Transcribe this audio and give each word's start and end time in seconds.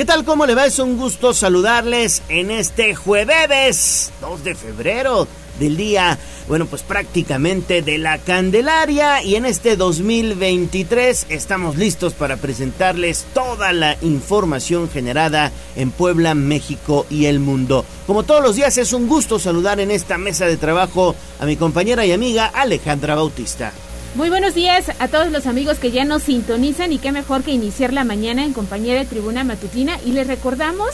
¿Qué 0.00 0.06
tal? 0.06 0.24
¿Cómo 0.24 0.46
le 0.46 0.54
va? 0.54 0.64
Es 0.64 0.78
un 0.78 0.96
gusto 0.96 1.34
saludarles 1.34 2.22
en 2.30 2.50
este 2.50 2.94
jueves 2.94 4.10
2 4.22 4.44
de 4.44 4.54
febrero 4.54 5.28
del 5.58 5.76
día, 5.76 6.18
bueno, 6.48 6.64
pues 6.64 6.80
prácticamente 6.80 7.82
de 7.82 7.98
la 7.98 8.16
Candelaria 8.16 9.22
y 9.22 9.34
en 9.34 9.44
este 9.44 9.76
2023 9.76 11.26
estamos 11.28 11.76
listos 11.76 12.14
para 12.14 12.38
presentarles 12.38 13.26
toda 13.34 13.74
la 13.74 13.94
información 14.00 14.88
generada 14.88 15.52
en 15.76 15.90
Puebla, 15.90 16.34
México 16.34 17.04
y 17.10 17.26
el 17.26 17.38
mundo. 17.38 17.84
Como 18.06 18.22
todos 18.22 18.42
los 18.42 18.56
días 18.56 18.78
es 18.78 18.94
un 18.94 19.06
gusto 19.06 19.38
saludar 19.38 19.80
en 19.80 19.90
esta 19.90 20.16
mesa 20.16 20.46
de 20.46 20.56
trabajo 20.56 21.14
a 21.38 21.44
mi 21.44 21.56
compañera 21.56 22.06
y 22.06 22.12
amiga 22.12 22.46
Alejandra 22.46 23.16
Bautista. 23.16 23.74
Muy 24.16 24.28
buenos 24.28 24.56
días 24.56 24.90
a 24.98 25.06
todos 25.06 25.30
los 25.30 25.46
amigos 25.46 25.78
que 25.78 25.92
ya 25.92 26.04
nos 26.04 26.24
sintonizan 26.24 26.92
y 26.92 26.98
qué 26.98 27.12
mejor 27.12 27.44
que 27.44 27.52
iniciar 27.52 27.92
la 27.92 28.02
mañana 28.02 28.42
en 28.44 28.52
compañía 28.52 28.96
de 28.96 29.04
Tribuna 29.04 29.44
Matutina. 29.44 30.00
Y 30.04 30.10
les 30.10 30.26
recordamos 30.26 30.90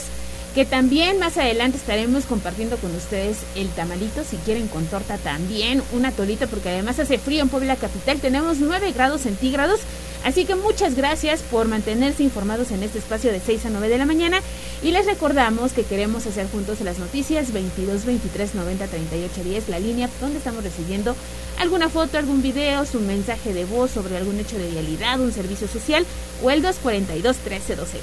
que 0.53 0.65
también 0.65 1.17
más 1.17 1.35
adelante 1.37 1.77
estaremos 1.77 2.25
compartiendo 2.25 2.77
con 2.77 2.95
ustedes 2.95 3.37
el 3.55 3.69
tamalito, 3.69 4.23
si 4.23 4.37
quieren 4.37 4.67
con 4.67 4.85
torta 4.85 5.17
también, 5.17 5.81
una 5.93 6.11
tolita, 6.11 6.45
porque 6.45 6.69
además 6.69 6.99
hace 6.99 7.17
frío 7.17 7.41
en 7.41 7.49
Puebla 7.49 7.75
Capital, 7.75 8.19
tenemos 8.19 8.57
9 8.59 8.91
grados 8.91 9.21
centígrados, 9.21 9.79
así 10.27 10.43
que 10.43 10.55
muchas 10.55 10.95
gracias 10.95 11.41
por 11.41 11.69
mantenerse 11.69 12.21
informados 12.21 12.71
en 12.71 12.83
este 12.83 12.99
espacio 12.99 13.31
de 13.31 13.39
6 13.39 13.65
a 13.65 13.69
9 13.69 13.87
de 13.87 13.97
la 13.97 14.05
mañana. 14.05 14.41
Y 14.83 14.91
les 14.91 15.05
recordamos 15.05 15.71
que 15.71 15.83
queremos 15.83 16.27
hacer 16.27 16.49
juntos 16.49 16.81
las 16.81 16.99
noticias 16.99 17.53
22 17.53 18.05
23 18.05 18.55
90 18.55 18.87
38 18.87 19.43
10, 19.43 19.69
la 19.69 19.79
línea 19.79 20.09
donde 20.19 20.39
estamos 20.39 20.63
recibiendo 20.63 21.15
alguna 21.59 21.89
foto, 21.89 22.17
algún 22.17 22.41
video, 22.41 22.85
su 22.85 22.99
mensaje 22.99 23.53
de 23.53 23.65
voz 23.65 23.91
sobre 23.91 24.17
algún 24.17 24.37
hecho 24.39 24.57
de 24.57 24.69
vialidad, 24.69 25.19
un 25.21 25.31
servicio 25.31 25.67
social 25.67 26.05
o 26.43 26.51
el 26.51 26.61
242 26.61 27.37
13 27.37 27.75
12 27.75 27.97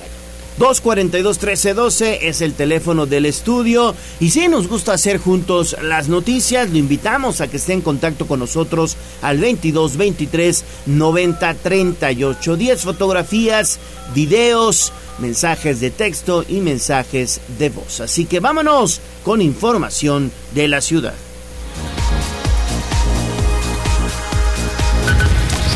242-1312 0.59 2.19
es 2.23 2.41
el 2.41 2.55
teléfono 2.55 3.07
del 3.07 3.27
estudio. 3.27 3.95
Y 4.21 4.31
si 4.31 4.49
nos 4.49 4.69
gusta 4.69 4.93
hacer 4.93 5.19
juntos 5.19 5.77
las 5.83 6.09
noticias, 6.09 6.71
lo 6.71 6.79
invitamos 6.79 7.41
a 7.41 7.49
que 7.49 7.57
esté 7.57 7.73
en 7.73 7.81
contacto 7.81 8.27
con 8.27 8.41
nosotros 8.41 8.97
al 9.23 9.39
22 9.39 9.97
23 9.97 10.65
90 10.87 11.55
38 11.55 12.57
10 12.57 12.83
fotografías, 12.83 13.79
videos, 14.15 14.93
mensajes 15.19 15.81
de 15.81 15.91
texto 15.91 16.45
y 16.49 16.61
mensajes 16.61 17.41
de 17.59 17.71
voz. 17.71 18.01
Así 18.01 18.27
que 18.27 18.41
vámonos 18.41 19.01
con 19.25 19.41
información 19.43 20.31
de 20.55 20.69
la 20.69 20.81
ciudad. 20.81 21.15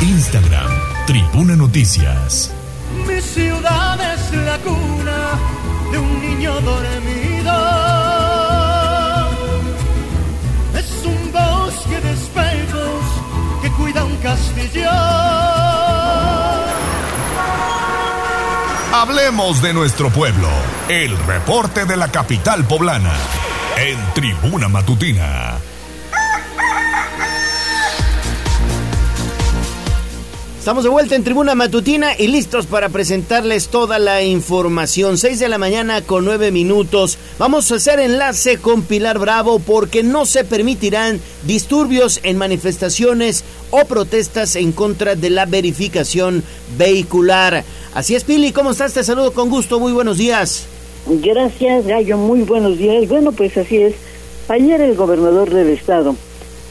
Instagram, 0.03 0.70
Tribuna 1.07 1.57
Noticias. 1.57 2.53
Mi 3.07 3.20
ciudad 3.20 4.15
es 4.15 4.17
la 4.33 4.59
cuna 4.59 5.39
de 5.91 5.98
un 5.98 6.21
niño 6.21 6.61
dormido. 6.61 7.53
Es 10.75 11.05
un 11.05 11.33
bosque 11.33 12.01
de 12.01 12.12
espejos 12.12 13.03
que 13.62 13.70
cuida 13.73 14.05
un 14.05 14.17
castillo. 14.17 14.91
Hablemos 18.93 19.62
de 19.62 19.73
nuestro 19.75 20.11
pueblo. 20.11 20.48
El 20.89 21.17
reporte 21.27 21.85
de 21.85 21.97
la 21.97 22.09
capital 22.09 22.65
poblana. 22.67 23.13
En 23.77 23.98
Tribuna 24.15 24.69
Matutina. 24.69 25.59
Estamos 30.69 30.84
de 30.84 30.91
vuelta 30.91 31.16
en 31.16 31.24
Tribuna 31.24 31.55
Matutina 31.55 32.11
y 32.19 32.27
listos 32.27 32.66
para 32.66 32.91
presentarles 32.91 33.69
toda 33.69 33.98
la 33.98 34.22
información. 34.22 35.16
6 35.16 35.38
de 35.38 35.48
la 35.48 35.56
mañana 35.56 36.02
con 36.02 36.27
9 36.27 36.50
minutos. 36.52 37.16
Vamos 37.38 37.72
a 37.72 37.77
hacer 37.77 38.00
enlace 38.00 38.58
con 38.58 38.83
Pilar 38.83 39.19
Bravo 39.19 39.61
porque 39.61 40.02
no 40.02 40.27
se 40.27 40.45
permitirán 40.45 41.23
disturbios 41.46 42.20
en 42.23 42.36
manifestaciones 42.36 43.45
o 43.70 43.86
protestas 43.86 44.57
en 44.57 44.73
contra 44.73 45.14
de 45.14 45.30
la 45.30 45.46
verificación 45.46 46.45
vehicular. 46.77 47.64
Así 47.95 48.14
es, 48.14 48.24
Pili, 48.24 48.52
¿cómo 48.52 48.73
estás? 48.73 48.92
Te 48.92 49.02
saludo 49.02 49.33
con 49.33 49.48
gusto. 49.48 49.80
Muy 49.80 49.92
buenos 49.92 50.18
días. 50.18 50.67
Gracias, 51.07 51.86
Gallo. 51.86 52.18
Muy 52.18 52.42
buenos 52.42 52.77
días. 52.77 53.08
Bueno, 53.08 53.33
pues 53.33 53.57
así 53.57 53.78
es. 53.78 53.95
Ayer 54.48 54.83
el 54.83 54.96
gobernador 54.96 55.48
del 55.48 55.70
estado, 55.70 56.14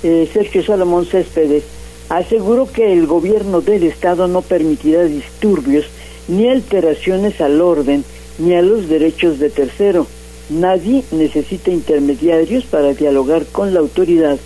eh, 0.03 0.29
Sergio 0.31 0.63
Salomón 0.63 1.07
Céspedes, 1.07 1.63
aseguró 2.09 2.71
que 2.71 2.93
el 2.93 3.05
gobierno 3.05 3.61
del 3.61 3.83
Estado 3.83 4.27
no 4.27 4.41
permitirá 4.41 5.03
disturbios 5.03 5.85
ni 6.27 6.47
alteraciones 6.47 7.41
al 7.41 7.61
orden 7.61 8.03
ni 8.37 8.53
a 8.53 8.61
los 8.61 8.87
derechos 8.87 9.39
de 9.39 9.49
tercero. 9.49 10.07
Nadie 10.49 11.03
necesita 11.11 11.71
intermediarios 11.71 12.63
para 12.65 12.93
dialogar 12.93 13.45
con 13.47 13.73
la 13.73 13.79
autoridad 13.79 14.37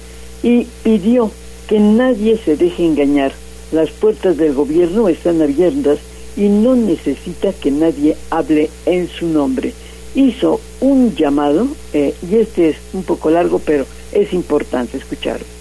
y 0.41 0.65
pidió 0.83 1.29
que 1.67 1.79
nadie 1.79 2.37
se 2.37 2.57
deje 2.57 2.85
engañar. 2.85 3.31
Las 3.71 3.91
puertas 3.91 4.37
del 4.37 4.53
gobierno 4.53 5.07
están 5.07 5.41
abiertas 5.41 5.99
y 6.35 6.47
no 6.47 6.75
necesita 6.75 7.53
que 7.53 7.71
nadie 7.71 8.17
hable 8.29 8.69
en 8.85 9.07
su 9.07 9.27
nombre. 9.27 9.73
Hizo 10.15 10.59
un 10.81 11.15
llamado, 11.15 11.67
eh, 11.93 12.13
y 12.29 12.35
este 12.35 12.69
es 12.69 12.77
un 12.93 13.03
poco 13.03 13.29
largo, 13.29 13.61
pero 13.63 13.85
es 14.11 14.33
importante 14.33 14.97
escucharlo 14.97 15.60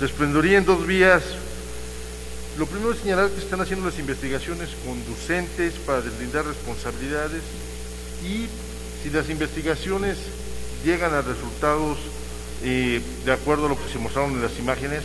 resplendoría 0.00 0.58
en 0.58 0.64
dos 0.64 0.86
vías. 0.86 1.22
Lo 2.58 2.66
primero 2.66 2.92
es 2.92 3.00
señalar 3.00 3.30
que 3.30 3.40
están 3.40 3.60
haciendo 3.60 3.86
las 3.86 3.98
investigaciones 3.98 4.70
conducentes 4.84 5.74
para 5.86 6.00
deslindar 6.00 6.44
responsabilidades 6.44 7.42
y 8.24 8.46
si 9.02 9.10
las 9.10 9.28
investigaciones 9.30 10.16
llegan 10.84 11.14
a 11.14 11.22
resultados 11.22 11.98
eh, 12.64 13.00
de 13.24 13.32
acuerdo 13.32 13.66
a 13.66 13.68
lo 13.68 13.76
que 13.76 13.92
se 13.92 13.98
mostraron 13.98 14.32
en 14.32 14.42
las 14.42 14.58
imágenes, 14.58 15.02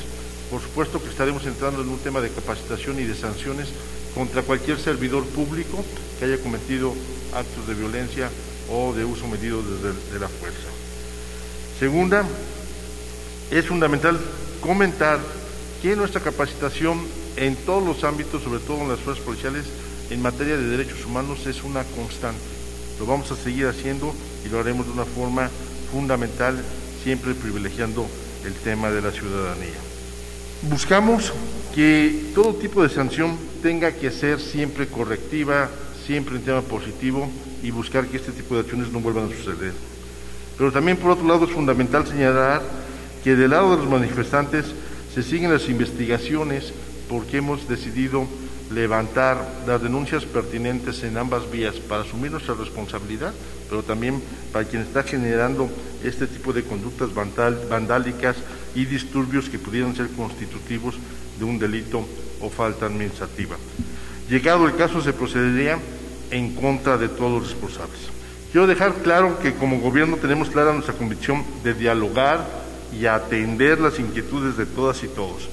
por 0.50 0.62
supuesto 0.62 1.02
que 1.02 1.10
estaremos 1.10 1.46
entrando 1.46 1.82
en 1.82 1.90
un 1.90 2.00
tema 2.00 2.22
de 2.22 2.30
capacitación 2.30 3.00
y 3.00 3.04
de 3.04 3.16
sanciones 3.16 3.70
contra 4.16 4.42
cualquier 4.42 4.80
servidor 4.80 5.26
público 5.26 5.84
que 6.18 6.26
haya 6.26 6.42
cometido 6.42 6.94
actos 7.34 7.68
de 7.68 7.74
violencia 7.74 8.30
o 8.70 8.94
de 8.94 9.06
uso 9.06 9.28
medido 9.28 9.62
desde 9.62 9.94
de 10.14 10.20
la 10.20 10.28
fuerza. 10.28 10.70
Segunda, 11.80 12.24
es 13.52 13.66
fundamental 13.66 14.20
comentar 14.64 15.20
que 15.82 15.96
nuestra 15.96 16.22
capacitación 16.22 16.98
en 17.36 17.56
todos 17.58 17.84
los 17.86 18.06
ámbitos, 18.06 18.42
sobre 18.42 18.62
todo 18.62 18.78
en 18.82 18.90
las 18.90 19.00
fuerzas 19.00 19.24
policiales, 19.24 19.66
en 20.10 20.22
materia 20.22 20.56
de 20.56 20.68
derechos 20.68 21.06
humanos 21.06 21.46
es 21.46 21.64
una 21.64 21.84
constante. 21.84 22.40
Lo 22.98 23.06
vamos 23.06 23.30
a 23.32 23.36
seguir 23.36 23.68
haciendo 23.68 24.16
y 24.46 24.50
lo 24.50 24.60
haremos 24.60 24.86
de 24.86 24.94
una 24.94 25.04
forma 25.04 25.50
fundamental, 25.92 26.64
siempre 27.04 27.34
privilegiando 27.34 28.08
el 28.46 28.54
tema 28.54 28.90
de 28.90 29.02
la 29.02 29.12
ciudadanía. 29.12 29.76
Buscamos 30.62 31.34
que 31.76 32.32
todo 32.34 32.56
tipo 32.56 32.82
de 32.84 32.90
sanción 32.90 33.38
tenga 33.62 33.92
que 33.92 34.12
ser 34.12 34.40
siempre 34.40 34.88
correctiva, 34.88 35.70
siempre 36.06 36.38
en 36.38 36.44
tema 36.44 36.62
positivo 36.62 37.30
y 37.62 37.72
buscar 37.72 38.08
que 38.08 38.16
este 38.18 38.32
tipo 38.32 38.56
de 38.56 38.62
acciones 38.62 38.90
no 38.94 39.02
vuelvan 39.02 39.26
a 39.26 39.36
suceder. 39.36 39.74
Pero 40.58 40.72
también 40.72 40.96
por 40.96 41.12
otro 41.12 41.28
lado 41.28 41.46
es 41.46 41.52
fundamental 41.52 42.08
señalar 42.08 42.62
que 43.24 43.36
del 43.36 43.52
lado 43.52 43.72
de 43.72 43.84
los 43.84 43.90
manifestantes 43.90 44.66
se 45.14 45.24
siguen 45.24 45.52
las 45.52 45.70
investigaciones 45.70 46.74
porque 47.08 47.38
hemos 47.38 47.68
decidido 47.68 48.28
levantar 48.72 49.38
las 49.68 49.82
denuncias 49.82 50.26
pertinentes 50.26 51.04
en 51.04 51.18
ambas 51.18 51.50
vías 51.52 51.76
para 51.76 52.02
asumir 52.02 52.32
nuestra 52.32 52.56
responsabilidad, 52.56 53.34
pero 53.70 53.84
también 53.84 54.22
para 54.52 54.66
quien 54.66 54.82
está 54.82 55.04
generando 55.04 55.70
este 56.04 56.28
tipo 56.28 56.54
de 56.54 56.64
conductas 56.64 57.10
vandálicas 57.14 58.38
y 58.76 58.86
disturbios 58.86 59.50
que 59.50 59.60
pudieran 59.60 59.96
ser 59.96 60.08
constitutivos 60.10 60.96
de 61.38 61.46
un 61.46 61.60
delito 61.60 62.06
o 62.42 62.50
falta 62.50 62.88
administrativa. 62.88 63.56
Llegado 64.30 64.66
el 64.66 64.76
caso, 64.76 65.02
se 65.02 65.14
procedería 65.14 65.78
en 66.32 66.56
contra 66.56 66.98
de 66.98 67.10
todos 67.10 67.32
los 67.32 67.52
responsables. 67.52 68.00
Quiero 68.52 68.68
dejar 68.68 68.94
claro 68.96 69.40
que 69.40 69.54
como 69.54 69.80
gobierno 69.80 70.18
tenemos 70.18 70.50
clara 70.50 70.74
nuestra 70.74 70.96
convicción 70.96 71.44
de 71.64 71.74
dialogar, 71.74 72.63
y 73.00 73.06
atender 73.06 73.80
las 73.80 74.00
inquietudes 74.00 74.58
de 74.58 74.66
todas 74.66 75.04
y 75.04 75.08
todos, 75.08 75.50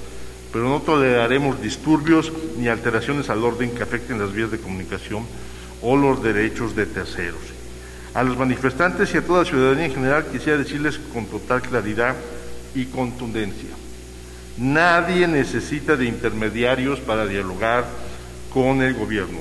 pero 0.51 0.69
no 0.69 0.81
toleraremos 0.81 1.61
disturbios 1.61 2.31
ni 2.57 2.67
alteraciones 2.67 3.29
al 3.29 3.43
orden 3.43 3.71
que 3.71 3.83
afecten 3.83 4.19
las 4.19 4.33
vías 4.33 4.51
de 4.51 4.59
comunicación 4.59 5.25
o 5.81 5.95
los 5.95 6.21
derechos 6.21 6.75
de 6.75 6.85
terceros. 6.85 7.41
A 8.13 8.23
los 8.23 8.37
manifestantes 8.37 9.13
y 9.13 9.17
a 9.17 9.25
toda 9.25 9.43
la 9.43 9.49
ciudadanía 9.49 9.85
en 9.85 9.93
general 9.93 10.25
quisiera 10.31 10.57
decirles 10.57 10.99
con 11.13 11.25
total 11.25 11.61
claridad 11.61 12.15
y 12.75 12.85
contundencia, 12.85 13.69
nadie 14.57 15.27
necesita 15.27 15.95
de 15.95 16.05
intermediarios 16.05 16.99
para 16.99 17.25
dialogar 17.25 17.85
con 18.53 18.81
el 18.81 18.93
gobierno. 18.93 19.39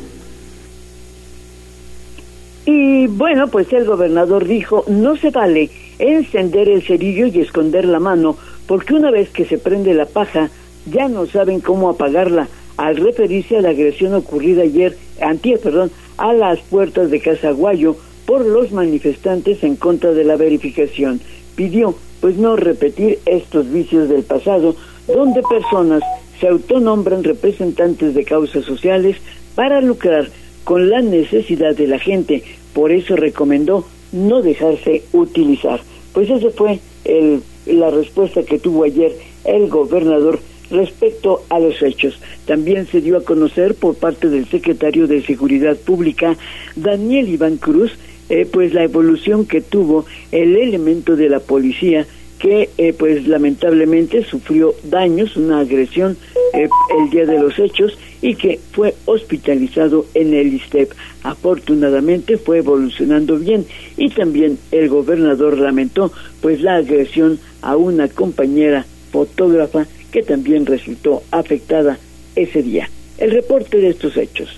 Y 2.65 3.07
bueno, 3.09 3.49
pues 3.49 3.73
el 3.73 3.85
gobernador 3.85 4.47
dijo, 4.47 4.85
no 4.87 5.17
se 5.17 5.31
vale 5.31 5.71
encender 6.01 6.69
el 6.69 6.83
cerillo 6.83 7.27
y 7.27 7.41
esconder 7.41 7.85
la 7.85 8.01
mano, 8.01 8.37
porque 8.67 8.95
una 8.95 9.11
vez 9.11 9.31
que 9.31 9.45
se 9.45 9.59
prende 9.59 9.95
la 9.95 10.07
paja, 10.07 10.51
ya 10.87 11.09
no 11.09 11.27
saben 11.27 11.61
cómo 11.61 11.89
apagarla. 11.89 12.49
al 12.77 12.97
referirse 12.97 13.59
a 13.59 13.61
la 13.61 13.71
agresión 13.71 14.15
ocurrida 14.15 14.63
ayer, 14.63 14.97
antier, 15.21 15.61
perdón, 15.61 15.91
a 16.17 16.33
las 16.33 16.61
puertas 16.61 17.11
de 17.11 17.21
Casaguayo 17.21 17.97
por 18.25 18.47
los 18.47 18.73
manifestantes 18.73 19.63
en 19.65 19.77
contra 19.77 20.13
de 20.13 20.25
la 20.25 20.37
verificación. 20.37 21.21
Pidió, 21.57 21.95
pues, 22.23 22.39
no 22.39 22.57
repetir 22.57 23.19
estos 23.27 23.71
vicios 23.71 24.09
del 24.09 24.23
pasado, 24.23 24.77
donde 25.07 25.43
personas 25.43 26.03
se 26.41 26.49
autonombran 26.49 27.23
representantes 27.23 28.15
de 28.15 28.25
causas 28.25 28.65
sociales 28.65 29.17
para 29.55 29.83
lucrar 29.83 30.31
con 30.65 30.89
la 30.89 31.03
necesidad 31.03 31.77
de 31.77 31.87
la 31.87 31.99
gente. 31.99 32.43
Por 32.73 32.93
eso 32.93 33.15
recomendó 33.15 33.85
no 34.13 34.43
dejarse 34.43 35.03
utilizar. 35.13 35.81
Pues 36.13 36.31
esa 36.31 36.51
fue 36.51 36.81
el, 37.05 37.43
la 37.67 37.91
respuesta 37.91 38.43
que 38.43 38.59
tuvo 38.59 38.85
ayer 38.85 39.13
el 39.45 39.69
gobernador 39.69 40.41
respecto 40.71 41.43
a 41.49 41.59
los 41.59 41.83
hechos. 41.83 42.19
También 42.47 42.87
se 42.87 43.01
dio 43.01 43.17
a 43.17 43.25
conocer 43.25 43.75
por 43.75 43.97
parte 43.97 44.29
del 44.29 44.47
secretario 44.49 45.07
de 45.07 45.23
Seguridad 45.23 45.77
Pública, 45.77 46.37
Daniel 46.77 47.29
Iván 47.29 47.57
Cruz, 47.57 47.93
eh, 48.29 48.47
pues 48.51 48.73
la 48.73 48.85
evolución 48.85 49.47
que 49.47 49.61
tuvo 49.61 50.07
el 50.31 50.57
elemento 50.57 51.17
de 51.17 51.29
la 51.29 51.41
policía 51.41 52.07
que 52.39 52.71
eh, 52.79 52.95
pues 52.97 53.27
lamentablemente 53.29 54.25
sufrió 54.25 54.75
daños, 54.85 55.37
una 55.37 55.61
agresión 55.61 56.17
eh, 56.55 56.69
el 56.99 57.11
día 57.11 57.27
de 57.27 57.39
los 57.39 57.59
hechos 57.59 57.99
y 58.23 58.35
que 58.35 58.61
fue 58.73 58.95
hospitalizado 59.07 60.07
en 60.15 60.35
el 60.35 60.55
ISTEP. 60.55 60.93
Afortunadamente 61.23 62.37
fue 62.37 62.59
evolucionando 62.59 63.39
bien 63.39 63.67
y 63.97 64.11
también 64.11 64.59
el 64.73 64.89
gobernador 64.89 65.59
lamentó 65.59 66.13
pues 66.41 66.61
la 66.61 66.77
agresión 66.77 67.39
a 67.63 67.77
una 67.77 68.09
compañera 68.09 68.85
fotógrafa 69.13 69.87
que 70.13 70.23
también 70.23 70.67
resultó 70.67 71.23
afectada 71.31 71.99
ese 72.37 72.63
día. 72.63 72.91
El 73.19 73.31
reporte 73.33 73.79
de 73.79 73.91
estos 73.91 74.17
hechos. 74.17 74.49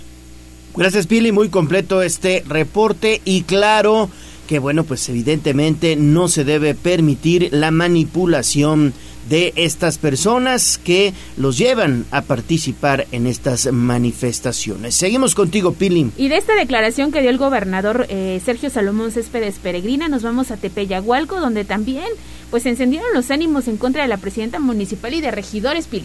Gracias 0.76 1.06
Pili, 1.06 1.32
muy 1.32 1.48
completo 1.48 2.02
este 2.02 2.42
reporte 2.48 3.20
y 3.24 3.42
claro 3.42 4.08
que 4.46 4.58
bueno, 4.58 4.84
pues 4.84 5.08
evidentemente 5.08 5.96
no 5.96 6.28
se 6.28 6.44
debe 6.44 6.74
permitir 6.74 7.48
la 7.52 7.70
manipulación 7.70 8.92
de 9.28 9.52
estas 9.56 9.98
personas 9.98 10.78
que 10.78 11.12
los 11.36 11.58
llevan 11.58 12.04
a 12.10 12.22
participar 12.22 13.06
en 13.12 13.26
estas 13.26 13.72
manifestaciones. 13.72 14.94
Seguimos 14.94 15.34
contigo, 15.34 15.72
Pili. 15.72 16.10
Y 16.16 16.28
de 16.28 16.36
esta 16.36 16.54
declaración 16.54 17.12
que 17.12 17.20
dio 17.20 17.30
el 17.30 17.38
gobernador 17.38 18.06
eh, 18.08 18.40
Sergio 18.44 18.70
Salomón 18.70 19.10
Céspedes 19.12 19.56
Peregrina, 19.58 20.08
nos 20.08 20.22
vamos 20.22 20.50
a 20.50 20.56
Tepeyagualco, 20.56 21.40
donde 21.40 21.64
también 21.64 22.06
pues 22.50 22.66
encendieron 22.66 23.08
los 23.14 23.30
ánimos 23.30 23.68
en 23.68 23.76
contra 23.76 24.02
de 24.02 24.08
la 24.08 24.18
presidenta 24.18 24.58
municipal 24.58 25.14
y 25.14 25.20
de 25.20 25.30
regidores, 25.30 25.86
Pili. 25.86 26.04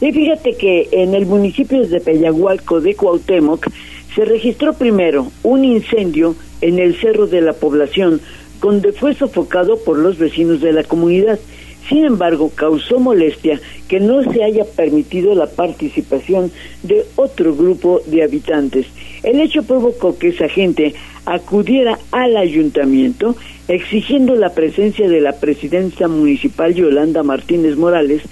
Sí, 0.00 0.12
fíjate 0.12 0.56
que 0.56 0.88
en 0.92 1.14
el 1.14 1.26
municipio 1.26 1.80
de 1.80 1.88
Tepeyagualco 1.88 2.80
de 2.80 2.94
Cuauhtémoc 2.94 3.66
se 4.14 4.24
registró 4.24 4.74
primero 4.74 5.30
un 5.42 5.64
incendio 5.64 6.36
en 6.60 6.78
el 6.78 7.00
cerro 7.00 7.26
de 7.26 7.40
la 7.40 7.52
población, 7.52 8.20
donde 8.60 8.92
fue 8.92 9.14
sofocado 9.14 9.78
por 9.78 9.98
los 9.98 10.18
vecinos 10.18 10.60
de 10.60 10.72
la 10.72 10.84
comunidad. 10.84 11.38
Sin 11.88 12.04
embargo, 12.04 12.50
causó 12.54 12.98
molestia 12.98 13.60
que 13.88 13.98
no 13.98 14.22
se 14.22 14.44
haya 14.44 14.64
permitido 14.64 15.34
la 15.34 15.46
participación 15.46 16.52
de 16.82 17.04
otro 17.16 17.54
grupo 17.54 18.02
de 18.06 18.22
habitantes. 18.22 18.86
El 19.22 19.40
hecho 19.40 19.62
provocó 19.62 20.18
que 20.18 20.28
esa 20.28 20.48
gente 20.48 20.94
acudiera 21.24 21.98
al 22.10 22.36
ayuntamiento 22.36 23.36
exigiendo 23.68 24.34
la 24.34 24.50
presencia 24.50 25.08
de 25.08 25.20
la 25.20 25.32
presidenta 25.32 26.08
municipal 26.08 26.74
Yolanda 26.74 27.22
Martínez 27.22 27.76
Morales, 27.76 28.22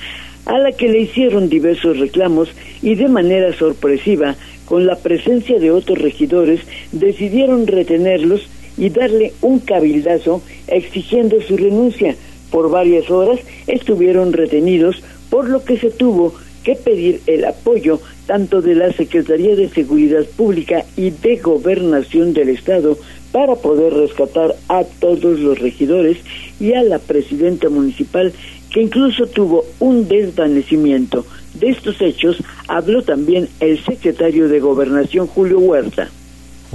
a 0.45 0.59
la 0.59 0.73
que 0.73 0.89
le 0.89 1.01
hicieron 1.01 1.49
diversos 1.49 1.99
reclamos 1.99 2.49
y 2.83 2.95
de 2.95 3.09
manera 3.09 3.53
sorpresiva 3.53 4.37
con 4.65 4.87
la 4.87 4.97
presencia 4.97 5.59
de 5.59 5.71
otros 5.71 5.99
regidores, 5.99 6.61
decidieron 6.93 7.67
retenerlos 7.67 8.49
y 8.79 8.91
darle 8.91 9.33
un 9.41 9.61
cabildazo 9.61 10.43
exigiendo 10.69 11.41
su 11.41 11.57
renuncia. 11.57 12.15
Por 12.57 12.71
varias 12.71 13.11
horas 13.11 13.39
estuvieron 13.67 14.33
retenidos, 14.33 15.03
por 15.29 15.47
lo 15.47 15.63
que 15.63 15.77
se 15.77 15.91
tuvo 15.91 16.33
que 16.65 16.75
pedir 16.75 17.21
el 17.27 17.45
apoyo 17.45 18.01
tanto 18.27 18.63
de 18.63 18.75
la 18.75 18.91
Secretaría 18.95 19.55
de 19.55 19.69
Seguridad 19.69 20.25
Pública 20.39 20.83
y 20.97 21.11
de 21.11 21.37
Gobernación 21.37 22.33
del 22.33 22.49
Estado 22.49 22.97
para 23.31 23.57
poder 23.57 23.93
rescatar 23.93 24.57
a 24.69 24.85
todos 24.85 25.39
los 25.39 25.59
regidores 25.59 26.17
y 26.59 26.73
a 26.73 26.83
la 26.83 26.99
presidenta 26.99 27.69
municipal 27.69 28.33
que 28.71 28.81
incluso 28.81 29.27
tuvo 29.27 29.67
un 29.79 30.09
desvanecimiento. 30.09 31.27
De 31.61 31.69
estos 31.69 32.01
hechos 32.01 32.39
habló 32.69 33.03
también 33.03 33.51
el 33.61 33.85
secretario 33.85 34.49
de 34.49 34.61
Gobernación 34.61 35.27
Julio 35.27 35.59
Huerta. 35.59 36.09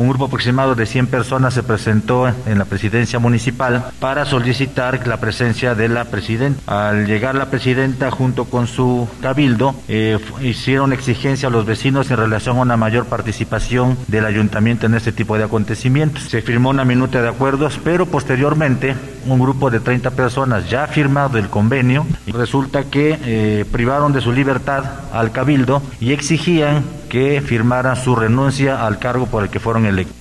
Un 0.02 0.10
grupo 0.10 0.26
aproximado 0.26 0.74
de 0.74 0.88
100 0.88 1.06
personas 1.06 1.54
se 1.54 1.62
presentó 1.62 2.28
en 2.28 2.58
la 2.58 2.66
presidencia 2.66 3.20
municipal 3.20 3.92
para 4.00 4.26
solicitar 4.26 5.08
la 5.08 5.18
presencia 5.18 5.76
de 5.76 5.90
la 5.90 6.06
presidenta. 6.06 6.90
Al 6.90 7.06
llegar 7.06 7.36
la 7.36 7.52
presidenta 7.52 8.10
junto 8.10 8.46
con 8.46 8.66
su 8.66 9.08
cabildo, 9.22 9.76
eh, 9.88 10.18
hicieron 10.42 10.92
exigencia 10.92 11.50
a 11.50 11.52
los 11.52 11.68
vecinos 11.68 12.10
en 12.10 12.18
relación 12.18 12.58
a 12.58 12.62
una 12.62 12.78
mayor 12.78 13.06
participación 13.06 13.96
del 14.08 14.26
ayuntamiento 14.26 14.88
en 14.88 14.96
este 14.96 15.12
tipo 15.12 15.38
de 15.38 15.44
acontecimientos. 15.44 16.24
Se 16.24 16.42
firmó 16.42 16.72
una 16.72 16.84
minuta 16.84 17.22
de 17.22 17.30
acuerdos, 17.30 17.80
pero 17.84 18.08
posteriormente 18.08 18.96
un 19.28 19.40
grupo 19.40 19.70
de 19.70 19.82
30 19.82 20.10
personas 20.10 20.68
ya 20.68 20.88
firmado 20.88 21.38
el 21.38 21.48
convenio 21.48 22.08
resulta 22.26 22.86
que 22.86 23.20
eh, 23.24 23.66
privaron 23.72 24.14
de 24.14 24.22
su 24.22 24.32
libertad 24.32 24.84
al 25.14 25.32
cabildo 25.32 25.84
y 26.00 26.12
exigían 26.12 26.84
que 27.12 27.42
firmara 27.42 27.98
su 27.98 28.16
renuncia 28.16 28.88
al 28.88 28.98
cargo 28.98 29.26
por 29.26 29.44
el 29.44 29.50
que 29.50 29.60
fueron 29.60 29.86
electos. 29.86 30.16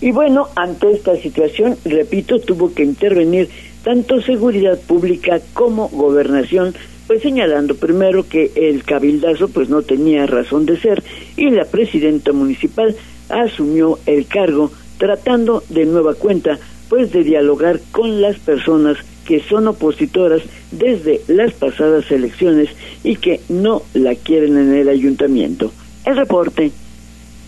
Y 0.00 0.12
bueno, 0.12 0.46
ante 0.54 0.92
esta 0.92 1.16
situación, 1.16 1.76
repito, 1.84 2.38
tuvo 2.38 2.72
que 2.72 2.84
intervenir 2.84 3.50
tanto 3.82 4.22
seguridad 4.22 4.78
pública 4.78 5.40
como 5.54 5.88
gobernación, 5.88 6.72
pues 7.08 7.20
señalando 7.22 7.74
primero 7.74 8.28
que 8.28 8.52
el 8.54 8.84
cabildazo 8.84 9.48
pues 9.48 9.68
no 9.68 9.82
tenía 9.82 10.24
razón 10.26 10.66
de 10.66 10.78
ser 10.78 11.02
y 11.36 11.50
la 11.50 11.64
presidenta 11.64 12.32
municipal 12.32 12.94
asumió 13.28 13.98
el 14.06 14.28
cargo 14.28 14.70
tratando 14.98 15.64
de 15.68 15.84
nueva 15.84 16.14
cuenta 16.14 16.60
pues 16.88 17.10
de 17.10 17.24
dialogar 17.24 17.80
con 17.90 18.20
las 18.20 18.36
personas 18.38 18.98
que 19.26 19.42
son 19.42 19.68
opositoras 19.68 20.42
desde 20.70 21.20
las 21.28 21.52
pasadas 21.52 22.10
elecciones 22.10 22.70
y 23.04 23.16
que 23.16 23.40
no 23.48 23.82
la 23.94 24.14
quieren 24.14 24.56
en 24.56 24.74
el 24.74 24.88
ayuntamiento. 24.88 25.72
El 26.04 26.16
reporte. 26.16 26.70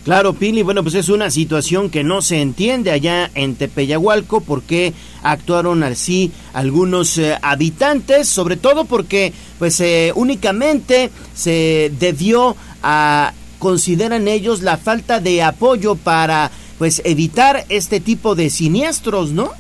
Claro, 0.05 0.33
Pili, 0.33 0.63
bueno, 0.63 0.83
pues 0.83 0.95
es 0.95 1.11
una 1.11 1.31
situación 1.31 1.91
que 1.91 2.03
no 2.03 2.23
se 2.23 2.41
entiende 2.41 2.91
allá 2.91 3.31
en 3.35 3.57
Tepeyahualco 3.57 4.41
porque 4.41 4.95
actuaron 5.23 5.83
así 5.83 6.33
algunos 6.55 7.19
eh, 7.19 7.37
habitantes, 7.43 8.27
sobre 8.27 8.57
todo 8.57 8.87
porque 8.87 9.33
pues 9.59 9.79
eh, 9.81 10.13
únicamente 10.15 11.11
se 11.35 11.93
debió 11.99 12.57
a 12.83 13.35
consideran 13.59 14.29
ellos 14.29 14.63
la 14.63 14.79
falta 14.79 15.21
de 15.21 15.43
apoyo 15.43 15.95
para 15.97 16.51
pues 16.79 17.03
evitar 17.05 17.67
este 17.69 18.01
tipo 18.01 18.35
de 18.35 18.51
siniestros, 18.51 19.33
¿no? 19.33 19.51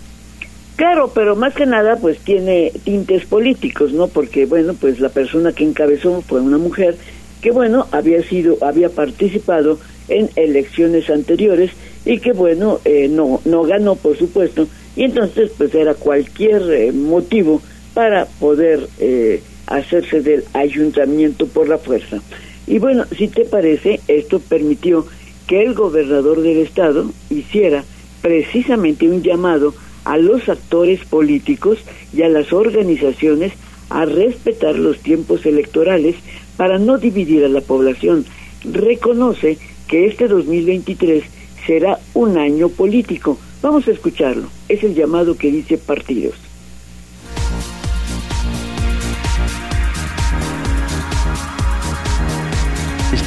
Claro, 0.78 1.10
pero 1.12 1.34
más 1.34 1.54
que 1.54 1.66
nada 1.66 1.96
pues 1.96 2.20
tiene 2.20 2.70
tintes 2.84 3.26
políticos, 3.26 3.92
¿no? 3.92 4.06
Porque 4.06 4.46
bueno, 4.46 4.74
pues 4.74 5.00
la 5.00 5.08
persona 5.08 5.52
que 5.52 5.64
encabezó 5.64 6.22
fue 6.22 6.40
una 6.40 6.56
mujer 6.56 6.96
que 7.42 7.50
bueno, 7.50 7.88
había 7.90 8.22
sido 8.22 8.58
había 8.60 8.88
participado 8.88 9.80
en 10.06 10.30
elecciones 10.36 11.10
anteriores 11.10 11.72
y 12.04 12.20
que 12.20 12.30
bueno, 12.32 12.78
eh, 12.84 13.08
no 13.10 13.40
no 13.44 13.64
ganó, 13.64 13.96
por 13.96 14.16
supuesto, 14.16 14.68
y 14.94 15.02
entonces 15.02 15.50
pues 15.58 15.74
era 15.74 15.94
cualquier 15.94 16.62
eh, 16.70 16.92
motivo 16.92 17.60
para 17.92 18.26
poder 18.26 18.88
eh, 19.00 19.42
hacerse 19.66 20.20
del 20.20 20.44
ayuntamiento 20.52 21.48
por 21.48 21.68
la 21.68 21.78
fuerza. 21.78 22.22
Y 22.68 22.78
bueno, 22.78 23.04
si 23.16 23.26
te 23.26 23.44
parece, 23.46 23.98
esto 24.06 24.38
permitió 24.38 25.08
que 25.48 25.60
el 25.60 25.74
gobernador 25.74 26.40
del 26.40 26.58
estado 26.58 27.10
hiciera 27.30 27.82
precisamente 28.22 29.08
un 29.08 29.24
llamado 29.24 29.74
a 30.08 30.16
los 30.16 30.48
actores 30.48 31.04
políticos 31.04 31.78
y 32.14 32.22
a 32.22 32.30
las 32.30 32.50
organizaciones 32.54 33.52
a 33.90 34.06
respetar 34.06 34.74
los 34.78 34.98
tiempos 35.00 35.44
electorales 35.44 36.16
para 36.56 36.78
no 36.78 36.96
dividir 36.96 37.44
a 37.44 37.48
la 37.48 37.60
población. 37.60 38.24
Reconoce 38.64 39.58
que 39.86 40.06
este 40.06 40.26
2023 40.26 41.24
será 41.66 41.98
un 42.14 42.38
año 42.38 42.70
político. 42.70 43.38
Vamos 43.60 43.86
a 43.86 43.90
escucharlo. 43.90 44.48
Es 44.70 44.82
el 44.82 44.94
llamado 44.94 45.36
que 45.36 45.52
dice 45.52 45.76
partidos. 45.76 46.47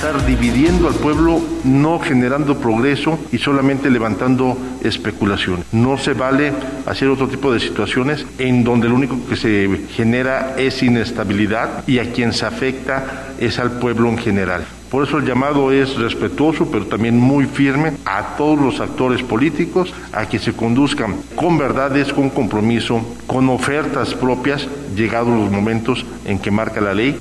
Estar 0.01 0.25
dividiendo 0.25 0.88
al 0.88 0.96
pueblo, 0.96 1.39
no 1.63 2.00
generando 2.00 2.58
progreso 2.58 3.20
y 3.31 3.38
solamente 3.38 3.91
levantando 3.91 4.58
especulación. 4.84 5.63
No 5.72 6.00
se 6.00 6.13
vale 6.13 6.53
hacer 6.88 7.08
otro 7.08 7.27
tipo 7.27 7.53
de 7.53 7.60
situaciones 7.60 8.25
en 8.39 8.63
donde 8.63 8.89
lo 8.89 8.96
único 8.96 9.20
que 9.29 9.36
se 9.36 9.70
genera 9.93 10.55
es 10.58 10.81
inestabilidad 10.81 11.88
y 11.88 12.00
a 12.00 12.12
quien 12.12 12.34
se 12.34 12.48
afecta 12.48 13.27
es 13.39 13.60
al 13.60 13.74
pueblo 13.74 14.10
en 14.10 14.17
general. 14.17 14.65
Por 14.89 15.08
eso 15.08 15.20
el 15.20 15.25
llamado 15.27 15.72
es 15.72 15.96
respetuoso, 15.96 16.72
pero 16.72 16.88
también 16.88 17.20
muy 17.20 17.46
firme 17.46 17.93
a 18.03 18.36
todos 18.38 18.60
los 18.60 18.79
actores 18.79 19.22
políticos 19.22 19.93
a 20.13 20.27
que 20.27 20.39
se 20.39 20.53
conduzcan 20.53 21.17
con 21.36 21.60
verdades, 21.60 22.12
con 22.12 22.31
compromiso, 22.31 23.05
con 23.27 23.50
ofertas 23.50 24.15
propias, 24.15 24.67
llegados 24.96 25.39
los 25.39 25.51
momentos 25.51 26.03
en 26.25 26.39
que 26.39 26.50
marca 26.50 26.81
la 26.81 26.96
ley. 26.96 27.20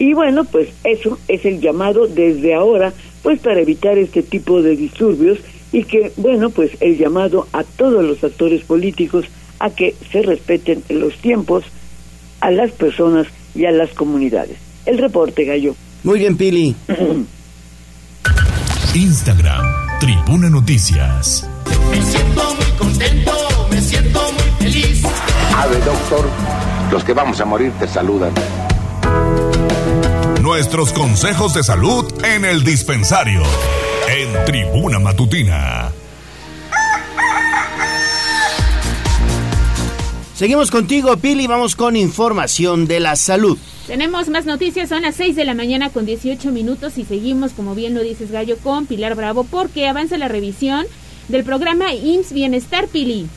Y 0.00 0.14
bueno, 0.14 0.44
pues 0.44 0.70
eso 0.82 1.18
es 1.28 1.44
el 1.44 1.60
llamado 1.60 2.06
desde 2.06 2.54
ahora, 2.54 2.94
pues 3.22 3.38
para 3.38 3.60
evitar 3.60 3.98
este 3.98 4.22
tipo 4.22 4.62
de 4.62 4.74
disturbios 4.74 5.38
y 5.72 5.84
que, 5.84 6.10
bueno, 6.16 6.48
pues 6.48 6.70
el 6.80 6.96
llamado 6.96 7.46
a 7.52 7.64
todos 7.64 8.02
los 8.02 8.24
actores 8.24 8.64
políticos 8.64 9.26
a 9.58 9.68
que 9.68 9.94
se 10.10 10.22
respeten 10.22 10.82
los 10.88 11.16
tiempos 11.18 11.64
a 12.40 12.50
las 12.50 12.70
personas 12.72 13.26
y 13.54 13.66
a 13.66 13.72
las 13.72 13.90
comunidades. 13.90 14.56
El 14.86 14.96
reporte, 14.96 15.44
Gallo. 15.44 15.76
Muy 16.02 16.20
bien, 16.20 16.38
Pili. 16.38 16.74
Instagram, 18.94 19.66
Tribuna 20.00 20.48
Noticias. 20.48 21.46
Me 21.90 22.02
siento 22.02 22.54
muy 22.54 22.78
contento, 22.78 23.32
me 23.70 23.80
siento 23.82 24.20
muy 24.32 24.66
feliz. 24.66 25.02
Ave, 25.54 25.76
doctor, 25.84 26.26
los 26.90 27.04
que 27.04 27.12
vamos 27.12 27.38
a 27.42 27.44
morir 27.44 27.70
te 27.78 27.86
saludan. 27.86 28.32
Nuestros 30.50 30.92
consejos 30.92 31.54
de 31.54 31.62
salud 31.62 32.12
en 32.24 32.44
el 32.44 32.64
dispensario. 32.64 33.40
En 34.08 34.44
Tribuna 34.44 34.98
Matutina. 34.98 35.92
Seguimos 40.34 40.72
contigo, 40.72 41.16
Pili. 41.18 41.46
Vamos 41.46 41.76
con 41.76 41.94
información 41.94 42.88
de 42.88 42.98
la 42.98 43.14
salud. 43.14 43.56
Tenemos 43.86 44.28
más 44.28 44.44
noticias, 44.44 44.88
son 44.88 45.02
las 45.02 45.14
6 45.14 45.36
de 45.36 45.44
la 45.44 45.54
mañana 45.54 45.90
con 45.90 46.04
18 46.04 46.50
minutos 46.50 46.98
y 46.98 47.04
seguimos, 47.04 47.52
como 47.52 47.76
bien 47.76 47.94
lo 47.94 48.02
dices 48.02 48.32
Gallo, 48.32 48.56
con 48.56 48.86
Pilar 48.86 49.14
Bravo 49.14 49.44
porque 49.48 49.86
avanza 49.86 50.18
la 50.18 50.26
revisión 50.26 50.84
del 51.28 51.44
programa 51.44 51.94
IMSS 51.94 52.32
Bienestar, 52.32 52.88
Pili. 52.88 53.28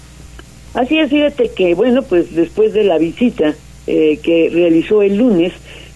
Así 0.74 0.98
es, 0.98 1.12
fíjate 1.12 1.52
que, 1.56 1.76
bueno, 1.76 2.02
pues 2.02 2.34
después 2.34 2.74
de 2.74 2.84
la 2.84 2.98
visita 2.98 3.54
eh, 3.86 4.20
que 4.24 4.50
realizó 4.52 5.04
el 5.04 5.18
lunes, 5.18 5.54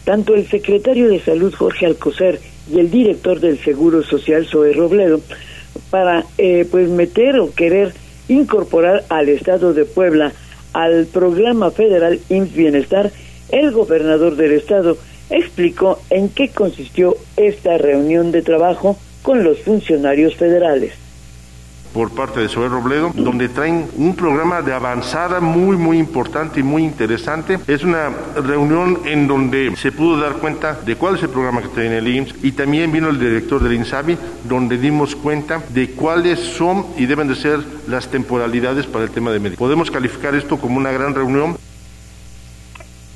tanto 0.08 0.36
el 0.36 0.48
secretario 0.48 1.10
de 1.10 1.20
Salud, 1.20 1.54
Jorge 1.54 1.86
Alcocer, 1.86 2.40
y 2.72 2.80
el 2.80 2.90
director 2.90 3.42
del 3.42 3.60
Seguro 3.60 4.04
Social, 4.04 4.46
Zoe 4.46 4.72
Robledo, 4.72 5.20
para, 5.90 6.24
eh, 6.38 6.66
pues, 6.72 6.88
meter 6.88 7.38
o 7.42 7.54
querer 7.54 7.92
incorporar 8.30 9.04
al 9.10 9.28
Estado 9.28 9.74
de 9.74 9.84
Puebla 9.84 10.32
al 10.72 11.08
programa 11.08 11.72
federal 11.72 12.22
IMSS 12.30 12.54
Bienestar, 12.56 13.12
el 13.50 13.72
gobernador 13.72 14.38
del 14.38 14.54
estado 14.54 14.98
explicó 15.30 16.00
en 16.10 16.30
qué 16.30 16.52
consistió 16.52 17.18
esta 17.36 17.78
reunión 17.78 18.32
de 18.32 18.44
trabajo 18.44 18.96
con 19.24 19.44
los 19.44 19.60
funcionarios 19.60 20.36
federales 20.36 20.94
por 21.94 22.12
parte 22.12 22.40
de 22.40 22.50
Sober 22.50 22.72
Robledo, 22.72 23.12
donde 23.14 23.50
traen 23.50 23.90
un 23.98 24.16
programa 24.16 24.62
de 24.62 24.74
avanzada 24.74 25.40
muy, 25.40 25.78
muy 25.78 25.98
importante 25.98 26.60
y 26.60 26.64
muy 26.64 26.84
interesante. 26.84 27.60
Es 27.68 27.84
una 27.84 28.10
reunión 28.36 29.00
en 29.06 29.28
donde 29.28 29.76
se 29.76 29.92
pudo 29.92 30.20
dar 30.20 30.34
cuenta 30.34 30.80
de 30.86 30.96
cuál 30.96 31.16
es 31.16 31.24
el 31.24 31.30
programa 31.30 31.62
que 31.62 31.70
tiene 31.70 31.98
el 31.98 32.08
IMSS 32.08 32.36
y 32.44 32.52
también 32.52 32.92
vino 32.92 33.10
el 33.10 33.20
director 33.20 33.62
del 33.62 33.74
INSABI, 33.74 34.18
donde 34.44 34.78
dimos 34.78 35.16
cuenta 35.16 35.64
de 35.70 35.92
cuáles 35.92 36.40
son 36.40 36.86
y 36.98 37.06
deben 37.06 37.28
de 37.28 37.36
ser 37.36 37.60
las 37.88 38.08
temporalidades 38.08 38.86
para 38.86 39.06
el 39.06 39.12
tema 39.12 39.32
de 39.32 39.40
médico. 39.40 39.60
Podemos 39.60 39.92
calificar 39.92 40.36
esto 40.36 40.58
como 40.58 40.78
una 40.78 40.92
gran 40.92 41.16
reunión. 41.16 41.58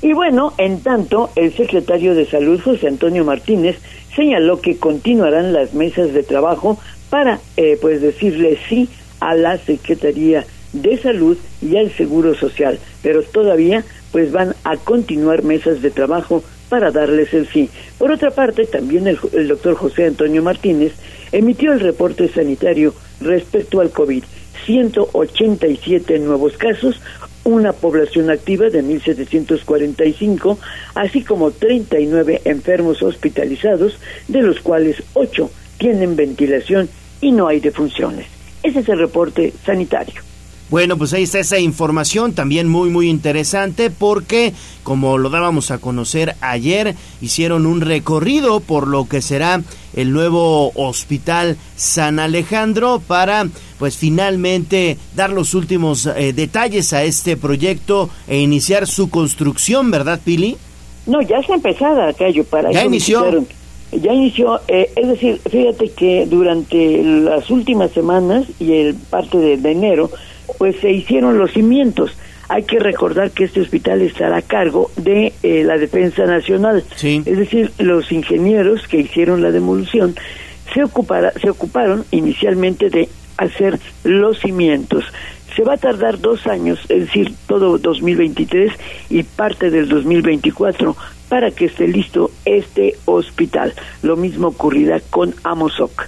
Y 0.00 0.14
bueno, 0.14 0.52
en 0.58 0.80
tanto, 0.80 1.30
el 1.36 1.54
secretario 1.54 2.16
de 2.16 2.26
Salud, 2.26 2.60
José 2.60 2.88
Antonio 2.88 3.24
Martínez, 3.24 3.78
señaló 4.16 4.60
que 4.60 4.76
continuarán 4.76 5.52
las 5.52 5.74
mesas 5.74 6.12
de 6.12 6.22
trabajo 6.22 6.78
para, 7.12 7.40
eh, 7.58 7.76
pues, 7.78 8.00
decirle 8.00 8.58
sí 8.70 8.88
a 9.20 9.34
la 9.34 9.58
Secretaría 9.58 10.46
de 10.72 10.96
Salud 10.96 11.36
y 11.60 11.76
al 11.76 11.92
Seguro 11.92 12.34
Social, 12.34 12.78
pero 13.02 13.22
todavía, 13.22 13.84
pues, 14.12 14.32
van 14.32 14.54
a 14.64 14.78
continuar 14.78 15.42
mesas 15.42 15.82
de 15.82 15.90
trabajo 15.90 16.42
para 16.70 16.90
darles 16.90 17.34
el 17.34 17.46
sí. 17.48 17.68
Por 17.98 18.12
otra 18.12 18.30
parte, 18.30 18.64
también 18.64 19.06
el, 19.06 19.18
el 19.34 19.48
doctor 19.48 19.74
José 19.74 20.06
Antonio 20.06 20.42
Martínez 20.42 20.94
emitió 21.32 21.74
el 21.74 21.80
reporte 21.80 22.28
sanitario 22.28 22.94
respecto 23.20 23.82
al 23.82 23.90
COVID. 23.90 24.24
187 24.64 26.18
nuevos 26.18 26.56
casos, 26.56 26.98
una 27.44 27.74
población 27.74 28.30
activa 28.30 28.70
de 28.70 28.82
1.745, 28.82 30.56
así 30.94 31.22
como 31.22 31.50
39 31.50 32.40
enfermos 32.46 33.02
hospitalizados, 33.02 33.98
de 34.28 34.40
los 34.40 34.60
cuales 34.60 35.02
8 35.12 35.50
tienen 35.76 36.16
ventilación 36.16 36.88
y 37.22 37.32
no 37.32 37.48
hay 37.48 37.60
defunciones. 37.60 38.26
Ese 38.62 38.80
es 38.80 38.88
el 38.90 38.98
reporte 38.98 39.54
sanitario. 39.64 40.20
Bueno, 40.72 40.96
pues 40.96 41.12
ahí 41.12 41.24
está 41.24 41.38
esa 41.38 41.58
información 41.58 42.32
también 42.32 42.66
muy 42.66 42.88
muy 42.88 43.10
interesante 43.10 43.90
porque 43.90 44.54
como 44.82 45.18
lo 45.18 45.28
dábamos 45.28 45.70
a 45.70 45.76
conocer 45.76 46.34
ayer, 46.40 46.94
hicieron 47.20 47.66
un 47.66 47.82
recorrido 47.82 48.60
por 48.60 48.88
lo 48.88 49.06
que 49.06 49.20
será 49.20 49.60
el 49.94 50.12
nuevo 50.14 50.72
Hospital 50.74 51.58
San 51.76 52.18
Alejandro 52.18 53.02
para 53.06 53.48
pues 53.78 53.98
finalmente 53.98 54.96
dar 55.14 55.28
los 55.28 55.52
últimos 55.52 56.06
eh, 56.06 56.32
detalles 56.32 56.94
a 56.94 57.04
este 57.04 57.36
proyecto 57.36 58.08
e 58.26 58.38
iniciar 58.38 58.86
su 58.86 59.10
construcción, 59.10 59.90
¿verdad, 59.90 60.20
Pili? 60.24 60.56
No, 61.04 61.20
ya 61.20 61.36
está 61.36 61.54
empezada, 61.54 62.14
Cayo, 62.14 62.44
para 62.44 62.72
¿Ya 62.72 62.78
eso 62.80 62.88
inició? 62.88 63.46
Ya 63.92 64.12
inició, 64.14 64.60
eh, 64.68 64.90
es 64.96 65.06
decir, 65.08 65.38
fíjate 65.50 65.90
que 65.90 66.26
durante 66.26 67.02
las 67.02 67.50
últimas 67.50 67.90
semanas 67.92 68.46
y 68.58 68.72
el 68.72 68.94
parte 68.94 69.36
de, 69.38 69.56
de 69.58 69.70
enero, 69.72 70.10
pues 70.58 70.76
se 70.80 70.90
hicieron 70.90 71.38
los 71.38 71.52
cimientos. 71.52 72.16
Hay 72.48 72.64
que 72.64 72.78
recordar 72.78 73.30
que 73.30 73.44
este 73.44 73.60
hospital 73.60 74.02
estará 74.02 74.38
a 74.38 74.42
cargo 74.42 74.90
de 74.96 75.32
eh, 75.42 75.62
la 75.64 75.78
Defensa 75.78 76.24
Nacional. 76.26 76.84
Sí. 76.96 77.22
Es 77.24 77.38
decir, 77.38 77.70
los 77.78 78.10
ingenieros 78.12 78.86
que 78.88 78.98
hicieron 79.00 79.42
la 79.42 79.50
demolición 79.50 80.14
se, 80.74 80.82
ocupara- 80.82 81.32
se 81.40 81.48
ocuparon 81.50 82.04
inicialmente 82.10 82.90
de 82.90 83.08
hacer 83.38 83.78
los 84.04 84.38
cimientos. 84.40 85.04
Se 85.56 85.64
va 85.64 85.74
a 85.74 85.78
tardar 85.78 86.18
dos 86.18 86.46
años, 86.46 86.78
es 86.88 87.06
decir, 87.06 87.32
todo 87.46 87.76
2023 87.78 88.72
y 89.10 89.22
parte 89.22 89.70
del 89.70 89.88
2024 89.88 90.96
para 91.32 91.50
que 91.50 91.64
esté 91.64 91.88
listo 91.88 92.30
este 92.44 92.98
hospital. 93.06 93.72
Lo 94.02 94.16
mismo 94.16 94.48
ocurrirá 94.48 95.00
con 95.00 95.34
Amozoc. 95.44 96.06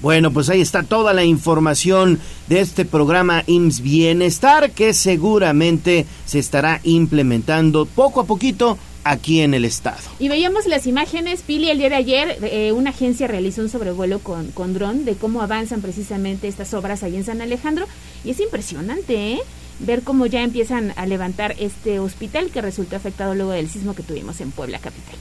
Bueno, 0.00 0.30
pues 0.30 0.48
ahí 0.48 0.62
está 0.62 0.82
toda 0.82 1.12
la 1.12 1.24
información 1.24 2.18
de 2.46 2.60
este 2.60 2.86
programa 2.86 3.42
IMSS 3.46 3.82
Bienestar 3.82 4.70
que 4.70 4.94
seguramente 4.94 6.06
se 6.24 6.38
estará 6.38 6.80
implementando 6.84 7.84
poco 7.84 8.22
a 8.22 8.24
poquito 8.24 8.78
aquí 9.04 9.42
en 9.42 9.52
el 9.52 9.66
estado. 9.66 10.00
Y 10.18 10.30
veíamos 10.30 10.64
las 10.64 10.86
imágenes, 10.86 11.42
Pili, 11.42 11.68
el 11.68 11.76
día 11.76 11.90
de 11.90 11.96
ayer, 11.96 12.38
eh, 12.42 12.72
una 12.72 12.90
agencia 12.90 13.26
realizó 13.26 13.60
un 13.60 13.68
sobrevuelo 13.68 14.20
con, 14.20 14.52
con 14.52 14.72
dron 14.72 15.04
de 15.04 15.16
cómo 15.16 15.42
avanzan 15.42 15.82
precisamente 15.82 16.48
estas 16.48 16.72
obras 16.72 17.02
allí 17.02 17.16
en 17.16 17.24
San 17.24 17.42
Alejandro. 17.42 17.86
Y 18.24 18.30
es 18.30 18.40
impresionante, 18.40 19.34
¿eh? 19.34 19.40
Ver 19.80 20.02
cómo 20.02 20.26
ya 20.26 20.42
empiezan 20.42 20.92
a 20.96 21.06
levantar 21.06 21.54
este 21.58 21.98
hospital 21.98 22.50
que 22.50 22.62
resultó 22.62 22.96
afectado 22.96 23.34
luego 23.34 23.52
del 23.52 23.68
sismo 23.68 23.94
que 23.94 24.02
tuvimos 24.02 24.40
en 24.40 24.50
Puebla 24.50 24.78
Capital. 24.78 25.16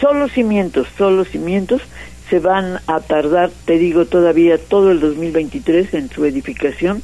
Solo 0.00 0.28
cimientos, 0.28 0.86
solo 0.96 1.24
cimientos 1.24 1.82
se 2.30 2.38
van 2.38 2.78
a 2.86 3.00
tardar, 3.00 3.50
te 3.64 3.78
digo, 3.78 4.04
todavía 4.04 4.58
todo 4.58 4.90
el 4.92 5.00
2023 5.00 5.94
en 5.94 6.10
su 6.10 6.24
edificación 6.24 7.02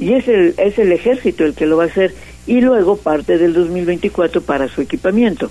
y 0.00 0.12
es 0.12 0.28
el, 0.28 0.54
es 0.58 0.78
el 0.78 0.92
ejército 0.92 1.44
el 1.44 1.54
que 1.54 1.66
lo 1.66 1.78
va 1.78 1.84
a 1.84 1.86
hacer 1.86 2.14
y 2.46 2.60
luego 2.60 2.96
parte 2.96 3.38
del 3.38 3.54
2024 3.54 4.42
para 4.42 4.68
su 4.68 4.82
equipamiento. 4.82 5.50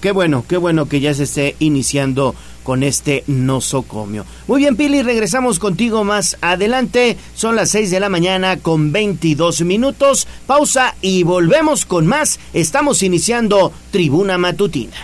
Qué 0.00 0.12
bueno, 0.12 0.44
qué 0.48 0.56
bueno 0.56 0.86
que 0.86 1.00
ya 1.00 1.12
se 1.12 1.24
esté 1.24 1.56
iniciando 1.58 2.34
con 2.62 2.82
este 2.82 3.24
nosocomio. 3.26 4.24
Muy 4.46 4.60
bien, 4.62 4.76
Pili, 4.76 5.02
regresamos 5.02 5.58
contigo 5.58 6.04
más 6.04 6.38
adelante. 6.40 7.18
Son 7.34 7.54
las 7.54 7.70
6 7.70 7.90
de 7.90 8.00
la 8.00 8.08
mañana 8.08 8.56
con 8.58 8.92
22 8.92 9.62
minutos. 9.62 10.26
Pausa 10.46 10.94
y 11.02 11.22
volvemos 11.22 11.84
con 11.84 12.06
más. 12.06 12.40
Estamos 12.54 13.02
iniciando 13.02 13.72
Tribuna 13.90 14.38
Matutina. 14.38 14.96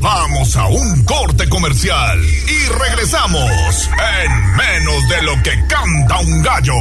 Vamos 0.00 0.56
a 0.56 0.66
un 0.66 1.04
corte 1.04 1.48
comercial 1.48 2.20
y 2.20 2.68
regresamos 2.72 3.88
en 4.24 4.56
menos 4.56 5.08
de 5.08 5.22
lo 5.22 5.42
que 5.42 5.52
canta 5.68 6.20
un 6.20 6.42
gallo. 6.42 6.74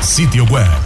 Sitio 0.00 0.44
web 0.44 0.85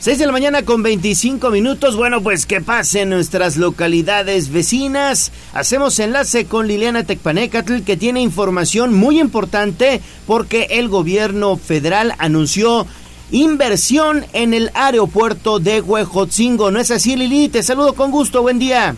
6 0.00 0.16
de 0.16 0.26
la 0.26 0.32
mañana 0.32 0.62
con 0.62 0.84
25 0.84 1.50
minutos. 1.50 1.96
Bueno, 1.96 2.22
pues 2.22 2.46
que 2.46 2.60
pase 2.60 3.00
en 3.00 3.10
nuestras 3.10 3.56
localidades 3.56 4.50
vecinas. 4.50 5.32
Hacemos 5.52 5.98
enlace 5.98 6.44
con 6.44 6.68
Liliana 6.68 7.02
Tecpanecatl 7.02 7.80
que 7.80 7.96
tiene 7.96 8.20
información 8.20 8.94
muy 8.94 9.18
importante 9.18 10.00
porque 10.24 10.68
el 10.70 10.88
gobierno 10.88 11.56
federal 11.56 12.14
anunció 12.18 12.86
inversión 13.32 14.24
en 14.34 14.54
el 14.54 14.70
aeropuerto 14.74 15.58
de 15.58 15.80
Huejotzingo. 15.80 16.70
¿No 16.70 16.78
es 16.78 16.92
así, 16.92 17.16
Lili? 17.16 17.48
Te 17.48 17.64
saludo 17.64 17.94
con 17.94 18.12
gusto. 18.12 18.42
Buen 18.42 18.60
día. 18.60 18.94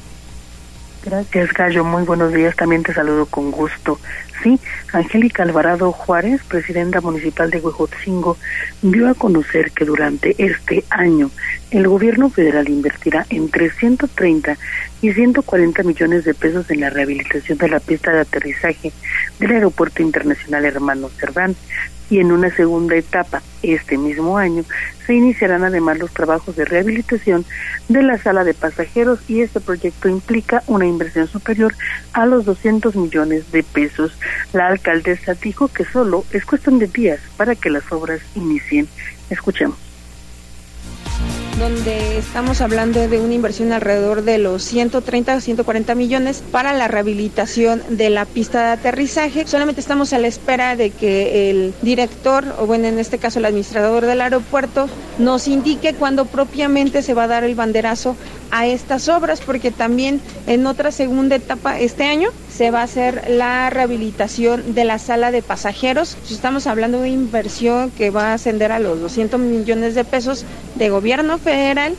Gracias, 1.03 1.53
Gallo. 1.55 1.83
Muy 1.85 2.05
buenos 2.05 2.33
días. 2.33 2.55
También 2.57 2.83
te 2.83 2.93
saludo 2.93 3.27
con 3.27 3.51
gusto. 3.51 3.99
Sí, 4.43 4.59
Angélica 4.93 5.43
Alvarado 5.43 5.93
Juárez, 5.93 6.43
presidenta 6.49 7.01
municipal 7.01 7.51
de 7.51 7.59
Huejotzingo, 7.59 8.37
dio 8.81 9.09
a 9.09 9.15
conocer 9.15 9.71
que 9.73 9.85
durante 9.85 10.35
este 10.39 10.85
año 10.89 11.31
el 11.71 11.87
gobierno 11.89 12.31
federal 12.31 12.69
invertirá 12.69 13.27
entre 13.29 13.71
130 13.71 14.57
y 15.03 15.13
140 15.13 15.83
millones 15.83 16.25
de 16.25 16.35
pesos 16.35 16.71
en 16.71 16.81
la 16.81 16.91
rehabilitación 16.91 17.59
de 17.59 17.69
la 17.69 17.81
pista 17.81 18.13
de 18.13 18.21
aterrizaje 18.21 18.93
del 19.39 19.53
Aeropuerto 19.53 20.03
Internacional 20.03 20.65
Hermano 20.65 21.11
Cerdán, 21.11 21.55
y 22.11 22.19
en 22.19 22.33
una 22.33 22.55
segunda 22.55 22.97
etapa, 22.97 23.41
este 23.63 23.97
mismo 23.97 24.37
año, 24.37 24.65
se 25.07 25.15
iniciarán 25.15 25.65
además 25.65 25.99
los 25.99 26.13
trabajos 26.13 26.57
de 26.57 26.65
rehabilitación 26.65 27.45
de 27.89 28.03
la 28.03 28.19
sala 28.19 28.45
de 28.45 28.55
pasajeros 28.55 29.21
y 29.29 29.41
este 29.41 29.61
proyecto 29.61 30.09
implica 30.09 30.63
una 30.67 30.87
inversión 30.87 31.29
superior 31.29 31.75
a 32.13 32.27
los 32.27 32.45
200 32.45 32.97
millones 32.97 33.51
de 33.53 33.63
pesos. 33.63 34.13
La 34.53 34.67
alcaldesa 34.67 35.35
dijo 35.35 35.69
que 35.69 35.85
solo 35.85 36.25
es 36.33 36.45
cuestión 36.45 36.79
de 36.79 36.87
días 36.89 37.21
para 37.37 37.55
que 37.55 37.71
las 37.71 37.91
obras 37.93 38.21
inicien. 38.35 38.89
Escuchemos 39.31 39.90
donde 41.61 42.17
estamos 42.17 42.63
hablando 42.63 43.07
de 43.07 43.21
una 43.21 43.35
inversión 43.35 43.73
alrededor 43.73 44.23
de 44.23 44.39
los 44.39 44.63
130 44.63 45.35
a 45.35 45.41
140 45.43 45.95
millones 45.95 46.43
para 46.51 46.73
la 46.73 46.89
rehabilitación 46.89 47.83
de 47.91 48.09
la 48.09 48.25
pista 48.25 48.65
de 48.65 48.73
aterrizaje. 48.73 49.47
Solamente 49.47 49.83
estamos 49.83 50.15
a 50.15 50.19
la 50.19 50.27
espera 50.27 50.75
de 50.75 50.89
que 50.89 51.51
el 51.51 51.75
director, 51.83 52.47
o 52.59 52.67
bueno, 52.67 52.87
en 52.87 52.99
este 52.99 53.19
caso 53.19 53.41
el 53.41 53.45
administrador 53.45 54.07
del 54.07 54.23
aeropuerto, 54.23 54.89
nos 55.19 55.49
indique 55.49 55.93
cuándo 55.93 56.25
propiamente 56.25 57.03
se 57.03 57.13
va 57.13 57.25
a 57.25 57.29
dar 57.29 57.45
el 57.45 57.55
banderazo 57.55 58.17
a 58.51 58.67
estas 58.67 59.11
obras, 59.11 59.43
porque 59.43 59.71
también 59.71 60.23
en 60.47 60.67
otra 60.67 60.91
segunda 60.91 61.37
etapa 61.37 61.79
este 61.79 62.05
año 62.05 62.31
se 62.61 62.71
va 62.71 62.83
a 62.83 62.85
hacer 62.85 63.25
la 63.31 63.71
rehabilitación 63.71 64.75
de 64.75 64.85
la 64.85 64.99
sala 64.99 65.31
de 65.31 65.41
pasajeros. 65.41 66.19
Estamos 66.31 66.67
hablando 66.67 66.99
de 66.99 67.05
una 67.05 67.23
inversión 67.23 67.91
que 67.91 68.11
va 68.11 68.33
a 68.33 68.35
ascender 68.35 68.71
a 68.71 68.79
los 68.79 69.01
200 69.01 69.41
millones 69.41 69.95
de 69.95 70.05
pesos 70.05 70.45
de 70.75 70.91
gobierno 70.91 71.39
federal. 71.39 71.97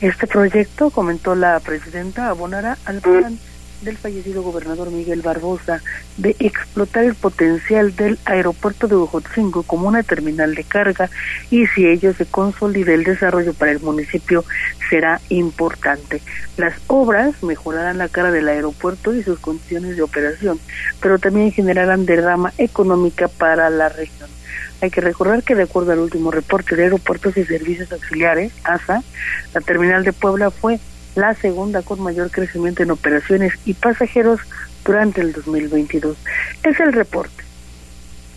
Este 0.00 0.26
proyecto, 0.26 0.90
comentó 0.90 1.36
la 1.36 1.60
presidenta, 1.60 2.28
abonará 2.28 2.76
al 2.86 3.00
plan 3.00 3.38
del 3.82 3.96
fallecido 3.96 4.42
gobernador 4.42 4.90
Miguel 4.90 5.22
Barbosa 5.22 5.82
de 6.16 6.36
explotar 6.38 7.04
el 7.04 7.14
potencial 7.14 7.94
del 7.94 8.18
aeropuerto 8.24 8.88
de 8.88 8.96
Ojotzingo 8.96 9.62
como 9.62 9.88
una 9.88 10.02
terminal 10.02 10.54
de 10.54 10.64
carga 10.64 11.10
y 11.50 11.66
si 11.68 11.86
ello 11.86 12.12
se 12.14 12.26
consolida 12.26 12.92
el 12.92 13.04
desarrollo 13.04 13.54
para 13.54 13.72
el 13.72 13.80
municipio 13.80 14.44
será 14.90 15.20
importante. 15.28 16.22
Las 16.56 16.74
obras 16.86 17.42
mejorarán 17.42 17.98
la 17.98 18.08
cara 18.08 18.30
del 18.30 18.48
aeropuerto 18.48 19.14
y 19.14 19.22
sus 19.22 19.38
condiciones 19.38 19.96
de 19.96 20.02
operación, 20.02 20.58
pero 21.00 21.18
también 21.18 21.52
generarán 21.52 22.06
derrama 22.06 22.52
económica 22.58 23.28
para 23.28 23.70
la 23.70 23.88
región. 23.88 24.28
Hay 24.80 24.90
que 24.90 25.00
recordar 25.00 25.42
que 25.42 25.56
de 25.56 25.64
acuerdo 25.64 25.92
al 25.92 25.98
último 25.98 26.30
reporte 26.30 26.76
de 26.76 26.84
Aeropuertos 26.84 27.36
y 27.36 27.44
Servicios 27.44 27.90
Auxiliares, 27.90 28.52
ASA, 28.62 29.02
la 29.52 29.60
terminal 29.60 30.04
de 30.04 30.12
Puebla 30.12 30.52
fue 30.52 30.78
la 31.14 31.34
segunda 31.34 31.82
con 31.82 32.00
mayor 32.00 32.30
crecimiento 32.30 32.82
en 32.82 32.90
operaciones 32.90 33.52
y 33.64 33.74
pasajeros 33.74 34.40
durante 34.84 35.20
el 35.20 35.32
2022. 35.32 36.16
Es 36.62 36.80
el 36.80 36.92
reporte. 36.92 37.44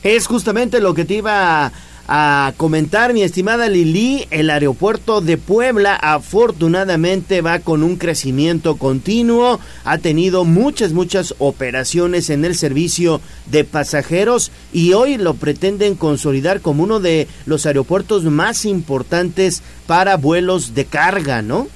Es 0.04 0.26
justamente 0.26 0.82
lo 0.82 0.94
que 0.94 1.06
te 1.06 1.16
iba 1.16 1.72
a, 2.08 2.54
comentar, 2.58 3.14
mi 3.14 3.22
estimada 3.22 3.70
Lili. 3.70 4.26
El 4.32 4.50
aeropuerto 4.50 5.22
de 5.22 5.38
Puebla 5.38 5.96
afortunadamente 5.96 7.42
va 7.42 7.60
con 7.60 7.84
un 7.84 7.96
crecimiento 7.96 8.78
continuo. 8.78 9.60
Ha 9.86 10.00
tenido 10.00 10.44
muchas, 10.44 10.92
muchas 10.92 11.36
operaciones 11.38 12.30
en 12.30 12.44
el 12.44 12.56
servicio 12.56 13.22
de 13.46 13.64
pasajeros 13.64 14.52
y 14.74 14.94
hoy 14.94 15.18
lo 15.18 15.36
pretenden 15.36 15.96
consolidar 15.96 16.62
como 16.62 16.84
uno 16.84 17.00
de 17.00 17.28
los 17.46 17.66
aeropuertos 17.66 18.24
más 18.24 18.66
importantes 18.66 19.62
para 19.86 20.18
vuelos 20.18 20.74
de 20.74 20.86
carga, 20.86 21.42
¿no? 21.42 21.68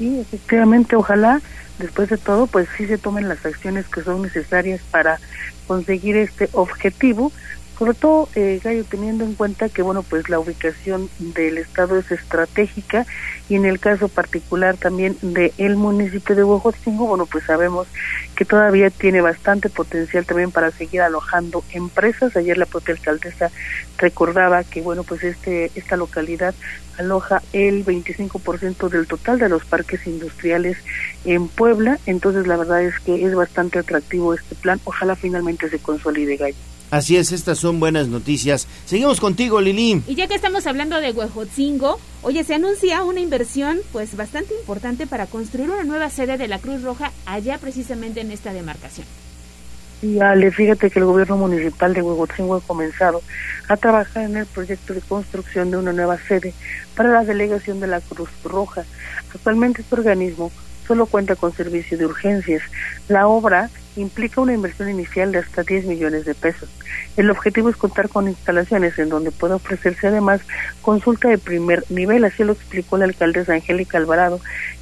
Sí, 0.00 0.18
efectivamente, 0.18 0.96
ojalá 0.96 1.42
después 1.78 2.08
de 2.08 2.16
todo, 2.16 2.46
pues 2.46 2.68
sí 2.76 2.86
se 2.86 2.96
tomen 2.96 3.28
las 3.28 3.44
acciones 3.44 3.86
que 3.86 4.02
son 4.02 4.22
necesarias 4.22 4.80
para 4.90 5.20
conseguir 5.66 6.16
este 6.16 6.48
objetivo, 6.52 7.32
sobre 7.80 7.94
todo, 7.94 8.28
eh, 8.34 8.60
Gallo, 8.62 8.84
teniendo 8.84 9.24
en 9.24 9.34
cuenta 9.34 9.70
que, 9.70 9.80
bueno, 9.80 10.02
pues 10.02 10.28
la 10.28 10.38
ubicación 10.38 11.08
del 11.18 11.56
Estado 11.56 11.96
es 11.96 12.12
estratégica 12.12 13.06
y 13.48 13.54
en 13.54 13.64
el 13.64 13.80
caso 13.80 14.08
particular 14.08 14.76
también 14.76 15.16
del 15.22 15.54
el 15.56 15.76
municipio 15.76 16.36
de 16.36 16.44
Huejotzingo, 16.44 17.06
bueno, 17.06 17.24
pues 17.24 17.44
sabemos 17.44 17.88
que 18.36 18.44
todavía 18.44 18.90
tiene 18.90 19.22
bastante 19.22 19.70
potencial 19.70 20.26
también 20.26 20.50
para 20.50 20.70
seguir 20.72 21.00
alojando 21.00 21.64
empresas. 21.72 22.36
Ayer 22.36 22.58
la 22.58 22.66
propia 22.66 22.92
alcaldesa 22.92 23.50
recordaba 23.96 24.62
que, 24.62 24.82
bueno, 24.82 25.02
pues 25.02 25.24
este 25.24 25.70
esta 25.74 25.96
localidad 25.96 26.54
aloja 26.98 27.40
el 27.54 27.86
25% 27.86 28.90
del 28.90 29.06
total 29.06 29.38
de 29.38 29.48
los 29.48 29.64
parques 29.64 30.06
industriales 30.06 30.76
en 31.24 31.48
Puebla, 31.48 31.98
entonces 32.04 32.46
la 32.46 32.58
verdad 32.58 32.82
es 32.82 33.00
que 33.00 33.24
es 33.24 33.34
bastante 33.34 33.78
atractivo 33.78 34.34
este 34.34 34.54
plan. 34.54 34.78
Ojalá 34.84 35.16
finalmente 35.16 35.70
se 35.70 35.78
consolide, 35.78 36.36
Gallo. 36.36 36.56
Así 36.90 37.16
es, 37.16 37.30
estas 37.30 37.58
son 37.58 37.78
buenas 37.78 38.08
noticias. 38.08 38.66
Seguimos 38.84 39.20
contigo, 39.20 39.60
Lili. 39.60 40.02
Y 40.08 40.16
ya 40.16 40.26
que 40.26 40.34
estamos 40.34 40.66
hablando 40.66 41.00
de 41.00 41.12
Huejotzingo, 41.12 42.00
oye, 42.22 42.42
se 42.42 42.54
anuncia 42.54 43.04
una 43.04 43.20
inversión 43.20 43.78
pues 43.92 44.16
bastante 44.16 44.54
importante 44.54 45.06
para 45.06 45.26
construir 45.26 45.70
una 45.70 45.84
nueva 45.84 46.10
sede 46.10 46.36
de 46.36 46.48
la 46.48 46.58
Cruz 46.58 46.82
Roja 46.82 47.12
allá 47.26 47.58
precisamente 47.58 48.20
en 48.20 48.32
esta 48.32 48.52
demarcación. 48.52 49.06
Y 50.02 50.18
Ale, 50.18 50.50
fíjate 50.50 50.90
que 50.90 50.98
el 50.98 51.04
gobierno 51.04 51.36
municipal 51.36 51.94
de 51.94 52.02
Huejotzingo 52.02 52.56
ha 52.56 52.60
comenzado 52.60 53.22
a 53.68 53.76
trabajar 53.76 54.24
en 54.24 54.38
el 54.38 54.46
proyecto 54.46 54.92
de 54.92 55.00
construcción 55.00 55.70
de 55.70 55.76
una 55.76 55.92
nueva 55.92 56.18
sede 56.18 56.54
para 56.96 57.10
la 57.10 57.22
delegación 57.22 57.78
de 57.78 57.86
la 57.86 58.00
Cruz 58.00 58.30
Roja. 58.42 58.84
Actualmente 59.32 59.82
este 59.82 59.94
organismo 59.94 60.50
solo 60.90 61.06
cuenta 61.06 61.36
con 61.36 61.52
servicio 61.52 61.96
de 61.96 62.04
urgencias. 62.04 62.62
La 63.06 63.28
obra 63.28 63.70
implica 63.94 64.40
una 64.40 64.54
inversión 64.54 64.90
inicial 64.90 65.30
de 65.30 65.38
hasta 65.38 65.62
10 65.62 65.84
millones 65.84 66.24
de 66.24 66.34
pesos. 66.34 66.68
El 67.16 67.30
objetivo 67.30 67.68
es 67.68 67.76
contar 67.76 68.08
con 68.08 68.26
instalaciones 68.26 68.98
en 68.98 69.08
donde 69.08 69.30
pueda 69.30 69.54
ofrecerse 69.54 70.08
además 70.08 70.40
consulta 70.82 71.28
de 71.28 71.38
primer 71.38 71.84
nivel, 71.90 72.24
así 72.24 72.42
lo 72.42 72.54
explicó 72.54 72.98
la 72.98 73.04
alcaldesa 73.04 73.54
Angélica 73.54 73.98
Alvarado, 73.98 74.40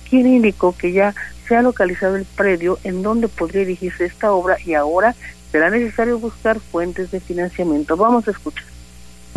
quien 0.08 0.26
indicó 0.26 0.74
que 0.74 0.92
ya 0.92 1.14
se 1.46 1.56
ha 1.56 1.60
localizado 1.60 2.16
el 2.16 2.24
predio 2.24 2.78
en 2.84 3.02
donde 3.02 3.28
podría 3.28 3.60
dirigirse 3.66 4.06
esta 4.06 4.32
obra 4.32 4.56
y 4.64 4.72
ahora 4.72 5.14
será 5.52 5.68
necesario 5.68 6.18
buscar 6.18 6.58
fuentes 6.58 7.10
de 7.10 7.20
financiamiento. 7.20 7.98
Vamos 7.98 8.26
a 8.28 8.30
escuchar. 8.30 8.77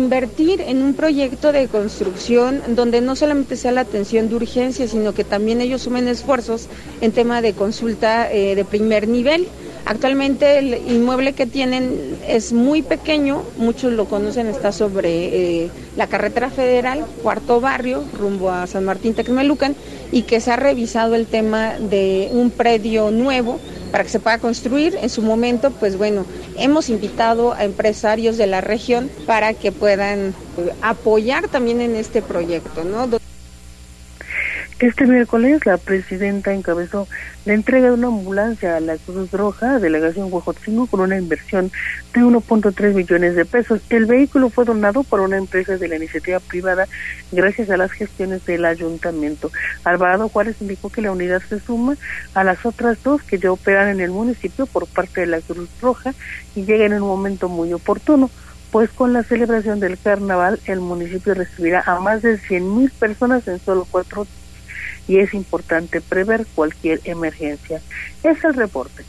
Invertir 0.02 0.60
en 0.60 0.82
un 0.82 0.94
proyecto 0.94 1.52
de 1.52 1.68
construcción 1.68 2.60
donde 2.74 3.00
no 3.00 3.14
solamente 3.14 3.54
sea 3.54 3.70
la 3.70 3.82
atención 3.82 4.28
de 4.28 4.34
urgencia, 4.34 4.88
sino 4.88 5.14
que 5.14 5.22
también 5.22 5.60
ellos 5.60 5.82
sumen 5.82 6.08
esfuerzos 6.08 6.66
en 7.00 7.12
tema 7.12 7.40
de 7.40 7.52
consulta 7.52 8.28
eh, 8.28 8.56
de 8.56 8.64
primer 8.64 9.06
nivel. 9.06 9.46
Actualmente 9.84 10.58
el 10.58 10.74
inmueble 10.90 11.34
que 11.34 11.46
tienen 11.46 12.16
es 12.26 12.52
muy 12.52 12.82
pequeño, 12.82 13.44
muchos 13.58 13.92
lo 13.92 14.06
conocen, 14.06 14.48
está 14.48 14.72
sobre 14.72 15.10
eh, 15.64 15.70
la 15.96 16.08
carretera 16.08 16.50
federal, 16.50 17.06
cuarto 17.22 17.60
barrio, 17.60 18.02
rumbo 18.18 18.50
a 18.50 18.66
San 18.66 18.84
Martín 18.84 19.14
Texmelucan, 19.14 19.76
y 20.10 20.22
que 20.22 20.40
se 20.40 20.50
ha 20.50 20.56
revisado 20.56 21.14
el 21.14 21.26
tema 21.26 21.74
de 21.78 22.28
un 22.32 22.50
predio 22.50 23.12
nuevo 23.12 23.60
para 23.92 24.02
que 24.02 24.10
se 24.10 24.18
pueda 24.18 24.38
construir. 24.38 24.98
En 25.00 25.10
su 25.10 25.22
momento, 25.22 25.70
pues 25.70 25.96
bueno, 25.96 26.24
hemos 26.56 26.88
invitado 26.88 27.52
a 27.52 27.64
empresarios 27.64 28.38
de 28.38 28.48
la 28.48 28.60
región 28.60 29.10
para 29.26 29.54
que 29.54 29.70
puedan 29.70 30.34
eh, 30.58 30.72
apoyar 30.80 31.48
también 31.48 31.80
en 31.80 31.94
este 31.94 32.22
proyecto, 32.22 32.82
¿no? 32.82 33.08
Este 34.82 35.06
miércoles 35.06 35.64
la 35.64 35.76
presidenta 35.76 36.52
encabezó 36.52 37.06
la 37.44 37.52
entrega 37.54 37.86
de 37.86 37.92
una 37.92 38.08
ambulancia 38.08 38.76
a 38.76 38.80
la 38.80 38.96
Cruz 38.96 39.30
Roja, 39.30 39.78
delegación 39.78 40.26
Huejotzingo, 40.28 40.88
con 40.88 40.98
una 40.98 41.16
inversión 41.16 41.70
de 42.12 42.20
1.3 42.20 42.92
millones 42.92 43.36
de 43.36 43.44
pesos. 43.44 43.80
El 43.90 44.06
vehículo 44.06 44.50
fue 44.50 44.64
donado 44.64 45.04
por 45.04 45.20
una 45.20 45.36
empresa 45.36 45.76
de 45.76 45.86
la 45.86 45.94
iniciativa 45.94 46.40
privada 46.40 46.88
gracias 47.30 47.70
a 47.70 47.76
las 47.76 47.92
gestiones 47.92 48.44
del 48.44 48.64
ayuntamiento. 48.64 49.52
Alvarado 49.84 50.28
Juárez 50.28 50.56
indicó 50.60 50.90
que 50.90 51.00
la 51.00 51.12
unidad 51.12 51.42
se 51.48 51.60
suma 51.60 51.96
a 52.34 52.42
las 52.42 52.66
otras 52.66 53.00
dos 53.04 53.22
que 53.22 53.38
ya 53.38 53.52
operan 53.52 53.88
en 53.88 54.00
el 54.00 54.10
municipio 54.10 54.66
por 54.66 54.88
parte 54.88 55.20
de 55.20 55.28
la 55.28 55.40
Cruz 55.40 55.68
Roja 55.80 56.12
y 56.56 56.64
llega 56.64 56.86
en 56.86 56.94
un 56.94 57.06
momento 57.06 57.48
muy 57.48 57.72
oportuno 57.72 58.30
pues 58.72 58.90
con 58.90 59.12
la 59.12 59.22
celebración 59.22 59.78
del 59.78 59.98
carnaval 59.98 60.58
el 60.64 60.80
municipio 60.80 61.34
recibirá 61.34 61.84
a 61.86 62.00
más 62.00 62.22
de 62.22 62.38
100 62.38 62.76
mil 62.76 62.90
personas 62.90 63.46
en 63.46 63.60
solo 63.60 63.86
cuatro 63.88 64.26
y 65.08 65.18
es 65.18 65.34
importante 65.34 66.00
prever 66.00 66.46
cualquier 66.54 67.00
emergencia. 67.04 67.80
Es 68.22 68.42
el 68.44 68.54
reporte. 68.54 69.04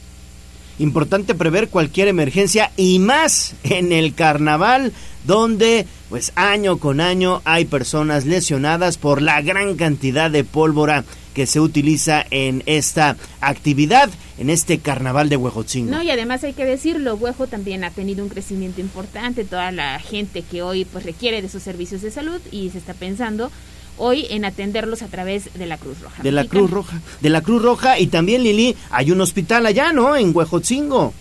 Importante 0.80 1.36
prever 1.36 1.70
cualquier 1.70 2.08
emergencia 2.08 2.72
y 2.78 2.98
más 3.00 3.56
en 3.64 3.92
el 3.92 4.16
carnaval 4.16 4.92
donde 5.24 5.86
pues 6.10 6.32
año 6.36 6.78
con 6.78 7.00
año 7.00 7.42
hay 7.46 7.66
personas 7.66 8.26
lesionadas 8.26 8.98
por 8.98 9.22
la 9.22 9.42
gran 9.42 9.76
cantidad 9.76 10.30
de 10.30 10.44
pólvora 10.44 11.06
que 11.34 11.48
se 11.48 11.60
utiliza 11.60 12.26
en 12.30 12.62
esta 12.66 13.18
actividad, 13.42 14.10
en 14.38 14.50
este 14.50 14.80
carnaval 14.80 15.30
de 15.30 15.38
Huejotzingo. 15.38 15.92
No, 15.92 16.04
y 16.04 16.12
además 16.12 16.44
hay 16.44 16.54
que 16.54 16.66
decirlo, 16.66 17.16
Huejo 17.16 17.48
también 17.48 17.84
ha 17.84 17.92
tenido 17.92 18.24
un 18.24 18.30
crecimiento 18.30 18.82
importante, 18.82 19.44
toda 19.44 19.72
la 19.72 20.00
gente 20.00 20.44
que 20.44 20.62
hoy 20.62 20.86
pues 20.86 21.04
requiere 21.06 21.42
de 21.42 21.50
sus 21.50 21.64
servicios 21.64 22.02
de 22.02 22.12
salud 22.12 22.40
y 22.52 22.70
se 22.70 22.78
está 22.78 22.94
pensando 22.94 23.52
hoy 23.98 24.28
en 24.30 24.46
atenderlos 24.46 25.02
a 25.02 25.08
través 25.08 25.54
de 25.54 25.66
la 25.66 25.78
Cruz 25.78 26.02
Roja. 26.02 26.24
De 26.24 26.32
la 26.32 26.46
Cruz 26.46 26.72
Roja, 26.72 27.00
de 27.22 27.30
la 27.30 27.42
Cruz 27.42 27.62
Roja 27.62 28.00
y 28.00 28.08
también 28.08 28.44
Lili, 28.44 28.76
hay 28.90 29.12
un 29.12 29.22
hospital 29.22 29.66
allá, 29.66 29.94
¿no? 29.94 30.16
En 30.16 30.36
Huejotzingo. 30.36 31.14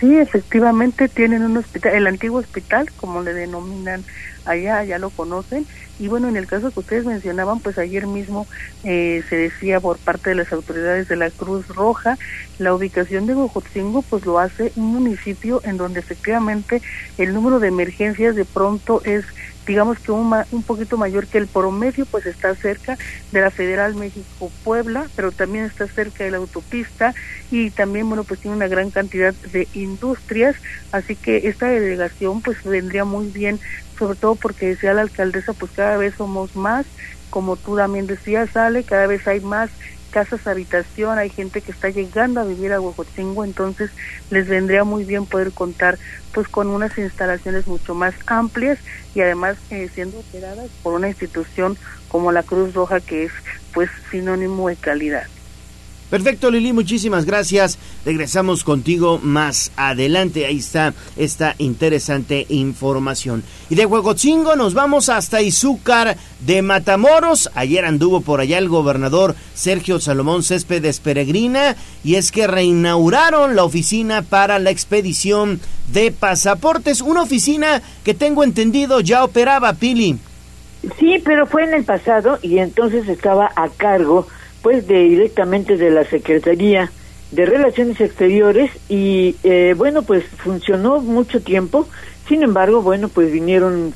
Sí, 0.00 0.16
efectivamente 0.16 1.08
tienen 1.08 1.44
un 1.44 1.56
hospital, 1.56 1.94
el 1.94 2.06
antiguo 2.08 2.40
hospital, 2.40 2.90
como 2.96 3.22
le 3.22 3.34
denominan 3.34 4.04
allá, 4.44 4.82
ya 4.82 4.98
lo 4.98 5.10
conocen. 5.10 5.66
Y 5.98 6.08
bueno, 6.08 6.28
en 6.28 6.36
el 6.36 6.48
caso 6.48 6.72
que 6.72 6.80
ustedes 6.80 7.04
mencionaban, 7.04 7.60
pues 7.60 7.78
ayer 7.78 8.08
mismo 8.08 8.48
eh, 8.82 9.22
se 9.28 9.36
decía 9.36 9.78
por 9.78 9.98
parte 9.98 10.30
de 10.30 10.36
las 10.36 10.52
autoridades 10.52 11.06
de 11.06 11.14
la 11.14 11.30
Cruz 11.30 11.68
Roja, 11.68 12.18
la 12.58 12.74
ubicación 12.74 13.26
de 13.26 13.34
Huejotzingo 13.34 14.02
pues 14.02 14.26
lo 14.26 14.40
hace 14.40 14.72
un 14.74 14.86
municipio 14.86 15.60
en 15.64 15.76
donde 15.76 16.00
efectivamente 16.00 16.82
el 17.18 17.32
número 17.32 17.60
de 17.60 17.68
emergencias 17.68 18.34
de 18.34 18.44
pronto 18.44 19.02
es 19.04 19.24
digamos 19.66 19.98
que 20.00 20.12
un, 20.12 20.34
un 20.50 20.62
poquito 20.64 20.96
mayor 20.96 21.28
que 21.28 21.38
el 21.38 21.48
promedio, 21.48 22.06
pues 22.06 22.26
está 22.26 22.54
cerca 22.56 22.96
de 23.30 23.40
la 23.40 23.50
Federal 23.50 23.94
México 23.94 24.52
Puebla, 24.62 25.10
pero 25.14 25.32
también 25.32 25.66
está 25.66 25.86
cerca 25.88 26.24
de 26.24 26.30
la 26.30 26.38
autopista 26.38 27.14
y 27.50 27.70
también, 27.70 28.08
bueno, 28.08 28.24
pues 28.24 28.40
tiene 28.40 28.56
una 28.56 28.68
gran 28.68 28.90
cantidad 28.90 29.34
de 29.34 29.68
industrias, 29.72 30.56
así 30.90 31.16
que 31.16 31.48
esta 31.48 31.66
delegación 31.66 32.42
pues 32.42 32.56
vendría 32.64 33.04
muy 33.04 33.28
bien, 33.28 33.60
sobre 33.98 34.16
todo 34.18 34.36
porque 34.36 34.66
decía 34.66 34.94
la 34.94 35.02
alcaldesa, 35.02 35.54
pues 35.54 35.72
cada 35.72 35.96
vez 35.96 36.14
somos 36.16 36.54
más, 36.56 36.86
como 37.30 37.56
tú 37.56 37.76
también 37.76 38.06
decías, 38.06 38.50
sale, 38.52 38.84
cada 38.84 39.06
vez 39.06 39.26
hay 39.26 39.40
más 39.40 39.70
casas 40.12 40.46
habitación, 40.46 41.18
hay 41.18 41.30
gente 41.30 41.62
que 41.62 41.72
está 41.72 41.88
llegando 41.88 42.40
a 42.40 42.44
vivir 42.44 42.72
a 42.72 42.80
Huejotzingo, 42.80 43.44
entonces 43.44 43.90
les 44.30 44.46
vendría 44.46 44.84
muy 44.84 45.04
bien 45.04 45.26
poder 45.26 45.52
contar 45.52 45.98
pues 46.32 46.46
con 46.48 46.68
unas 46.68 46.96
instalaciones 46.98 47.66
mucho 47.66 47.94
más 47.94 48.14
amplias 48.26 48.78
y 49.14 49.22
además 49.22 49.56
eh, 49.70 49.88
siendo 49.92 50.20
operadas 50.20 50.70
por 50.82 50.94
una 50.94 51.08
institución 51.08 51.76
como 52.08 52.30
la 52.30 52.42
Cruz 52.42 52.74
Roja 52.74 53.00
que 53.00 53.24
es 53.24 53.32
pues 53.72 53.90
sinónimo 54.10 54.68
de 54.68 54.76
calidad. 54.76 55.26
Perfecto, 56.12 56.50
Lili, 56.50 56.74
muchísimas 56.74 57.24
gracias. 57.24 57.78
Regresamos 58.04 58.64
contigo 58.64 59.18
más 59.22 59.72
adelante. 59.76 60.44
Ahí 60.44 60.58
está 60.58 60.92
esta 61.16 61.54
interesante 61.56 62.44
información. 62.50 63.42
Y 63.70 63.76
de 63.76 63.86
Huegotzingo 63.86 64.54
nos 64.54 64.74
vamos 64.74 65.08
hasta 65.08 65.40
Izúcar 65.40 66.18
de 66.40 66.60
Matamoros. 66.60 67.48
Ayer 67.54 67.86
anduvo 67.86 68.20
por 68.20 68.40
allá 68.40 68.58
el 68.58 68.68
gobernador 68.68 69.34
Sergio 69.54 70.00
Salomón 70.00 70.42
Céspedes 70.42 71.00
Peregrina 71.00 71.76
y 72.04 72.16
es 72.16 72.30
que 72.30 72.46
reinauguraron 72.46 73.56
la 73.56 73.64
oficina 73.64 74.20
para 74.20 74.58
la 74.58 74.68
expedición 74.68 75.60
de 75.94 76.12
pasaportes. 76.12 77.00
Una 77.00 77.22
oficina 77.22 77.80
que 78.04 78.12
tengo 78.12 78.44
entendido 78.44 79.00
ya 79.00 79.24
operaba, 79.24 79.72
Pili. 79.72 80.18
Sí, 80.98 81.22
pero 81.24 81.46
fue 81.46 81.64
en 81.64 81.72
el 81.72 81.84
pasado 81.84 82.38
y 82.42 82.58
entonces 82.58 83.08
estaba 83.08 83.50
a 83.56 83.70
cargo 83.70 84.26
pues 84.62 84.86
de 84.86 85.02
directamente 85.04 85.76
de 85.76 85.90
la 85.90 86.04
Secretaría 86.04 86.90
de 87.32 87.46
Relaciones 87.46 88.00
Exteriores 88.00 88.70
y 88.88 89.36
eh, 89.42 89.74
bueno 89.76 90.02
pues 90.02 90.24
funcionó 90.24 91.00
mucho 91.00 91.40
tiempo. 91.40 91.88
Sin 92.28 92.42
embargo 92.42 92.82
bueno 92.82 93.08
pues 93.08 93.32
vinieron 93.32 93.94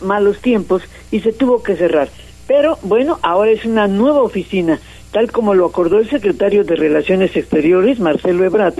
malos 0.00 0.40
tiempos 0.40 0.82
y 1.10 1.20
se 1.20 1.32
tuvo 1.32 1.62
que 1.62 1.76
cerrar. 1.76 2.08
Pero 2.46 2.78
bueno 2.82 3.18
ahora 3.22 3.50
es 3.50 3.64
una 3.64 3.86
nueva 3.86 4.22
oficina. 4.22 4.80
Tal 5.12 5.30
como 5.32 5.54
lo 5.54 5.66
acordó 5.66 5.98
el 5.98 6.10
secretario 6.10 6.64
de 6.64 6.76
Relaciones 6.76 7.36
Exteriores 7.36 8.00
Marcelo 8.00 8.44
Ebrard 8.44 8.74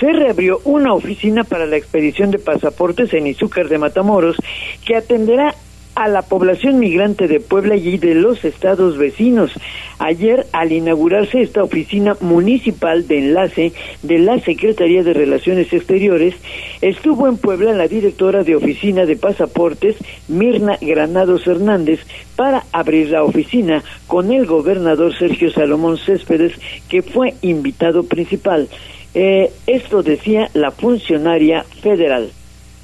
se 0.00 0.12
reabrió 0.12 0.60
una 0.64 0.92
oficina 0.92 1.44
para 1.44 1.66
la 1.66 1.76
expedición 1.76 2.30
de 2.30 2.38
pasaportes 2.38 3.14
en 3.14 3.26
Izúcar 3.26 3.68
de 3.68 3.78
Matamoros 3.78 4.36
que 4.84 4.96
atenderá 4.96 5.54
a 5.96 6.08
la 6.08 6.22
población 6.22 6.78
migrante 6.78 7.26
de 7.26 7.40
Puebla 7.40 7.74
y 7.74 7.96
de 7.96 8.14
los 8.14 8.44
estados 8.44 8.98
vecinos. 8.98 9.50
Ayer, 9.98 10.46
al 10.52 10.70
inaugurarse 10.70 11.40
esta 11.40 11.62
oficina 11.62 12.16
municipal 12.20 13.08
de 13.08 13.18
enlace 13.18 13.72
de 14.02 14.18
la 14.18 14.38
Secretaría 14.40 15.02
de 15.02 15.14
Relaciones 15.14 15.72
Exteriores, 15.72 16.34
estuvo 16.82 17.26
en 17.26 17.38
Puebla 17.38 17.72
la 17.72 17.88
directora 17.88 18.44
de 18.44 18.56
Oficina 18.56 19.06
de 19.06 19.16
Pasaportes, 19.16 19.96
Mirna 20.28 20.78
Granados 20.82 21.46
Hernández, 21.46 22.00
para 22.36 22.64
abrir 22.72 23.10
la 23.10 23.24
oficina 23.24 23.82
con 24.06 24.30
el 24.32 24.44
gobernador 24.44 25.16
Sergio 25.18 25.50
Salomón 25.50 25.96
Céspedes, 25.96 26.52
que 26.90 27.00
fue 27.00 27.34
invitado 27.40 28.02
principal. 28.02 28.68
Eh, 29.14 29.50
esto 29.66 30.02
decía 30.02 30.50
la 30.52 30.72
funcionaria 30.72 31.64
federal. 31.80 32.30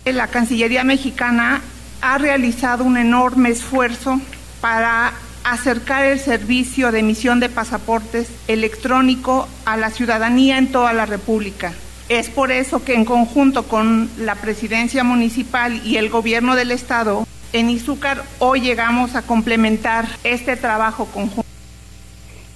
La 0.07 0.29
Cancillería 0.29 0.83
mexicana 0.83 1.63
ha 2.03 2.19
realizado 2.19 2.85
un 2.85 2.99
enorme 2.99 3.49
esfuerzo 3.49 4.21
para 4.61 5.13
acercar 5.45 6.05
el 6.05 6.21
servicio 6.21 6.93
de 6.93 6.99
emisión 6.99 7.41
de 7.41 7.49
pasaportes 7.49 8.29
electrónico 8.49 9.49
a 9.65 9.77
la 9.77 9.91
ciudadanía 9.91 10.59
en 10.59 10.71
toda 10.71 10.93
la 10.93 11.07
República. 11.07 11.73
Es 12.09 12.29
por 12.29 12.53
eso 12.53 12.85
que 12.85 12.95
en 12.95 13.05
conjunto 13.05 13.63
con 13.65 14.11
la 14.19 14.35
presidencia 14.35 15.05
municipal 15.05 15.81
y 15.85 15.97
el 15.97 16.11
gobierno 16.11 16.57
del 16.57 16.73
estado, 16.73 17.27
en 17.53 17.71
Izúcar 17.71 18.25
hoy 18.39 18.61
llegamos 18.61 19.15
a 19.15 19.23
complementar 19.23 20.07
este 20.25 20.57
trabajo 20.57 21.07
conjunto. 21.07 21.52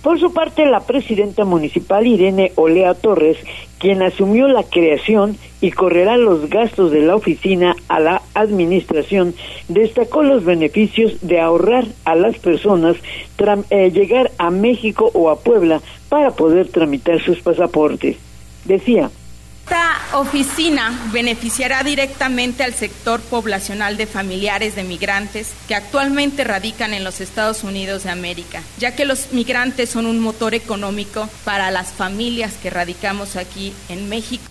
Por 0.03 0.21
su 0.21 0.33
parte, 0.33 0.67
la 0.67 0.81
presidenta 0.81 1.45
municipal 1.45 2.07
Irene 2.07 2.53
Olea 2.55 2.95
Torres, 2.95 3.39
quien 3.79 4.03
asumió 4.03 4.47
la 4.47 4.63
creación 4.63 5.37
y 5.61 5.73
correrá 5.73 6.17
los 6.17 6.49
gastos 6.49 6.93
de 6.93 7.03
la 7.03 7.17
oficina 7.17 7.75
a 7.89 7.99
la 7.99 8.23
administración, 8.35 9.35
destacó 9.69 10.23
los 10.23 10.45
beneficios 10.45 11.27
de 11.27 11.41
ahorrar 11.41 11.87
a 12.05 12.15
las 12.15 12.39
personas 12.39 12.97
eh, 13.71 13.91
llegar 13.91 14.31
a 14.39 14.51
México 14.51 15.11
o 15.13 15.29
a 15.29 15.41
Puebla 15.41 15.81
para 16.09 16.31
poder 16.31 16.69
tramitar 16.69 17.21
sus 17.21 17.41
pasaportes. 17.41 18.17
Decía, 18.65 19.11
esta 19.67 19.99
oficina 20.17 20.97
beneficiará 21.13 21.83
directamente 21.83 22.63
al 22.63 22.73
sector 22.73 23.21
poblacional 23.21 23.97
de 23.97 24.07
familiares 24.07 24.77
de 24.77 24.85
migrantes 24.85 25.53
que 25.67 25.75
actualmente 25.75 26.45
radican 26.45 26.95
en 26.95 27.03
los 27.03 27.21
Estados 27.21 27.65
Unidos 27.65 28.05
de 28.05 28.11
América, 28.11 28.63
ya 28.79 28.95
que 28.95 29.05
los 29.05 29.33
migrantes 29.33 29.91
son 29.91 30.07
un 30.07 30.21
motor 30.21 30.55
económico 30.55 31.29
para 31.45 31.73
las 31.73 31.93
familias 31.93 32.55
que 32.63 32.71
radicamos 32.71 33.35
aquí 33.35 33.73
en 33.89 34.09
México. 34.09 34.45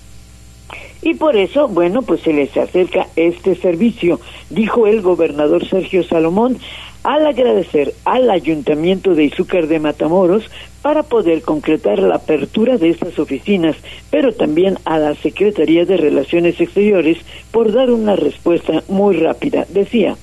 Y 1.02 1.14
por 1.14 1.38
eso, 1.38 1.70
bueno, 1.70 2.02
pues 2.02 2.20
se 2.20 2.34
les 2.34 2.58
acerca 2.58 3.08
este 3.16 3.56
servicio, 3.56 4.20
dijo 4.50 4.86
el 4.86 5.02
gobernador 5.02 5.66
Sergio 5.66 6.04
Salomón, 6.04 6.60
al 7.06 7.28
agradecer 7.28 7.94
al 8.04 8.32
Ayuntamiento 8.32 9.14
de 9.14 9.26
Izúcar 9.26 9.68
de 9.68 9.80
Matamoros 9.80 10.44
para 10.82 11.04
poder 11.04 11.44
concretar 11.44 12.00
la 12.00 12.16
apertura 12.16 12.78
de 12.80 12.90
estas 12.90 13.20
oficinas, 13.20 13.76
pero 14.10 14.34
también 14.34 14.80
a 14.86 14.98
la 14.98 15.14
Secretaría 15.16 15.86
de 15.86 15.98
Relaciones 15.98 16.60
Exteriores 16.60 17.20
por 17.52 17.72
dar 17.72 17.92
una 17.92 18.16
respuesta 18.16 18.84
muy 18.88 19.18
rápida. 19.18 19.68
Decía, 19.70 20.18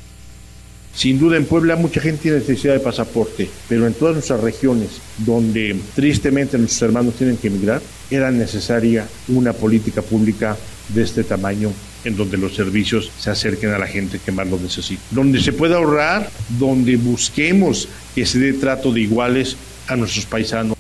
sin 0.92 1.20
duda 1.20 1.36
en 1.36 1.46
Puebla 1.46 1.76
mucha 1.76 2.00
gente 2.00 2.22
tiene 2.22 2.38
necesidad 2.38 2.74
de 2.74 2.80
pasaporte, 2.80 3.48
pero 3.68 3.86
en 3.86 3.94
todas 3.94 4.14
nuestras 4.14 4.40
regiones 4.40 5.00
donde 5.18 5.76
tristemente 5.94 6.58
nuestros 6.58 6.82
hermanos 6.82 7.14
tienen 7.14 7.36
que 7.36 7.46
emigrar, 7.46 7.80
era 8.10 8.32
necesaria 8.32 9.06
una 9.28 9.52
política 9.52 10.02
pública 10.02 10.56
de 10.88 11.02
este 11.02 11.22
tamaño 11.22 11.70
en 12.04 12.16
donde 12.16 12.36
los 12.36 12.54
servicios 12.54 13.10
se 13.18 13.30
acerquen 13.30 13.70
a 13.70 13.78
la 13.78 13.86
gente 13.86 14.18
que 14.24 14.32
más 14.32 14.48
lo 14.48 14.58
necesita. 14.58 15.02
Donde 15.10 15.40
se 15.40 15.52
pueda 15.52 15.76
ahorrar, 15.76 16.30
donde 16.58 16.96
busquemos 16.96 17.88
que 18.14 18.26
se 18.26 18.38
dé 18.38 18.52
trato 18.54 18.92
de 18.92 19.00
iguales 19.00 19.56
a 19.88 19.96
nuestros 19.96 20.26
paisanos. 20.26 20.76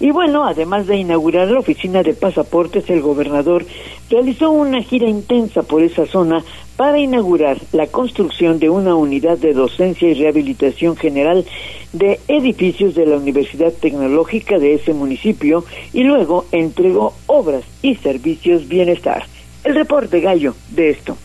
Y 0.00 0.10
bueno, 0.10 0.44
además 0.44 0.86
de 0.86 0.98
inaugurar 0.98 1.48
la 1.48 1.60
oficina 1.60 2.02
de 2.02 2.12
pasaportes, 2.12 2.90
el 2.90 3.00
gobernador 3.00 3.64
realizó 4.10 4.50
una 4.50 4.82
gira 4.82 5.08
intensa 5.08 5.62
por 5.62 5.82
esa 5.82 6.04
zona 6.06 6.44
para 6.76 6.98
inaugurar 6.98 7.56
la 7.72 7.86
construcción 7.86 8.58
de 8.58 8.68
una 8.68 8.96
unidad 8.96 9.38
de 9.38 9.54
docencia 9.54 10.08
y 10.08 10.14
rehabilitación 10.14 10.96
general 10.96 11.46
de 11.92 12.18
edificios 12.28 12.94
de 12.94 13.06
la 13.06 13.16
Universidad 13.16 13.72
Tecnológica 13.72 14.58
de 14.58 14.74
ese 14.74 14.92
municipio 14.92 15.64
y 15.92 16.02
luego 16.02 16.46
entregó 16.50 17.14
obras 17.26 17.64
y 17.80 17.94
servicios 17.94 18.66
bienestar. 18.68 19.26
El 19.64 19.74
reporte 19.74 20.20
gallo 20.20 20.54
de 20.70 20.90
esto. 20.90 21.16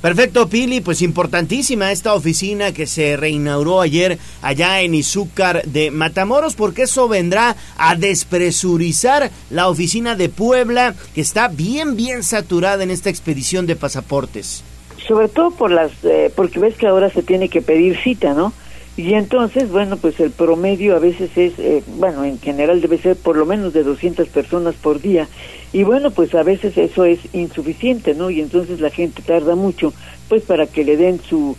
Perfecto, 0.00 0.48
Pili, 0.48 0.80
pues 0.80 1.02
importantísima 1.02 1.90
esta 1.90 2.14
oficina 2.14 2.72
que 2.72 2.86
se 2.86 3.16
reinauguró 3.16 3.80
ayer 3.80 4.16
allá 4.42 4.80
en 4.80 4.94
Izúcar 4.94 5.64
de 5.64 5.90
Matamoros, 5.90 6.54
porque 6.54 6.82
eso 6.82 7.08
vendrá 7.08 7.56
a 7.76 7.96
despresurizar 7.96 9.32
la 9.50 9.68
oficina 9.68 10.14
de 10.14 10.28
Puebla, 10.28 10.94
que 11.16 11.20
está 11.20 11.48
bien, 11.48 11.96
bien 11.96 12.22
saturada 12.22 12.84
en 12.84 12.92
esta 12.92 13.10
expedición 13.10 13.66
de 13.66 13.74
pasaportes. 13.74 14.62
Sobre 15.08 15.28
todo 15.28 15.50
por 15.50 15.72
las, 15.72 15.90
eh, 16.04 16.30
porque 16.34 16.60
ves 16.60 16.76
que 16.76 16.86
ahora 16.86 17.10
se 17.10 17.24
tiene 17.24 17.48
que 17.48 17.60
pedir 17.60 17.98
cita, 17.98 18.34
¿no? 18.34 18.52
Y 18.96 19.14
entonces, 19.14 19.70
bueno, 19.70 19.96
pues 19.96 20.18
el 20.20 20.30
promedio 20.30 20.94
a 20.94 20.98
veces 21.00 21.30
es, 21.36 21.58
eh, 21.58 21.82
bueno, 21.98 22.24
en 22.24 22.38
general 22.40 22.80
debe 22.80 22.98
ser 22.98 23.16
por 23.16 23.36
lo 23.36 23.46
menos 23.46 23.72
de 23.72 23.82
200 23.82 24.28
personas 24.28 24.74
por 24.76 25.00
día. 25.00 25.28
Y 25.72 25.84
bueno, 25.84 26.10
pues 26.10 26.34
a 26.34 26.42
veces 26.42 26.76
eso 26.78 27.04
es 27.04 27.20
insuficiente, 27.32 28.14
¿no? 28.14 28.30
Y 28.30 28.40
entonces 28.40 28.80
la 28.80 28.90
gente 28.90 29.22
tarda 29.22 29.54
mucho, 29.54 29.92
pues 30.28 30.42
para 30.42 30.66
que 30.66 30.84
le 30.84 30.96
den 30.96 31.20
su, 31.20 31.56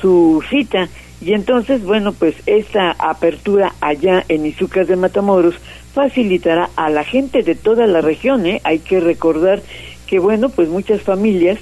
su 0.00 0.42
cita. 0.50 0.88
Y 1.20 1.34
entonces, 1.34 1.82
bueno, 1.84 2.12
pues 2.12 2.34
esta 2.46 2.90
apertura 2.98 3.74
allá 3.80 4.24
en 4.28 4.44
Izúcar 4.46 4.86
de 4.86 4.96
Matamoros 4.96 5.54
facilitará 5.94 6.70
a 6.74 6.90
la 6.90 7.04
gente 7.04 7.42
de 7.42 7.54
toda 7.54 7.86
la 7.86 8.00
región, 8.00 8.46
¿eh? 8.46 8.60
Hay 8.64 8.80
que 8.80 8.98
recordar 8.98 9.62
que, 10.06 10.18
bueno, 10.18 10.48
pues 10.48 10.68
muchas 10.68 11.02
familias 11.02 11.58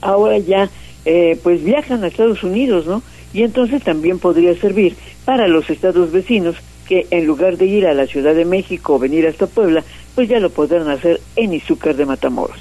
ahora 0.00 0.38
ya, 0.38 0.68
eh, 1.04 1.38
pues 1.42 1.62
viajan 1.62 2.02
a 2.02 2.08
Estados 2.08 2.42
Unidos, 2.42 2.86
¿no? 2.86 3.02
y 3.32 3.42
entonces 3.42 3.82
también 3.82 4.18
podría 4.18 4.54
servir 4.54 4.96
para 5.24 5.48
los 5.48 5.68
estados 5.70 6.12
vecinos 6.12 6.56
que 6.86 7.06
en 7.10 7.26
lugar 7.26 7.56
de 7.56 7.66
ir 7.66 7.86
a 7.86 7.94
la 7.94 8.06
Ciudad 8.06 8.34
de 8.34 8.44
México 8.44 8.94
o 8.94 8.98
venir 8.98 9.26
hasta 9.26 9.46
Puebla, 9.46 9.84
pues 10.14 10.28
ya 10.28 10.40
lo 10.40 10.50
podrán 10.50 10.88
hacer 10.90 11.20
en 11.36 11.54
Izúcar 11.54 11.96
de 11.96 12.06
Matamoros. 12.06 12.58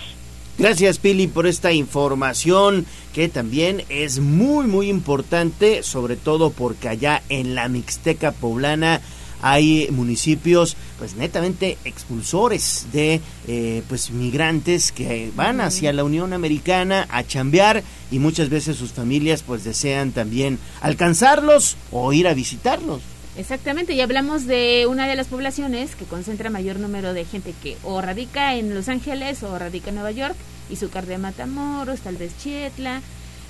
Gracias 0.58 1.00
Pili 1.00 1.28
por 1.28 1.48
esta 1.48 1.72
información 1.72 2.86
que 3.14 3.30
también 3.30 3.84
es 3.90 4.20
muy 4.20 4.68
muy 4.68 4.90
importante, 4.90 5.82
sobre 5.82 6.16
todo 6.16 6.52
porque 6.52 6.90
allá 6.90 7.24
en 7.30 7.56
la 7.56 7.68
Mixteca 7.68 8.32
poblana 8.32 9.02
hay 9.42 9.88
municipios 9.92 10.78
pues 11.00 11.16
netamente 11.16 11.78
expulsores 11.84 12.88
de 12.94 13.22
eh, 13.48 13.82
pues 13.90 14.12
migrantes 14.12 14.92
que 14.92 15.32
van 15.36 15.62
hacia 15.62 15.94
la 15.94 16.04
Unión 16.04 16.32
Americana 16.34 17.08
a 17.10 17.24
chambear 17.24 17.84
y 18.12 18.20
muchas 18.20 18.50
veces 18.50 18.78
sus 18.78 18.92
familias 18.92 19.44
pues 19.44 19.64
desean 19.64 20.12
también 20.12 20.60
alcanzarlos 20.82 21.76
o 21.92 22.14
ir 22.14 22.28
a 22.28 22.34
visitarlos. 22.34 23.02
Exactamente, 23.38 23.94
y 23.94 24.02
hablamos 24.02 24.46
de 24.46 24.86
una 24.90 25.08
de 25.08 25.16
las 25.16 25.28
poblaciones 25.28 25.96
que 25.96 26.06
concentra 26.06 26.50
mayor 26.50 26.80
número 26.80 27.14
de 27.14 27.24
gente 27.24 27.54
que 27.64 27.78
o 27.84 28.02
radica 28.02 28.56
en 28.56 28.74
Los 28.74 28.90
Ángeles 28.90 29.42
o 29.44 29.58
radica 29.58 29.90
en 29.90 29.96
Nueva 29.96 30.12
York, 30.12 30.36
y 30.70 30.76
su 30.76 30.90
de 30.90 31.18
Matamoros, 31.18 32.02
tal 32.02 32.18
vez 32.18 32.38
Chietla, 32.38 33.02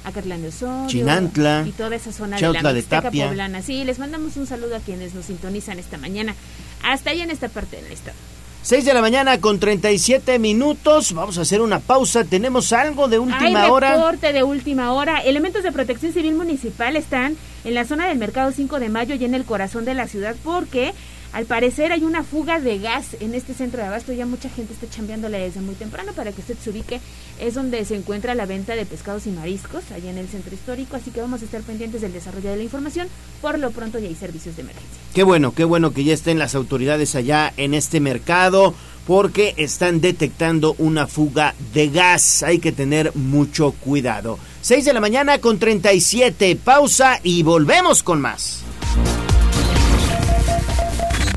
Acatlán 0.04 0.42
de 0.42 0.48
Osorio 0.50 0.88
Chinantla, 0.88 1.66
y 1.68 1.72
toda 1.72 1.96
esa 1.96 2.12
zona 2.12 2.38
de 2.38 2.54
la 2.54 2.74
Mixteca 2.74 3.12
poblana. 3.12 3.62
Sí, 3.62 3.84
les 3.84 4.00
mandamos 4.00 4.38
un 4.38 4.48
saludo 4.48 4.76
a 4.76 4.80
quienes 4.80 5.14
nos 5.14 5.26
sintonizan 5.26 5.80
esta 5.80 5.98
mañana, 5.98 6.36
hasta 6.84 7.12
allá 7.12 7.24
en 7.24 7.32
esta 7.32 7.50
parte 7.50 7.82
del 7.82 7.92
estado. 7.92 8.18
6 8.64 8.86
de 8.86 8.94
la 8.94 9.02
mañana 9.02 9.42
con 9.42 9.60
37 9.60 10.38
minutos. 10.38 11.14
Vamos 11.14 11.40
a 11.40 11.42
hacer 11.42 11.62
una 11.62 11.80
pausa. 11.80 12.26
Tenemos 12.26 12.72
algo 12.74 13.08
de 13.08 13.18
última 13.18 13.64
Hay 13.64 13.72
hora. 13.72 13.96
reporte 13.96 14.34
de 14.34 14.44
última 14.44 14.94
hora. 14.94 15.18
Elementos 15.18 15.64
de 15.64 15.72
protección 15.72 16.14
civil 16.14 16.36
municipal 16.36 16.96
están 16.96 17.38
en 17.64 17.74
la 17.74 17.86
zona 17.86 18.08
del 18.08 18.18
mercado 18.18 18.52
5 18.52 18.80
de 18.80 18.90
mayo 18.90 19.16
y 19.16 19.26
en 19.26 19.36
el 19.36 19.46
corazón 19.46 19.86
de 19.86 19.94
la 19.94 20.08
ciudad 20.08 20.36
porque 20.44 20.94
al 21.34 21.46
parecer 21.46 21.94
hay 21.94 22.04
una 22.04 22.24
fuga 22.24 22.60
de 22.60 22.80
gas 22.80 23.16
en 23.22 23.34
este 23.34 23.54
centro 23.54 23.80
de 23.82 23.88
abasto, 23.88 24.12
ya 24.12 24.26
mucha 24.26 24.50
gente 24.50 24.74
está 24.74 24.90
chambeándole 24.90 25.40
desde 25.40 25.62
muy 25.62 25.76
temprano 25.76 26.12
para 26.12 26.34
que 26.34 26.42
usted 26.42 26.58
se 26.62 26.70
ubique. 26.72 27.00
Es 27.40 27.54
donde 27.54 27.86
se 27.86 27.96
encuentra 27.96 28.36
la 28.36 28.46
venta 28.46 28.76
de 28.76 28.86
pescados 28.86 29.28
y 29.28 29.32
mariscos, 29.32 29.92
allá 29.92 30.10
en 30.10 30.18
el 30.18 30.28
centro 30.28 30.54
histórico, 30.54 30.98
así 30.98 31.10
que 31.12 31.22
vamos 31.22 31.42
a 31.42 31.46
estar 31.46 31.62
pendientes 31.62 32.02
del 32.02 32.12
desarrollo 32.12 32.50
de 32.50 32.58
la 32.58 32.64
información. 32.64 33.08
Por 33.42 33.60
lo 33.60 33.72
pronto 33.72 33.98
ya 33.98 34.10
hay 34.10 34.16
servicios 34.16 34.58
de 34.58 34.64
emergencia. 34.64 34.98
Qué 35.14 35.24
bueno, 35.24 35.54
qué 35.54 35.64
bueno 35.64 35.94
que 35.94 36.04
ya 36.04 36.14
estén 36.14 36.38
las 36.38 36.54
autoridades 36.54 37.16
allá 37.16 37.54
en 37.56 37.74
este 37.74 38.02
mercado 38.02 38.74
porque 39.08 39.54
están 39.58 40.02
detectando 40.02 40.76
una 40.80 41.08
fuga 41.08 41.56
de 41.74 41.90
gas. 41.90 42.44
Hay 42.44 42.60
que 42.60 42.74
tener 42.74 43.16
mucho 43.16 43.72
cuidado. 43.72 44.38
6 44.62 44.86
de 44.86 44.94
la 44.94 45.00
mañana 45.00 45.40
con 45.40 45.58
37, 45.58 46.56
pausa 46.56 47.20
y 47.24 47.44
volvemos 47.44 48.04
con 48.04 48.22
más. 48.22 48.62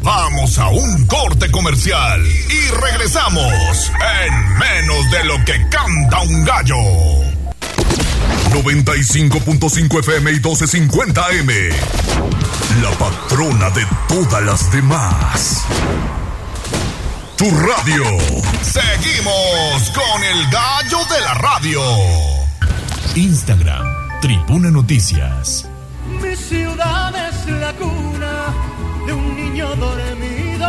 Vamos 0.03 0.59
a 0.59 0.69
un 0.69 1.07
corte 1.07 1.51
comercial 1.51 2.23
y 2.27 2.71
regresamos 2.81 3.91
en 4.23 4.59
menos 4.59 5.11
de 5.11 5.25
lo 5.25 5.43
que 5.47 5.67
canta 5.71 6.21
un 6.21 6.45
gallo. 6.45 6.77
95.5 8.53 10.01
FM 10.01 10.31
y 10.31 10.35
1250 10.35 11.31
M. 11.31 11.55
La 12.83 12.91
patrona 12.91 13.71
de 13.71 13.87
todas 14.07 14.43
las 14.45 14.71
demás. 14.71 15.65
Tu 17.37 17.51
radio. 17.51 18.05
Seguimos 18.63 19.91
con 19.91 20.23
el 20.23 20.51
gallo 20.51 20.99
de 21.13 21.21
la 21.23 21.35
radio. 21.35 22.44
Instagram, 23.15 23.87
Tribuna 24.21 24.71
Noticias. 24.71 25.69
Mi 26.21 26.35
ciudad 26.35 27.15
es 27.29 27.47
la 27.49 27.73
cuna 27.75 28.55
de 29.07 29.13
un 29.13 29.37
niño 29.37 29.75
dormido. 29.77 30.67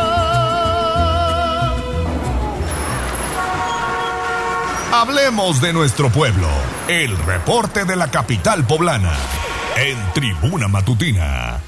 Hablemos 4.91 5.59
de 5.61 5.73
nuestro 5.73 6.09
pueblo. 6.09 6.47
El 6.87 7.17
reporte 7.17 7.83
de 7.85 7.95
la 7.95 8.11
capital 8.11 8.65
poblana. 8.65 9.13
En 9.75 9.97
Tribuna 10.13 10.67
Matutina. 10.67 11.59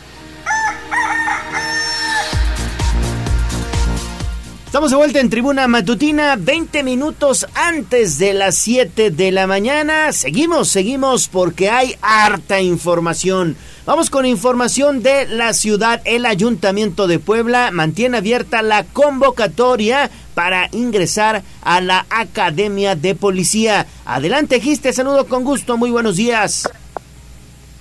Estamos 4.68 4.92
de 4.92 4.98
vuelta 4.98 5.22
en 5.22 5.30
Tribuna 5.30 5.66
Matutina, 5.70 6.36
20 6.36 6.84
minutos 6.84 7.48
antes 7.56 8.20
de 8.20 8.34
las 8.34 8.56
7 8.56 9.12
de 9.12 9.32
la 9.32 9.48
mañana. 9.48 10.12
Seguimos, 10.12 10.68
seguimos 10.68 11.30
porque 11.30 11.70
hay 11.70 11.96
harta 12.02 12.60
información. 12.60 13.56
Vamos 13.86 14.10
con 14.10 14.26
información 14.26 15.02
de 15.02 15.26
la 15.26 15.54
ciudad. 15.54 16.02
El 16.04 16.26
Ayuntamiento 16.26 17.08
de 17.08 17.18
Puebla 17.18 17.72
mantiene 17.72 18.18
abierta 18.18 18.62
la 18.62 18.84
convocatoria 18.84 20.12
para 20.36 20.68
ingresar 20.74 21.44
a 21.62 21.80
la 21.80 22.06
Academia 22.10 22.96
de 22.96 23.16
Policía. 23.16 23.88
Adelante, 24.04 24.60
Giste, 24.60 24.92
saludo 24.92 25.28
con 25.28 25.46
gusto, 25.46 25.78
muy 25.78 25.92
buenos 25.92 26.18
días. 26.18 26.70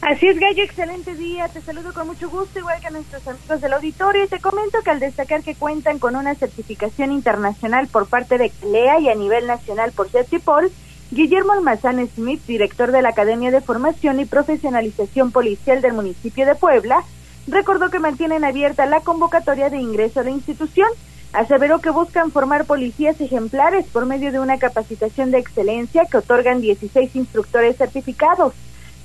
Así 0.03 0.29
es, 0.29 0.39
Gallo, 0.39 0.63
excelente 0.63 1.15
día. 1.15 1.49
Te 1.49 1.61
saludo 1.61 1.93
con 1.93 2.07
mucho 2.07 2.29
gusto, 2.29 2.59
igual 2.59 2.81
que 2.81 2.87
a 2.87 2.91
nuestros 2.91 3.27
amigos 3.27 3.61
del 3.61 3.73
auditorio. 3.73 4.25
Y 4.25 4.29
te 4.29 4.41
comento 4.41 4.79
que 4.83 4.91
al 4.91 5.01
destacar 5.01 5.43
que 5.43 5.55
cuentan 5.55 5.99
con 5.99 6.15
una 6.15 6.35
certificación 6.35 7.13
internacional 7.13 7.89
por 7.89 8.07
parte 8.07 8.39
de 8.39 8.51
CLEA 8.51 9.01
y 9.01 9.09
a 9.09 9.15
nivel 9.15 9.47
nacional 9.47 9.93
por 9.93 10.09
CETIPOL, 10.09 10.71
Guillermo 11.11 11.53
Almazán 11.53 12.07
Smith, 12.15 12.43
director 12.47 12.93
de 12.93 13.03
la 13.03 13.09
Academia 13.11 13.51
de 13.51 13.61
Formación 13.61 14.21
y 14.21 14.27
Profesionalización 14.27 15.33
Policial 15.33 15.81
del 15.81 15.95
municipio 15.95 16.47
de 16.47 16.55
Puebla, 16.55 17.03
recordó 17.49 17.91
que 17.91 17.99
mantienen 17.99 18.45
abierta 18.45 18.87
la 18.87 19.01
convocatoria 19.01 19.71
de 19.71 19.79
ingreso 19.79 20.21
a 20.21 20.25
la 20.25 20.31
institución. 20.31 20.89
Aseveró 21.33 21.81
que 21.81 21.91
buscan 21.91 22.31
formar 22.31 22.67
policías 22.67 23.21
ejemplares 23.21 23.87
por 23.87 24.07
medio 24.07 24.31
de 24.31 24.41
una 24.41 24.59
capacitación 24.59 25.31
de 25.31 25.39
excelencia 25.39 26.05
que 26.05 26.19
otorgan 26.19 26.61
16 26.61 27.17
instructores 27.17 27.77
certificados. 27.77 28.53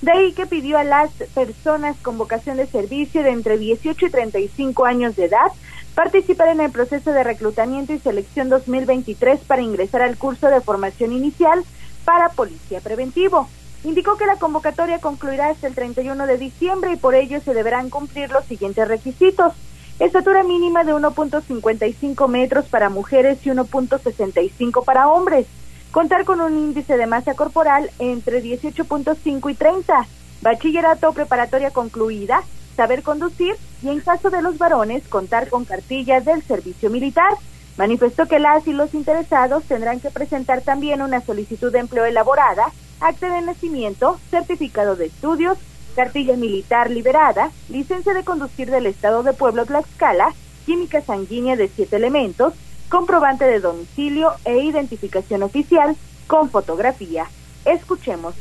De 0.01 0.11
ahí 0.11 0.33
que 0.33 0.47
pidió 0.47 0.79
a 0.79 0.83
las 0.83 1.11
personas 1.35 1.95
con 2.01 2.17
vocación 2.17 2.57
de 2.57 2.65
servicio 2.65 3.21
de 3.21 3.29
entre 3.29 3.59
18 3.59 4.07
y 4.07 4.09
35 4.09 4.85
años 4.85 5.15
de 5.15 5.25
edad 5.25 5.51
participar 5.93 6.47
en 6.47 6.61
el 6.61 6.71
proceso 6.71 7.11
de 7.11 7.23
reclutamiento 7.23 7.93
y 7.93 7.99
selección 7.99 8.49
2023 8.49 9.41
para 9.41 9.61
ingresar 9.61 10.01
al 10.01 10.17
curso 10.17 10.47
de 10.47 10.61
formación 10.61 11.11
inicial 11.11 11.63
para 12.03 12.29
policía 12.29 12.79
preventivo. 12.81 13.47
Indicó 13.83 14.17
que 14.17 14.25
la 14.25 14.37
convocatoria 14.37 14.99
concluirá 14.99 15.49
hasta 15.49 15.67
el 15.67 15.75
31 15.75 16.25
de 16.25 16.37
diciembre 16.37 16.93
y 16.93 16.97
por 16.97 17.13
ello 17.13 17.39
se 17.41 17.53
deberán 17.53 17.91
cumplir 17.91 18.31
los 18.31 18.45
siguientes 18.45 18.87
requisitos. 18.87 19.53
Estatura 19.99 20.41
mínima 20.41 20.83
de 20.83 20.93
1.55 20.93 22.27
metros 22.27 22.65
para 22.65 22.89
mujeres 22.89 23.45
y 23.45 23.49
1.65 23.49 24.83
para 24.83 25.09
hombres 25.09 25.45
contar 25.91 26.25
con 26.25 26.41
un 26.41 26.57
índice 26.57 26.97
de 26.97 27.05
masa 27.05 27.33
corporal 27.33 27.91
entre 27.99 28.41
18.5 28.41 29.51
y 29.51 29.53
30, 29.53 30.07
bachillerato 30.41 31.13
preparatoria 31.13 31.71
concluida 31.71 32.43
saber 32.75 33.03
conducir 33.03 33.55
y 33.83 33.89
en 33.89 33.99
caso 33.99 34.29
de 34.29 34.41
los 34.41 34.57
varones 34.57 35.07
contar 35.07 35.49
con 35.49 35.65
cartillas 35.65 36.25
del 36.25 36.41
servicio 36.41 36.89
militar. 36.89 37.33
Manifestó 37.77 38.27
que 38.27 38.39
las 38.39 38.67
y 38.67 38.73
los 38.73 38.93
interesados 38.93 39.63
tendrán 39.63 39.99
que 39.99 40.11
presentar 40.11 40.61
también 40.61 41.01
una 41.01 41.21
solicitud 41.21 41.71
de 41.71 41.79
empleo 41.79 42.05
elaborada, 42.05 42.71
acta 42.99 43.33
de 43.33 43.41
nacimiento, 43.41 44.19
certificado 44.29 44.95
de 44.95 45.05
estudios, 45.05 45.57
cartilla 45.95 46.35
militar 46.35 46.89
liberada, 46.89 47.51
licencia 47.69 48.13
de 48.13 48.23
conducir 48.23 48.69
del 48.69 48.85
Estado 48.85 49.23
de 49.23 49.33
Pueblo 49.33 49.65
Tlaxcala, 49.65 50.33
química 50.65 51.01
sanguínea 51.01 51.55
de 51.55 51.67
siete 51.67 51.95
elementos, 51.95 52.53
comprobante 52.91 53.45
de 53.45 53.61
domicilio 53.61 54.33
e 54.43 54.65
identificación 54.65 55.41
oficial 55.43 55.95
con 56.27 56.49
fotografía. 56.49 57.25
Escuchemos. 57.65 58.35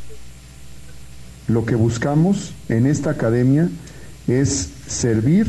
Lo 1.46 1.64
que 1.64 1.76
buscamos 1.76 2.52
en 2.68 2.86
esta 2.86 3.10
academia 3.10 3.70
es 4.26 4.70
servir 4.88 5.46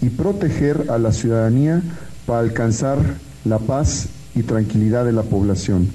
y 0.00 0.08
proteger 0.08 0.86
a 0.88 0.98
la 0.98 1.12
ciudadanía 1.12 1.82
para 2.24 2.38
alcanzar 2.38 2.98
la 3.44 3.58
paz 3.58 4.08
y 4.36 4.44
tranquilidad 4.44 5.04
de 5.04 5.12
la 5.12 5.22
población. 5.24 5.90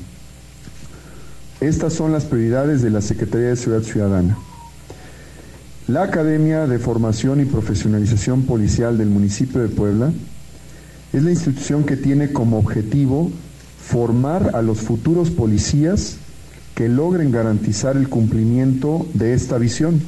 Estas 1.62 1.94
son 1.94 2.12
las 2.12 2.26
prioridades 2.26 2.82
de 2.82 2.90
la 2.90 3.02
Secretaría 3.02 3.48
de 3.48 3.56
Ciudad 3.56 3.82
Ciudadana. 3.82 4.38
La 5.88 6.04
Academia 6.04 6.68
de 6.68 6.78
Formación 6.78 7.40
y 7.40 7.46
Profesionalización 7.46 8.44
Policial 8.44 8.98
del 8.98 9.08
municipio 9.08 9.62
de 9.62 9.70
Puebla 9.70 10.12
es 11.14 11.24
la 11.24 11.32
institución 11.32 11.86
que 11.86 11.96
tiene 11.96 12.34
como 12.34 12.60
objetivo 12.60 13.32
formar 13.80 14.52
a 14.54 14.62
los 14.62 14.80
futuros 14.80 15.30
policías 15.30 16.18
que 16.76 16.90
logren 16.90 17.32
garantizar 17.32 17.96
el 17.98 18.10
cumplimiento 18.10 19.06
de 19.14 19.34
esta 19.34 19.58
visión. 19.58 20.02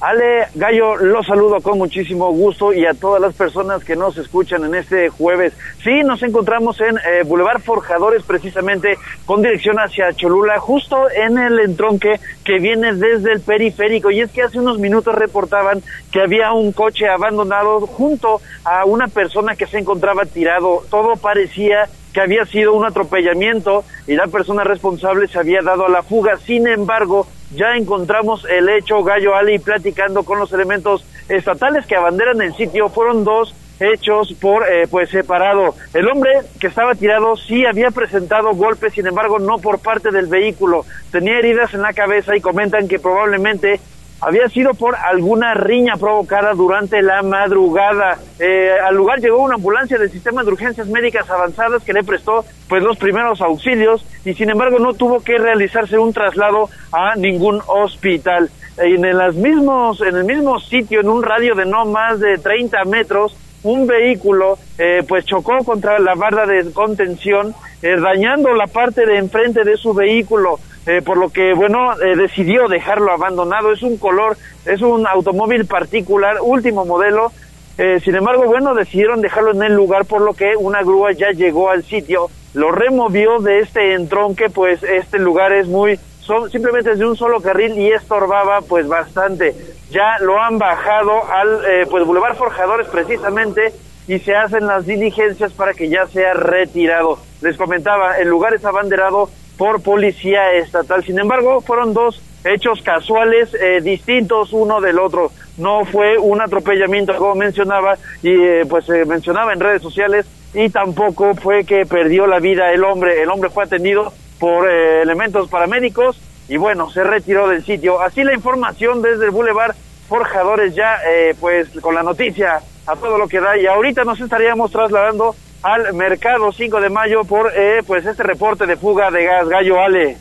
Ale 0.02 0.48
Gallo, 0.56 0.98
los 0.98 1.26
saludo 1.26 1.62
con 1.62 1.78
muchísimo 1.78 2.30
gusto 2.32 2.74
y 2.74 2.86
a 2.86 2.94
todas 2.94 3.22
las 3.22 3.34
personas 3.34 3.84
que 3.84 3.96
nos 3.96 4.18
escuchan 4.18 4.66
en 4.66 4.76
este 4.76 5.10
jueves. 5.10 5.54
Sí, 5.84 6.04
nos 6.04 6.22
encontramos 6.22 6.82
en 6.82 6.98
eh, 6.98 7.24
Boulevard 7.26 7.62
Forjadores, 7.62 8.24
precisamente 8.24 8.98
con 9.26 9.42
dirección 9.42 9.78
hacia 9.78 10.12
Cholula, 10.14 10.60
justo 10.60 11.10
en 11.10 11.38
el 11.38 11.60
entronque 11.60 12.20
que 12.44 12.60
viene 12.60 12.94
desde 12.94 13.32
el 13.32 13.40
periférico. 13.40 14.12
Y 14.12 14.20
es 14.20 14.32
que 14.32 14.44
hace 14.44 14.60
unos 14.60 14.80
minutos 14.80 15.16
reportaban 15.16 15.82
que 16.12 16.22
había 16.22 16.52
un 16.52 16.74
coche 16.74 17.08
abandonado 17.08 17.88
junto 17.88 18.42
a 18.66 18.84
una 18.84 19.08
persona 19.08 19.56
que 19.56 19.66
se 19.66 19.80
encontraba 19.80 20.26
tirado. 20.26 20.84
Todo 20.90 21.16
parecía 21.16 21.88
que 22.16 22.22
había 22.22 22.46
sido 22.46 22.72
un 22.72 22.86
atropellamiento 22.86 23.84
y 24.08 24.16
la 24.16 24.28
persona 24.28 24.64
responsable 24.64 25.28
se 25.28 25.38
había 25.38 25.62
dado 25.62 25.86
a 25.86 25.90
la 25.90 26.02
fuga. 26.02 26.38
Sin 26.38 26.66
embargo, 26.66 27.28
ya 27.54 27.76
encontramos 27.76 28.46
el 28.46 28.70
hecho 28.70 29.04
Gallo 29.04 29.36
Ali 29.36 29.60
platicando 29.60 30.24
con 30.24 30.40
los 30.40 30.54
elementos 30.54 31.06
estatales 31.28 31.86
que 31.86 31.98
abanderan 31.98 32.42
el 32.42 32.56
sitio. 32.56 32.88
Fueron 32.88 33.26
dos 33.26 33.54
hechos 33.82 34.34
por 34.40 34.64
eh, 34.64 34.88
pues 34.90 35.10
separado. 35.10 35.76
El 35.94 36.08
hombre 36.08 36.32
que 36.58 36.68
estaba 36.68 36.96
tirado 36.96 37.36
sí 37.36 37.66
había 37.66 37.92
presentado 37.92 38.54
golpes, 38.54 38.94
sin 38.94 39.08
embargo 39.08 39.38
no 39.38 39.58
por 39.58 39.80
parte 39.80 40.10
del 40.10 40.28
vehículo. 40.28 40.86
Tenía 41.12 41.38
heridas 41.38 41.74
en 41.74 41.82
la 41.82 41.92
cabeza 41.92 42.34
y 42.34 42.40
comentan 42.40 42.88
que 42.88 42.98
probablemente 42.98 43.82
había 44.22 44.48
sido 44.50 44.74
por 44.74 44.96
alguna 44.96 45.54
riña 45.54 45.94
provocada 45.98 46.54
durante 46.54 47.02
la 47.02 47.22
madrugada. 47.22 48.18
Eh, 48.40 48.72
al 48.84 48.96
lugar 48.96 49.20
llegó 49.20 49.44
una 49.44 49.56
ambulancia 49.56 49.98
del 49.98 50.10
sistema 50.10 50.44
de 50.44 50.52
urgencias 50.52 50.88
médicas 50.88 51.30
avanzadas 51.30 51.84
que 51.84 51.94
le 51.94 52.04
prestó 52.04 52.46
pues 52.68 52.82
los 52.82 52.98
primeros 52.98 53.42
auxilios 53.42 54.06
y 54.24 54.34
sin 54.34 54.50
embargo 54.50 54.80
no 54.80 54.94
tuvo 54.94 55.22
que 55.22 55.38
realizarse 55.38 55.98
un 55.98 56.14
traslado 56.14 56.70
a 56.92 57.16
ningún 57.16 57.62
hospital. 57.68 58.50
En, 58.78 59.06
el, 59.06 59.34
mismos, 59.34 60.02
en 60.02 60.18
el 60.18 60.26
mismo 60.26 60.60
sitio, 60.60 61.00
en 61.00 61.08
un 61.08 61.24
radio 61.24 61.56
de 61.56 61.66
no 61.66 61.86
más 61.86 62.20
de 62.20 62.38
30 62.38 62.84
metros, 62.86 63.38
un 63.64 63.88
vehículo 63.88 64.58
eh, 64.78 65.04
pues 65.08 65.26
chocó 65.26 65.58
contra 65.64 65.98
la 66.00 66.14
barra 66.14 66.46
de 66.46 66.72
contención, 66.74 67.56
eh, 67.82 67.96
dañando 68.00 68.54
la 68.54 68.68
parte 68.68 69.06
de 69.06 69.18
enfrente 69.18 69.64
de 69.64 69.78
su 69.78 69.94
vehículo. 69.94 70.60
Eh, 70.88 71.02
por 71.02 71.18
lo 71.18 71.30
que, 71.30 71.54
bueno, 71.54 71.94
eh, 72.00 72.16
decidió 72.16 72.68
dejarlo 72.68 73.12
abandonado. 73.12 73.72
Es 73.72 73.82
un 73.82 73.98
color, 73.98 74.38
es 74.66 74.82
un 74.82 75.08
automóvil 75.08 75.66
particular, 75.66 76.38
último 76.42 76.86
modelo. 76.86 77.32
Eh, 77.78 78.00
sin 78.04 78.16
embargo, 78.16 78.46
bueno, 78.46 78.74
decidieron 78.76 79.22
dejarlo 79.22 79.52
en 79.52 79.64
el 79.64 79.74
lugar, 79.74 80.06
por 80.06 80.22
lo 80.22 80.34
que 80.34 80.56
una 80.58 80.82
grúa 80.82 81.12
ya 81.12 81.32
llegó 81.32 81.70
al 81.70 81.84
sitio, 81.84 82.28
lo 82.54 82.72
removió 82.72 83.40
de 83.40 83.60
este 83.60 83.96
entronque, 83.96 84.50
pues 84.50 84.82
este 84.84 85.20
lugar 85.20 85.52
es 85.52 85.68
muy, 85.68 86.00
son, 86.22 86.50
simplemente 86.50 86.92
es 86.92 87.00
de 87.00 87.06
un 87.06 87.18
solo 87.18 87.42
carril 87.42 87.78
y 87.78 87.92
estorbaba 87.92 88.62
pues 88.62 88.88
bastante. 88.88 89.54
Ya 89.90 90.20
lo 90.22 90.42
han 90.42 90.58
bajado 90.58 91.30
al, 91.30 91.60
pues, 91.90 92.06
Boulevard 92.06 92.38
Forjadores 92.38 92.88
precisamente, 92.88 93.74
y 94.08 94.20
se 94.20 94.36
hacen 94.36 94.68
las 94.68 94.86
diligencias 94.86 95.52
para 95.54 95.74
que 95.74 95.90
ya 95.90 96.06
sea 96.08 96.34
retirado. 96.34 97.18
Les 97.42 97.58
comentaba, 97.58 98.18
el 98.20 98.30
lugar 98.30 98.54
es 98.54 98.64
abanderado 98.64 99.30
por 99.58 99.82
policía 99.82 100.54
estatal. 100.54 101.04
Sin 101.04 101.20
embargo, 101.20 101.62
fueron 101.62 101.94
dos 101.94 102.22
hechos 102.44 102.82
casuales 102.82 103.54
eh, 103.56 103.82
distintos 103.82 104.54
uno 104.54 104.82
del 104.82 105.00
otro. 105.00 105.32
No 105.58 105.86
fue 105.86 106.18
un 106.18 106.42
atropellamiento, 106.42 107.16
como 107.18 107.36
mencionaba, 107.36 107.98
y 108.22 108.32
eh, 108.32 108.66
pues 108.70 108.86
se 108.86 109.06
mencionaba 109.06 109.54
en 109.54 109.60
redes 109.60 109.82
sociales, 109.82 110.26
y 110.54 110.70
tampoco 110.70 111.34
fue 111.36 111.66
que 111.66 111.86
perdió 111.86 112.28
la 112.28 112.40
vida 112.40 112.72
el 112.72 112.84
hombre. 112.84 113.22
El 113.22 113.30
hombre 113.30 113.50
fue 113.50 113.64
atendido 113.64 114.14
por 114.40 114.70
eh, 114.70 115.02
elementos 115.02 115.50
paramédicos 115.50 116.22
y 116.48 116.58
bueno, 116.58 116.90
se 116.92 117.04
retiró 117.04 117.48
del 117.48 117.64
sitio. 117.64 118.00
Así 118.02 118.24
la 118.24 118.34
información 118.34 119.02
desde 119.02 119.26
el 119.26 119.32
Boulevard 119.32 119.76
Forjadores 120.08 120.76
ya, 120.76 121.00
pues 121.40 121.68
con 121.82 121.96
la 121.96 122.04
noticia 122.04 122.60
a 122.86 122.96
todo 122.96 123.18
lo 123.18 123.28
que 123.28 123.40
da. 123.40 123.58
Y 123.58 123.66
ahorita 123.66 124.04
nos 124.04 124.20
estaríamos 124.20 124.70
trasladando 124.72 125.36
al 125.66 125.96
mercado 125.96 126.52
5 126.52 126.80
de 126.80 126.90
mayo 126.92 127.24
por 127.24 127.52
eh, 127.56 127.82
pues 127.88 128.06
este 128.06 128.22
reporte 128.22 128.68
de 128.68 128.78
fuga 128.78 129.10
de 129.10 129.26
gas 129.26 129.50
gallo 129.50 129.80
Ale. 129.80 130.16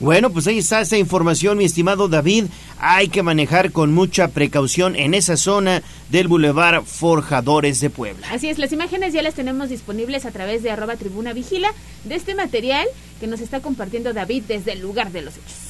Bueno, 0.00 0.30
pues 0.30 0.46
ahí 0.46 0.58
está 0.58 0.80
esa 0.80 0.96
información, 0.96 1.58
mi 1.58 1.64
estimado 1.64 2.08
David. 2.08 2.46
Hay 2.78 3.08
que 3.08 3.22
manejar 3.22 3.70
con 3.70 3.92
mucha 3.92 4.28
precaución 4.28 4.96
en 4.96 5.12
esa 5.12 5.36
zona 5.36 5.82
del 6.08 6.26
Boulevard 6.26 6.84
Forjadores 6.84 7.80
de 7.80 7.90
Puebla. 7.90 8.26
Así 8.32 8.48
es, 8.48 8.58
las 8.58 8.72
imágenes 8.72 9.12
ya 9.12 9.20
las 9.20 9.34
tenemos 9.34 9.68
disponibles 9.68 10.24
a 10.24 10.32
través 10.32 10.62
de 10.62 10.70
arroba 10.70 10.96
tribuna 10.96 11.34
vigila 11.34 11.68
de 12.04 12.14
este 12.14 12.34
material 12.34 12.86
que 13.20 13.26
nos 13.26 13.40
está 13.40 13.60
compartiendo 13.60 14.14
David 14.14 14.44
desde 14.48 14.72
el 14.72 14.80
lugar 14.80 15.12
de 15.12 15.20
los 15.20 15.36
hechos. 15.36 15.61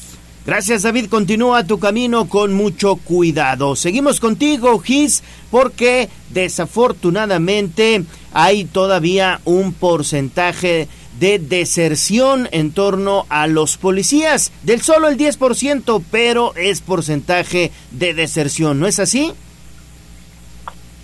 Gracias 0.44 0.83
David, 0.83 1.07
continúa 1.07 1.64
tu 1.64 1.78
camino 1.78 2.28
con 2.28 2.52
mucho 2.52 2.96
cuidado. 2.96 3.76
Seguimos 3.76 4.18
contigo, 4.18 4.76
Gis, 4.81 5.22
porque 5.52 6.09
desafortunadamente 6.31 8.05
hay 8.33 8.64
todavía 8.64 9.40
un 9.44 9.72
porcentaje 9.72 10.88
de 11.20 11.38
deserción 11.38 12.48
en 12.50 12.72
torno 12.72 13.24
a 13.28 13.46
los 13.46 13.76
policías, 13.76 14.50
del 14.64 14.83
solo 14.83 15.07
el 15.07 15.16
10%, 15.16 16.02
pero 16.11 16.57
es 16.57 16.81
porcentaje 16.81 17.70
de 17.92 18.12
deserción, 18.12 18.81
¿no 18.81 18.88
es 18.88 18.98
así? 18.98 19.33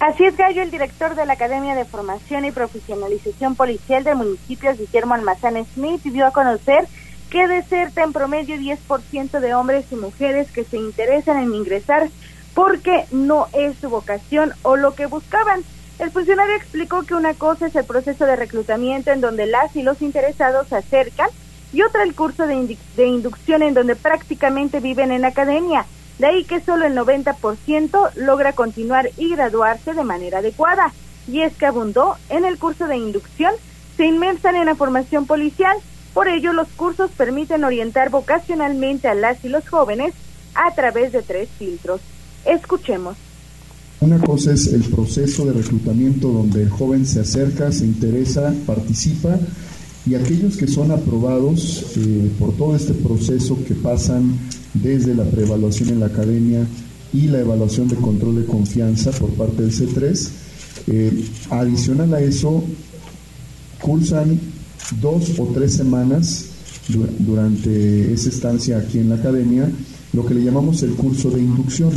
Así 0.00 0.24
es, 0.24 0.36
Gallo, 0.36 0.62
el 0.62 0.70
director 0.70 1.14
de 1.14 1.26
la 1.26 1.32
Academia 1.32 1.74
de 1.74 1.84
Formación 1.84 2.44
y 2.44 2.52
Profesionalización 2.52 3.56
Policial 3.56 4.04
del 4.04 4.16
municipio, 4.16 4.74
Guillermo 4.76 5.14
Almazán 5.14 5.64
Smith, 5.74 6.02
dio 6.02 6.26
a 6.26 6.32
conocer 6.32 6.88
que 7.30 7.46
deserta 7.46 8.02
en 8.02 8.12
promedio 8.12 8.56
10% 8.56 9.40
de 9.40 9.54
hombres 9.54 9.86
y 9.90 9.96
mujeres 9.96 10.50
que 10.50 10.64
se 10.64 10.76
interesan 10.76 11.38
en 11.42 11.54
ingresar 11.54 12.08
porque 12.54 13.06
no 13.10 13.46
es 13.52 13.76
su 13.78 13.88
vocación 13.88 14.52
o 14.62 14.76
lo 14.76 14.94
que 14.94 15.06
buscaban. 15.06 15.62
El 15.98 16.10
funcionario 16.10 16.56
explicó 16.56 17.02
que 17.02 17.14
una 17.14 17.34
cosa 17.34 17.66
es 17.66 17.76
el 17.76 17.84
proceso 17.84 18.24
de 18.24 18.36
reclutamiento 18.36 19.10
en 19.10 19.20
donde 19.20 19.46
las 19.46 19.74
y 19.76 19.82
los 19.82 20.00
interesados 20.00 20.68
se 20.68 20.76
acercan 20.76 21.28
y 21.72 21.82
otra 21.82 22.02
el 22.02 22.14
curso 22.14 22.46
de, 22.46 22.78
de 22.96 23.06
inducción 23.06 23.62
en 23.62 23.74
donde 23.74 23.96
prácticamente 23.96 24.80
viven 24.80 25.12
en 25.12 25.24
academia. 25.24 25.86
De 26.18 26.26
ahí 26.26 26.44
que 26.44 26.60
solo 26.60 26.86
el 26.86 26.96
90% 26.96 28.14
logra 28.16 28.52
continuar 28.52 29.10
y 29.16 29.30
graduarse 29.30 29.94
de 29.94 30.04
manera 30.04 30.38
adecuada. 30.38 30.92
y 31.28 31.42
es 31.42 31.54
que 31.56 31.66
abundó 31.66 32.16
en 32.30 32.46
el 32.46 32.58
curso 32.58 32.86
de 32.86 32.96
inducción, 32.96 33.52
se 33.96 34.06
inmersan 34.06 34.56
en 34.56 34.66
la 34.66 34.74
formación 34.74 35.26
policial. 35.26 35.76
Por 36.18 36.26
ello, 36.26 36.52
los 36.52 36.66
cursos 36.70 37.12
permiten 37.16 37.62
orientar 37.62 38.10
vocacionalmente 38.10 39.06
a 39.06 39.14
las 39.14 39.44
y 39.44 39.48
los 39.48 39.68
jóvenes 39.68 40.14
a 40.52 40.74
través 40.74 41.12
de 41.12 41.22
tres 41.22 41.48
filtros. 41.60 42.00
Escuchemos. 42.44 43.16
Una 44.00 44.18
cosa 44.18 44.52
es 44.52 44.66
el 44.72 44.82
proceso 44.82 45.46
de 45.46 45.52
reclutamiento 45.52 46.26
donde 46.26 46.62
el 46.62 46.70
joven 46.70 47.06
se 47.06 47.20
acerca, 47.20 47.70
se 47.70 47.84
interesa, 47.84 48.52
participa 48.66 49.38
y 50.06 50.16
aquellos 50.16 50.56
que 50.56 50.66
son 50.66 50.90
aprobados 50.90 51.96
eh, 51.96 52.28
por 52.36 52.52
todo 52.56 52.74
este 52.74 52.94
proceso 52.94 53.56
que 53.64 53.76
pasan 53.76 54.40
desde 54.74 55.14
la 55.14 55.22
preevaluación 55.22 55.90
en 55.90 56.00
la 56.00 56.06
academia 56.06 56.66
y 57.12 57.28
la 57.28 57.38
evaluación 57.38 57.86
de 57.86 57.94
control 57.94 58.42
de 58.42 58.44
confianza 58.44 59.12
por 59.12 59.30
parte 59.34 59.62
del 59.62 59.70
C3, 59.70 60.30
eh, 60.88 61.24
adicional 61.50 62.12
a 62.12 62.20
eso, 62.20 62.64
cursan 63.80 64.57
dos 65.00 65.38
o 65.38 65.46
tres 65.46 65.74
semanas 65.74 66.46
durante 67.18 68.12
esa 68.12 68.28
estancia 68.28 68.78
aquí 68.78 68.98
en 68.98 69.10
la 69.10 69.16
academia, 69.16 69.70
lo 70.12 70.24
que 70.24 70.34
le 70.34 70.42
llamamos 70.42 70.82
el 70.82 70.92
curso 70.92 71.30
de 71.30 71.40
inducción. 71.40 71.92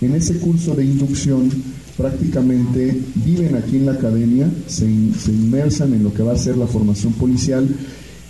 En 0.00 0.14
ese 0.14 0.38
curso 0.38 0.74
de 0.74 0.84
inducción 0.84 1.50
prácticamente 1.96 3.00
viven 3.14 3.56
aquí 3.56 3.76
en 3.76 3.86
la 3.86 3.92
academia, 3.92 4.50
se, 4.66 4.86
se, 5.18 5.30
inmersan 5.30 5.94
en 5.94 6.02
lo 6.02 6.12
que 6.12 6.22
va 6.22 6.32
a 6.32 6.36
ser 6.36 6.56
la 6.56 6.66
formación 6.66 7.12
policial 7.12 7.68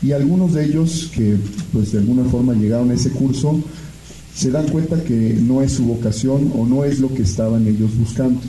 y 0.02 0.12
algunos 0.12 0.52
de 0.52 0.66
ellos 0.66 1.10
que 1.14 1.36
pues 1.72 1.92
de 1.92 1.98
alguna 1.98 2.24
forma 2.24 2.52
llegaron 2.52 2.90
a 2.90 2.94
ese 2.94 3.10
curso 3.10 3.62
se 4.34 4.50
dan 4.50 4.68
cuenta 4.68 5.02
que 5.02 5.36
no 5.40 5.62
es 5.62 5.72
su 5.72 5.84
vocación 5.84 6.52
o 6.56 6.66
no 6.66 6.84
es 6.84 6.98
lo 6.98 7.08
que 7.08 7.22
estaban 7.22 7.66
ellos 7.66 7.96
buscando. 7.96 8.40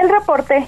El 0.00 0.08
reporte. 0.08 0.66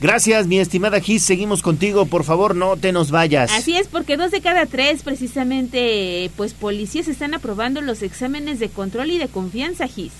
Gracias, 0.00 0.46
mi 0.46 0.60
estimada 0.60 1.00
Gis. 1.00 1.24
Seguimos 1.24 1.60
contigo. 1.60 2.06
Por 2.06 2.22
favor, 2.22 2.54
no 2.54 2.76
te 2.76 2.92
nos 2.92 3.10
vayas. 3.10 3.50
Así 3.52 3.76
es, 3.76 3.88
porque 3.88 4.16
dos 4.16 4.30
de 4.30 4.40
cada 4.40 4.66
tres, 4.66 5.02
precisamente, 5.02 6.30
pues 6.36 6.54
policías 6.54 7.08
están 7.08 7.34
aprobando 7.34 7.80
los 7.80 8.02
exámenes 8.02 8.60
de 8.60 8.68
control 8.68 9.10
y 9.10 9.18
de 9.18 9.26
confianza, 9.26 9.88
Gis. 9.88 10.12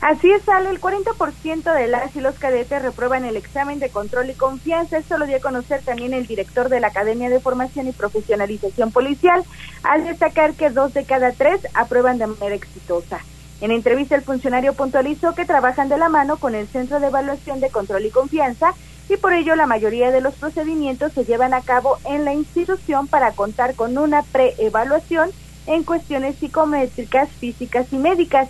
Así 0.00 0.30
es, 0.30 0.42
sale 0.44 0.70
el 0.70 0.80
40% 0.80 1.74
de 1.74 1.88
las 1.88 2.14
y 2.14 2.20
los 2.20 2.36
cadetes 2.36 2.80
reprueban 2.80 3.24
el 3.24 3.36
examen 3.36 3.78
de 3.78 3.90
control 3.90 4.30
y 4.30 4.34
confianza. 4.34 4.96
Esto 4.96 5.18
lo 5.18 5.26
dio 5.26 5.36
a 5.36 5.40
conocer 5.40 5.82
también 5.82 6.14
el 6.14 6.26
director 6.26 6.68
de 6.68 6.80
la 6.80 6.86
Academia 6.86 7.28
de 7.28 7.40
Formación 7.40 7.88
y 7.88 7.92
Profesionalización 7.92 8.92
Policial, 8.92 9.42
al 9.82 10.04
destacar 10.04 10.54
que 10.54 10.70
dos 10.70 10.94
de 10.94 11.04
cada 11.04 11.32
tres 11.32 11.60
aprueban 11.74 12.18
de 12.18 12.28
manera 12.28 12.54
exitosa. 12.54 13.20
En 13.60 13.72
entrevista, 13.72 14.14
el 14.14 14.22
funcionario 14.22 14.74
puntualizó 14.74 15.34
que 15.34 15.44
trabajan 15.44 15.88
de 15.88 15.98
la 15.98 16.08
mano 16.08 16.36
con 16.36 16.54
el 16.54 16.68
Centro 16.68 17.00
de 17.00 17.08
Evaluación 17.08 17.58
de 17.58 17.70
Control 17.70 18.06
y 18.06 18.10
Confianza 18.10 18.74
y 19.08 19.16
por 19.16 19.32
ello 19.32 19.56
la 19.56 19.66
mayoría 19.66 20.10
de 20.10 20.20
los 20.20 20.34
procedimientos 20.34 21.12
se 21.12 21.24
llevan 21.24 21.54
a 21.54 21.62
cabo 21.62 21.98
en 22.04 22.24
la 22.24 22.34
institución 22.34 23.08
para 23.08 23.32
contar 23.32 23.74
con 23.74 23.98
una 23.98 24.22
preevaluación 24.22 25.30
en 25.66 25.82
cuestiones 25.82 26.36
psicométricas, 26.36 27.28
físicas 27.30 27.92
y 27.92 27.96
médicas. 27.96 28.48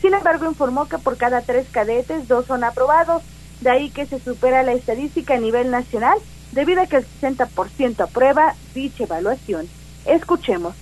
Sin 0.00 0.14
embargo, 0.14 0.46
informó 0.46 0.88
que 0.88 0.98
por 0.98 1.16
cada 1.16 1.42
tres 1.42 1.66
cadetes, 1.70 2.26
dos 2.26 2.46
son 2.46 2.64
aprobados, 2.64 3.22
de 3.60 3.70
ahí 3.70 3.90
que 3.90 4.06
se 4.06 4.18
supera 4.18 4.62
la 4.62 4.72
estadística 4.72 5.34
a 5.34 5.40
nivel 5.40 5.70
nacional, 5.70 6.18
debido 6.52 6.82
a 6.82 6.86
que 6.86 6.96
el 6.96 7.06
60% 7.20 8.00
aprueba 8.00 8.54
dicha 8.74 9.04
evaluación. 9.04 9.68
Escuchemos 10.04 10.74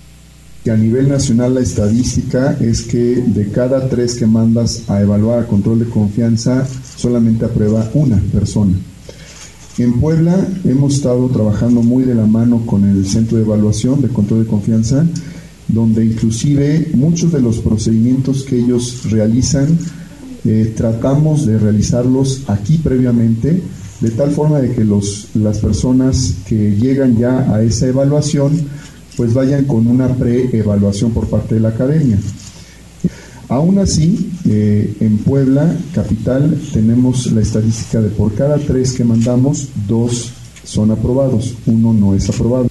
a 0.69 0.77
nivel 0.77 1.09
nacional 1.09 1.55
la 1.55 1.61
estadística 1.61 2.57
es 2.59 2.83
que 2.83 2.97
de 2.97 3.49
cada 3.49 3.87
tres 3.87 4.15
que 4.15 4.25
mandas 4.25 4.89
a 4.89 5.01
evaluar 5.01 5.39
a 5.39 5.47
control 5.47 5.79
de 5.79 5.85
confianza, 5.85 6.67
solamente 6.95 7.45
aprueba 7.45 7.89
una 7.93 8.17
persona. 8.33 8.73
En 9.77 9.99
Puebla 9.99 10.35
hemos 10.65 10.95
estado 10.95 11.27
trabajando 11.29 11.81
muy 11.81 12.03
de 12.03 12.15
la 12.15 12.25
mano 12.25 12.65
con 12.65 12.83
el 12.83 13.05
Centro 13.05 13.37
de 13.37 13.43
Evaluación 13.43 14.01
de 14.01 14.09
Control 14.09 14.43
de 14.43 14.49
Confianza, 14.49 15.05
donde 15.67 16.03
inclusive 16.03 16.89
muchos 16.95 17.31
de 17.31 17.41
los 17.41 17.59
procedimientos 17.59 18.43
que 18.43 18.57
ellos 18.57 19.11
realizan, 19.11 19.77
eh, 20.45 20.73
tratamos 20.75 21.45
de 21.45 21.59
realizarlos 21.59 22.43
aquí 22.47 22.79
previamente, 22.79 23.61
de 24.01 24.09
tal 24.11 24.31
forma 24.31 24.59
de 24.59 24.73
que 24.73 24.83
los, 24.83 25.27
las 25.35 25.59
personas 25.59 26.33
que 26.47 26.75
llegan 26.75 27.17
ya 27.17 27.53
a 27.53 27.61
esa 27.61 27.87
evaluación 27.87 28.53
pues 29.17 29.33
vayan 29.33 29.65
con 29.65 29.87
una 29.87 30.07
pre-evaluación 30.09 31.11
por 31.11 31.27
parte 31.27 31.55
de 31.55 31.61
la 31.61 31.69
academia. 31.69 32.19
Aún 33.49 33.79
así, 33.79 34.31
eh, 34.47 34.95
en 34.99 35.17
Puebla, 35.17 35.75
capital, 35.93 36.61
tenemos 36.71 37.31
la 37.31 37.41
estadística 37.41 37.99
de 37.99 38.09
por 38.09 38.35
cada 38.35 38.57
tres 38.59 38.93
que 38.93 39.03
mandamos, 39.03 39.69
dos 39.87 40.33
son 40.63 40.91
aprobados, 40.91 41.55
uno 41.65 41.93
no 41.93 42.13
es 42.13 42.29
aprobado. 42.29 42.67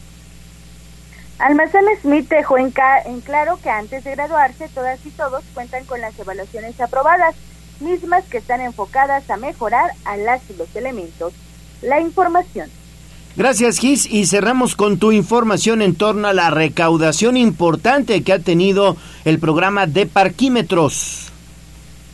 Almacén 1.39 1.85
Smith 2.01 2.29
dejó 2.29 2.59
en, 2.59 2.73
en 3.07 3.21
claro 3.23 3.59
que 3.63 3.71
antes 3.71 4.05
de 4.05 4.13
graduarse, 4.13 4.69
todas 4.75 5.05
y 5.05 5.11
todos 5.11 5.43
cuentan 5.53 5.85
con 5.85 6.01
las 6.01 6.19
evaluaciones 6.19 6.81
aprobadas, 6.81 7.35
mismas 7.81 8.25
que 8.25 8.39
están 8.39 8.61
enfocadas 8.61 9.29
a 9.31 9.37
mejorar 9.37 9.91
a 10.05 10.17
las 10.17 10.43
y 10.49 10.57
los 10.57 10.75
elementos. 10.77 11.33
La 11.83 12.01
información. 12.01 12.71
Gracias, 13.37 13.79
Gis. 13.79 14.07
Y 14.11 14.25
cerramos 14.27 14.77
con 14.77 14.99
tu 14.99 15.13
información 15.13 15.83
en 15.83 15.95
torno 15.95 16.29
a 16.29 16.33
la 16.33 16.51
recaudación 16.51 17.37
importante 17.37 18.23
que 18.23 18.33
ha 18.33 18.39
tenido 18.39 18.97
el 19.25 19.39
programa 19.39 19.87
de 19.87 20.07
parquímetros. 20.07 21.31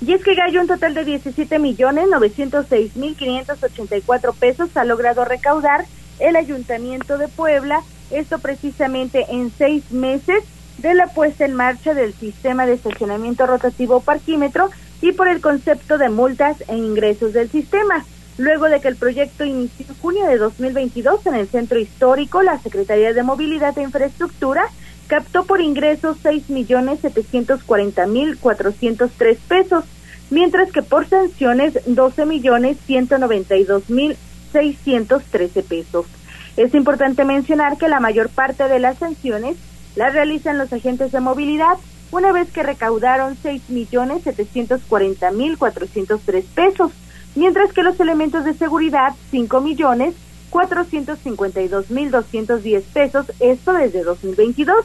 Y 0.04 0.12
es 0.12 0.24
que 0.24 0.34
Gallo, 0.34 0.60
un 0.60 0.66
total 0.66 0.94
de 0.94 1.04
17 1.04 1.60
millones 1.60 2.08
906 2.10 2.96
mil 2.96 3.14
584 3.14 4.32
pesos 4.32 4.76
ha 4.76 4.84
logrado 4.84 5.24
recaudar 5.24 5.84
el 6.18 6.34
Ayuntamiento 6.34 7.18
de 7.18 7.28
Puebla, 7.28 7.82
esto 8.10 8.40
precisamente 8.40 9.26
en 9.30 9.52
seis 9.56 9.92
meses 9.92 10.42
de 10.78 10.94
la 10.94 11.06
puesta 11.06 11.44
en 11.44 11.54
marcha 11.54 11.94
del 11.94 12.14
sistema 12.14 12.66
de 12.66 12.74
estacionamiento 12.74 13.46
rotativo 13.46 14.00
parquímetro 14.00 14.70
y 15.00 15.12
por 15.12 15.28
el 15.28 15.40
concepto 15.40 15.98
de 15.98 16.08
multas 16.08 16.62
e 16.66 16.76
ingresos 16.76 17.32
del 17.32 17.48
sistema. 17.48 18.04
Luego 18.38 18.68
de 18.68 18.80
que 18.80 18.88
el 18.88 18.96
proyecto 18.96 19.44
inició 19.44 19.86
en 19.88 19.94
junio 20.00 20.26
de 20.26 20.38
2022 20.38 21.26
en 21.26 21.34
el 21.34 21.48
centro 21.48 21.78
histórico, 21.78 22.42
la 22.42 22.58
Secretaría 22.58 23.12
de 23.12 23.22
Movilidad 23.22 23.76
e 23.76 23.82
Infraestructura 23.82 24.64
captó 25.06 25.44
por 25.44 25.60
ingresos 25.60 26.16
seis 26.22 26.48
millones 26.48 27.00
setecientos 27.00 27.62
cuarenta 27.62 28.06
mil 28.06 28.38
cuatrocientos 28.38 29.10
tres 29.18 29.38
pesos, 29.46 29.84
mientras 30.30 30.72
que 30.72 30.82
por 30.82 31.06
sanciones 31.06 31.78
doce 31.84 32.24
millones 32.24 32.78
ciento 32.86 33.18
noventa 33.18 33.56
y 33.56 33.64
dos 33.64 33.90
mil 33.90 34.16
seiscientos 34.50 35.22
trece 35.24 35.62
pesos. 35.62 36.06
Es 36.56 36.74
importante 36.74 37.24
mencionar 37.24 37.76
que 37.76 37.88
la 37.88 38.00
mayor 38.00 38.30
parte 38.30 38.68
de 38.68 38.78
las 38.78 38.98
sanciones 38.98 39.56
las 39.96 40.14
realizan 40.14 40.56
los 40.56 40.72
agentes 40.72 41.12
de 41.12 41.20
movilidad 41.20 41.76
una 42.10 42.32
vez 42.32 42.50
que 42.50 42.62
recaudaron 42.62 43.36
seis 43.42 43.62
millones 43.68 44.22
setecientos 44.22 44.80
cuarenta 44.88 45.30
mil 45.30 45.58
cuatrocientos 45.58 46.22
tres 46.24 46.46
pesos 46.54 46.92
mientras 47.34 47.72
que 47.72 47.82
los 47.82 47.98
elementos 48.00 48.44
de 48.44 48.54
seguridad 48.54 49.14
5 49.30 49.60
millones 49.60 50.14
452 50.50 51.90
mil 51.90 52.10
210 52.10 52.84
pesos, 52.84 53.26
esto 53.40 53.72
desde 53.72 54.02
2022. 54.02 54.84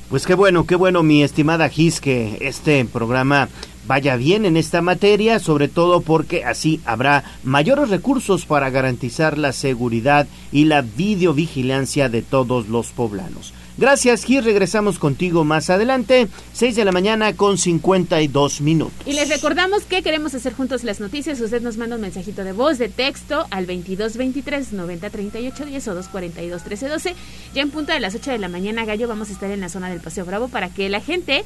Pues 0.08 0.26
qué 0.26 0.34
bueno, 0.34 0.66
qué 0.66 0.74
bueno, 0.74 1.02
mi 1.02 1.22
estimada 1.22 1.68
Gis, 1.68 2.00
que 2.00 2.38
este 2.40 2.84
programa 2.84 3.48
vaya 3.86 4.16
bien 4.16 4.44
en 4.44 4.56
esta 4.56 4.82
materia, 4.82 5.38
sobre 5.38 5.68
todo 5.68 6.00
porque 6.00 6.44
así 6.44 6.80
habrá 6.84 7.24
mayores 7.44 7.90
recursos 7.90 8.44
para 8.44 8.70
garantizar 8.70 9.38
la 9.38 9.52
seguridad 9.52 10.26
y 10.50 10.64
la 10.64 10.82
videovigilancia 10.82 12.08
de 12.08 12.22
todos 12.22 12.68
los 12.68 12.88
poblanos. 12.88 13.54
Gracias, 13.80 14.24
Gil. 14.24 14.44
Regresamos 14.44 14.98
contigo 14.98 15.42
más 15.42 15.70
adelante, 15.70 16.28
6 16.52 16.76
de 16.76 16.84
la 16.84 16.92
mañana 16.92 17.34
con 17.34 17.56
52 17.56 18.60
minutos. 18.60 18.92
Y 19.06 19.14
les 19.14 19.30
recordamos 19.30 19.84
que 19.84 20.02
queremos 20.02 20.34
hacer 20.34 20.52
juntos 20.52 20.84
las 20.84 21.00
noticias. 21.00 21.40
Usted 21.40 21.62
nos 21.62 21.78
manda 21.78 21.96
un 21.96 22.02
mensajito 22.02 22.44
de 22.44 22.52
voz, 22.52 22.76
de 22.76 22.90
texto 22.90 23.46
al 23.50 23.66
2223 23.66 24.74
9038 24.74 25.64
10 25.64 25.88
o 25.88 25.94
242 25.94 26.60
1312. 26.60 27.14
Ya 27.54 27.62
en 27.62 27.70
punto 27.70 27.94
de 27.94 28.00
las 28.00 28.14
8 28.14 28.32
de 28.32 28.38
la 28.38 28.48
mañana, 28.48 28.84
Gallo, 28.84 29.08
vamos 29.08 29.30
a 29.30 29.32
estar 29.32 29.50
en 29.50 29.60
la 29.60 29.70
zona 29.70 29.88
del 29.88 30.00
Paseo 30.00 30.26
Bravo 30.26 30.48
para 30.48 30.68
que 30.68 30.90
la 30.90 31.00
gente 31.00 31.42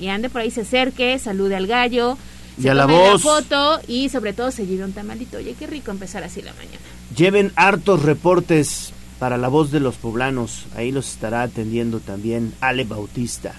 que 0.00 0.10
ande 0.10 0.28
por 0.28 0.40
ahí 0.40 0.50
se 0.50 0.62
acerque, 0.62 1.20
salude 1.20 1.54
al 1.54 1.68
gallo. 1.68 2.18
Y 2.58 2.66
a 2.66 2.74
la 2.74 2.86
voz. 2.86 3.22
foto 3.22 3.78
y 3.86 4.08
sobre 4.08 4.32
todo 4.32 4.50
se 4.50 4.66
lleve 4.66 4.82
un 4.82 4.92
tamalito. 4.92 5.36
Oye, 5.36 5.54
qué 5.56 5.68
rico 5.68 5.92
empezar 5.92 6.24
así 6.24 6.42
la 6.42 6.52
mañana. 6.54 6.80
Lleven 7.14 7.52
hartos 7.54 8.02
reportes 8.02 8.92
para 9.18 9.36
la 9.36 9.48
voz 9.48 9.70
de 9.70 9.80
los 9.80 9.96
poblanos. 9.96 10.66
Ahí 10.76 10.92
los 10.92 11.10
estará 11.12 11.42
atendiendo 11.42 12.00
también 12.00 12.52
Ale 12.60 12.84
Bautista. 12.84 13.54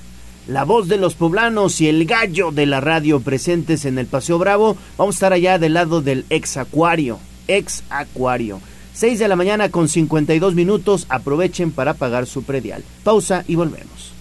La 0.48 0.64
voz 0.64 0.88
de 0.88 0.98
los 0.98 1.16
poblanos 1.16 1.82
y 1.82 1.90
el 1.90 2.06
gallo 2.06 2.52
de 2.52 2.66
la 2.66 2.80
radio 2.80 3.20
presentes 3.20 3.86
en 3.86 3.98
el 3.98 4.06
Paseo 4.06 4.38
Bravo. 4.38 4.78
Vamos 4.98 5.16
a 5.16 5.18
estar 5.18 5.34
allá 5.34 5.60
del 5.60 5.74
lado 5.74 6.02
del 6.02 6.26
ex 6.30 6.58
acuario. 6.58 7.20
Ex 7.48 7.84
acuario. 7.90 8.62
6 8.94 9.20
de 9.20 9.28
la 9.28 9.36
mañana 9.36 9.70
con 9.70 9.90
52 9.90 10.56
minutos. 10.56 11.06
Aprovechen 11.10 11.72
para 11.72 11.96
pagar 11.96 12.26
su 12.28 12.44
predial. 12.44 12.84
Pausa 13.04 13.44
y 13.48 13.56
volvemos. 13.56 14.14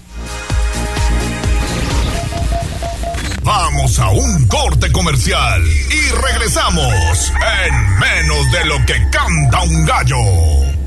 Vamos 3.47 3.97
a 4.01 4.11
un 4.11 4.49
corte 4.49 4.91
comercial 4.91 5.63
y 5.65 6.11
regresamos 6.33 7.33
en 7.65 7.99
menos 8.01 8.51
de 8.51 8.65
lo 8.65 8.85
que 8.85 8.95
canta 9.13 9.63
un 9.63 9.87
gallo. 9.87 10.86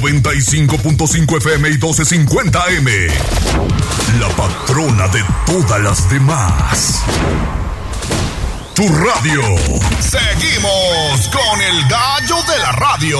95.5 0.00 1.38
FM 1.38 1.68
y 1.68 1.72
1250 1.72 2.62
AM. 2.62 2.86
La 4.20 4.28
patrona 4.28 5.08
de 5.08 5.22
todas 5.46 5.80
las 5.80 6.10
demás. 6.10 7.02
Tu 8.74 8.86
radio. 8.88 9.42
Seguimos 10.00 11.28
con 11.28 11.62
el 11.62 11.88
gallo 11.88 12.36
de 12.52 12.58
la 12.58 12.72
radio. 12.72 13.18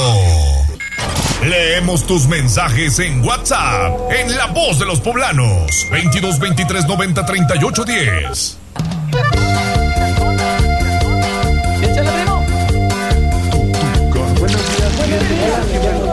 Leemos 1.45 2.07
tus 2.07 2.27
mensajes 2.27 2.99
en 2.99 3.25
WhatsApp, 3.25 4.11
en 4.11 4.37
La 4.37 4.47
Voz 4.47 4.79
de 4.79 4.87
los 4.87 5.01
Poblanos, 5.01 5.87
22 5.91 6.39
23 6.39 6.87
90 6.87 7.27
38 7.27 7.85
10. 7.85 8.59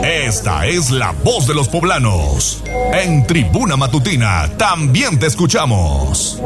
Esta 0.03 0.67
es 0.67 0.91
la 0.91 1.13
voz 1.13 1.47
de 1.47 1.53
los 1.53 1.69
poblanos. 1.69 2.61
En 2.91 3.25
Tribuna 3.25 3.77
Matutina 3.77 4.49
también 4.57 5.17
te 5.17 5.27
escuchamos. 5.27 6.41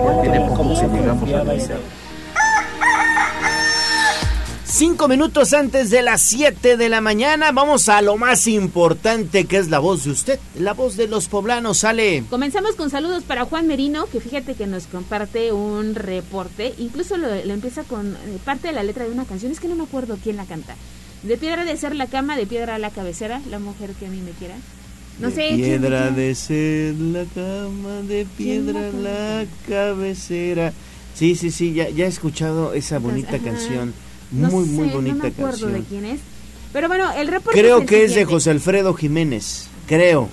Cinco 4.63 5.07
minutos 5.07 5.53
antes 5.53 5.89
de 5.89 6.03
las 6.03 6.21
7 6.21 6.77
de 6.77 6.87
la 6.89 7.01
mañana, 7.01 7.51
vamos 7.51 7.89
a 7.89 8.03
lo 8.03 8.15
más 8.15 8.47
importante 8.47 9.45
que 9.45 9.57
es 9.57 9.69
la 9.69 9.79
voz 9.79 10.03
de 10.03 10.11
usted, 10.11 10.39
la 10.59 10.75
voz 10.75 10.95
de 10.95 11.07
los 11.07 11.27
poblanos. 11.27 11.79
Sale. 11.79 12.25
Comenzamos 12.29 12.75
con 12.75 12.91
saludos 12.91 13.23
para 13.23 13.45
Juan 13.45 13.65
Merino, 13.65 14.05
que 14.05 14.19
fíjate 14.19 14.53
que 14.53 14.67
nos 14.67 14.85
comparte 14.85 15.51
un 15.51 15.95
reporte, 15.95 16.75
incluso 16.77 17.17
lo, 17.17 17.27
lo 17.27 17.53
empieza 17.53 17.81
con 17.85 18.13
eh, 18.13 18.37
parte 18.45 18.67
de 18.67 18.73
la 18.73 18.83
letra 18.83 19.05
de 19.05 19.11
una 19.11 19.25
canción, 19.25 19.51
es 19.51 19.59
que 19.59 19.67
no 19.67 19.75
me 19.75 19.85
acuerdo 19.85 20.19
quién 20.21 20.35
la 20.35 20.45
canta. 20.45 20.75
De 21.23 21.37
piedra 21.37 21.65
de 21.65 21.75
ser 21.77 21.95
la 21.95 22.07
cama, 22.07 22.37
de 22.37 22.45
piedra 22.45 22.77
la 22.77 22.91
cabecera, 22.91 23.41
la 23.49 23.59
mujer 23.59 23.91
que 23.91 24.05
a 24.05 24.09
mí 24.09 24.21
me 24.21 24.31
quiera. 24.31 24.55
No 25.19 25.29
de 25.29 25.35
sé. 25.35 25.55
Piedra 25.55 26.11
de 26.11 26.35
ser 26.35 26.93
la 26.95 27.25
cama, 27.25 28.01
de 28.07 28.25
piedra 28.37 28.91
la 28.91 29.45
cabecera. 29.67 30.73
Sí, 31.15 31.35
sí, 31.35 31.49
sí, 31.49 31.73
ya, 31.73 31.89
ya 31.89 32.05
he 32.05 32.07
escuchado 32.07 32.73
esa 32.73 32.99
bonita 32.99 33.35
Ajá. 33.37 33.45
canción. 33.45 33.93
No 34.31 34.49
Muy, 34.51 34.65
sé, 34.65 34.71
muy 34.71 34.87
bonita 34.89 35.15
no 35.15 35.23
me 35.23 35.29
acuerdo 35.29 35.49
canción. 35.51 35.73
de 35.73 35.81
quién 35.83 36.05
es. 36.05 36.19
Pero 36.73 36.87
bueno, 36.87 37.09
el 37.17 37.27
reporte 37.27 37.59
Creo 37.59 37.79
el 37.79 37.85
que 37.87 38.03
es 38.03 38.13
de. 38.13 38.25
José 38.25 38.51
Alfredo 38.51 38.93
Jiménez. 38.93 39.67
Creo. 39.87 40.29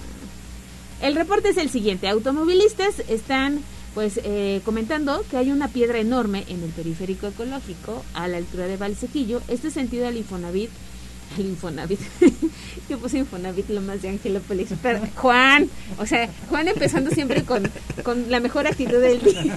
El 1.00 1.14
reporte 1.14 1.48
es 1.50 1.56
el 1.56 1.70
siguiente. 1.70 2.08
Automovilistas 2.08 3.00
están 3.08 3.60
pues 3.94 4.20
eh, 4.24 4.60
comentando 4.64 5.24
que 5.30 5.36
hay 5.36 5.52
una 5.52 5.68
piedra 5.68 5.98
enorme 5.98 6.44
en 6.48 6.62
el 6.62 6.70
periférico 6.70 7.28
ecológico 7.28 8.04
a 8.12 8.26
la 8.26 8.38
altura 8.38 8.66
de 8.66 8.76
Valsequillo. 8.76 9.40
Este 9.48 9.70
sentido 9.70 10.08
al 10.08 10.16
Infonavit. 10.16 10.70
El 11.38 11.46
Infonavit. 11.46 12.00
Yo 12.88 12.98
puse 12.98 13.18
Infonavit 13.18 13.70
lo 13.70 13.80
más 13.80 14.02
de 14.02 14.08
Angelópolis. 14.10 14.70
Pero, 14.82 15.00
Juan, 15.16 15.70
o 15.98 16.06
sea, 16.06 16.28
Juan 16.50 16.68
empezando 16.68 17.10
siempre 17.10 17.44
con, 17.44 17.70
con 18.02 18.30
la 18.30 18.40
mejor 18.40 18.66
actitud 18.66 19.00
del 19.00 19.22
día. 19.22 19.56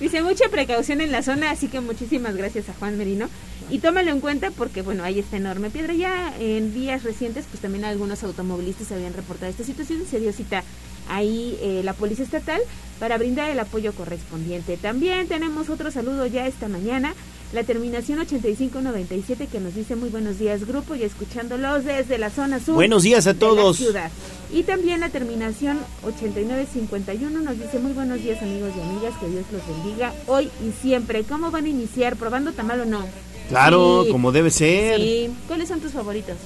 Dice 0.00 0.22
mucha 0.22 0.48
precaución 0.48 1.00
en 1.00 1.12
la 1.12 1.22
zona, 1.22 1.50
así 1.50 1.68
que 1.68 1.80
muchísimas 1.80 2.36
gracias 2.36 2.68
a 2.68 2.74
Juan 2.74 2.96
Merino. 2.96 3.28
Y 3.70 3.78
tómalo 3.78 4.10
en 4.10 4.20
cuenta 4.20 4.50
porque, 4.50 4.82
bueno, 4.82 5.04
hay 5.04 5.18
esta 5.18 5.36
enorme 5.36 5.70
piedra. 5.70 5.94
Ya 5.94 6.34
en 6.38 6.74
días 6.74 7.02
recientes, 7.02 7.46
pues 7.50 7.60
también 7.60 7.84
algunos 7.84 8.22
automovilistas 8.22 8.92
habían 8.92 9.14
reportado 9.14 9.50
esta 9.50 9.64
situación 9.64 10.02
se 10.08 10.20
dio 10.20 10.32
cita 10.32 10.62
ahí 11.08 11.56
eh, 11.60 11.82
la 11.84 11.92
Policía 11.92 12.24
Estatal 12.24 12.60
para 13.00 13.18
brindar 13.18 13.50
el 13.50 13.58
apoyo 13.58 13.92
correspondiente. 13.92 14.76
También 14.76 15.26
tenemos 15.28 15.68
otro 15.68 15.90
saludo 15.90 16.26
ya 16.26 16.46
esta 16.46 16.68
mañana. 16.68 17.14
La 17.52 17.62
terminación 17.62 18.18
8597 18.18 19.46
que 19.46 19.60
nos 19.60 19.74
dice 19.76 19.94
muy 19.94 20.08
buenos 20.08 20.38
días 20.40 20.66
grupo 20.66 20.94
y 20.96 21.04
escuchándolos 21.04 21.84
desde 21.84 22.18
la 22.18 22.30
zona 22.30 22.58
sur. 22.58 22.74
Buenos 22.74 23.04
días 23.04 23.26
a 23.28 23.32
de 23.32 23.34
la 23.34 23.40
todos. 23.40 23.76
ciudad. 23.76 24.10
Y 24.52 24.64
también 24.64 25.00
la 25.00 25.08
terminación 25.10 25.78
8951 26.04 27.40
nos 27.40 27.58
dice 27.58 27.78
muy 27.78 27.92
buenos 27.92 28.22
días 28.22 28.42
amigos 28.42 28.70
y 28.76 28.80
amigas, 28.80 29.14
que 29.20 29.28
Dios 29.28 29.44
los 29.52 29.62
bendiga 29.66 30.12
hoy 30.26 30.50
y 30.66 30.72
siempre. 30.82 31.22
¿Cómo 31.24 31.50
van 31.50 31.66
a 31.66 31.68
iniciar? 31.68 32.16
¿Probando 32.16 32.52
tamal 32.52 32.80
o 32.80 32.84
no? 32.86 33.06
Claro, 33.48 34.04
Sí. 34.04 34.10
como 34.10 34.32
debe 34.32 34.50
ser. 34.50 35.00
Sí. 35.00 35.30
¿Cuáles 35.46 35.68
son 35.68 35.80
tus 35.80 35.92
favoritos? 35.92 36.36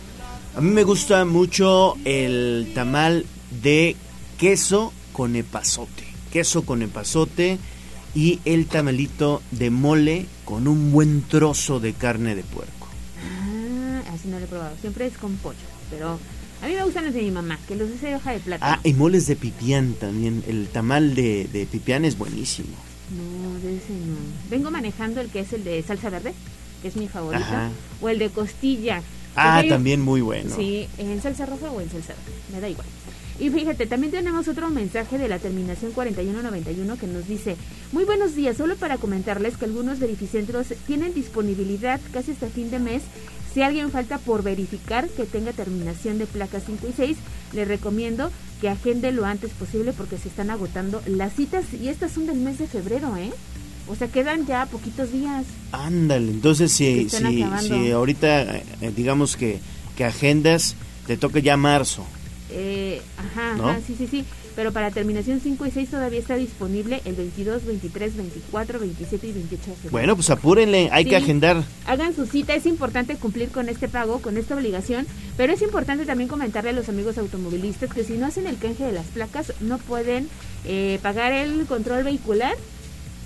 A 0.57 0.61
mí 0.61 0.71
me 0.71 0.85
gusta 0.85 1.25
mucho 1.25 1.95
el 2.05 2.71
tamal 2.75 3.25
de 3.63 3.97
queso 4.39 4.93
con 5.13 5.37
epazote. 5.37 6.05
Queso 6.33 6.65
con 6.65 6.83
epazote 6.83 7.59
y 8.15 8.41
el 8.45 8.67
tamalito 8.67 9.43
de 9.51 9.71
mole 9.71 10.27
con 10.45 10.69
un 10.69 10.93
buen 10.93 11.23
trozo 11.23 11.81
de 11.81 11.93
carne 11.93 12.35
de 12.35 12.43
puerco. 12.43 12.89
Ah, 13.21 14.03
así 14.15 14.29
no 14.29 14.39
lo 14.39 14.45
he 14.45 14.49
probado. 14.49 14.77
Siempre 14.81 15.07
es 15.07 15.19
con 15.19 15.37
pollo. 15.37 15.59
Pero 15.91 16.19
a 16.63 16.67
mí 16.67 16.75
me 16.75 16.85
gustan 16.85 17.05
los 17.05 17.15
de 17.15 17.23
mi 17.23 17.31
mamá, 17.31 17.59
que 17.67 17.77
los 17.77 17.91
hace 17.91 18.09
de 18.09 18.15
hoja 18.15 18.33
de 18.33 18.41
plátano. 18.41 18.73
Ah, 18.73 18.81
y 18.85 18.95
moles 18.95 19.27
de 19.27 19.37
pipián 19.37 19.95
también. 19.95 20.45
El 20.47 20.69
tamal 20.69 21.15
de, 21.15 21.49
de 21.53 21.67
pipián 21.67 22.05
es 22.05 22.17
buenísimo. 22.17 22.77
No, 23.11 23.59
de 23.61 23.77
ese 23.77 23.93
no. 23.93 24.17
Vengo 24.51 24.71
manejando 24.71 25.21
el 25.21 25.31
que 25.31 25.41
es 25.41 25.53
el 25.53 25.65
de 25.65 25.83
salsa 25.83 26.11
verde, 26.11 26.35
que 26.83 26.89
es 26.89 26.97
mi 26.97 27.09
favorito. 27.09 27.45
Ajá. 27.45 27.71
O 28.01 28.09
el 28.09 28.19
de 28.19 28.31
costilla. 28.31 29.03
Ah, 29.35 29.63
también 29.69 30.01
muy 30.01 30.21
bueno. 30.21 30.55
Sí, 30.55 30.89
en 30.99 31.23
salsa 31.23 31.47
roja 31.47 31.71
o 31.71 31.81
en 31.81 31.91
salsa 31.91 32.09
verde, 32.15 32.39
me 32.53 32.61
da 32.61 32.69
igual. 32.69 32.87
Y 33.41 33.51
fíjate, 33.51 33.87
también 33.87 34.11
tenemos 34.11 34.49
otro 34.49 34.69
mensaje 34.69 35.17
de 35.17 35.29
la 35.29 35.39
terminación 35.39 35.93
4191 35.93 36.99
que 36.99 37.07
nos 37.07 37.29
dice, 37.29 37.57
muy 37.93 38.05
buenos 38.05 38.35
días, 38.35 38.57
solo 38.57 38.75
para 38.77 38.99
comentarles 38.99 39.57
que 39.57 39.65
algunos 39.65 40.01
verificentros 40.01 40.69
tienen 40.87 41.15
disponibilidad 41.15 42.01
casi 42.13 42.33
hasta 42.33 42.49
fin 42.49 42.71
de 42.71 42.81
mes. 42.81 43.03
Si 43.55 43.63
alguien 43.63 43.91
falta 43.91 44.19
por 44.19 44.43
verificar 44.43 45.09
que 45.09 45.25
tenga 45.25 45.53
terminación 45.53 46.19
de 46.19 46.27
placas 46.27 46.65
5 46.67 46.87
y 46.89 46.93
6, 46.93 47.17
le 47.53 47.65
recomiendo 47.65 48.31
que 48.61 48.69
agende 48.69 49.13
lo 49.13 49.25
antes 49.25 49.53
posible 49.53 49.93
porque 49.93 50.19
se 50.19 50.29
están 50.29 50.51
agotando 50.51 51.01
las 51.07 51.35
citas 51.35 51.65
y 51.73 51.89
estas 51.89 52.13
son 52.13 52.27
del 52.27 52.39
mes 52.39 52.59
de 52.59 52.67
febrero, 52.67 53.17
¿eh? 53.17 53.31
O 53.89 53.95
sea, 53.95 54.09
quedan 54.09 54.47
ya 54.47 54.67
poquitos 54.67 55.13
días. 55.13 55.47
Ándale, 55.73 56.31
entonces 56.31 56.73
si, 56.73 57.09
si, 57.09 57.45
si 57.61 57.91
ahorita 57.91 58.57
eh, 58.57 58.65
eh, 58.83 58.93
digamos 58.95 59.37
que, 59.37 59.61
que 59.97 60.05
agendas, 60.05 60.75
te 61.07 61.17
toca 61.17 61.39
ya 61.39 61.57
marzo. 61.57 62.05
Eh, 62.51 63.03
ajá, 63.17 63.55
¿No? 63.57 63.69
ajá, 63.69 63.81
sí, 63.87 63.95
sí, 63.97 64.07
sí. 64.07 64.25
Pero 64.57 64.73
para 64.73 64.91
terminación 64.91 65.41
5 65.41 65.67
y 65.67 65.71
6 65.71 65.91
todavía 65.91 66.19
está 66.19 66.35
disponible 66.35 67.01
el 67.05 67.15
22, 67.15 67.65
23, 67.65 68.17
24, 68.17 68.81
27 68.81 69.27
y 69.29 69.33
28 69.33 69.63
de 69.71 69.73
febrero. 69.77 69.91
Bueno, 69.93 70.17
pues 70.17 70.31
apúrenle, 70.31 70.89
hay 70.91 71.05
Sí. 71.05 71.11
que 71.11 71.17
agendar. 71.17 71.63
Hagan 71.87 72.15
su 72.17 72.27
cita, 72.27 72.55
es 72.55 72.67
importante 72.67 73.15
cumplir 73.17 73.51
con 73.51 73.69
este 73.69 73.89
pago, 73.89 74.21
con 74.21 74.37
esta 74.37 74.57
obligación, 74.57 75.07
pero 75.37 75.53
es 75.53 75.63
importante 75.63 76.07
también 76.07 76.29
comentarle 76.29 76.71
a 76.71 76.73
los 76.73 76.89
amigos 76.89 77.19
automovilistas 77.19 77.93
que 77.93 78.03
si 78.03 78.15
no 78.15 78.27
hacen 78.27 78.47
el 78.49 78.59
canje 78.59 78.85
de 78.85 78.93
las 78.93 79.07
placas 79.07 79.53
no 79.61 79.79
pueden 79.79 80.29
eh, 80.65 80.99
pagar 81.03 81.33
el 81.33 81.65
control 81.67 82.03
vehicular, 82.03 82.57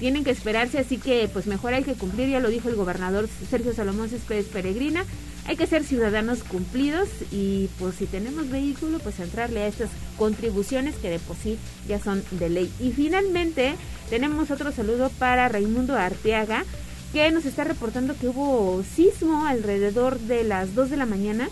tienen 0.00 0.24
que 0.24 0.30
esperarse, 0.32 0.78
así 0.80 0.98
que 0.98 1.30
pues 1.32 1.46
mejor 1.46 1.72
hay 1.74 1.84
que 1.84 1.94
cumplir, 1.94 2.28
ya 2.28 2.40
lo 2.40 2.50
dijo 2.50 2.68
el 2.68 2.74
gobernador 2.74 3.28
Sergio 3.48 3.72
Salomón 3.72 4.08
Céspedes 4.10 4.46
Peregrina, 4.46 5.04
hay 5.46 5.56
que 5.56 5.66
ser 5.66 5.84
ciudadanos 5.84 6.44
cumplidos 6.44 7.08
y 7.30 7.68
pues 7.78 7.96
si 7.96 8.06
tenemos 8.06 8.48
vehículo 8.48 8.98
pues 9.00 9.18
entrarle 9.18 9.62
a 9.62 9.66
estas 9.66 9.90
contribuciones 10.16 10.94
que 10.96 11.10
de 11.10 11.18
por 11.18 11.36
sí 11.36 11.58
ya 11.88 11.98
son 11.98 12.22
de 12.30 12.48
ley. 12.48 12.72
Y 12.80 12.92
finalmente 12.92 13.74
Tenemos 14.12 14.50
otro 14.50 14.70
saludo 14.72 15.08
para 15.18 15.48
Raimundo 15.48 15.96
Arteaga, 15.96 16.66
que 17.14 17.30
nos 17.30 17.46
está 17.46 17.64
reportando 17.64 18.14
que 18.14 18.28
hubo 18.28 18.84
sismo 18.94 19.46
alrededor 19.46 20.18
de 20.18 20.44
las 20.44 20.74
2 20.74 20.90
de 20.90 20.98
la 20.98 21.06
mañana 21.06 21.48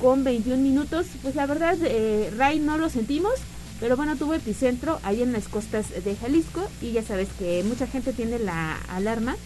con 0.00 0.24
21 0.24 0.60
minutos. 0.60 1.06
Pues 1.22 1.36
la 1.36 1.46
verdad, 1.46 1.76
eh, 1.84 2.32
Ray, 2.36 2.58
no 2.58 2.78
lo 2.78 2.90
sentimos, 2.90 3.34
pero 3.78 3.96
bueno, 3.96 4.16
tuvo 4.16 4.34
epicentro 4.34 4.98
ahí 5.04 5.22
en 5.22 5.30
las 5.30 5.46
costas 5.46 5.86
de 6.02 6.16
Jalisco 6.16 6.68
y 6.82 6.90
ya 6.90 7.04
sabes 7.04 7.28
que 7.38 7.62
mucha 7.62 7.86
gente 7.86 8.12
tiene 8.12 8.40
la 8.40 8.76
alarma 8.88 9.36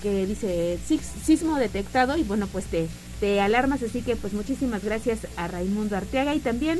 que 0.00 0.24
dice 0.24 0.78
sismo 1.24 1.56
detectado 1.56 2.16
y 2.16 2.22
bueno, 2.22 2.46
pues 2.46 2.66
te, 2.66 2.86
te 3.24 3.40
alarmas, 3.40 3.82
así 3.82 4.02
que 4.02 4.16
pues 4.16 4.34
muchísimas 4.34 4.84
gracias 4.84 5.20
a 5.38 5.48
Raimundo 5.48 5.96
Arteaga 5.96 6.34
y 6.34 6.40
también 6.40 6.78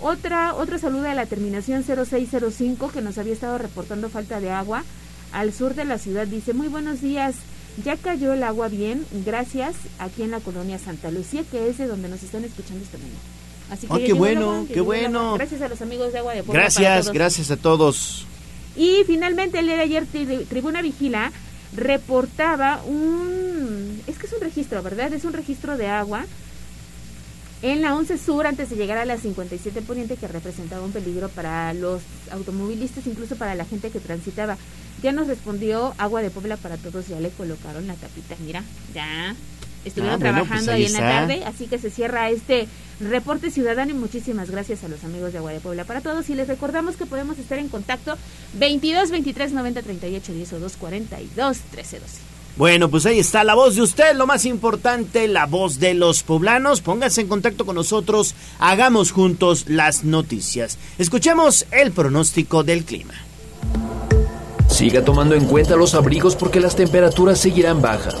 otra, 0.00 0.52
otro 0.52 0.76
saludo 0.76 1.08
a 1.08 1.14
la 1.14 1.26
terminación 1.26 1.84
0605 1.84 2.90
que 2.90 3.00
nos 3.00 3.16
había 3.16 3.32
estado 3.32 3.58
reportando 3.58 4.08
falta 4.08 4.40
de 4.40 4.50
agua 4.50 4.82
al 5.30 5.52
sur 5.52 5.76
de 5.76 5.84
la 5.84 5.98
ciudad. 5.98 6.26
Dice, 6.26 6.52
muy 6.52 6.66
buenos 6.66 7.00
días, 7.00 7.36
ya 7.84 7.96
cayó 7.96 8.32
el 8.32 8.42
agua 8.42 8.66
bien, 8.66 9.06
gracias, 9.24 9.76
aquí 10.00 10.24
en 10.24 10.32
la 10.32 10.40
colonia 10.40 10.80
Santa 10.80 11.12
Lucía, 11.12 11.44
que 11.48 11.68
es 11.68 11.78
de 11.78 11.86
donde 11.86 12.08
nos 12.08 12.24
están 12.24 12.42
escuchando 12.42 12.82
esta 12.82 12.98
mañana. 12.98 13.20
Así 13.70 13.86
que 13.86 13.92
oh, 13.92 13.98
qué 13.98 14.12
bueno, 14.14 14.66
qué 14.66 14.80
bueno. 14.80 15.34
Gracias 15.34 15.62
a 15.62 15.68
los 15.68 15.80
amigos 15.80 16.12
de 16.12 16.18
Agua 16.18 16.34
de 16.34 16.42
Puebla. 16.42 16.60
Gracias, 16.60 17.12
gracias 17.12 17.52
a 17.52 17.56
todos. 17.56 18.26
Y 18.74 19.04
finalmente 19.06 19.60
el 19.60 19.66
día 19.66 19.76
de 19.76 19.82
ayer 19.82 20.06
Tribuna 20.48 20.82
Vigila 20.82 21.30
reportaba 21.74 22.82
un... 22.84 24.02
Es 24.06 24.18
que 24.18 24.26
es 24.26 24.32
un 24.32 24.40
registro, 24.40 24.82
¿verdad? 24.82 25.12
Es 25.12 25.24
un 25.24 25.32
registro 25.32 25.76
de 25.76 25.88
agua 25.88 26.24
en 27.62 27.80
la 27.80 27.94
11 27.96 28.18
Sur 28.18 28.46
antes 28.46 28.68
de 28.68 28.76
llegar 28.76 28.98
a 28.98 29.06
la 29.06 29.16
57 29.16 29.80
Poniente 29.82 30.16
que 30.16 30.28
representaba 30.28 30.84
un 30.84 30.92
peligro 30.92 31.30
para 31.30 31.72
los 31.72 32.02
automovilistas, 32.30 33.06
incluso 33.06 33.36
para 33.36 33.54
la 33.54 33.64
gente 33.64 33.90
que 33.90 34.00
transitaba. 34.00 34.58
Ya 35.02 35.12
nos 35.12 35.26
respondió 35.26 35.94
Agua 35.98 36.22
de 36.22 36.30
Puebla 36.30 36.56
para 36.56 36.76
todos, 36.76 37.08
ya 37.08 37.20
le 37.20 37.30
colocaron 37.30 37.86
la 37.86 37.94
tapita, 37.94 38.36
mira, 38.44 38.62
ya 38.94 39.34
estuvieron 39.84 40.16
ah, 40.16 40.18
pues 40.18 40.32
trabajando 40.32 40.72
ahí, 40.72 40.84
en 40.86 40.92
la 40.92 40.98
tarde, 40.98 41.44
así 41.44 41.66
que 41.66 41.78
se 41.78 41.90
cierra 41.90 42.30
este 42.30 42.68
reporte 43.00 43.50
ciudadano 43.50 43.90
y 43.90 43.94
muchísimas 43.94 44.50
gracias 44.50 44.84
a 44.84 44.88
los 44.88 45.02
amigos 45.04 45.32
de 45.32 45.38
Agua 45.38 45.52
de 45.52 45.60
Puebla 45.60 45.84
para 45.84 46.00
todos 46.00 46.28
y 46.30 46.34
les 46.34 46.48
recordamos 46.48 46.96
que 46.96 47.06
podemos 47.06 47.38
estar 47.38 47.58
en 47.58 47.68
contacto 47.68 48.16
22 48.54 49.10
23 49.10 49.52
90 49.52 49.82
38 49.82 50.32
10 50.32 50.52
o 50.52 50.60
2 50.60 50.76
42 50.76 51.58
13 51.70 52.00
12. 52.00 52.34
Bueno, 52.56 52.88
pues 52.88 53.04
ahí 53.04 53.18
está 53.18 53.42
la 53.42 53.56
voz 53.56 53.74
de 53.74 53.82
usted, 53.82 54.14
lo 54.14 54.28
más 54.28 54.44
importante, 54.44 55.26
la 55.26 55.46
voz 55.46 55.80
de 55.80 55.92
los 55.92 56.22
poblanos. 56.22 56.82
Pónganse 56.82 57.22
en 57.22 57.26
contacto 57.26 57.66
con 57.66 57.74
nosotros, 57.74 58.36
hagamos 58.60 59.10
juntos 59.10 59.64
las 59.66 60.04
noticias. 60.04 60.78
Escuchemos 60.96 61.66
el 61.72 61.90
pronóstico 61.90 62.62
del 62.62 62.84
clima. 62.84 63.14
Siga 64.68 65.04
tomando 65.04 65.34
en 65.34 65.46
cuenta 65.46 65.74
los 65.74 65.94
abrigos 65.94 66.36
porque 66.36 66.60
las 66.60 66.76
temperaturas 66.76 67.40
seguirán 67.40 67.82
bajas. 67.82 68.14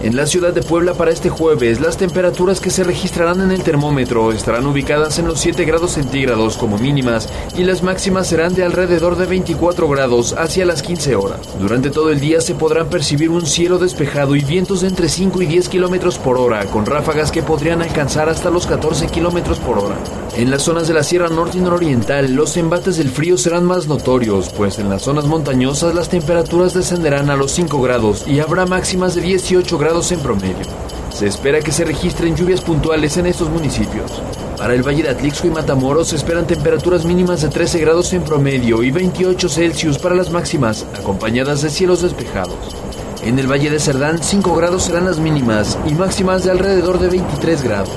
En 0.00 0.14
la 0.14 0.26
ciudad 0.26 0.52
de 0.52 0.62
Puebla 0.62 0.94
para 0.94 1.10
este 1.10 1.28
jueves, 1.28 1.80
las 1.80 1.96
temperaturas 1.96 2.60
que 2.60 2.70
se 2.70 2.84
registrarán 2.84 3.40
en 3.40 3.50
el 3.50 3.64
termómetro 3.64 4.30
estarán 4.30 4.64
ubicadas 4.66 5.18
en 5.18 5.26
los 5.26 5.40
7 5.40 5.64
grados 5.64 5.92
centígrados 5.92 6.56
como 6.56 6.78
mínimas 6.78 7.28
y 7.56 7.64
las 7.64 7.82
máximas 7.82 8.28
serán 8.28 8.54
de 8.54 8.62
alrededor 8.62 9.16
de 9.16 9.26
24 9.26 9.88
grados 9.88 10.36
hacia 10.38 10.64
las 10.66 10.82
15 10.82 11.16
horas. 11.16 11.40
Durante 11.58 11.90
todo 11.90 12.10
el 12.10 12.20
día 12.20 12.40
se 12.40 12.54
podrán 12.54 12.88
percibir 12.90 13.28
un 13.30 13.44
cielo 13.44 13.78
despejado 13.78 14.36
y 14.36 14.44
vientos 14.44 14.82
de 14.82 14.88
entre 14.88 15.08
5 15.08 15.42
y 15.42 15.46
10 15.46 15.68
kilómetros 15.68 16.16
por 16.18 16.38
hora, 16.38 16.64
con 16.66 16.86
ráfagas 16.86 17.32
que 17.32 17.42
podrían 17.42 17.82
alcanzar 17.82 18.28
hasta 18.28 18.50
los 18.50 18.68
14 18.68 19.08
kilómetros 19.08 19.58
por 19.58 19.80
hora. 19.80 19.96
En 20.36 20.52
las 20.52 20.62
zonas 20.62 20.86
de 20.86 20.94
la 20.94 21.02
Sierra 21.02 21.28
Norte 21.28 21.58
y 21.58 21.60
Nororiental, 21.60 22.32
los 22.34 22.56
embates 22.56 22.98
del 22.98 23.08
frío 23.08 23.36
serán 23.36 23.64
más 23.64 23.88
notorios, 23.88 24.50
pues 24.50 24.78
en 24.78 24.90
las 24.90 25.02
zonas 25.02 25.24
montañosas 25.24 25.92
las 25.96 26.08
temperaturas 26.08 26.72
descenderán 26.72 27.30
a 27.30 27.36
los 27.36 27.50
5 27.50 27.82
grados 27.82 28.24
y 28.28 28.38
habrá 28.38 28.64
máximas 28.64 29.16
de 29.16 29.22
18 29.22 29.76
grados 29.76 29.87
en 29.88 30.20
promedio. 30.20 30.66
Se 31.10 31.26
espera 31.26 31.60
que 31.60 31.72
se 31.72 31.84
registren 31.84 32.36
lluvias 32.36 32.60
puntuales 32.60 33.16
en 33.16 33.24
estos 33.26 33.48
municipios. 33.48 34.22
Para 34.58 34.74
el 34.74 34.86
Valle 34.86 35.04
de 35.04 35.08
Atlixco 35.08 35.46
y 35.46 35.50
Matamoros 35.50 36.08
se 36.08 36.16
esperan 36.16 36.46
temperaturas 36.46 37.06
mínimas 37.06 37.40
de 37.40 37.48
13 37.48 37.80
grados 37.80 38.12
en 38.12 38.22
promedio 38.22 38.82
y 38.82 38.90
28 38.90 39.48
Celsius 39.48 39.98
para 39.98 40.14
las 40.14 40.30
máximas, 40.30 40.84
acompañadas 40.98 41.62
de 41.62 41.70
cielos 41.70 42.02
despejados. 42.02 42.76
En 43.24 43.38
el 43.38 43.50
Valle 43.50 43.70
de 43.70 43.80
Cerdán 43.80 44.22
5 44.22 44.54
grados 44.54 44.84
serán 44.84 45.06
las 45.06 45.18
mínimas 45.18 45.78
y 45.86 45.94
máximas 45.94 46.44
de 46.44 46.50
alrededor 46.50 46.98
de 46.98 47.08
23 47.08 47.62
grados. 47.62 47.96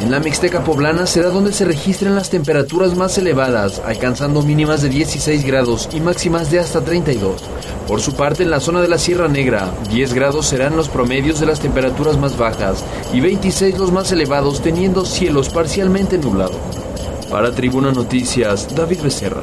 En 0.00 0.12
la 0.12 0.20
Mixteca 0.20 0.62
poblana 0.62 1.06
será 1.06 1.28
donde 1.28 1.52
se 1.52 1.64
registren 1.64 2.14
las 2.14 2.30
temperaturas 2.30 2.96
más 2.96 3.18
elevadas, 3.18 3.82
alcanzando 3.84 4.42
mínimas 4.42 4.80
de 4.80 4.88
16 4.88 5.44
grados 5.44 5.88
y 5.92 6.00
máximas 6.00 6.52
de 6.52 6.60
hasta 6.60 6.80
32. 6.80 7.42
Por 7.88 8.00
su 8.00 8.14
parte, 8.14 8.44
en 8.44 8.50
la 8.50 8.60
zona 8.60 8.80
de 8.80 8.88
la 8.88 8.98
Sierra 8.98 9.26
Negra, 9.26 9.72
10 9.90 10.14
grados 10.14 10.46
serán 10.46 10.76
los 10.76 10.88
promedios 10.88 11.40
de 11.40 11.46
las 11.46 11.58
temperaturas 11.58 12.16
más 12.16 12.38
bajas 12.38 12.84
y 13.12 13.20
26 13.20 13.76
los 13.76 13.90
más 13.90 14.12
elevados, 14.12 14.62
teniendo 14.62 15.04
cielos 15.04 15.48
parcialmente 15.48 16.16
nublados. 16.16 16.56
Para 17.28 17.50
Tribuna 17.50 17.90
Noticias, 17.90 18.74
David 18.74 19.00
Becerra. 19.02 19.42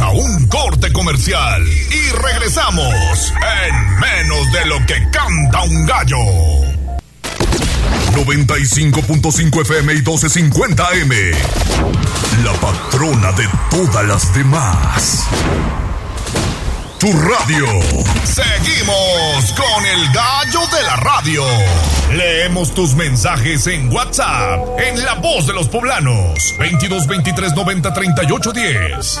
A 0.00 0.10
un 0.10 0.46
corte 0.46 0.92
comercial 0.92 1.62
y 1.68 2.10
regresamos 2.12 3.32
en 3.68 3.98
menos 4.00 4.52
de 4.52 4.66
lo 4.66 4.86
que 4.86 4.94
canta 5.10 5.62
un 5.62 5.86
gallo. 5.86 6.16
95.5 8.14 9.62
FM 9.62 9.92
y 9.92 9.96
1250 9.96 10.88
M. 10.94 11.14
La 12.44 12.52
patrona 12.54 13.32
de 13.32 13.48
todas 13.70 14.04
las 14.06 14.34
demás. 14.34 15.26
Tu 16.98 17.12
radio. 17.12 17.66
Seguimos 18.24 19.52
con 19.52 19.86
el 19.86 20.12
gallo 20.12 20.60
de 20.76 20.82
la 20.82 20.96
radio. 20.96 21.44
Leemos 22.12 22.74
tus 22.74 22.94
mensajes 22.94 23.66
en 23.68 23.90
WhatsApp, 23.90 24.78
en 24.78 25.02
La 25.04 25.14
Voz 25.14 25.46
de 25.46 25.54
los 25.54 25.68
Poblanos, 25.68 26.54
22 26.58 27.06
23 27.06 27.54
90 27.54 27.92
38 27.94 28.52
10. 28.52 29.20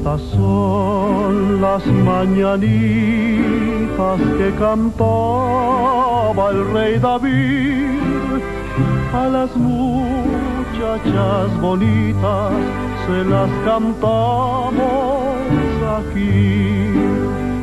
Estas 0.00 0.22
son 0.32 1.60
las 1.60 1.84
mañanitas 1.86 2.70
que 4.38 4.50
cantaba 4.58 6.50
el 6.52 6.72
rey 6.72 6.98
David 6.98 8.40
a 9.12 9.28
las 9.28 9.54
muchachas 9.56 11.60
bonitas 11.60 12.52
se 13.06 13.24
las 13.26 13.50
cantamos 13.66 14.72
aquí. 15.98 16.94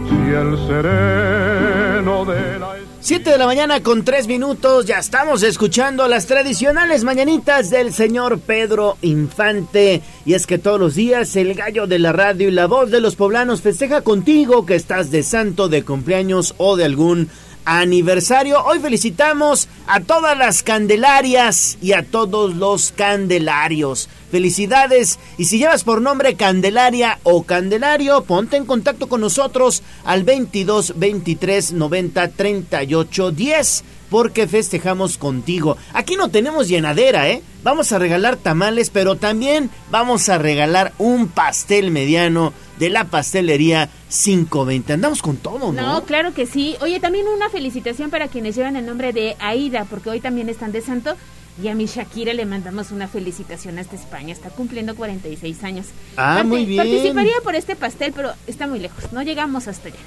Si 0.07 0.29
el 0.29 0.59
sereno 0.67 2.23
de 2.23 2.59
la 2.59 2.66
7 3.07 3.29
de 3.29 3.37
la 3.37 3.45
mañana 3.45 3.81
con 3.81 4.03
3 4.03 4.27
minutos, 4.27 4.85
ya 4.85 4.99
estamos 4.99 5.41
escuchando 5.41 6.09
las 6.09 6.25
tradicionales 6.25 7.05
mañanitas 7.05 7.69
del 7.69 7.93
señor 7.93 8.41
Pedro 8.41 8.97
Infante. 9.01 10.01
Y 10.25 10.33
es 10.33 10.45
que 10.45 10.57
todos 10.57 10.77
los 10.77 10.95
días 10.95 11.33
el 11.37 11.53
gallo 11.53 11.87
de 11.87 11.99
la 11.99 12.11
radio 12.11 12.49
y 12.49 12.51
la 12.51 12.65
voz 12.65 12.91
de 12.91 12.99
los 12.99 13.15
poblanos 13.15 13.61
festeja 13.61 14.01
contigo 14.01 14.65
que 14.65 14.75
estás 14.75 15.09
de 15.09 15.23
santo, 15.23 15.69
de 15.69 15.85
cumpleaños 15.85 16.53
o 16.57 16.75
de 16.75 16.83
algún 16.83 17.29
aniversario. 17.67 18.63
Hoy 18.63 18.79
felicitamos 18.79 19.67
a 19.87 19.99
todas 19.99 20.37
las 20.37 20.63
candelarias 20.63 21.77
y 21.81 21.91
a 21.91 22.01
todos 22.01 22.55
los 22.55 22.93
candelarios. 22.93 24.07
Felicidades 24.31 25.19
y 25.37 25.45
si 25.45 25.57
llevas 25.59 25.83
por 25.83 26.01
nombre 26.01 26.35
Candelaria 26.35 27.19
o 27.23 27.43
Candelario, 27.43 28.21
ponte 28.23 28.55
en 28.55 28.65
contacto 28.65 29.07
con 29.07 29.19
nosotros 29.19 29.83
al 30.05 30.23
22 30.23 30.93
23 30.97 31.73
90 31.73 32.27
38 32.29 33.31
10 33.31 33.83
porque 34.09 34.47
festejamos 34.47 35.17
contigo. 35.17 35.77
Aquí 35.93 36.15
no 36.15 36.29
tenemos 36.29 36.67
llenadera, 36.67 37.29
¿eh? 37.29 37.41
vamos 37.67 37.91
a 37.91 37.99
regalar 37.99 38.37
tamales, 38.37 38.89
pero 38.89 39.17
también 39.17 39.69
vamos 39.91 40.29
a 40.29 40.37
regalar 40.37 40.93
un 40.99 41.27
pastel 41.27 41.91
mediano 41.91 42.53
de 42.79 42.89
la 42.89 43.03
pastelería 43.03 43.89
520. 44.09 44.93
Andamos 44.93 45.21
con 45.21 45.35
todo, 45.35 45.73
¿no? 45.73 45.81
No, 45.81 46.03
claro 46.05 46.33
que 46.33 46.45
sí. 46.45 46.77
Oye, 46.79 47.01
también 47.01 47.27
una 47.27 47.49
felicitación 47.49 48.09
para 48.09 48.29
quienes 48.29 48.55
llevan 48.55 48.77
el 48.77 48.85
nombre 48.85 49.11
de 49.11 49.35
Aida, 49.39 49.85
porque 49.89 50.09
hoy 50.09 50.21
también 50.21 50.47
están 50.47 50.71
de 50.71 50.79
santo. 50.81 51.17
Y 51.61 51.67
a 51.67 51.75
mi 51.75 51.87
Shakira 51.87 52.33
le 52.33 52.45
mandamos 52.45 52.91
una 52.91 53.09
felicitación 53.09 53.79
hasta 53.79 53.97
España. 53.97 54.31
Está 54.31 54.49
cumpliendo 54.49 54.95
46 54.95 55.63
años. 55.65 55.87
Ah, 56.15 56.43
muy 56.45 56.65
bien. 56.65 56.77
Participaría 56.77 57.33
por 57.43 57.55
este 57.55 57.75
pastel, 57.75 58.13
pero 58.15 58.31
está 58.45 58.67
muy 58.67 58.79
lejos. 58.79 59.11
No 59.11 59.23
llegamos 59.23 59.67
hasta 59.67 59.89
allá. 59.89 59.97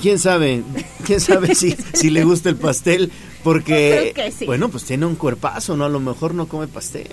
¿Quién 0.00 0.18
sabe? 0.18 0.62
¿Quién 1.06 1.20
sabe 1.20 1.54
si, 1.54 1.76
si 1.92 2.10
le 2.10 2.24
gusta 2.24 2.48
el 2.48 2.56
pastel? 2.56 3.10
Porque, 3.42 4.12
Creo 4.14 4.26
que 4.26 4.32
sí. 4.32 4.46
bueno, 4.46 4.68
pues 4.68 4.84
tiene 4.84 5.06
un 5.06 5.16
cuerpazo, 5.16 5.76
¿no? 5.76 5.84
A 5.84 5.88
lo 5.88 6.00
mejor 6.00 6.34
no 6.34 6.46
come 6.46 6.66
pastel, 6.68 7.08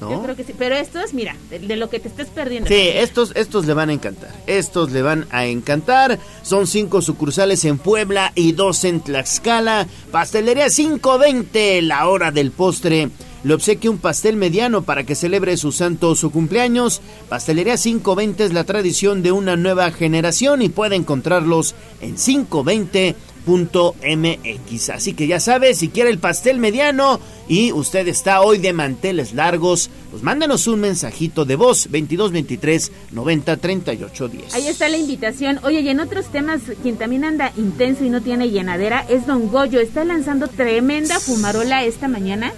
¿no? 0.00 0.10
Yo 0.10 0.22
creo 0.22 0.36
que 0.36 0.44
sí. 0.44 0.52
Pero 0.58 0.74
estos, 0.76 1.14
mira, 1.14 1.36
de, 1.50 1.58
de 1.60 1.76
lo 1.76 1.88
que 1.90 2.00
te 2.00 2.08
estés 2.08 2.28
perdiendo. 2.28 2.68
Sí, 2.68 2.74
estos, 2.94 3.32
estos 3.36 3.66
le 3.66 3.74
van 3.74 3.90
a 3.90 3.92
encantar. 3.92 4.30
Estos 4.46 4.90
le 4.90 5.02
van 5.02 5.26
a 5.30 5.46
encantar. 5.46 6.18
Son 6.42 6.66
cinco 6.66 7.02
sucursales 7.02 7.64
en 7.64 7.78
Puebla 7.78 8.32
y 8.34 8.52
dos 8.52 8.84
en 8.84 9.00
Tlaxcala. 9.00 9.86
Pastelería 10.10 10.68
520, 10.68 11.82
la 11.82 12.08
hora 12.08 12.30
del 12.30 12.50
postre. 12.50 13.10
Le 13.44 13.54
obsequia 13.54 13.90
un 13.90 13.98
pastel 13.98 14.36
mediano 14.36 14.82
para 14.82 15.04
que 15.04 15.16
celebre 15.16 15.56
su 15.56 15.72
santo 15.72 16.10
o 16.10 16.14
su 16.14 16.30
cumpleaños. 16.30 17.00
Pastelería 17.28 17.76
520 17.76 18.44
es 18.44 18.52
la 18.52 18.62
tradición 18.64 19.24
de 19.24 19.32
una 19.32 19.56
nueva 19.56 19.90
generación 19.90 20.62
y 20.62 20.68
puede 20.68 20.94
encontrarlos 20.94 21.74
en 22.00 22.14
520.mx. 22.16 24.90
Así 24.90 25.14
que 25.14 25.26
ya 25.26 25.40
sabe, 25.40 25.74
si 25.74 25.88
quiere 25.88 26.10
el 26.10 26.18
pastel 26.18 26.58
mediano 26.58 27.18
y 27.48 27.72
usted 27.72 28.06
está 28.06 28.42
hoy 28.42 28.58
de 28.58 28.72
manteles 28.72 29.34
largos, 29.34 29.90
pues 30.12 30.22
mándenos 30.22 30.68
un 30.68 30.78
mensajito 30.78 31.44
de 31.44 31.56
voz 31.56 31.88
2223 31.90 32.92
90 33.10 33.56
38 33.56 34.28
10. 34.28 34.54
Ahí 34.54 34.68
está 34.68 34.88
la 34.88 34.98
invitación. 34.98 35.58
Oye, 35.64 35.80
y 35.80 35.88
en 35.88 35.98
otros 35.98 36.26
temas, 36.26 36.60
quien 36.80 36.96
también 36.96 37.24
anda 37.24 37.52
intenso 37.56 38.04
y 38.04 38.10
no 38.10 38.20
tiene 38.20 38.50
llenadera 38.50 39.04
es 39.08 39.26
Don 39.26 39.48
Goyo. 39.48 39.80
Está 39.80 40.04
lanzando 40.04 40.46
tremenda 40.46 41.18
fumarola 41.18 41.82
esta 41.82 42.06
mañana. 42.06 42.52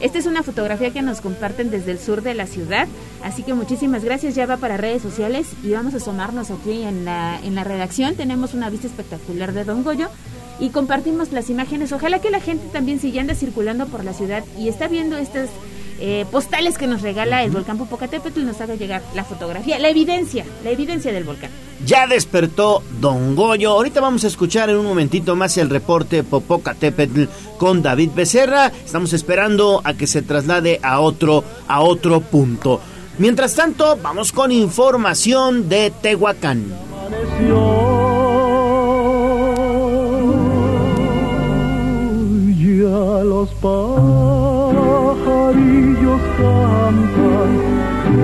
Esta 0.00 0.18
es 0.18 0.26
una 0.26 0.42
fotografía 0.42 0.92
que 0.92 1.02
nos 1.02 1.20
comparten 1.20 1.70
desde 1.70 1.90
el 1.90 1.98
sur 1.98 2.22
de 2.22 2.34
la 2.34 2.46
ciudad, 2.46 2.86
así 3.22 3.42
que 3.42 3.54
muchísimas 3.54 4.04
gracias. 4.04 4.34
Ya 4.34 4.46
va 4.46 4.56
para 4.56 4.76
redes 4.76 5.02
sociales 5.02 5.48
y 5.64 5.72
vamos 5.72 5.94
a 5.94 5.96
asomarnos 5.96 6.50
aquí 6.50 6.82
en 6.82 7.04
la, 7.04 7.40
en 7.42 7.54
la 7.54 7.64
redacción. 7.64 8.14
Tenemos 8.14 8.54
una 8.54 8.70
vista 8.70 8.86
espectacular 8.86 9.52
de 9.52 9.64
Don 9.64 9.82
Goyo 9.82 10.08
y 10.60 10.70
compartimos 10.70 11.32
las 11.32 11.50
imágenes. 11.50 11.92
Ojalá 11.92 12.20
que 12.20 12.30
la 12.30 12.40
gente 12.40 12.66
también, 12.72 13.00
si 13.00 13.10
ya 13.10 13.20
anda 13.20 13.34
circulando 13.34 13.86
por 13.86 14.04
la 14.04 14.12
ciudad 14.12 14.44
y 14.56 14.68
está 14.68 14.86
viendo 14.86 15.16
estas 15.16 15.50
eh, 16.00 16.26
postales 16.30 16.78
que 16.78 16.86
nos 16.86 17.02
regala 17.02 17.42
el 17.42 17.50
volcán 17.50 17.78
Popocatépetl, 17.78 18.44
nos 18.44 18.60
haga 18.60 18.74
llegar 18.74 19.02
la 19.14 19.24
fotografía, 19.24 19.78
la 19.78 19.88
evidencia, 19.88 20.44
la 20.62 20.70
evidencia 20.70 21.12
del 21.12 21.24
volcán. 21.24 21.50
Ya 21.84 22.06
despertó 22.06 22.82
Don 23.00 23.34
Goyo. 23.34 23.70
Ahorita 23.72 24.00
vamos 24.00 24.24
a 24.24 24.28
escuchar 24.28 24.70
en 24.70 24.76
un 24.76 24.86
momentito 24.86 25.36
más 25.36 25.56
el 25.58 25.70
reporte 25.70 26.22
Popocatépetl 26.22 27.24
con 27.56 27.82
David 27.82 28.10
Becerra. 28.14 28.72
Estamos 28.84 29.12
esperando 29.12 29.80
a 29.84 29.94
que 29.94 30.06
se 30.06 30.22
traslade 30.22 30.80
a 30.82 31.00
otro, 31.00 31.44
a 31.66 31.80
otro 31.80 32.20
punto. 32.20 32.80
Mientras 33.18 33.54
tanto, 33.54 33.98
vamos 34.00 34.30
con 34.30 34.52
información 34.52 35.68
de 35.68 35.90
Tehuacán. 35.90 36.72
Ya 42.56 43.24
los 43.24 43.50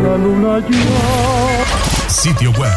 la 0.02 0.16
luna 0.16 0.60
ya. 0.60 2.08
Sitio 2.08 2.50
web. 2.52 2.72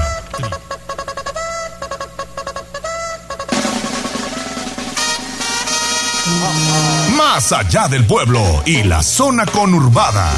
Más 7.15 7.51
allá 7.51 7.87
del 7.87 8.05
pueblo 8.05 8.41
y 8.65 8.83
la 8.83 9.03
zona 9.03 9.45
conurbada. 9.45 10.31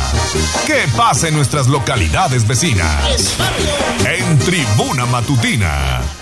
¿Qué 0.67 0.85
pasa 0.95 1.29
en 1.29 1.35
nuestras 1.35 1.67
localidades 1.67 2.45
vecinas? 2.47 3.37
En 4.05 4.39
Tribuna 4.39 5.05
Matutina. 5.05 6.18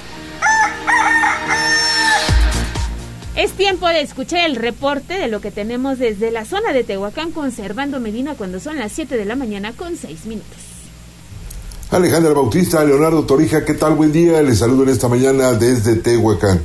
Es 3.38 3.52
tiempo 3.52 3.88
de 3.88 4.02
escuchar 4.02 4.50
el 4.50 4.56
reporte 4.56 5.14
de 5.14 5.28
lo 5.28 5.42
que 5.42 5.52
tenemos 5.52 6.00
desde 6.00 6.32
la 6.32 6.44
zona 6.44 6.74
de 6.74 6.84
Tehuacán 6.84 7.30
con 7.30 7.52
Servando 7.52 8.00
Medina 8.00 8.34
cuando 8.34 8.60
son 8.60 8.78
las 8.78 8.92
7 8.94 9.16
de 9.16 9.26
la 9.26 9.36
mañana 9.36 9.74
con 9.74 9.96
6 9.96 10.26
minutos. 10.26 10.58
Alejandra 11.92 12.34
Bautista, 12.34 12.84
Leonardo 12.84 13.26
Torija, 13.26 13.64
¿qué 13.64 13.76
tal? 13.76 13.94
Buen 13.94 14.12
día. 14.12 14.42
Les 14.42 14.58
saludo 14.58 14.82
en 14.82 14.90
esta 14.90 15.08
mañana 15.08 15.52
desde 15.52 15.98
Tehuacán. 15.98 16.64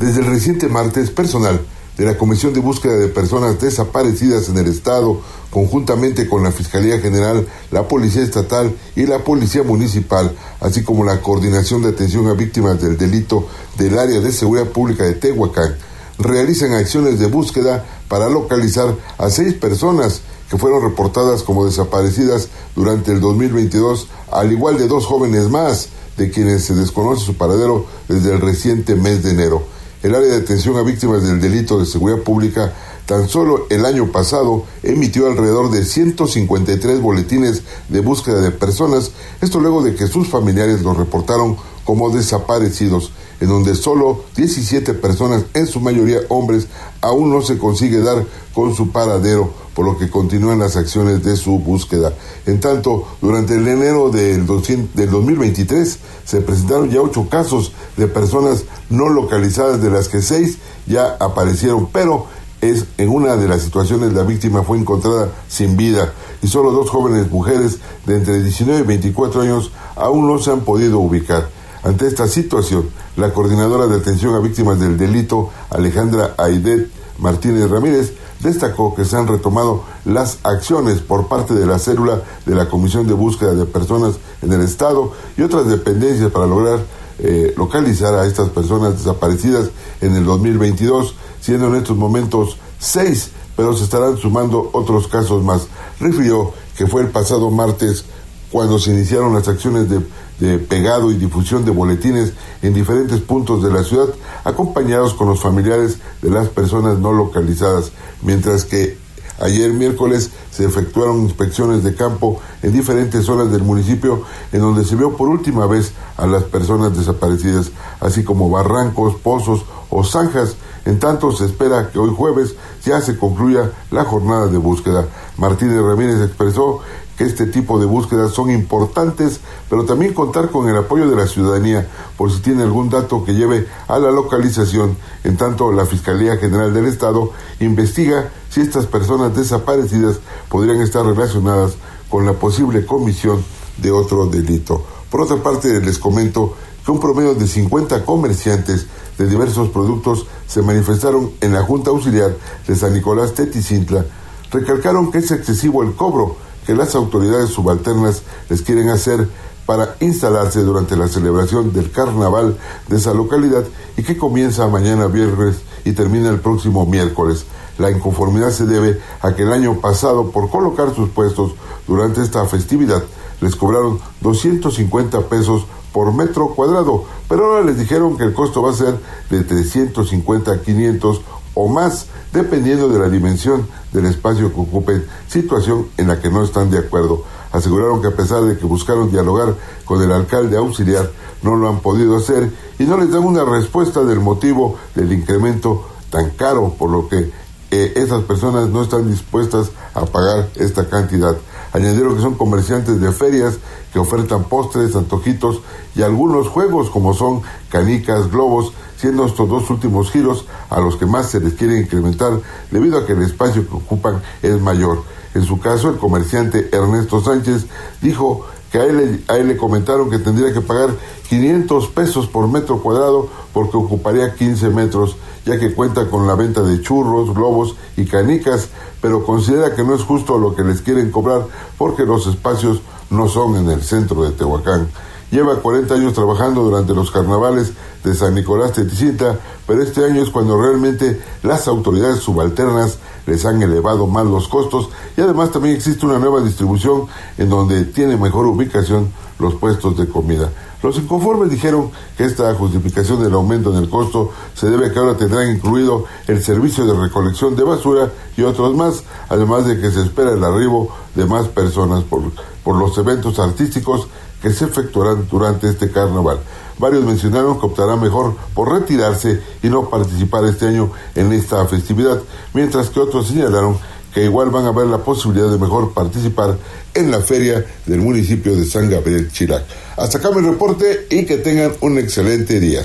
Desde 0.00 0.22
el 0.22 0.26
reciente 0.26 0.66
martes, 0.66 1.12
personal 1.12 1.60
de 1.96 2.04
la 2.04 2.18
Comisión 2.18 2.52
de 2.52 2.60
Búsqueda 2.60 2.96
de 2.96 3.06
Personas 3.06 3.60
Desaparecidas 3.60 4.48
en 4.48 4.58
el 4.58 4.66
Estado, 4.66 5.20
conjuntamente 5.50 6.28
con 6.28 6.42
la 6.42 6.50
Fiscalía 6.50 6.98
General, 6.98 7.46
la 7.70 7.86
Policía 7.86 8.22
Estatal 8.22 8.74
y 8.96 9.06
la 9.06 9.20
Policía 9.22 9.62
Municipal, 9.62 10.34
así 10.58 10.82
como 10.82 11.04
la 11.04 11.20
Coordinación 11.20 11.82
de 11.82 11.90
Atención 11.90 12.26
a 12.26 12.34
Víctimas 12.34 12.82
del 12.82 12.96
Delito 12.96 13.48
del 13.76 13.96
Área 13.96 14.18
de 14.18 14.32
Seguridad 14.32 14.66
Pública 14.66 15.04
de 15.04 15.14
Tehuacán, 15.14 15.76
realizan 16.18 16.74
acciones 16.74 17.18
de 17.18 17.26
búsqueda 17.26 17.84
para 18.08 18.28
localizar 18.28 18.94
a 19.18 19.30
seis 19.30 19.54
personas 19.54 20.22
que 20.50 20.58
fueron 20.58 20.82
reportadas 20.82 21.42
como 21.42 21.66
desaparecidas 21.66 22.48
durante 22.74 23.12
el 23.12 23.20
2022, 23.20 24.08
al 24.30 24.50
igual 24.50 24.78
de 24.78 24.88
dos 24.88 25.06
jóvenes 25.06 25.48
más, 25.48 25.88
de 26.16 26.30
quienes 26.30 26.64
se 26.64 26.74
desconoce 26.74 27.24
su 27.24 27.36
paradero 27.36 27.86
desde 28.08 28.32
el 28.32 28.40
reciente 28.40 28.96
mes 28.96 29.22
de 29.22 29.30
enero. 29.30 29.62
El 30.02 30.14
área 30.14 30.28
de 30.28 30.36
atención 30.36 30.76
a 30.76 30.82
víctimas 30.82 31.22
del 31.22 31.40
delito 31.40 31.78
de 31.78 31.86
seguridad 31.86 32.22
pública 32.22 32.72
tan 33.08 33.26
solo 33.26 33.66
el 33.70 33.86
año 33.86 34.12
pasado 34.12 34.64
emitió 34.82 35.28
alrededor 35.28 35.70
de 35.70 35.86
153 35.86 37.00
boletines 37.00 37.62
de 37.88 38.00
búsqueda 38.00 38.42
de 38.42 38.50
personas, 38.50 39.12
esto 39.40 39.60
luego 39.60 39.82
de 39.82 39.94
que 39.94 40.08
sus 40.08 40.28
familiares 40.28 40.82
los 40.82 40.94
reportaron 40.94 41.56
como 41.84 42.10
desaparecidos, 42.10 43.12
en 43.40 43.48
donde 43.48 43.74
solo 43.76 44.24
17 44.36 44.92
personas, 44.92 45.46
en 45.54 45.66
su 45.66 45.80
mayoría 45.80 46.18
hombres, 46.28 46.66
aún 47.00 47.30
no 47.30 47.40
se 47.40 47.56
consigue 47.56 48.02
dar 48.02 48.26
con 48.52 48.74
su 48.74 48.90
paradero, 48.90 49.54
por 49.72 49.86
lo 49.86 49.96
que 49.96 50.10
continúan 50.10 50.58
las 50.58 50.76
acciones 50.76 51.24
de 51.24 51.34
su 51.36 51.60
búsqueda. 51.60 52.12
En 52.44 52.60
tanto, 52.60 53.06
durante 53.22 53.54
el 53.54 53.66
enero 53.66 54.10
del, 54.10 54.44
200 54.44 54.94
del 54.94 55.10
2023 55.10 55.98
se 56.26 56.40
presentaron 56.42 56.90
ya 56.90 57.00
ocho 57.00 57.26
casos 57.30 57.72
de 57.96 58.06
personas 58.06 58.64
no 58.90 59.08
localizadas, 59.08 59.80
de 59.80 59.88
las 59.88 60.08
que 60.08 60.20
seis 60.20 60.58
ya 60.86 61.16
aparecieron, 61.20 61.88
pero 61.90 62.26
es 62.60 62.86
en 62.98 63.08
una 63.08 63.36
de 63.36 63.48
las 63.48 63.62
situaciones 63.62 64.12
la 64.12 64.22
víctima 64.22 64.62
fue 64.62 64.78
encontrada 64.78 65.30
sin 65.48 65.76
vida 65.76 66.12
y 66.42 66.48
solo 66.48 66.72
dos 66.72 66.90
jóvenes 66.90 67.30
mujeres 67.30 67.78
de 68.06 68.16
entre 68.16 68.42
19 68.42 68.80
y 68.80 68.86
24 68.86 69.42
años 69.42 69.72
aún 69.96 70.26
no 70.26 70.38
se 70.38 70.50
han 70.50 70.60
podido 70.60 70.98
ubicar. 70.98 71.48
Ante 71.82 72.06
esta 72.06 72.26
situación, 72.26 72.90
la 73.16 73.32
coordinadora 73.32 73.86
de 73.86 73.96
atención 73.96 74.34
a 74.34 74.40
víctimas 74.40 74.80
del 74.80 74.98
delito, 74.98 75.50
Alejandra 75.70 76.34
Aidet 76.36 76.90
Martínez 77.18 77.70
Ramírez, 77.70 78.14
destacó 78.40 78.94
que 78.94 79.04
se 79.04 79.16
han 79.16 79.26
retomado 79.26 79.84
las 80.04 80.38
acciones 80.42 81.00
por 81.00 81.28
parte 81.28 81.54
de 81.54 81.66
la 81.66 81.78
célula 81.78 82.22
de 82.46 82.54
la 82.54 82.68
Comisión 82.68 83.06
de 83.06 83.14
Búsqueda 83.14 83.54
de 83.54 83.64
Personas 83.64 84.16
en 84.42 84.52
el 84.52 84.62
Estado 84.62 85.12
y 85.36 85.42
otras 85.42 85.66
dependencias 85.66 86.30
para 86.30 86.46
lograr 86.46 86.80
eh, 87.20 87.52
localizar 87.56 88.14
a 88.14 88.26
estas 88.26 88.48
personas 88.50 88.98
desaparecidas 88.98 89.70
en 90.00 90.14
el 90.14 90.24
2022, 90.24 91.16
siendo 91.40 91.66
en 91.68 91.76
estos 91.76 91.96
momentos 91.96 92.56
seis, 92.78 93.30
pero 93.56 93.74
se 93.74 93.84
estarán 93.84 94.16
sumando 94.16 94.70
otros 94.72 95.08
casos 95.08 95.42
más. 95.42 95.66
Refirió 95.98 96.52
que 96.76 96.86
fue 96.86 97.02
el 97.02 97.08
pasado 97.08 97.50
martes 97.50 98.04
cuando 98.50 98.78
se 98.78 98.92
iniciaron 98.92 99.34
las 99.34 99.48
acciones 99.48 99.88
de, 99.88 100.58
pegado 100.58 101.10
y 101.10 101.16
difusión 101.16 101.64
de 101.64 101.72
boletines 101.72 102.32
en 102.62 102.72
diferentes 102.72 103.20
puntos 103.20 103.62
de 103.62 103.72
la 103.72 103.82
ciudad, 103.82 104.06
acompañados 104.44 105.12
con 105.14 105.28
los 105.28 105.40
familiares 105.40 105.98
de 106.22 106.30
las 106.30 106.48
personas 106.48 106.98
no 106.98 107.12
localizadas, 107.12 107.90
mientras 108.22 108.64
que 108.64 108.96
ayer 109.40 109.72
miércoles 109.72 110.30
se 110.52 110.64
efectuaron 110.64 111.22
inspecciones 111.22 111.82
de 111.82 111.94
campo 111.94 112.40
en 112.62 112.72
diferentes 112.72 113.24
zonas 113.24 113.50
del 113.50 113.62
municipio 113.62 114.22
en 114.52 114.60
donde 114.60 114.84
se 114.84 114.96
vio 114.96 115.16
por 115.16 115.28
última 115.28 115.66
vez 115.66 115.92
a 116.16 116.26
las 116.26 116.44
personas 116.44 116.96
desaparecidas, 116.96 117.72
así 118.00 118.22
como 118.22 118.48
barrancos, 118.48 119.16
pozos 119.16 119.64
o 119.90 120.04
zanjas. 120.04 120.56
En 120.88 120.98
tanto, 120.98 121.32
se 121.32 121.44
espera 121.44 121.90
que 121.90 121.98
hoy 121.98 122.10
jueves 122.16 122.54
ya 122.82 123.02
se 123.02 123.18
concluya 123.18 123.72
la 123.90 124.06
jornada 124.06 124.46
de 124.46 124.56
búsqueda. 124.56 125.06
Martínez 125.36 125.82
Ramírez 125.82 126.22
expresó 126.22 126.80
que 127.18 127.24
este 127.24 127.44
tipo 127.44 127.78
de 127.78 127.84
búsquedas 127.84 128.32
son 128.32 128.50
importantes, 128.50 129.40
pero 129.68 129.84
también 129.84 130.14
contar 130.14 130.48
con 130.50 130.66
el 130.66 130.78
apoyo 130.78 131.10
de 131.10 131.14
la 131.14 131.26
ciudadanía 131.26 131.86
por 132.16 132.32
si 132.32 132.40
tiene 132.40 132.62
algún 132.62 132.88
dato 132.88 133.22
que 133.22 133.34
lleve 133.34 133.68
a 133.86 133.98
la 133.98 134.10
localización. 134.10 134.96
En 135.24 135.36
tanto, 135.36 135.70
la 135.72 135.84
Fiscalía 135.84 136.38
General 136.38 136.72
del 136.72 136.86
Estado 136.86 137.32
investiga 137.60 138.30
si 138.48 138.62
estas 138.62 138.86
personas 138.86 139.36
desaparecidas 139.36 140.20
podrían 140.48 140.80
estar 140.80 141.04
relacionadas 141.04 141.74
con 142.08 142.24
la 142.24 142.32
posible 142.32 142.86
comisión 142.86 143.44
de 143.76 143.90
otro 143.90 144.24
delito. 144.24 144.86
Por 145.10 145.20
otra 145.20 145.36
parte, 145.36 145.82
les 145.82 145.98
comento 145.98 146.54
que 146.82 146.92
un 146.92 146.98
promedio 146.98 147.34
de 147.34 147.46
50 147.46 148.06
comerciantes 148.06 148.86
de 149.18 149.26
diversos 149.26 149.68
productos 149.70 150.26
se 150.46 150.62
manifestaron 150.62 151.32
en 151.40 151.52
la 151.52 151.62
Junta 151.62 151.90
Auxiliar 151.90 152.34
de 152.66 152.76
San 152.76 152.94
Nicolás 152.94 153.34
Teticintla, 153.34 154.06
recalcaron 154.50 155.10
que 155.10 155.18
es 155.18 155.30
excesivo 155.30 155.82
el 155.82 155.94
cobro 155.94 156.36
que 156.64 156.74
las 156.74 156.94
autoridades 156.94 157.50
subalternas 157.50 158.22
les 158.48 158.62
quieren 158.62 158.88
hacer 158.90 159.28
para 159.66 159.96
instalarse 160.00 160.62
durante 160.62 160.96
la 160.96 161.08
celebración 161.08 161.72
del 161.72 161.90
carnaval 161.90 162.56
de 162.88 162.96
esa 162.96 163.12
localidad 163.12 163.64
y 163.96 164.02
que 164.02 164.16
comienza 164.16 164.66
mañana 164.68 165.08
viernes 165.08 165.56
y 165.84 165.92
termina 165.92 166.30
el 166.30 166.40
próximo 166.40 166.86
miércoles. 166.86 167.44
La 167.76 167.90
inconformidad 167.90 168.50
se 168.50 168.66
debe 168.66 169.00
a 169.20 169.34
que 169.34 169.42
el 169.42 169.52
año 169.52 169.80
pasado, 169.80 170.30
por 170.30 170.48
colocar 170.48 170.94
sus 170.94 171.10
puestos 171.10 171.52
durante 171.86 172.22
esta 172.22 172.44
festividad, 172.46 173.02
les 173.40 173.56
cobraron 173.56 174.00
250 174.20 175.20
pesos 175.28 175.66
por 175.98 176.14
metro 176.14 176.54
cuadrado, 176.54 177.06
pero 177.28 177.46
ahora 177.46 177.64
les 177.64 177.76
dijeron 177.76 178.16
que 178.16 178.22
el 178.22 178.32
costo 178.32 178.62
va 178.62 178.70
a 178.70 178.72
ser 178.72 179.00
de 179.30 179.42
350 179.42 180.52
a 180.52 180.60
500 180.60 181.22
o 181.54 181.66
más, 181.66 182.06
dependiendo 182.32 182.88
de 182.88 183.00
la 183.00 183.08
dimensión 183.08 183.66
del 183.92 184.06
espacio 184.06 184.54
que 184.54 184.60
ocupen, 184.60 185.04
situación 185.26 185.88
en 185.96 186.06
la 186.06 186.20
que 186.20 186.30
no 186.30 186.44
están 186.44 186.70
de 186.70 186.78
acuerdo. 186.78 187.24
Aseguraron 187.50 188.00
que 188.00 188.06
a 188.06 188.14
pesar 188.14 188.42
de 188.42 188.56
que 188.56 188.64
buscaron 188.64 189.10
dialogar 189.10 189.56
con 189.84 190.00
el 190.00 190.12
alcalde 190.12 190.56
auxiliar, 190.56 191.10
no 191.42 191.56
lo 191.56 191.68
han 191.68 191.80
podido 191.80 192.16
hacer 192.16 192.52
y 192.78 192.84
no 192.84 192.96
les 192.96 193.10
dan 193.10 193.24
una 193.24 193.44
respuesta 193.44 194.04
del 194.04 194.20
motivo 194.20 194.76
del 194.94 195.12
incremento 195.12 195.84
tan 196.10 196.30
caro, 196.30 196.76
por 196.78 196.90
lo 196.90 197.08
que 197.08 197.32
eh, 197.72 197.92
esas 197.96 198.22
personas 198.22 198.68
no 198.68 198.84
están 198.84 199.10
dispuestas 199.10 199.72
a 199.94 200.04
pagar 200.06 200.48
esta 200.54 200.88
cantidad. 200.88 201.36
Añadieron 201.78 202.16
que 202.16 202.22
son 202.22 202.34
comerciantes 202.34 203.00
de 203.00 203.12
ferias 203.12 203.58
que 203.92 204.00
ofertan 204.00 204.44
postres, 204.44 204.96
antojitos 204.96 205.60
y 205.94 206.02
algunos 206.02 206.48
juegos 206.48 206.90
como 206.90 207.14
son 207.14 207.42
canicas, 207.70 208.32
globos, 208.32 208.72
siendo 208.96 209.24
estos 209.24 209.48
dos 209.48 209.70
últimos 209.70 210.10
giros 210.10 210.44
a 210.70 210.80
los 210.80 210.96
que 210.96 211.06
más 211.06 211.30
se 211.30 211.38
les 211.38 211.54
quiere 211.54 211.78
incrementar 211.78 212.40
debido 212.72 212.98
a 212.98 213.06
que 213.06 213.12
el 213.12 213.22
espacio 213.22 213.68
que 213.68 213.76
ocupan 213.76 214.20
es 214.42 214.60
mayor. 214.60 215.04
En 215.34 215.44
su 215.44 215.60
caso, 215.60 215.88
el 215.88 215.98
comerciante 215.98 216.68
Ernesto 216.72 217.22
Sánchez 217.22 217.66
dijo 218.02 218.44
que 218.72 218.78
a 218.78 218.84
él, 218.84 219.24
a 219.28 219.36
él 219.36 219.46
le 219.46 219.56
comentaron 219.56 220.10
que 220.10 220.18
tendría 220.18 220.52
que 220.52 220.60
pagar 220.60 220.90
500 221.28 221.90
pesos 221.90 222.26
por 222.26 222.48
metro 222.48 222.82
cuadrado 222.82 223.28
porque 223.52 223.76
ocuparía 223.76 224.34
15 224.34 224.70
metros, 224.70 225.16
ya 225.48 225.58
que 225.58 225.72
cuenta 225.72 226.10
con 226.10 226.26
la 226.26 226.34
venta 226.34 226.60
de 226.60 226.82
churros, 226.82 227.34
globos 227.34 227.74
y 227.96 228.04
canicas, 228.04 228.68
pero 229.00 229.24
considera 229.24 229.74
que 229.74 229.82
no 229.82 229.94
es 229.94 230.02
justo 230.02 230.38
lo 230.38 230.54
que 230.54 230.62
les 230.62 230.82
quieren 230.82 231.10
cobrar 231.10 231.46
porque 231.78 232.04
los 232.04 232.26
espacios 232.26 232.82
no 233.08 233.28
son 233.28 233.56
en 233.56 233.70
el 233.70 233.82
centro 233.82 234.22
de 234.24 234.32
Tehuacán. 234.32 234.88
Lleva 235.30 235.56
40 235.56 235.94
años 235.94 236.12
trabajando 236.12 236.62
durante 236.62 236.92
los 236.92 237.10
carnavales 237.10 237.72
de 238.04 238.14
San 238.14 238.34
Nicolás 238.34 238.74
Teticita, 238.74 239.38
pero 239.66 239.82
este 239.82 240.04
año 240.04 240.22
es 240.22 240.28
cuando 240.28 240.60
realmente 240.60 241.18
las 241.42 241.66
autoridades 241.66 242.18
subalternas 242.18 242.98
les 243.26 243.46
han 243.46 243.62
elevado 243.62 244.06
más 244.06 244.26
los 244.26 244.48
costos 244.48 244.90
y 245.16 245.22
además 245.22 245.50
también 245.50 245.76
existe 245.76 246.04
una 246.04 246.18
nueva 246.18 246.42
distribución 246.42 247.06
en 247.38 247.48
donde 247.48 247.86
tiene 247.86 248.18
mejor 248.18 248.46
ubicación 248.46 249.10
los 249.38 249.54
puestos 249.54 249.96
de 249.96 250.08
comida. 250.08 250.50
Los 250.82 250.96
inconformes 250.96 251.50
dijeron 251.50 251.90
que 252.16 252.24
esta 252.24 252.54
justificación 252.54 253.22
del 253.22 253.34
aumento 253.34 253.70
en 253.70 253.82
el 253.82 253.90
costo 253.90 254.30
se 254.54 254.70
debe 254.70 254.86
a 254.86 254.92
que 254.92 254.98
ahora 254.98 255.16
tendrán 255.16 255.50
incluido 255.50 256.04
el 256.28 256.42
servicio 256.42 256.86
de 256.86 256.94
recolección 256.94 257.56
de 257.56 257.64
basura 257.64 258.12
y 258.36 258.42
otros 258.42 258.76
más, 258.76 259.02
además 259.28 259.66
de 259.66 259.80
que 259.80 259.90
se 259.90 260.02
espera 260.02 260.32
el 260.32 260.44
arribo 260.44 260.94
de 261.16 261.26
más 261.26 261.48
personas 261.48 262.04
por, 262.04 262.22
por 262.62 262.76
los 262.76 262.96
eventos 262.96 263.40
artísticos 263.40 264.06
que 264.40 264.52
se 264.52 264.66
efectuarán 264.66 265.26
durante 265.28 265.68
este 265.68 265.90
carnaval. 265.90 266.38
Varios 266.78 267.04
mencionaron 267.04 267.58
que 267.58 267.66
optará 267.66 267.96
mejor 267.96 268.36
por 268.54 268.72
retirarse 268.72 269.42
y 269.64 269.68
no 269.68 269.90
participar 269.90 270.44
este 270.44 270.68
año 270.68 270.92
en 271.16 271.32
esta 271.32 271.66
festividad, 271.66 272.20
mientras 272.54 272.88
que 272.90 273.00
otros 273.00 273.26
señalaron 273.26 273.76
que 274.12 274.24
igual 274.24 274.50
van 274.50 274.66
a 274.66 274.72
ver 274.72 274.86
la 274.86 274.98
posibilidad 274.98 275.50
de 275.50 275.58
mejor 275.58 275.92
participar 275.92 276.56
en 276.94 277.10
la 277.10 277.20
feria 277.20 277.64
del 277.86 278.00
municipio 278.00 278.56
de 278.56 278.64
San 278.64 278.90
Gabriel 278.90 279.30
Chirac. 279.32 279.64
Hasta 279.96 280.18
acá 280.18 280.30
mi 280.30 280.46
reporte 280.46 281.06
y 281.10 281.24
que 281.24 281.36
tengan 281.38 281.72
un 281.80 281.98
excelente 281.98 282.60
día. 282.60 282.82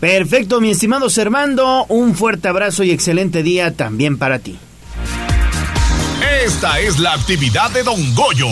Perfecto, 0.00 0.60
mi 0.60 0.70
estimado 0.70 1.10
Servando, 1.10 1.84
un 1.88 2.14
fuerte 2.14 2.48
abrazo 2.48 2.84
y 2.84 2.90
excelente 2.90 3.42
día 3.42 3.74
también 3.74 4.18
para 4.18 4.38
ti. 4.38 4.58
Esta 6.44 6.78
es 6.80 6.98
la 6.98 7.14
actividad 7.14 7.70
de 7.70 7.82
Don 7.82 8.14
Goyo 8.14 8.48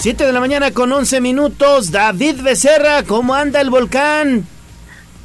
7 0.00 0.26
de 0.26 0.32
la 0.32 0.38
mañana 0.38 0.70
con 0.70 0.92
11 0.92 1.20
minutos. 1.20 1.90
David 1.90 2.42
Becerra, 2.42 3.02
¿cómo 3.02 3.34
anda 3.34 3.60
el 3.60 3.68
volcán? 3.68 4.46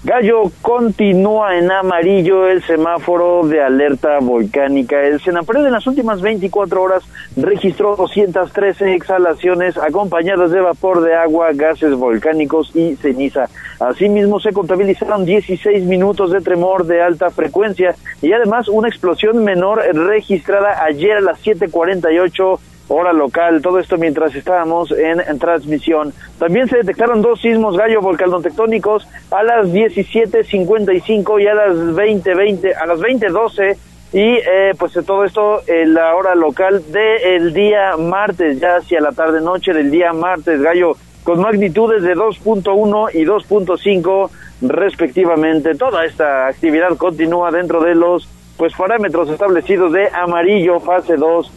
Gallo 0.05 0.51
continúa 0.61 1.57
en 1.57 1.71
amarillo 1.71 2.49
el 2.49 2.61
semáforo 2.61 3.47
de 3.47 3.61
alerta 3.61 4.19
volcánica. 4.19 5.01
El 5.01 5.21
Senapred 5.21 5.65
en 5.65 5.71
las 5.71 5.87
últimas 5.87 6.19
24 6.19 6.81
horas 6.81 7.03
registró 7.37 7.95
213 7.95 8.95
exhalaciones 8.95 9.77
acompañadas 9.77 10.51
de 10.51 10.59
vapor 10.59 10.99
de 11.03 11.15
agua, 11.15 11.51
gases 11.53 11.95
volcánicos 11.95 12.75
y 12.75 12.97
ceniza. 12.97 13.45
Asimismo, 13.79 14.41
se 14.41 14.51
contabilizaron 14.51 15.23
16 15.23 15.85
minutos 15.85 16.31
de 16.31 16.41
tremor 16.41 16.85
de 16.85 17.01
alta 17.01 17.29
frecuencia 17.29 17.95
y 18.21 18.33
además 18.33 18.67
una 18.67 18.89
explosión 18.89 19.41
menor 19.41 19.79
registrada 19.95 20.83
ayer 20.83 21.15
a 21.15 21.21
las 21.21 21.39
7:48 21.39 22.59
hora 22.87 23.13
local, 23.13 23.61
todo 23.61 23.79
esto 23.79 23.97
mientras 23.97 24.35
estábamos 24.35 24.91
en, 24.91 25.39
transmisión. 25.39 26.13
También 26.39 26.67
se 26.67 26.77
detectaron 26.77 27.21
dos 27.21 27.41
sismos 27.41 27.77
gallo 27.77 28.01
volcanotectónicos 28.01 29.07
a 29.31 29.43
las 29.43 29.67
17.55 29.67 31.41
y 31.41 31.47
a 31.47 31.53
las 31.53 31.75
20.20, 31.75 32.75
a 32.75 32.85
las 32.85 32.99
20.12 32.99 33.77
y 34.13 34.19
eh, 34.19 34.73
pues 34.77 34.93
todo 35.05 35.23
esto 35.23 35.61
en 35.65 35.95
la 35.95 36.15
hora 36.15 36.35
local 36.35 36.83
del 36.91 37.53
día 37.53 37.97
martes, 37.97 38.59
ya 38.59 38.75
hacia 38.77 39.01
la 39.01 39.11
tarde 39.11 39.41
noche 39.41 39.73
del 39.73 39.89
día 39.89 40.13
martes, 40.13 40.61
gallo, 40.61 40.95
con 41.23 41.41
magnitudes 41.41 42.03
de 42.03 42.15
2.1 42.15 43.09
y 43.13 43.25
2.5 43.25 44.29
respectivamente. 44.61 45.73
Toda 45.75 46.05
esta 46.05 46.47
actividad 46.47 46.95
continúa 46.97 47.49
dentro 47.49 47.81
de 47.81 47.95
los 47.95 48.29
pues 48.57 48.73
parámetros 48.75 49.29
establecidos 49.29 49.91
de 49.93 50.09
amarillo 50.13 50.79
fase 50.79 51.15
2 51.15 51.51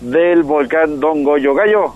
del 0.00 0.42
volcán 0.42 1.00
Don 1.00 1.22
Goyo 1.22 1.54
Gallo. 1.54 1.94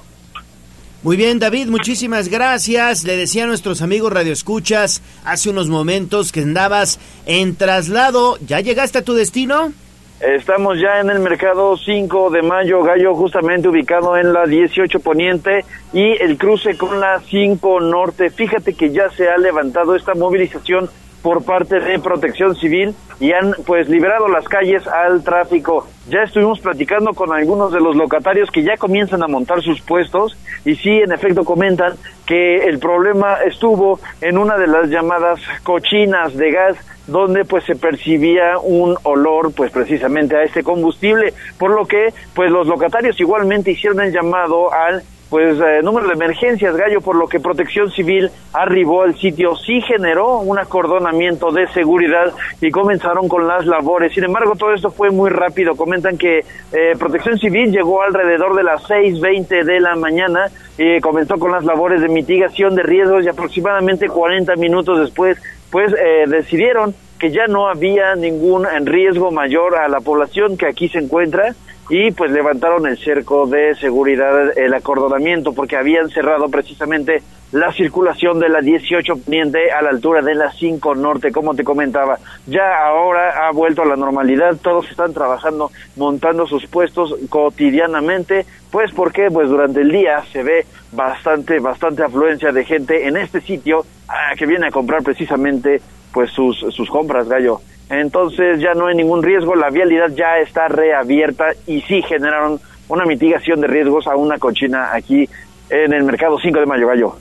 Muy 1.02 1.16
bien, 1.16 1.38
David, 1.38 1.68
muchísimas 1.68 2.28
gracias. 2.28 3.04
Le 3.04 3.16
decía 3.16 3.44
a 3.44 3.46
nuestros 3.46 3.80
amigos 3.80 4.12
radioescuchas 4.12 5.00
hace 5.24 5.48
unos 5.48 5.68
momentos 5.68 6.30
que 6.30 6.40
andabas 6.40 7.00
en 7.24 7.56
traslado. 7.56 8.36
¿Ya 8.46 8.60
llegaste 8.60 8.98
a 8.98 9.02
tu 9.02 9.14
destino? 9.14 9.72
Estamos 10.20 10.78
ya 10.78 11.00
en 11.00 11.08
el 11.08 11.20
mercado 11.20 11.78
5 11.78 12.28
de 12.28 12.42
mayo, 12.42 12.82
Gallo, 12.82 13.14
justamente 13.14 13.68
ubicado 13.68 14.18
en 14.18 14.34
la 14.34 14.44
18 14.44 15.00
Poniente 15.00 15.64
y 15.94 16.22
el 16.22 16.36
cruce 16.36 16.76
con 16.76 17.00
la 17.00 17.22
5 17.26 17.80
Norte. 17.80 18.28
Fíjate 18.28 18.74
que 18.74 18.90
ya 18.90 19.08
se 19.08 19.30
ha 19.30 19.38
levantado 19.38 19.96
esta 19.96 20.12
movilización 20.12 20.90
por 21.22 21.44
parte 21.44 21.80
de 21.80 21.98
Protección 21.98 22.54
Civil 22.56 22.94
y 23.20 23.32
han 23.32 23.54
pues 23.66 23.88
liberado 23.88 24.28
las 24.28 24.48
calles 24.48 24.86
al 24.86 25.22
tráfico. 25.22 25.86
Ya 26.08 26.22
estuvimos 26.22 26.60
platicando 26.60 27.12
con 27.12 27.32
algunos 27.32 27.72
de 27.72 27.80
los 27.80 27.94
locatarios 27.94 28.50
que 28.50 28.62
ya 28.62 28.76
comienzan 28.76 29.22
a 29.22 29.28
montar 29.28 29.62
sus 29.62 29.80
puestos 29.82 30.36
y 30.64 30.74
sí, 30.76 30.90
en 30.90 31.12
efecto 31.12 31.44
comentan 31.44 31.94
que 32.26 32.66
el 32.66 32.78
problema 32.78 33.34
estuvo 33.46 34.00
en 34.20 34.38
una 34.38 34.56
de 34.56 34.66
las 34.66 34.88
llamadas 34.88 35.40
cochinas 35.62 36.34
de 36.36 36.50
gas 36.50 36.76
donde 37.06 37.44
pues 37.44 37.64
se 37.64 37.76
percibía 37.76 38.58
un 38.58 38.96
olor 39.02 39.52
pues 39.52 39.72
precisamente 39.72 40.36
a 40.36 40.44
este 40.44 40.62
combustible, 40.62 41.34
por 41.58 41.70
lo 41.72 41.86
que 41.86 42.14
pues 42.34 42.50
los 42.50 42.66
locatarios 42.66 43.18
igualmente 43.20 43.72
hicieron 43.72 44.00
el 44.00 44.12
llamado 44.12 44.72
al 44.72 45.02
pues 45.30 45.60
eh, 45.60 45.80
número 45.84 46.08
de 46.08 46.14
emergencias, 46.14 46.76
Gallo, 46.76 47.00
por 47.00 47.14
lo 47.14 47.28
que 47.28 47.38
Protección 47.38 47.88
Civil 47.92 48.30
arribó 48.52 49.02
al 49.02 49.14
sitio, 49.14 49.54
sí 49.54 49.80
generó 49.80 50.40
un 50.40 50.58
acordonamiento 50.58 51.52
de 51.52 51.68
seguridad 51.68 52.32
y 52.60 52.72
comenzaron 52.72 53.28
con 53.28 53.46
las 53.46 53.64
labores. 53.64 54.12
Sin 54.12 54.24
embargo, 54.24 54.56
todo 54.56 54.74
esto 54.74 54.90
fue 54.90 55.10
muy 55.10 55.30
rápido. 55.30 55.76
Comentan 55.76 56.18
que 56.18 56.40
eh, 56.72 56.92
Protección 56.98 57.38
Civil 57.38 57.70
llegó 57.70 58.02
alrededor 58.02 58.56
de 58.56 58.64
las 58.64 58.82
6.20 58.88 59.64
de 59.64 59.78
la 59.78 59.94
mañana 59.94 60.50
y 60.76 61.00
comenzó 61.00 61.38
con 61.38 61.52
las 61.52 61.64
labores 61.64 62.02
de 62.02 62.08
mitigación 62.08 62.74
de 62.74 62.82
riesgos 62.82 63.24
y 63.24 63.28
aproximadamente 63.28 64.08
40 64.08 64.56
minutos 64.56 64.98
después, 64.98 65.38
pues 65.70 65.92
eh, 65.92 66.24
decidieron 66.26 66.92
que 67.20 67.30
ya 67.30 67.46
no 67.46 67.68
había 67.68 68.14
ningún 68.16 68.66
riesgo 68.86 69.30
mayor 69.30 69.76
a 69.76 69.88
la 69.88 70.00
población 70.00 70.56
que 70.56 70.66
aquí 70.66 70.88
se 70.88 70.98
encuentra 70.98 71.54
y 71.90 72.12
pues 72.12 72.30
levantaron 72.30 72.86
el 72.86 72.96
cerco 72.96 73.46
de 73.46 73.74
seguridad, 73.74 74.56
el 74.56 74.72
acordonamiento, 74.72 75.52
porque 75.52 75.76
habían 75.76 76.08
cerrado 76.08 76.48
precisamente 76.48 77.20
la 77.52 77.72
circulación 77.72 78.38
de 78.38 78.48
la 78.48 78.60
18 78.60 79.16
Poniente 79.16 79.72
a 79.72 79.82
la 79.82 79.90
altura 79.90 80.22
de 80.22 80.36
la 80.36 80.52
5 80.52 80.94
Norte, 80.94 81.32
como 81.32 81.54
te 81.54 81.64
comentaba. 81.64 82.18
Ya 82.46 82.86
ahora 82.86 83.48
ha 83.48 83.50
vuelto 83.50 83.82
a 83.82 83.86
la 83.86 83.96
normalidad, 83.96 84.56
todos 84.62 84.88
están 84.88 85.12
trabajando, 85.12 85.72
montando 85.96 86.46
sus 86.46 86.64
puestos 86.68 87.16
cotidianamente, 87.28 88.46
pues 88.70 88.92
porque 88.92 89.28
pues 89.32 89.48
durante 89.48 89.80
el 89.80 89.90
día 89.90 90.22
se 90.32 90.44
ve 90.44 90.66
bastante, 90.92 91.58
bastante 91.58 92.04
afluencia 92.04 92.52
de 92.52 92.64
gente 92.64 93.08
en 93.08 93.16
este 93.16 93.40
sitio 93.40 93.84
ah, 94.08 94.32
que 94.38 94.46
viene 94.46 94.68
a 94.68 94.70
comprar 94.70 95.02
precisamente 95.02 95.82
pues 96.12 96.30
sus, 96.30 96.58
sus 96.58 96.88
compras, 96.88 97.28
gallo. 97.28 97.60
Entonces 97.88 98.60
ya 98.60 98.74
no 98.74 98.86
hay 98.86 98.96
ningún 98.96 99.22
riesgo, 99.22 99.54
la 99.56 99.70
vialidad 99.70 100.10
ya 100.14 100.38
está 100.38 100.68
reabierta 100.68 101.46
y 101.66 101.80
sí 101.82 102.02
generaron 102.02 102.60
una 102.88 103.04
mitigación 103.04 103.60
de 103.60 103.66
riesgos 103.66 104.06
a 104.06 104.16
una 104.16 104.38
cochina 104.38 104.94
aquí 104.94 105.28
en 105.68 105.92
el 105.92 106.04
mercado 106.04 106.38
5 106.40 106.60
de 106.60 106.66
mayo, 106.66 106.86
gallo. 106.86 107.16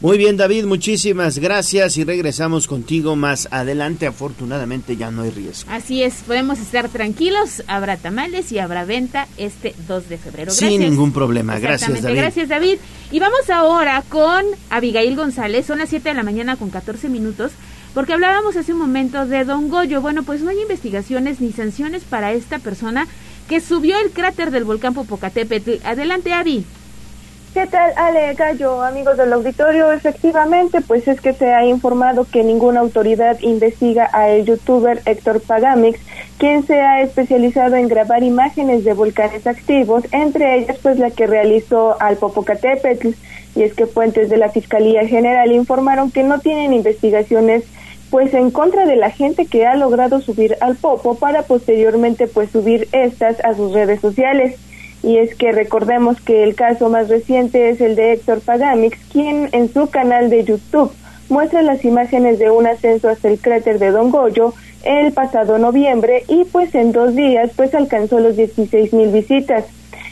Muy 0.00 0.18
bien, 0.18 0.36
David, 0.36 0.66
muchísimas 0.66 1.38
gracias 1.38 1.96
y 1.96 2.04
regresamos 2.04 2.66
contigo 2.66 3.16
más 3.16 3.48
adelante. 3.50 4.06
Afortunadamente 4.06 4.94
ya 4.96 5.10
no 5.10 5.22
hay 5.22 5.30
riesgo. 5.30 5.70
Así 5.72 6.02
es, 6.02 6.16
podemos 6.26 6.58
estar 6.58 6.90
tranquilos. 6.90 7.62
Habrá 7.66 7.96
tamales 7.96 8.52
y 8.52 8.58
habrá 8.58 8.84
venta 8.84 9.26
este 9.38 9.74
2 9.88 10.08
de 10.10 10.18
febrero. 10.18 10.52
Gracias. 10.52 10.70
Sin 10.70 10.82
ningún 10.82 11.12
problema. 11.12 11.58
Gracias, 11.58 12.02
David. 12.02 12.18
Gracias, 12.18 12.48
David. 12.50 12.76
Y 13.10 13.20
vamos 13.20 13.48
ahora 13.48 14.02
con 14.06 14.44
Abigail 14.68 15.16
González. 15.16 15.64
Son 15.64 15.78
las 15.78 15.88
7 15.88 16.10
de 16.10 16.14
la 16.14 16.22
mañana 16.22 16.56
con 16.56 16.68
14 16.68 17.08
minutos. 17.08 17.52
Porque 17.96 18.12
hablábamos 18.12 18.58
hace 18.58 18.74
un 18.74 18.78
momento 18.78 19.24
de 19.24 19.46
Don 19.46 19.70
Goyo. 19.70 20.02
Bueno, 20.02 20.22
pues 20.22 20.42
no 20.42 20.50
hay 20.50 20.60
investigaciones 20.60 21.40
ni 21.40 21.50
sanciones 21.50 22.04
para 22.04 22.32
esta 22.32 22.58
persona 22.58 23.06
que 23.48 23.58
subió 23.58 23.98
el 23.98 24.10
cráter 24.10 24.50
del 24.50 24.64
volcán 24.64 24.92
Popocatépetl. 24.92 25.82
Adelante, 25.82 26.34
Abby. 26.34 26.66
¿Qué 27.54 27.66
tal, 27.66 27.92
Ale 27.96 28.34
Gallo, 28.34 28.82
amigos 28.82 29.16
del 29.16 29.32
auditorio? 29.32 29.90
Efectivamente, 29.92 30.82
pues 30.82 31.08
es 31.08 31.22
que 31.22 31.32
se 31.32 31.54
ha 31.54 31.64
informado 31.64 32.26
que 32.30 32.44
ninguna 32.44 32.80
autoridad 32.80 33.40
investiga 33.40 34.10
a 34.12 34.28
el 34.28 34.44
youtuber 34.44 35.00
Héctor 35.06 35.40
Pagamix, 35.40 35.98
quien 36.36 36.66
se 36.66 36.78
ha 36.78 37.00
especializado 37.00 37.76
en 37.76 37.88
grabar 37.88 38.22
imágenes 38.22 38.84
de 38.84 38.92
volcanes 38.92 39.46
activos, 39.46 40.04
entre 40.12 40.58
ellas 40.58 40.76
pues 40.82 40.98
la 40.98 41.10
que 41.12 41.26
realizó 41.26 41.96
al 41.98 42.18
Popocatépetl. 42.18 43.12
Y 43.54 43.62
es 43.62 43.72
que 43.72 43.86
fuentes 43.86 44.28
de 44.28 44.36
la 44.36 44.50
Fiscalía 44.50 45.08
General 45.08 45.50
informaron 45.50 46.10
que 46.10 46.22
no 46.24 46.40
tienen 46.40 46.74
investigaciones 46.74 47.64
pues 48.10 48.34
en 48.34 48.50
contra 48.50 48.86
de 48.86 48.96
la 48.96 49.10
gente 49.10 49.46
que 49.46 49.66
ha 49.66 49.74
logrado 49.74 50.20
subir 50.20 50.56
al 50.60 50.76
Popo 50.76 51.16
para 51.16 51.42
posteriormente 51.42 52.26
pues 52.26 52.50
subir 52.50 52.88
estas 52.92 53.44
a 53.44 53.54
sus 53.54 53.72
redes 53.72 54.00
sociales 54.00 54.56
y 55.02 55.18
es 55.18 55.34
que 55.34 55.52
recordemos 55.52 56.20
que 56.20 56.42
el 56.42 56.54
caso 56.54 56.88
más 56.88 57.08
reciente 57.08 57.70
es 57.70 57.80
el 57.80 57.94
de 57.96 58.12
Héctor 58.12 58.40
Pagamix, 58.40 58.98
quien 59.12 59.48
en 59.52 59.72
su 59.72 59.88
canal 59.88 60.30
de 60.30 60.44
YouTube 60.44 60.90
muestra 61.28 61.62
las 61.62 61.84
imágenes 61.84 62.38
de 62.38 62.50
un 62.50 62.66
ascenso 62.66 63.08
hasta 63.08 63.28
el 63.28 63.38
cráter 63.38 63.78
de 63.78 63.90
Don 63.90 64.10
Goyo 64.10 64.54
el 64.84 65.12
pasado 65.12 65.58
noviembre 65.58 66.24
y 66.28 66.44
pues 66.44 66.74
en 66.74 66.92
dos 66.92 67.14
días 67.14 67.50
pues 67.56 67.74
alcanzó 67.74 68.20
los 68.20 68.36
16 68.36 68.92
mil 68.92 69.10
visitas. 69.10 69.64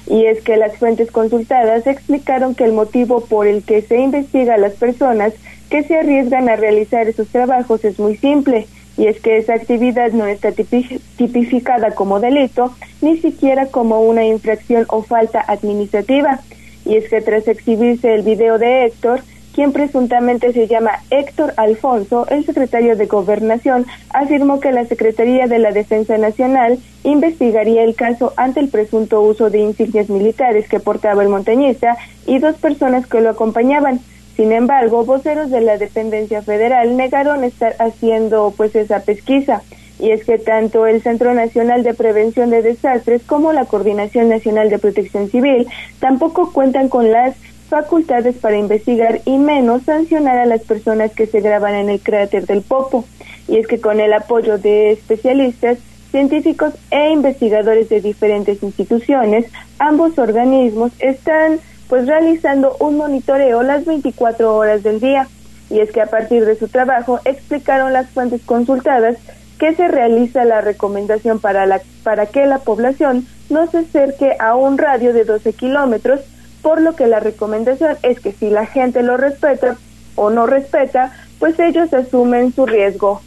Y 0.07 0.27
es 0.27 0.43
que 0.43 0.59
las 0.59 0.77
fuentes 0.77 1.11
consultadas 1.11 1.87
explicaron 1.87 2.55
que 2.55 2.65
el 2.65 2.73
motivo 2.73 3.25
por 3.25 3.47
el 3.47 3.63
que 3.63 3.81
se 3.81 3.99
investiga 3.99 4.55
a 4.55 4.59
las 4.59 4.75
personas 4.75 5.33
que 5.75 5.83
se 5.83 5.99
arriesgan 5.99 6.49
a 6.49 6.55
realizar 6.55 7.09
esos 7.09 7.27
trabajos 7.27 7.85
es 7.85 7.99
muy 7.99 8.17
simple 8.17 8.69
y 8.97 9.09
es 9.09 9.19
que 9.21 9.39
esa 9.39 9.55
actividad 9.55 10.13
no 10.13 10.25
está 10.25 10.53
tipificada 10.53 11.97
como 11.97 12.21
delito, 12.21 12.73
ni 13.03 13.19
siquiera 13.19 13.67
como 13.67 14.01
una 14.03 14.25
infracción 14.25 14.85
o 14.89 15.03
falta 15.03 15.45
administrativa. 15.49 16.39
Y 16.85 16.95
es 16.95 17.11
que 17.11 17.21
tras 17.23 17.49
exhibirse 17.49 18.15
el 18.15 18.23
video 18.23 18.57
de 18.59 18.85
Héctor, 18.85 19.25
quien 19.53 19.73
presuntamente 19.73 20.53
se 20.53 20.69
llama 20.69 20.93
Héctor 21.11 21.55
Alfonso, 21.57 22.29
el 22.29 22.47
secretario 22.47 22.95
de 22.95 23.07
Gobernación, 23.07 23.85
afirmó 24.11 24.61
que 24.61 24.71
la 24.71 24.85
Secretaría 24.85 25.49
de 25.49 25.59
la 25.59 25.73
Defensa 25.73 26.17
Nacional 26.19 26.79
investigaría 27.03 27.83
el 27.83 27.97
caso 27.97 28.33
ante 28.37 28.61
el 28.61 28.69
presunto 28.69 29.23
uso 29.23 29.51
de 29.51 29.59
insignias 29.59 30.09
militares 30.09 30.69
que 30.69 30.79
portaba 30.79 31.25
el 31.25 31.31
montañista 31.31 31.97
y 32.27 32.39
dos 32.39 32.55
personas 32.59 33.09
que 33.09 33.21
lo 33.21 33.31
acompañaban. 33.31 33.99
Sin 34.37 34.53
embargo, 34.53 35.05
voceros 35.05 35.51
de 35.51 35.61
la 35.61 35.79
dependencia 35.79 36.43
federal 36.43 36.97
negaron 36.97 37.45
estar 37.45 37.77
haciendo 37.79 38.53
pues 38.57 38.75
esa 38.75 39.01
pesquisa. 39.01 39.63
Y 40.01 40.11
es 40.11 40.25
que 40.25 40.39
tanto 40.39 40.87
el 40.87 41.03
Centro 41.03 41.35
Nacional 41.35 41.85
de 41.85 41.95
Prevención 41.95 42.51
de 42.51 42.63
Desastres 42.63 43.23
como 43.23 43.53
la 43.53 43.65
Coordinación 43.65 44.29
Nacional 44.29 44.69
de 44.71 44.81
Protección 44.81 45.31
Civil 45.31 45.69
tampoco 46.01 46.53
cuentan 46.53 46.89
con 46.89 47.13
las 47.13 47.37
facultades 47.69 48.37
para 48.37 48.59
investigar 48.59 49.21
y 49.25 49.39
menos 49.39 49.83
sancionar 49.83 50.39
a 50.39 50.47
las 50.47 50.63
personas 50.63 51.13
que 51.13 51.27
se 51.27 51.41
graban 51.41 51.75
en 51.75 51.89
el 51.89 52.01
cráter 52.01 52.47
del 52.47 52.63
Popo. 52.63 53.05
Y 53.47 53.59
es 53.59 53.67
que 53.69 53.81
con 53.81 54.01
el 54.01 54.13
apoyo 54.13 54.59
de 54.59 54.93
especialistas, 54.93 55.79
científicos 56.11 56.75
e 56.91 57.11
investigadores 57.11 57.89
de 57.89 58.01
diferentes 58.01 58.63
instituciones, 58.63 59.47
ambos 59.79 60.19
organismos 60.19 60.93
están 60.99 61.61
pues 61.95 62.09
realizando 62.09 62.77
un 62.81 62.97
monitoreo 62.97 63.63
las 63.63 63.85
24 63.85 64.57
horas 64.57 64.83
del 64.83 64.99
día. 64.99 65.29
Y 65.71 65.79
es 65.79 65.93
que 65.93 66.01
a 66.01 66.07
partir 66.07 66.45
de 66.45 66.57
su 66.57 66.67
trabajo 66.67 67.21
explicaron 67.25 67.93
las 67.93 68.11
fuentes 68.11 68.43
consultadas 68.45 69.17
que 69.61 69.77
se 69.77 69.87
realiza 69.87 70.45
la 70.45 70.61
recomendación 70.61 71.39
para, 71.39 71.67
la, 71.67 71.81
para 72.03 72.27
que 72.27 72.47
la 72.47 72.59
población 72.59 73.29
no 73.49 73.71
se 73.71 73.79
acerque 73.79 74.35
a 74.41 74.57
un 74.57 74.77
radio 74.77 75.13
de 75.13 75.25
12 75.25 75.53
kilómetros, 75.53 76.19
por 76.63 76.81
lo 76.81 76.97
que 76.97 77.07
la 77.07 77.21
recomendación 77.21 77.97
es 78.03 78.19
que 78.19 78.33
si 78.33 78.51
la 78.51 78.67
gente 78.67 79.05
lo 79.05 79.17
respeta 79.17 79.77
o 80.17 80.31
no 80.31 80.47
respeta, 80.47 81.13
pues 81.39 81.61
ellos 81.61 81.95
asumen 81.95 82.53
su 82.53 82.67
riesgo. 82.67 83.23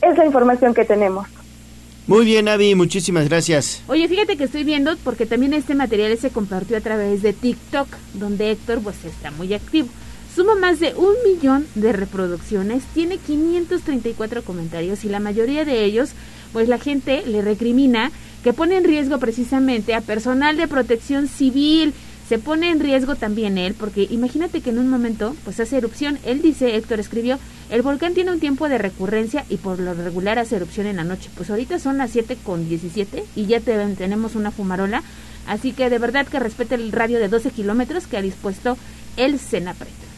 Es 0.00 0.16
la 0.16 0.26
información 0.26 0.74
que 0.74 0.84
tenemos. 0.84 1.26
Muy 2.08 2.24
bien, 2.24 2.48
Avi, 2.48 2.74
muchísimas 2.74 3.28
gracias. 3.28 3.82
Oye, 3.86 4.08
fíjate 4.08 4.36
que 4.36 4.44
estoy 4.44 4.64
viendo 4.64 4.96
porque 5.04 5.24
también 5.24 5.54
este 5.54 5.76
material 5.76 6.16
se 6.18 6.30
compartió 6.30 6.76
a 6.76 6.80
través 6.80 7.22
de 7.22 7.32
TikTok, 7.32 7.86
donde 8.14 8.50
Héctor 8.50 8.80
pues 8.82 9.04
está 9.04 9.30
muy 9.30 9.54
activo. 9.54 9.88
Suma 10.34 10.56
más 10.56 10.80
de 10.80 10.94
un 10.94 11.14
millón 11.24 11.66
de 11.76 11.92
reproducciones, 11.92 12.82
tiene 12.94 13.18
534 13.18 14.42
comentarios 14.42 15.04
y 15.04 15.10
la 15.10 15.20
mayoría 15.20 15.64
de 15.64 15.84
ellos, 15.84 16.10
pues 16.52 16.68
la 16.68 16.78
gente 16.78 17.22
le 17.24 17.40
recrimina 17.40 18.10
que 18.42 18.52
pone 18.52 18.76
en 18.76 18.84
riesgo 18.84 19.18
precisamente 19.18 19.94
a 19.94 20.00
personal 20.00 20.56
de 20.56 20.66
protección 20.66 21.28
civil, 21.28 21.92
se 22.28 22.38
pone 22.38 22.70
en 22.70 22.80
riesgo 22.80 23.14
también 23.16 23.58
él, 23.58 23.74
porque 23.74 24.06
imagínate 24.10 24.60
que 24.60 24.70
en 24.70 24.78
un 24.78 24.88
momento 24.88 25.34
pues 25.44 25.60
hace 25.60 25.76
erupción. 25.76 26.18
Él 26.24 26.40
dice, 26.40 26.76
Héctor 26.76 27.00
escribió, 27.00 27.38
el 27.70 27.82
volcán 27.82 28.14
tiene 28.14 28.32
un 28.32 28.40
tiempo 28.40 28.68
de 28.68 28.78
recurrencia 28.78 29.44
y 29.48 29.56
por 29.56 29.78
lo 29.78 29.94
regular 29.94 30.38
hace 30.38 30.56
erupción 30.56 30.86
en 30.86 30.96
la 30.96 31.04
noche. 31.04 31.30
Pues 31.36 31.50
ahorita 31.50 31.78
son 31.78 31.98
las 31.98 32.10
7 32.10 32.38
con 32.42 32.68
17 32.68 33.24
y 33.36 33.46
ya 33.46 33.60
tenemos 33.60 34.34
una 34.34 34.50
fumarola. 34.50 35.02
Así 35.46 35.72
que 35.72 35.90
de 35.90 35.98
verdad 35.98 36.26
que 36.26 36.38
respete 36.38 36.76
el 36.76 36.92
radio 36.92 37.18
de 37.18 37.28
12 37.28 37.50
kilómetros 37.50 38.06
que 38.06 38.16
ha 38.16 38.22
dispuesto 38.22 38.78
el 39.16 39.38
Senapret. 39.38 40.11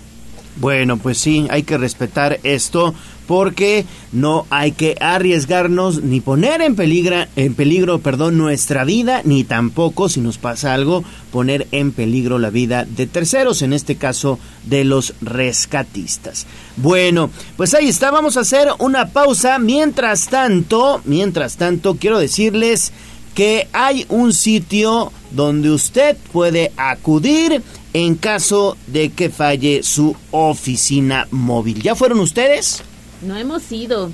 Bueno, 0.56 0.98
pues 0.98 1.18
sí, 1.18 1.46
hay 1.50 1.64
que 1.64 1.78
respetar 1.78 2.38
esto 2.42 2.94
porque 3.26 3.86
no 4.12 4.46
hay 4.50 4.72
que 4.72 4.96
arriesgarnos 5.00 6.02
ni 6.02 6.20
poner 6.20 6.60
en 6.60 6.76
peligro, 6.76 7.24
en 7.36 7.54
peligro, 7.54 7.98
perdón, 7.98 8.36
nuestra 8.36 8.84
vida, 8.84 9.22
ni 9.24 9.44
tampoco 9.44 10.08
si 10.08 10.20
nos 10.20 10.38
pasa 10.38 10.74
algo 10.74 11.04
poner 11.32 11.66
en 11.72 11.92
peligro 11.92 12.38
la 12.38 12.50
vida 12.50 12.84
de 12.84 13.06
terceros, 13.06 13.62
en 13.62 13.72
este 13.72 13.96
caso 13.96 14.38
de 14.64 14.84
los 14.84 15.14
rescatistas. 15.20 16.46
Bueno, 16.76 17.30
pues 17.56 17.74
ahí 17.74 17.88
está, 17.88 18.10
vamos 18.10 18.36
a 18.36 18.40
hacer 18.40 18.68
una 18.78 19.08
pausa. 19.08 19.58
Mientras 19.58 20.28
tanto, 20.28 21.00
mientras 21.04 21.56
tanto 21.56 21.96
quiero 21.96 22.18
decirles 22.18 22.92
que 23.34 23.68
hay 23.72 24.06
un 24.10 24.32
sitio 24.32 25.10
donde 25.32 25.70
usted 25.70 26.16
puede 26.32 26.72
acudir 26.76 27.62
en 27.94 28.16
caso 28.16 28.76
de 28.88 29.10
que 29.10 29.30
falle 29.30 29.82
su 29.82 30.14
oficina 30.32 31.26
móvil. 31.30 31.80
¿Ya 31.80 31.94
fueron 31.94 32.20
ustedes? 32.20 32.82
No 33.22 33.36
hemos 33.36 33.70
ido. 33.72 34.12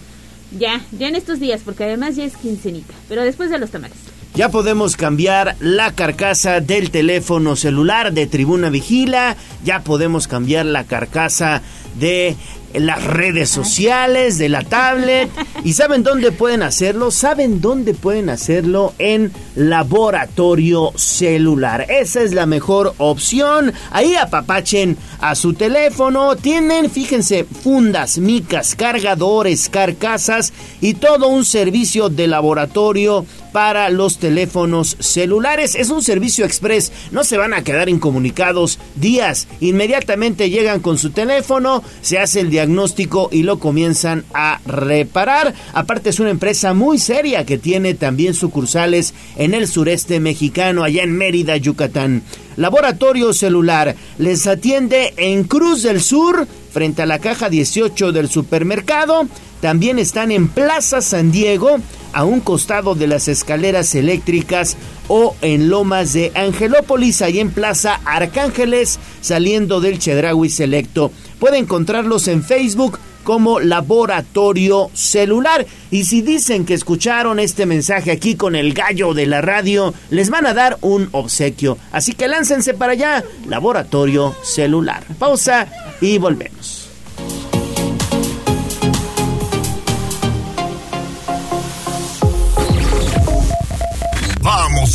Ya, 0.57 0.85
ya 0.93 1.09
en 1.09 1.17
estos 1.17 1.41
días, 1.41 1.63
porque 1.65 1.85
además 1.85 2.17
ya 2.17 2.25
es 2.25 2.37
quincenita, 2.37 2.93
pero 3.09 3.23
después 3.23 3.51
de 3.51 3.59
los 3.59 3.71
tamales. 3.71 3.97
Ya 4.35 4.49
podemos 4.49 4.97
cambiar 4.97 5.57
la 5.61 5.93
carcasa 5.93 6.61
del 6.61 6.91
teléfono 6.91 7.57
celular 7.57 8.13
de 8.13 8.27
Tribuna 8.27 8.71
Vigila, 8.71 9.37
ya 9.65 9.81
podemos 9.81 10.29
cambiar 10.29 10.67
la 10.67 10.85
carcasa 10.85 11.63
de 11.99 12.37
en 12.73 12.87
las 12.87 13.03
redes 13.05 13.51
sociales, 13.51 14.39
de 14.39 14.49
la 14.49 14.63
tablet. 14.63 15.31
¿Y 15.65 15.73
saben 15.73 16.03
dónde 16.03 16.33
pueden 16.33 16.63
hacerlo? 16.63 17.11
¿Saben 17.11 17.61
dónde 17.61 17.95
pueden 17.95 18.31
hacerlo? 18.31 18.95
En 18.99 19.33
laboratorio 19.55 20.93
celular. 20.97 21.87
Esa 21.89 22.23
es 22.23 22.33
la 22.33 22.47
mejor 22.47 22.95
opción. 22.99 23.73
Ahí 23.91 24.15
apapachen 24.15 24.97
a 25.21 25.35
su 25.35 25.55
teléfono. 25.55 26.37
Tienen, 26.37 26.91
fíjense, 26.91 27.45
fundas, 27.45 28.19
micas, 28.19 28.75
cargadores, 28.75 29.69
carcasas 29.69 30.53
y 30.81 30.95
todo 30.95 31.29
un 31.29 31.45
servicio 31.45 32.09
de 32.09 32.27
laboratorio 32.27 33.27
para 33.53 33.91
los 33.91 34.19
teléfonos 34.19 34.97
celulares. 35.01 35.75
Es 35.75 35.91
un 35.91 36.03
servicio 36.03 36.45
express, 36.45 36.93
no 37.11 37.25
se 37.25 37.39
van 37.39 37.55
a 37.55 37.65
quedar 37.65 37.89
incomunicados 37.89 38.79
días. 38.97 39.49
Inmediatamente 39.61 40.51
llegan 40.51 40.81
con 40.81 40.99
su 40.99 41.11
teléfono, 41.11 41.83
se 42.03 42.19
hace 42.19 42.41
el 42.41 42.51
diagnóstico 42.51 43.29
y 43.33 43.43
lo 43.43 43.59
comienzan 43.59 44.25
a 44.35 44.61
reparar. 44.67 45.55
Aparte 45.73 46.11
es 46.11 46.21
una 46.21 46.31
empresa 46.31 46.75
muy 46.75 46.99
seria 46.99 47.45
que 47.45 47.59
tiene 47.59 47.95
también 47.95 48.35
sucursales 48.35 49.15
en 49.37 49.55
el 49.55 49.69
sureste 49.69 50.21
mexicano, 50.21 50.83
allá 50.83 51.03
en 51.03 51.17
Mérida, 51.17 51.57
Yucatán. 51.57 52.23
Laboratorio 52.57 53.33
Celular 53.33 53.95
les 54.19 54.47
atiende 54.47 55.15
en 55.17 55.45
Cruz 55.45 55.83
del 55.83 56.03
Sur, 56.03 56.47
frente 56.73 57.03
a 57.03 57.07
la 57.07 57.19
caja 57.19 57.49
18 57.49 58.13
del 58.13 58.29
supermercado. 58.29 59.27
También 59.61 59.99
están 59.99 60.31
en 60.33 60.49
Plaza 60.49 61.01
San 61.03 61.31
Diego, 61.33 61.79
a 62.13 62.25
un 62.25 62.41
costado 62.41 62.95
de 62.95 63.07
las 63.07 63.29
escaleras 63.29 63.95
eléctricas 63.95 64.77
o 65.09 65.37
en 65.43 65.69
Lomas 65.69 66.13
de 66.13 66.33
Angelópolis, 66.35 67.23
ahí 67.23 67.41
en 67.41 67.51
Plaza 67.51 68.01
Arcángeles, 68.05 68.99
saliendo 69.21 69.81
del 69.81 69.99
Chedraui 69.99 70.49
Selecto. 70.49 71.13
Puede 71.39 71.59
encontrarlos 71.59 72.29
en 72.29 72.43
Facebook 72.43 72.99
como 73.25 73.61
Laboratorio 73.61 74.91
Celular. 74.95 75.67
Y 75.91 76.05
si 76.05 76.23
dicen 76.23 76.65
que 76.65 76.75
escucharon 76.75 77.39
este 77.39 77.67
mensaje 77.67 78.11
aquí 78.11 78.35
con 78.35 78.57
el 78.57 78.73
gallo 78.73 79.15
de 79.15 79.27
la 79.27 79.41
radio, 79.41 79.95
les 80.11 80.31
van 80.31 80.47
a 80.47 80.55
dar 80.55 80.79
un 80.81 81.09
obsequio. 81.13 81.77
Así 81.93 82.13
que 82.13 82.29
láncense 82.29 82.75
para 82.75 82.93
allá, 82.93 83.25
Laboratorio 83.47 84.35
Celular. 84.43 85.05
Pausa 85.19 85.69
y 86.01 86.19
volvemos. 86.19 86.80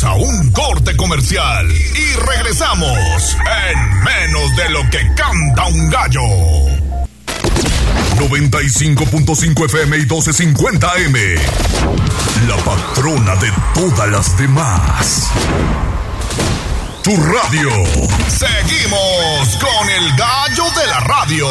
A 0.06 0.14
un 0.14 0.50
corte 0.52 0.96
comercial 0.96 1.70
y 1.70 2.14
regresamos 2.14 3.36
en 3.70 4.04
menos 4.04 4.56
de 4.56 4.70
lo 4.70 4.88
que 4.88 5.00
canta 5.14 5.66
un 5.66 5.90
gallo. 5.90 6.22
95.5 8.16 9.66
FM 9.66 9.96
y 9.96 9.98
1250 10.00 10.96
M. 11.06 11.18
La 12.48 12.56
patrona 12.58 13.34
de 13.36 13.50
todas 13.74 14.08
las 14.08 14.36
demás. 14.38 15.30
Tu 17.02 17.16
radio. 17.16 17.70
Seguimos 18.28 19.56
con 19.56 19.90
el 19.90 20.16
gallo 20.16 20.64
de 20.80 20.86
la 20.86 21.00
radio. 21.00 21.48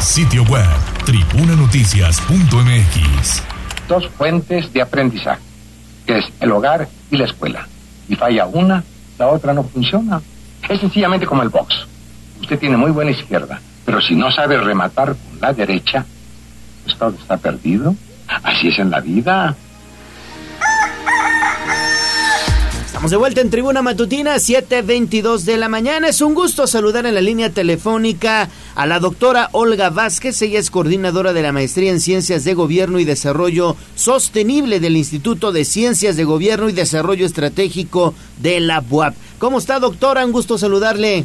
Sitio 0.00 0.44
web, 0.44 0.66
tribunanoticias.mx. 1.04 3.42
Dos 3.86 4.08
fuentes 4.16 4.72
de 4.72 4.80
aprendizaje 4.80 5.42
es 6.06 6.24
el 6.40 6.52
hogar 6.52 6.88
y 7.12 7.16
la 7.16 7.26
escuela. 7.26 7.68
Y 8.08 8.16
falla 8.16 8.46
una, 8.46 8.82
la 9.18 9.28
otra 9.28 9.52
no 9.54 9.62
funciona. 9.62 10.20
Es 10.68 10.80
sencillamente 10.80 11.26
como 11.26 11.42
el 11.42 11.50
box. 11.50 11.86
Usted 12.40 12.58
tiene 12.58 12.76
muy 12.76 12.90
buena 12.90 13.12
izquierda, 13.12 13.60
pero 13.84 14.00
si 14.00 14.16
no 14.16 14.32
sabe 14.32 14.56
rematar 14.56 15.08
con 15.08 15.40
la 15.40 15.52
derecha, 15.52 16.04
pues 16.84 16.96
todo 16.98 17.14
está 17.20 17.36
perdido. 17.36 17.94
Así 18.26 18.68
es 18.68 18.78
en 18.78 18.90
la 18.90 19.00
vida. 19.00 19.54
Estamos 23.02 23.10
de 23.10 23.16
vuelta 23.16 23.40
en 23.40 23.50
Tribuna 23.50 23.82
Matutina, 23.82 24.36
7.22 24.36 25.40
de 25.40 25.56
la 25.56 25.68
mañana. 25.68 26.06
Es 26.06 26.20
un 26.20 26.34
gusto 26.34 26.68
saludar 26.68 27.04
en 27.04 27.16
la 27.16 27.20
línea 27.20 27.50
telefónica 27.50 28.48
a 28.76 28.86
la 28.86 29.00
doctora 29.00 29.48
Olga 29.50 29.90
Vázquez. 29.90 30.40
Ella 30.40 30.60
es 30.60 30.70
coordinadora 30.70 31.32
de 31.32 31.42
la 31.42 31.50
Maestría 31.50 31.90
en 31.90 31.98
Ciencias 31.98 32.44
de 32.44 32.54
Gobierno 32.54 33.00
y 33.00 33.04
Desarrollo 33.04 33.74
Sostenible 33.96 34.78
del 34.78 34.96
Instituto 34.96 35.50
de 35.50 35.64
Ciencias 35.64 36.16
de 36.16 36.22
Gobierno 36.22 36.68
y 36.68 36.74
Desarrollo 36.74 37.26
Estratégico 37.26 38.14
de 38.38 38.60
la 38.60 38.84
UAP. 38.88 39.16
¿Cómo 39.40 39.58
está, 39.58 39.80
doctora? 39.80 40.24
Un 40.24 40.30
gusto 40.30 40.56
saludarle. 40.56 41.24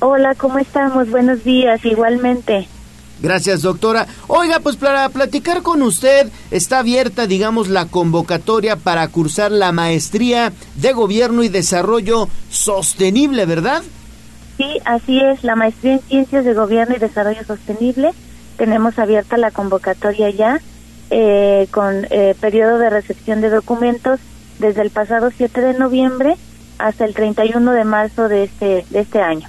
Hola, 0.00 0.34
¿cómo 0.34 0.58
estamos? 0.58 1.08
Buenos 1.08 1.44
días, 1.44 1.84
igualmente. 1.84 2.66
Gracias, 3.22 3.62
doctora. 3.62 4.08
Oiga, 4.26 4.58
pues 4.60 4.76
para 4.76 5.08
platicar 5.08 5.62
con 5.62 5.80
usted, 5.82 6.28
está 6.50 6.80
abierta, 6.80 7.28
digamos, 7.28 7.68
la 7.68 7.86
convocatoria 7.86 8.74
para 8.74 9.06
cursar 9.08 9.52
la 9.52 9.70
maestría 9.70 10.52
de 10.74 10.92
Gobierno 10.92 11.44
y 11.44 11.48
Desarrollo 11.48 12.28
Sostenible, 12.50 13.46
¿verdad? 13.46 13.82
Sí, 14.56 14.80
así 14.84 15.20
es, 15.20 15.44
la 15.44 15.54
maestría 15.54 15.94
en 15.94 16.00
Ciencias 16.00 16.44
de 16.44 16.52
Gobierno 16.52 16.96
y 16.96 16.98
Desarrollo 16.98 17.44
Sostenible. 17.44 18.10
Tenemos 18.56 18.98
abierta 18.98 19.36
la 19.36 19.52
convocatoria 19.52 20.28
ya, 20.30 20.60
eh, 21.10 21.68
con 21.70 22.06
eh, 22.10 22.34
periodo 22.40 22.78
de 22.78 22.90
recepción 22.90 23.40
de 23.40 23.50
documentos 23.50 24.18
desde 24.58 24.82
el 24.82 24.90
pasado 24.90 25.30
7 25.30 25.60
de 25.60 25.78
noviembre 25.78 26.36
hasta 26.78 27.04
el 27.04 27.14
31 27.14 27.70
de 27.72 27.84
marzo 27.84 28.28
de 28.28 28.44
este, 28.44 28.84
de 28.90 29.00
este 29.00 29.20
año. 29.20 29.48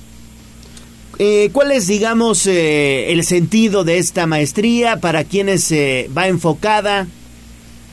Eh, 1.19 1.49
¿Cuál 1.53 1.71
es, 1.71 1.87
digamos, 1.87 2.47
eh, 2.47 3.11
el 3.11 3.23
sentido 3.23 3.83
de 3.83 3.97
esta 3.97 4.25
maestría? 4.25 4.99
¿Para 4.99 5.23
quiénes 5.23 5.63
se 5.63 6.09
va 6.15 6.27
enfocada? 6.27 7.07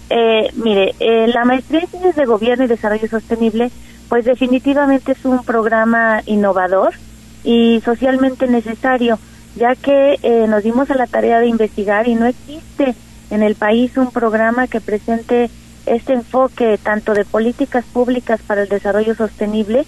Eh, 0.08 0.50
mire, 0.54 0.94
la 0.98 1.44
maestría 1.44 1.80
en 1.80 1.88
Ciencias 1.88 2.16
de 2.16 2.24
Gobierno 2.24 2.64
y 2.64 2.68
Desarrollo 2.68 3.08
Sostenible, 3.08 3.70
pues 4.08 4.24
definitivamente 4.24 5.12
es 5.12 5.24
un 5.24 5.44
programa 5.44 6.22
innovador 6.26 6.94
y 7.44 7.80
socialmente 7.84 8.48
necesario, 8.48 9.18
ya 9.54 9.76
que 9.76 10.18
nos 10.48 10.64
dimos 10.64 10.90
a 10.90 10.96
la 10.96 11.06
tarea 11.06 11.38
de 11.38 11.46
investigar 11.46 12.08
y 12.08 12.16
no 12.16 12.26
existe 12.26 12.94
en 13.30 13.42
el 13.44 13.54
país 13.54 13.96
un 13.96 14.10
programa 14.10 14.66
que 14.66 14.80
presente 14.80 15.48
este 15.86 16.14
enfoque 16.14 16.78
tanto 16.82 17.14
de 17.14 17.24
políticas 17.24 17.84
públicas 17.84 18.40
para 18.44 18.62
el 18.62 18.68
desarrollo 18.68 19.14
sostenible 19.14 19.86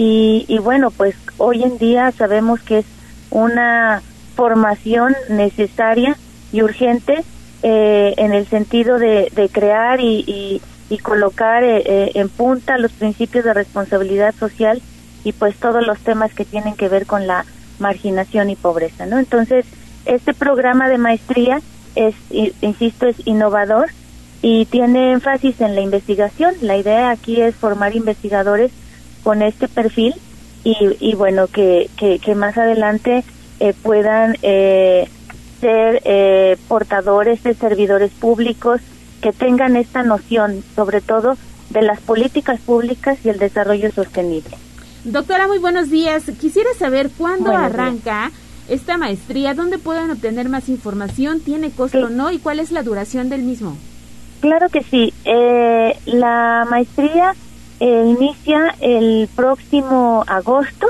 y, 0.00 0.46
y 0.48 0.56
bueno, 0.56 0.90
pues 0.90 1.14
hoy 1.36 1.62
en 1.62 1.76
día 1.76 2.10
sabemos 2.12 2.62
que 2.62 2.78
es 2.78 2.86
una 3.28 4.00
formación 4.34 5.14
necesaria 5.28 6.16
y 6.52 6.62
urgente 6.62 7.22
eh, 7.62 8.14
en 8.16 8.32
el 8.32 8.46
sentido 8.46 8.98
de, 8.98 9.30
de 9.36 9.50
crear 9.50 10.00
y, 10.00 10.62
y, 10.88 10.98
colocar 11.02 11.64
eh, 11.64 11.82
eh, 11.84 12.12
en 12.14 12.30
punta 12.30 12.78
los 12.78 12.92
principios 12.92 13.44
de 13.44 13.52
responsabilidad 13.52 14.34
social 14.34 14.80
y 15.22 15.32
pues 15.32 15.56
todos 15.56 15.86
los 15.86 15.98
temas 15.98 16.32
que 16.32 16.46
tienen 16.46 16.76
que 16.76 16.88
ver 16.88 17.04
con 17.04 17.26
la 17.26 17.44
marginación 17.78 18.48
y 18.48 18.56
pobreza, 18.56 19.04
¿no? 19.04 19.18
Entonces, 19.18 19.66
este 20.06 20.32
programa 20.32 20.88
de 20.88 20.96
maestría 20.96 21.60
es, 21.94 22.14
insisto, 22.30 23.06
es 23.06 23.16
innovador 23.26 23.90
y 24.40 24.64
tiene 24.64 25.12
énfasis 25.12 25.60
en 25.60 25.74
la 25.74 25.82
investigación. 25.82 26.54
La 26.62 26.78
idea 26.78 27.10
aquí 27.10 27.42
es 27.42 27.54
formar 27.54 27.94
investigadores 27.94 28.72
con 29.22 29.42
este 29.42 29.68
perfil 29.68 30.14
y, 30.64 30.76
y 31.00 31.14
bueno, 31.14 31.46
que, 31.46 31.88
que, 31.96 32.34
más 32.34 32.56
adelante 32.58 33.24
eh, 33.60 33.74
puedan 33.82 34.36
eh, 34.42 35.08
ser 35.60 36.02
eh, 36.04 36.56
portadores 36.68 37.42
de 37.42 37.54
servidores 37.54 38.10
públicos 38.12 38.80
que 39.20 39.32
tengan 39.32 39.76
esta 39.76 40.02
noción, 40.02 40.62
sobre 40.74 41.00
todo, 41.00 41.36
de 41.70 41.82
las 41.82 42.00
políticas 42.00 42.60
públicas 42.60 43.18
y 43.24 43.28
el 43.28 43.38
desarrollo 43.38 43.90
sostenible. 43.92 44.56
Doctora, 45.04 45.46
muy 45.46 45.58
buenos 45.58 45.88
días. 45.88 46.24
Quisiera 46.40 46.70
saber 46.78 47.10
cuándo 47.16 47.52
arranca 47.52 48.30
esta 48.68 48.98
maestría, 48.98 49.54
dónde 49.54 49.78
pueden 49.78 50.10
obtener 50.10 50.48
más 50.48 50.68
información, 50.68 51.40
tiene 51.40 51.70
costo 51.70 52.06
o 52.06 52.10
no 52.10 52.30
y 52.30 52.38
cuál 52.38 52.60
es 52.60 52.70
la 52.70 52.82
duración 52.82 53.28
del 53.28 53.42
mismo. 53.42 53.76
Claro 54.40 54.68
que 54.68 54.82
sí. 54.82 55.12
la 56.06 56.66
maestría 56.68 57.34
eh, 57.80 58.04
inicia 58.06 58.74
el 58.80 59.28
próximo 59.34 60.24
agosto, 60.26 60.86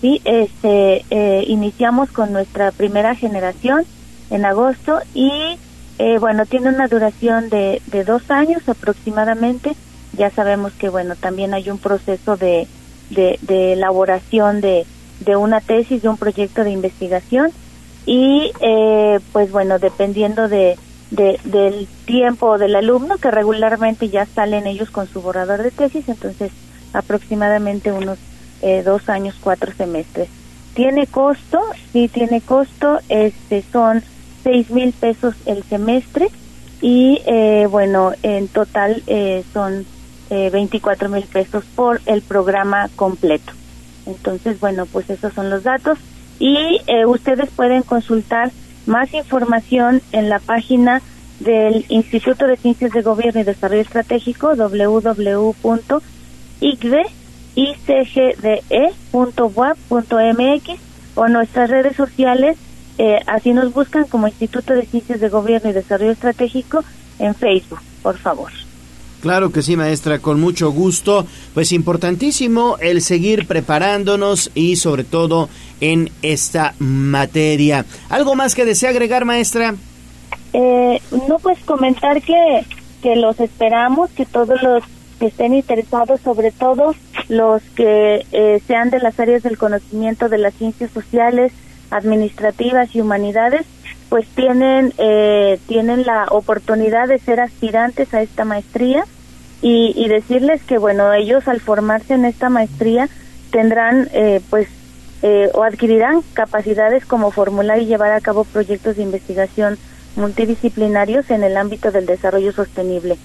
¿sí? 0.00 0.20
Este, 0.24 1.04
eh, 1.10 1.44
iniciamos 1.46 2.10
con 2.10 2.32
nuestra 2.32 2.72
primera 2.72 3.14
generación 3.14 3.84
en 4.30 4.44
agosto 4.44 4.98
y 5.14 5.58
eh, 5.98 6.18
bueno, 6.18 6.46
tiene 6.46 6.70
una 6.70 6.88
duración 6.88 7.50
de, 7.50 7.82
de 7.86 8.04
dos 8.04 8.30
años 8.30 8.68
aproximadamente. 8.68 9.74
Ya 10.16 10.30
sabemos 10.30 10.72
que 10.72 10.88
bueno, 10.88 11.14
también 11.16 11.54
hay 11.54 11.70
un 11.70 11.78
proceso 11.78 12.36
de, 12.36 12.66
de, 13.10 13.38
de 13.42 13.74
elaboración 13.74 14.60
de, 14.60 14.86
de 15.20 15.36
una 15.36 15.60
tesis, 15.60 16.02
de 16.02 16.08
un 16.08 16.16
proyecto 16.16 16.64
de 16.64 16.70
investigación 16.70 17.52
y 18.04 18.52
eh, 18.60 19.20
pues 19.32 19.52
bueno, 19.52 19.78
dependiendo 19.78 20.48
de, 20.48 20.76
del 21.12 21.86
tiempo 22.06 22.58
del 22.58 22.74
alumno, 22.74 23.18
que 23.18 23.30
regularmente 23.30 24.08
ya 24.08 24.26
salen 24.26 24.66
ellos 24.66 24.90
con 24.90 25.06
su 25.06 25.20
borrador 25.20 25.62
de 25.62 25.70
tesis, 25.70 26.08
entonces 26.08 26.50
aproximadamente 26.92 27.92
unos 27.92 28.18
eh, 28.62 28.82
dos 28.82 29.08
años, 29.08 29.34
cuatro 29.40 29.72
semestres. 29.76 30.28
tiene 30.74 31.06
costo, 31.06 31.60
sí 31.92 32.08
tiene 32.08 32.40
costo, 32.40 33.00
este 33.08 33.62
son 33.72 34.02
seis 34.42 34.70
mil 34.70 34.92
pesos 34.92 35.34
el 35.46 35.62
semestre 35.64 36.28
y 36.80 37.20
eh, 37.26 37.66
bueno, 37.70 38.12
en 38.22 38.48
total 38.48 39.02
eh, 39.06 39.44
son 39.52 39.84
eh, 40.30 40.48
24 40.50 41.10
mil 41.10 41.24
pesos 41.24 41.64
por 41.76 42.00
el 42.06 42.22
programa 42.22 42.88
completo. 42.96 43.52
Entonces, 44.06 44.58
bueno, 44.60 44.86
pues 44.86 45.10
esos 45.10 45.32
son 45.34 45.50
los 45.50 45.62
datos 45.62 45.98
y 46.38 46.80
eh, 46.86 47.06
ustedes 47.06 47.50
pueden 47.50 47.82
consultar 47.82 48.50
más 48.86 49.12
información 49.14 50.02
en 50.12 50.28
la 50.28 50.38
página 50.38 51.02
del 51.40 51.84
Instituto 51.88 52.46
de 52.46 52.56
Ciencias 52.56 52.92
de 52.92 53.02
Gobierno 53.02 53.40
y 53.40 53.44
Desarrollo 53.44 53.82
Estratégico 53.82 54.54
www.icgde.wap.mx 54.54 55.60
o 61.14 61.28
nuestras 61.28 61.68
redes 61.68 61.94
sociales, 61.96 62.56
eh, 62.98 63.20
así 63.26 63.52
nos 63.52 63.74
buscan 63.74 64.06
como 64.06 64.28
Instituto 64.28 64.72
de 64.74 64.86
Ciencias 64.86 65.20
de 65.20 65.28
Gobierno 65.28 65.70
y 65.70 65.72
Desarrollo 65.72 66.12
Estratégico 66.12 66.84
en 67.18 67.34
Facebook, 67.34 67.80
por 68.02 68.16
favor. 68.16 68.50
Claro 69.22 69.52
que 69.52 69.62
sí, 69.62 69.76
maestra, 69.76 70.18
con 70.18 70.40
mucho 70.40 70.72
gusto. 70.72 71.24
Pues 71.54 71.70
importantísimo 71.70 72.76
el 72.80 73.00
seguir 73.00 73.46
preparándonos 73.46 74.50
y 74.52 74.74
sobre 74.74 75.04
todo 75.04 75.48
en 75.80 76.10
esta 76.22 76.74
materia. 76.80 77.86
¿Algo 78.08 78.34
más 78.34 78.56
que 78.56 78.64
desea 78.64 78.90
agregar, 78.90 79.24
maestra? 79.24 79.76
Eh, 80.52 81.00
no, 81.28 81.38
pues 81.38 81.60
comentar 81.60 82.20
que, 82.20 82.64
que 83.00 83.14
los 83.14 83.38
esperamos, 83.38 84.10
que 84.10 84.26
todos 84.26 84.60
los 84.60 84.82
que 85.20 85.26
estén 85.26 85.54
interesados, 85.54 86.20
sobre 86.20 86.50
todo 86.50 86.96
los 87.28 87.62
que 87.76 88.26
eh, 88.32 88.60
sean 88.66 88.90
de 88.90 88.98
las 88.98 89.20
áreas 89.20 89.44
del 89.44 89.56
conocimiento 89.56 90.28
de 90.28 90.38
las 90.38 90.52
ciencias 90.54 90.90
sociales, 90.90 91.52
administrativas 91.90 92.92
y 92.96 93.00
humanidades, 93.00 93.66
pues 94.12 94.26
tienen 94.34 94.92
eh, 94.98 95.58
tienen 95.66 96.04
la 96.04 96.26
oportunidad 96.28 97.08
de 97.08 97.18
ser 97.18 97.40
aspirantes 97.40 98.12
a 98.12 98.20
esta 98.20 98.44
maestría 98.44 99.06
y, 99.62 99.94
y 99.96 100.06
decirles 100.06 100.62
que 100.64 100.76
bueno 100.76 101.14
ellos 101.14 101.48
al 101.48 101.62
formarse 101.62 102.12
en 102.12 102.26
esta 102.26 102.50
maestría 102.50 103.08
tendrán 103.50 104.10
eh, 104.12 104.42
pues 104.50 104.68
eh, 105.22 105.48
o 105.54 105.62
adquirirán 105.62 106.20
capacidades 106.34 107.06
como 107.06 107.30
formular 107.30 107.80
y 107.80 107.86
llevar 107.86 108.12
a 108.12 108.20
cabo 108.20 108.44
proyectos 108.44 108.96
de 108.96 109.02
investigación 109.02 109.78
multidisciplinarios 110.16 111.30
en 111.30 111.42
el 111.42 111.56
ámbito 111.56 111.90
del 111.90 112.04
desarrollo 112.04 112.52
sostenible. 112.52 113.16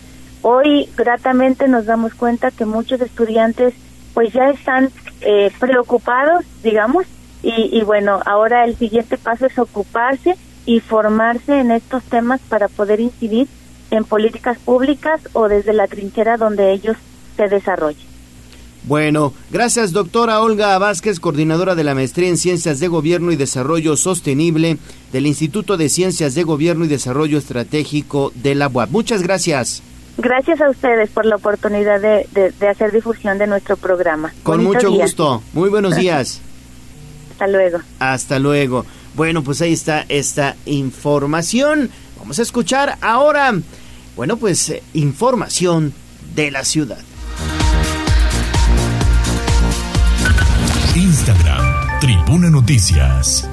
Hoy 0.42 0.88
gratamente 0.96 1.68
nos 1.68 1.86
damos 1.86 2.14
cuenta 2.14 2.50
que 2.50 2.64
muchos 2.64 3.02
estudiantes 3.02 3.74
pues 4.14 4.32
ya 4.32 4.52
están 4.52 4.90
eh, 5.20 5.52
preocupados, 5.60 6.46
digamos, 6.64 7.06
y, 7.44 7.78
y 7.78 7.82
bueno, 7.82 8.22
ahora 8.26 8.64
el 8.64 8.78
siguiente 8.78 9.18
paso 9.18 9.48
es 9.48 9.60
ocuparse 9.60 10.38
y 10.68 10.81
formarse 10.81 11.60
en 11.60 11.72
estos 11.72 12.03
temas 12.03 12.39
para 12.48 12.68
poder 12.68 12.99
incidir 12.99 13.48
en 13.89 14.03
políticas 14.03 14.60
públicas 14.60 15.22
o 15.34 15.48
desde 15.48 15.73
la 15.73 15.88
trinchera 15.88 16.38
donde 16.38 16.73
ellos 16.73 16.98
se 17.38 17.48
desarrollen. 17.48 18.06
Bueno, 18.84 19.34
gracias 19.49 19.91
doctora 19.91 20.41
Olga 20.41 20.77
Vázquez, 20.77 21.19
coordinadora 21.19 21.73
de 21.73 21.84
la 21.84 21.95
Maestría 21.95 22.30
en 22.30 22.38
Ciencias 22.38 22.80
de 22.80 22.88
Gobierno 22.89 23.31
y 23.31 23.38
Desarrollo 23.38 23.95
Sostenible 23.98 24.77
del 25.11 25.26
Instituto 25.26 25.77
de 25.77 25.89
Ciencias 25.89 26.35
de 26.35 26.44
Gobierno 26.44 26.85
y 26.85 26.89
Desarrollo 26.89 27.38
Estratégico 27.38 28.31
de 28.35 28.56
la 28.56 28.68
UAP. 28.68 28.91
Muchas 28.91 29.23
gracias. 29.23 29.81
Gracias 30.18 30.60
a 30.61 30.69
ustedes 30.69 31.10
por 31.10 31.26
la 31.26 31.35
oportunidad 31.35 32.02
de, 32.02 32.27
de, 32.31 32.52
de 32.52 32.68
hacer 32.68 32.91
difusión 32.91 33.38
de 33.38 33.48
nuestro 33.48 33.77
programa. 33.77 34.34
Con 34.44 34.64
mucho 34.64 34.91
gusto. 34.91 35.41
Muy 35.53 35.69
buenos 35.69 35.95
días. 35.98 36.41
Hasta 37.31 37.48
luego. 37.48 37.80
Hasta 37.99 38.39
luego. 38.39 38.85
Bueno, 39.18 39.41
pues 39.41 39.61
ahí 39.61 39.73
está 39.73 40.06
esta 40.10 40.56
información. 40.68 41.89
Vamos 42.19 42.38
a 42.38 42.44
escuchar 42.44 42.99
ahora, 43.02 43.52
bueno, 44.15 44.38
pues 44.38 44.69
eh, 44.69 44.84
información 44.94 45.91
de 46.35 46.52
la 46.52 46.64
ciudad. 46.64 46.99
Instagram, 50.95 51.99
Tribuna 51.99 52.52
Noticias. 52.52 53.49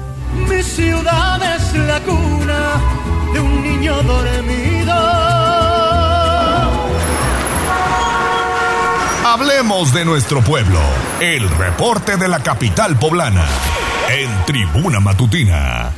Mi 0.47 0.61
ciudad 0.61 1.55
es 1.55 1.73
la 1.73 1.99
cuna 2.01 2.81
de 3.33 3.39
un 3.39 3.63
niño 3.63 4.03
dormido. 4.03 5.24
Hablemos 9.37 9.93
de 9.93 10.05
nuestro 10.05 10.41
pueblo. 10.41 10.79
El 11.19 11.49
reporte 11.49 12.15
de 12.15 12.29
la 12.29 12.41
capital 12.41 12.97
poblana. 12.97 13.45
En 14.09 14.29
Tribuna 14.45 15.01
Matutina. 15.01 15.91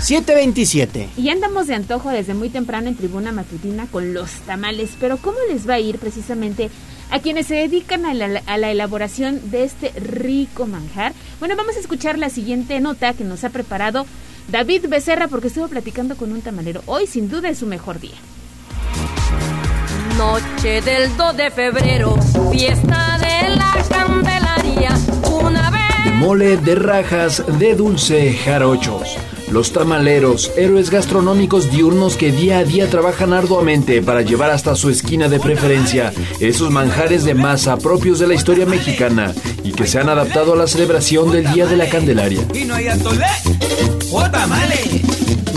727. 0.00 1.10
Y 1.16 1.28
andamos 1.28 1.68
de 1.68 1.76
antojo 1.76 2.10
desde 2.10 2.34
muy 2.34 2.48
temprano 2.48 2.88
en 2.88 2.96
tribuna 2.96 3.30
matutina 3.30 3.86
con 3.86 4.12
los 4.12 4.28
tamales, 4.40 4.90
pero 4.98 5.18
¿cómo 5.18 5.38
les 5.48 5.68
va 5.68 5.74
a 5.74 5.78
ir 5.78 6.00
precisamente 6.00 6.68
a 7.12 7.20
quienes 7.20 7.46
se 7.46 7.54
dedican 7.54 8.04
a 8.04 8.12
la, 8.12 8.42
a 8.46 8.58
la 8.58 8.72
elaboración 8.72 9.52
de 9.52 9.62
este 9.62 9.92
rico 10.00 10.66
manjar? 10.66 11.12
Bueno, 11.38 11.54
vamos 11.54 11.76
a 11.76 11.80
escuchar 11.80 12.18
la 12.18 12.28
siguiente 12.28 12.80
nota 12.80 13.12
que 13.12 13.22
nos 13.22 13.44
ha 13.44 13.50
preparado 13.50 14.04
David 14.48 14.86
Becerra 14.88 15.28
porque 15.28 15.46
estuvo 15.46 15.68
platicando 15.68 16.16
con 16.16 16.32
un 16.32 16.42
tamalero. 16.42 16.82
Hoy 16.86 17.06
sin 17.06 17.30
duda 17.30 17.50
es 17.50 17.58
su 17.58 17.66
mejor 17.66 18.00
día. 18.00 18.16
Noche 20.18 20.80
del 20.80 21.16
2 21.16 21.36
de 21.36 21.50
febrero, 21.52 22.16
fiesta 22.50 23.18
de 23.20 23.50
la 23.50 23.72
Candelaria, 23.88 24.90
una 25.30 25.70
vez. 25.70 26.04
De 26.04 26.10
mole, 26.10 26.56
de 26.56 26.74
rajas, 26.74 27.44
de 27.60 27.76
dulce, 27.76 28.34
jarochos. 28.34 29.16
Los 29.52 29.72
tamaleros, 29.72 30.50
héroes 30.56 30.90
gastronómicos 30.90 31.70
diurnos 31.70 32.16
que 32.16 32.32
día 32.32 32.58
a 32.58 32.64
día 32.64 32.90
trabajan 32.90 33.32
arduamente 33.32 34.02
para 34.02 34.22
llevar 34.22 34.50
hasta 34.50 34.74
su 34.74 34.90
esquina 34.90 35.28
de 35.28 35.38
preferencia 35.38 36.12
esos 36.40 36.72
manjares 36.72 37.22
de 37.22 37.34
masa 37.34 37.76
propios 37.76 38.18
de 38.18 38.26
la 38.26 38.34
historia 38.34 38.66
mexicana 38.66 39.32
y 39.62 39.70
que 39.70 39.86
se 39.86 40.00
han 40.00 40.08
adaptado 40.08 40.54
a 40.54 40.56
la 40.56 40.66
celebración 40.66 41.30
del 41.30 41.52
Día 41.52 41.66
de 41.66 41.76
la 41.76 41.88
Candelaria. 41.88 42.40
Y 42.52 42.64
no 42.64 42.74
hay 42.74 42.88
atole 42.88 43.26
o 44.10 44.28
tamale. 44.28 45.00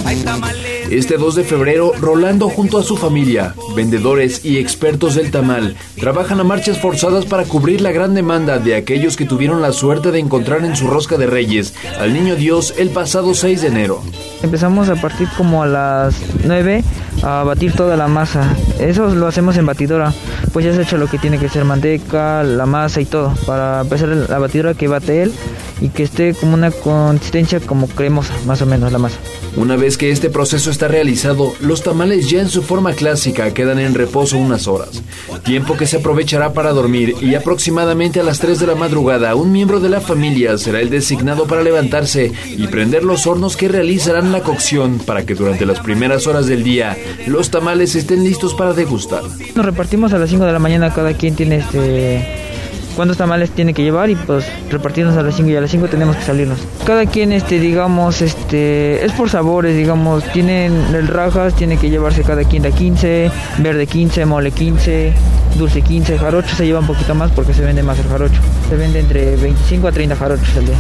Hay 0.06 0.18
tamale. 0.18 0.71
Este 0.92 1.16
2 1.16 1.36
de 1.36 1.44
febrero, 1.46 1.94
Rolando 2.02 2.50
junto 2.50 2.78
a 2.78 2.84
su 2.84 2.98
familia, 2.98 3.56
vendedores 3.78 4.44
y 4.44 4.58
expertos 4.58 5.16
del 5.16 5.32
tamal, 5.32 5.78
trabajan 5.98 6.42
a 6.42 6.44
marchas 6.44 6.80
forzadas 6.80 7.26
para 7.26 7.46
cubrir 7.46 7.80
la 7.80 7.94
gran 7.94 8.14
demanda 8.14 8.60
de 8.60 8.76
aquellos 8.76 9.16
que 9.16 9.24
tuvieron 9.24 9.62
la 9.62 9.72
suerte 9.72 10.12
de 10.12 10.20
encontrar 10.20 10.66
en 10.66 10.76
su 10.76 10.88
rosca 10.88 11.16
de 11.16 11.28
reyes 11.28 11.74
al 11.98 12.14
niño 12.14 12.36
Dios 12.36 12.74
el 12.78 12.90
pasado 12.90 13.34
6 13.34 13.62
de 13.62 13.68
enero. 13.70 14.04
Empezamos 14.44 14.90
a 14.90 14.96
partir 14.96 15.30
como 15.38 15.64
a 15.64 15.68
las 15.68 16.16
9 16.44 16.84
a 17.24 17.44
batir 17.44 17.72
toda 17.72 17.96
la 17.96 18.10
masa. 18.10 18.54
Eso 18.78 19.16
lo 19.16 19.28
hacemos 19.28 19.56
en 19.56 19.66
batidora. 19.66 20.14
Pues 20.52 20.66
ya 20.66 20.74
se 20.74 20.80
ha 20.80 20.84
hecho 20.84 20.98
lo 20.98 21.08
que 21.08 21.18
tiene 21.18 21.38
que 21.38 21.48
ser 21.48 21.64
manteca, 21.64 22.44
la 22.44 22.66
masa 22.66 23.00
y 23.00 23.06
todo. 23.06 23.34
Para 23.46 23.82
empezar 23.82 24.10
la 24.10 24.40
batidora 24.40 24.74
que 24.74 24.90
bate 24.90 25.24
él 25.24 25.32
y 25.80 25.90
que 25.90 26.04
esté 26.04 26.34
como 26.34 26.54
una 26.54 26.72
consistencia 26.72 27.60
como 27.60 27.88
cremosa, 27.88 28.34
más 28.46 28.62
o 28.62 28.66
menos 28.66 28.92
la 28.92 29.00
masa. 29.00 29.18
Una 29.58 29.76
vez 29.76 29.98
que 29.98 30.12
este 30.12 30.30
proceso 30.30 30.72
está 30.72 30.81
realizado, 30.88 31.54
los 31.60 31.84
tamales 31.84 32.30
ya 32.30 32.42
en 32.42 32.50
su 32.50 32.62
forma 32.62 32.94
clásica 32.94 33.54
quedan 33.54 33.80
en 33.80 33.94
reposo 33.94 34.38
unas 34.38 34.68
horas, 34.68 35.02
tiempo 35.44 35.78
que 35.78 35.88
se 35.88 35.98
aprovechará 35.98 36.54
para 36.54 36.72
dormir 36.72 37.16
y 37.22 37.36
aproximadamente 37.36 38.20
a 38.20 38.24
las 38.24 38.40
3 38.40 38.60
de 38.60 38.68
la 38.68 38.76
madrugada 38.76 39.36
un 39.36 39.52
miembro 39.52 39.80
de 39.80 39.90
la 39.90 40.02
familia 40.02 40.58
será 40.58 40.80
el 40.82 40.90
designado 40.90 41.46
para 41.46 41.64
levantarse 41.64 42.32
y 42.46 42.68
prender 42.68 43.04
los 43.04 43.28
hornos 43.28 43.58
que 43.58 43.68
realizarán 43.68 44.32
la 44.32 44.42
cocción 44.42 45.00
para 45.00 45.26
que 45.26 45.36
durante 45.36 45.66
las 45.66 45.80
primeras 45.80 46.28
horas 46.28 46.48
del 46.48 46.64
día 46.64 46.98
los 47.28 47.50
tamales 47.50 47.96
estén 47.96 48.24
listos 48.24 48.54
para 48.54 48.74
degustar. 48.74 49.24
Nos 49.56 49.66
repartimos 49.66 50.14
a 50.14 50.18
las 50.18 50.30
5 50.30 50.46
de 50.46 50.52
la 50.52 50.60
mañana, 50.60 50.94
cada 50.94 51.14
quien 51.14 51.36
tiene 51.36 51.58
este 51.58 52.52
cuántos 52.96 53.18
tamales 53.18 53.52
tiene 53.52 53.74
que 53.74 53.84
llevar 53.84 54.10
y 54.10 54.16
pues 54.16 54.46
repartirnos 54.70 55.16
a 55.18 55.22
las 55.22 55.36
5 55.36 55.50
y 55.50 55.56
a 55.56 55.62
las 55.62 55.72
5 55.72 55.88
tenemos 55.88 56.16
que 56.16 56.24
salirnos. 56.24 56.60
Cada 56.86 57.06
quien 57.06 57.32
este 57.32 57.60
digamos 57.60 58.22
este 58.22 59.04
es 59.06 59.12
por 59.14 59.30
sabores, 59.30 59.76
digamos, 59.76 60.24
tienen 60.32 60.74
el 60.94 61.08
rajas, 61.08 61.56
tiene 61.56 61.78
que 61.78 61.90
llevarse 61.90 62.24
cada 62.24 62.44
quien 62.44 62.64
de 62.64 62.72
15, 62.72 63.32
verde 63.60 63.88
15, 63.88 64.26
mole 64.26 64.52
15, 64.52 65.14
dulce 65.58 65.82
15, 65.82 66.18
jarocho 66.18 66.56
se 66.56 66.66
lleva 66.66 66.80
un 66.80 66.88
poquito 66.88 67.16
más 67.16 67.32
porque 67.32 67.54
se 67.54 67.62
vende 67.62 67.84
más 67.84 68.00
el 68.00 68.08
jarocho. 68.08 68.42
Se 68.70 68.76
vende 68.76 69.00
entre 69.00 69.36
25 69.36 69.88
a 69.88 69.92
30 69.92 70.16
jarochos 70.16 70.58
al 70.58 70.66
día. 70.66 70.76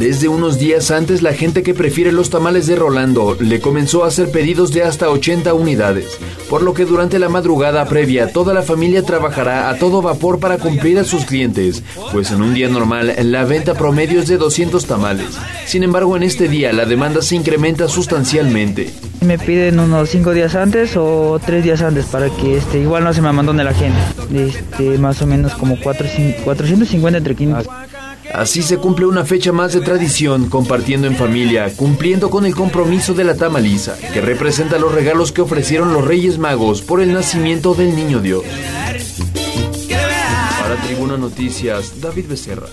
Desde 0.00 0.28
unos 0.28 0.58
días 0.58 0.90
antes, 0.90 1.20
la 1.20 1.34
gente 1.34 1.62
que 1.62 1.74
prefiere 1.74 2.10
los 2.10 2.30
tamales 2.30 2.66
de 2.66 2.76
Rolando 2.76 3.36
le 3.38 3.60
comenzó 3.60 4.04
a 4.04 4.08
hacer 4.08 4.30
pedidos 4.30 4.72
de 4.72 4.82
hasta 4.82 5.10
80 5.10 5.52
unidades, 5.52 6.18
por 6.48 6.62
lo 6.62 6.72
que 6.72 6.86
durante 6.86 7.18
la 7.18 7.28
madrugada 7.28 7.84
previa 7.84 8.32
toda 8.32 8.54
la 8.54 8.62
familia 8.62 9.02
trabajará 9.02 9.68
a 9.68 9.78
todo 9.78 10.00
vapor 10.00 10.38
para 10.38 10.58
cumplir 10.58 10.98
a 10.98 11.04
sus 11.04 11.24
clientes, 11.24 11.82
pues 12.12 12.30
en 12.30 12.40
un 12.40 12.54
día 12.54 12.68
normal 12.68 13.14
la 13.24 13.44
venta 13.44 13.74
promedio 13.74 14.20
es 14.20 14.28
de 14.28 14.38
200 14.38 14.86
tamales. 14.86 15.38
Sin 15.66 15.82
embargo, 15.82 16.16
en 16.16 16.22
este 16.22 16.48
día 16.48 16.72
la 16.72 16.86
demanda 16.86 17.20
se 17.20 17.36
incrementa 17.36 17.86
sustancialmente. 17.88 18.90
Me 19.20 19.38
piden 19.38 19.80
unos 19.80 20.08
5 20.08 20.32
días 20.32 20.54
antes 20.54 20.96
o 20.96 21.38
3 21.44 21.62
días 21.62 21.82
antes 21.82 22.06
para 22.06 22.30
que 22.30 22.56
este 22.56 22.78
igual 22.78 23.04
no 23.04 23.12
se 23.12 23.20
me 23.20 23.28
abandone 23.28 23.64
la 23.64 23.74
gente. 23.74 23.98
Este, 24.32 24.96
más 24.98 25.20
o 25.20 25.26
menos 25.26 25.52
como 25.54 25.78
4, 25.78 26.08
450 26.44 27.18
entre 27.18 27.34
500. 27.34 27.66
Así 28.34 28.62
se 28.62 28.78
cumple 28.78 29.06
una 29.06 29.24
fecha 29.24 29.52
más 29.52 29.72
de 29.72 29.80
tradición, 29.80 30.48
compartiendo 30.48 31.06
en 31.06 31.16
familia, 31.16 31.72
cumpliendo 31.74 32.30
con 32.30 32.46
el 32.46 32.54
compromiso 32.54 33.12
de 33.12 33.24
la 33.24 33.34
tamaliza, 33.34 33.96
que 34.12 34.20
representa 34.20 34.78
los 34.78 34.94
regalos 34.94 35.32
que 35.32 35.40
ofrecieron 35.40 35.92
los 35.92 36.04
Reyes 36.04 36.38
Magos 36.38 36.80
por 36.80 37.00
el 37.00 37.12
nacimiento 37.12 37.74
del 37.74 37.94
Niño 37.96 38.20
Dios. 38.20 38.44
Para 40.60 40.76
Tribuna 40.82 41.16
Noticias, 41.16 42.00
David 42.00 42.26
Becerra. 42.28 42.68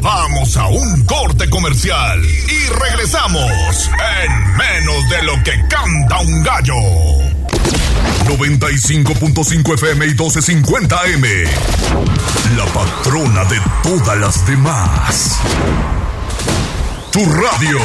Vamos 0.00 0.56
a 0.58 0.66
un 0.68 1.04
corte 1.06 1.48
comercial 1.48 2.20
y 2.22 2.68
regresamos 2.78 3.90
en 4.22 4.56
menos 4.56 5.08
de 5.08 5.22
lo 5.22 5.32
que 5.42 5.52
canta 5.66 6.20
un 6.20 6.42
gallo. 6.42 7.23
95.5 8.24 9.74
FM 9.74 10.06
y 10.06 10.08
1250 10.08 11.06
M. 11.14 11.28
La 12.56 12.64
patrona 12.66 13.44
de 13.44 13.60
todas 13.82 14.18
las 14.18 14.46
demás. 14.46 15.38
Tu 17.12 17.20
radio. 17.24 17.78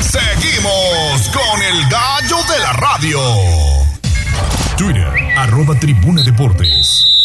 Seguimos 0.00 1.28
con 1.30 1.62
el 1.62 1.88
gallo 1.88 2.36
de 2.52 2.58
la 2.60 2.72
radio. 2.74 3.20
Twitter, 4.76 5.08
arroba 5.36 5.78
tribuna 5.78 6.22
deportes. 6.22 7.17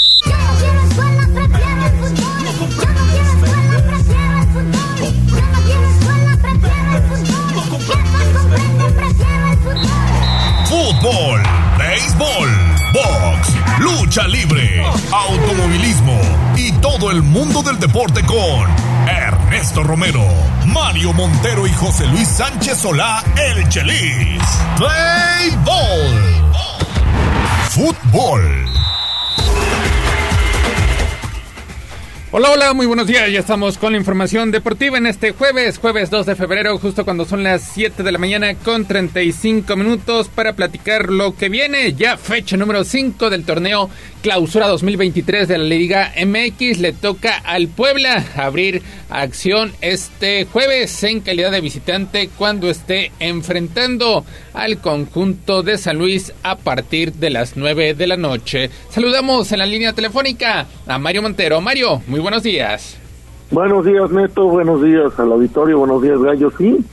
Libre, 14.27 14.83
automovilismo 15.11 16.19
y 16.55 16.71
todo 16.73 17.11
el 17.11 17.21
mundo 17.21 17.61
del 17.61 17.79
deporte 17.79 18.23
con 18.23 18.69
Ernesto 19.07 19.83
Romero, 19.83 20.25
Mario 20.65 21.13
Montero 21.13 21.67
y 21.67 21.73
José 21.73 22.07
Luis 22.07 22.27
Sánchez 22.27 22.79
Solá, 22.79 23.23
el 23.35 23.67
Chelis. 23.69 24.41
Play 24.77 25.57
Ball. 25.63 26.51
Fútbol. 27.69 28.82
Hola, 32.35 32.49
hola, 32.49 32.73
muy 32.73 32.87
buenos 32.87 33.05
días. 33.05 33.31
Ya 33.31 33.41
estamos 33.41 33.77
con 33.77 33.91
la 33.91 33.99
información 33.99 34.49
deportiva 34.49 34.97
en 34.97 35.05
este 35.05 35.33
jueves, 35.33 35.77
jueves 35.77 36.09
2 36.09 36.25
de 36.25 36.35
febrero, 36.35 36.75
justo 36.79 37.05
cuando 37.05 37.25
son 37.25 37.43
las 37.43 37.61
7 37.61 38.01
de 38.01 38.11
la 38.11 38.17
mañana 38.17 38.55
con 38.55 38.85
35 38.85 39.75
minutos 39.75 40.29
para 40.29 40.53
platicar 40.53 41.11
lo 41.11 41.35
que 41.35 41.49
viene. 41.49 41.93
Ya 41.93 42.17
fecha 42.17 42.57
número 42.57 42.85
5 42.85 43.29
del 43.29 43.45
torneo 43.45 43.87
Clausura 44.23 44.67
2023 44.67 45.47
de 45.47 45.57
la 45.59 45.63
Liga 45.65 46.11
MX. 46.25 46.79
Le 46.79 46.93
toca 46.93 47.37
al 47.37 47.67
Puebla 47.67 48.25
abrir 48.35 48.81
acción 49.21 49.71
este 49.81 50.45
jueves 50.45 51.03
en 51.03 51.21
calidad 51.21 51.51
de 51.51 51.61
visitante 51.61 52.29
cuando 52.37 52.69
esté 52.69 53.11
enfrentando 53.19 54.25
al 54.53 54.79
conjunto 54.79 55.63
de 55.63 55.77
San 55.77 55.97
Luis 55.97 56.33
a 56.43 56.55
partir 56.55 57.13
de 57.13 57.29
las 57.29 57.55
9 57.55 57.93
de 57.93 58.07
la 58.07 58.17
noche. 58.17 58.69
Saludamos 58.89 59.51
en 59.51 59.59
la 59.59 59.65
línea 59.65 59.93
telefónica 59.93 60.65
a 60.87 60.97
Mario 60.97 61.21
Montero. 61.21 61.61
Mario, 61.61 62.01
muy 62.07 62.19
buenos 62.19 62.43
días. 62.43 62.99
Buenos 63.51 63.85
días, 63.85 64.09
Neto. 64.09 64.45
Buenos 64.45 64.81
días 64.81 65.19
al 65.19 65.31
auditorio. 65.31 65.77
Buenos 65.77 66.01
días, 66.01 66.19
Gallo. 66.19 66.51
Sí, 66.57 66.83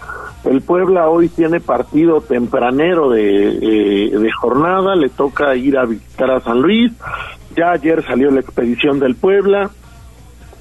el 0.44 0.60
Puebla 0.60 1.08
hoy 1.08 1.28
tiene 1.30 1.58
partido 1.58 2.20
tempranero 2.20 3.08
de, 3.08 3.48
eh, 3.48 4.10
de 4.10 4.32
jornada. 4.32 4.94
Le 4.94 5.08
toca 5.08 5.56
ir 5.56 5.78
a 5.78 5.86
visitar 5.86 6.30
a 6.30 6.40
San 6.40 6.60
Luis. 6.60 6.92
Ya 7.56 7.72
ayer 7.72 8.04
salió 8.04 8.30
la 8.30 8.40
expedición 8.40 9.00
del 9.00 9.16
Puebla. 9.16 9.70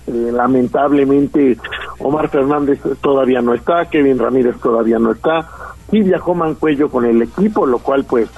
Eh, 0.09 0.31
lamentablemente, 0.31 1.57
Omar 1.99 2.29
Fernández 2.29 2.79
todavía 3.01 3.41
no 3.41 3.53
está. 3.53 3.85
Kevin 3.85 4.17
Ramírez 4.17 4.57
todavía 4.59 4.97
no 4.99 5.11
está. 5.11 5.47
Sí 5.91 6.01
viajó 6.01 6.33
Mancuello 6.33 6.89
con 6.89 7.05
el 7.05 7.21
equipo, 7.21 7.65
lo 7.65 7.79
cual, 7.79 8.03
pues, 8.05 8.29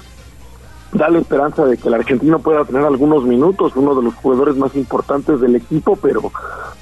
da 0.94 1.10
la 1.10 1.20
esperanza 1.20 1.66
de 1.66 1.78
que 1.78 1.88
el 1.88 1.94
argentino 1.94 2.40
pueda 2.40 2.66
tener 2.66 2.84
algunos 2.84 3.24
minutos, 3.24 3.74
uno 3.76 3.96
de 3.96 4.04
los 4.04 4.14
jugadores 4.16 4.58
más 4.58 4.76
importantes 4.76 5.40
del 5.40 5.56
equipo, 5.56 5.96
pero 5.96 6.32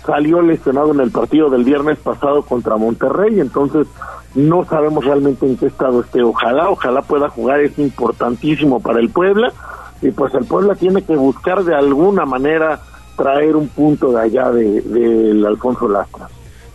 salió 0.06 0.41
lesionado 0.41 0.91
en 0.91 0.99
el 1.02 1.11
partido 1.11 1.49
del 1.49 1.64
viernes 1.64 1.99
pasado 1.99 2.41
contra 2.41 2.78
Monterrey, 2.78 3.40
entonces 3.40 3.88
no 4.34 4.66
sabemos 4.66 5.06
realmente 5.06 5.45
en 5.45 5.57
qué 5.57 5.68
estado 5.68 6.02
esté. 6.02 6.24
Ojalá, 6.24 6.70
ojalá 6.70 7.03
pueda 7.03 7.30
jugar, 7.30 7.60
es 7.60 7.78
importantísimo 7.78 8.80
para 8.80 8.99
el 8.99 9.10
Puebla, 9.10 9.52
y 10.02 10.10
pues 10.11 10.34
el 10.34 10.45
Puebla 10.45 10.74
tiene 10.76 11.03
que 11.03 11.16
buscar 11.16 11.64
de 11.64 11.76
alguna 11.76 12.26
manera 12.26 12.80
traer 13.19 13.55
un 13.55 13.67
punto 13.67 14.11
de 14.13 14.21
allá 14.21 14.49
del 14.51 15.41
de, 15.41 15.47
Alfonso 15.47 15.87
Lastra. 15.87 16.29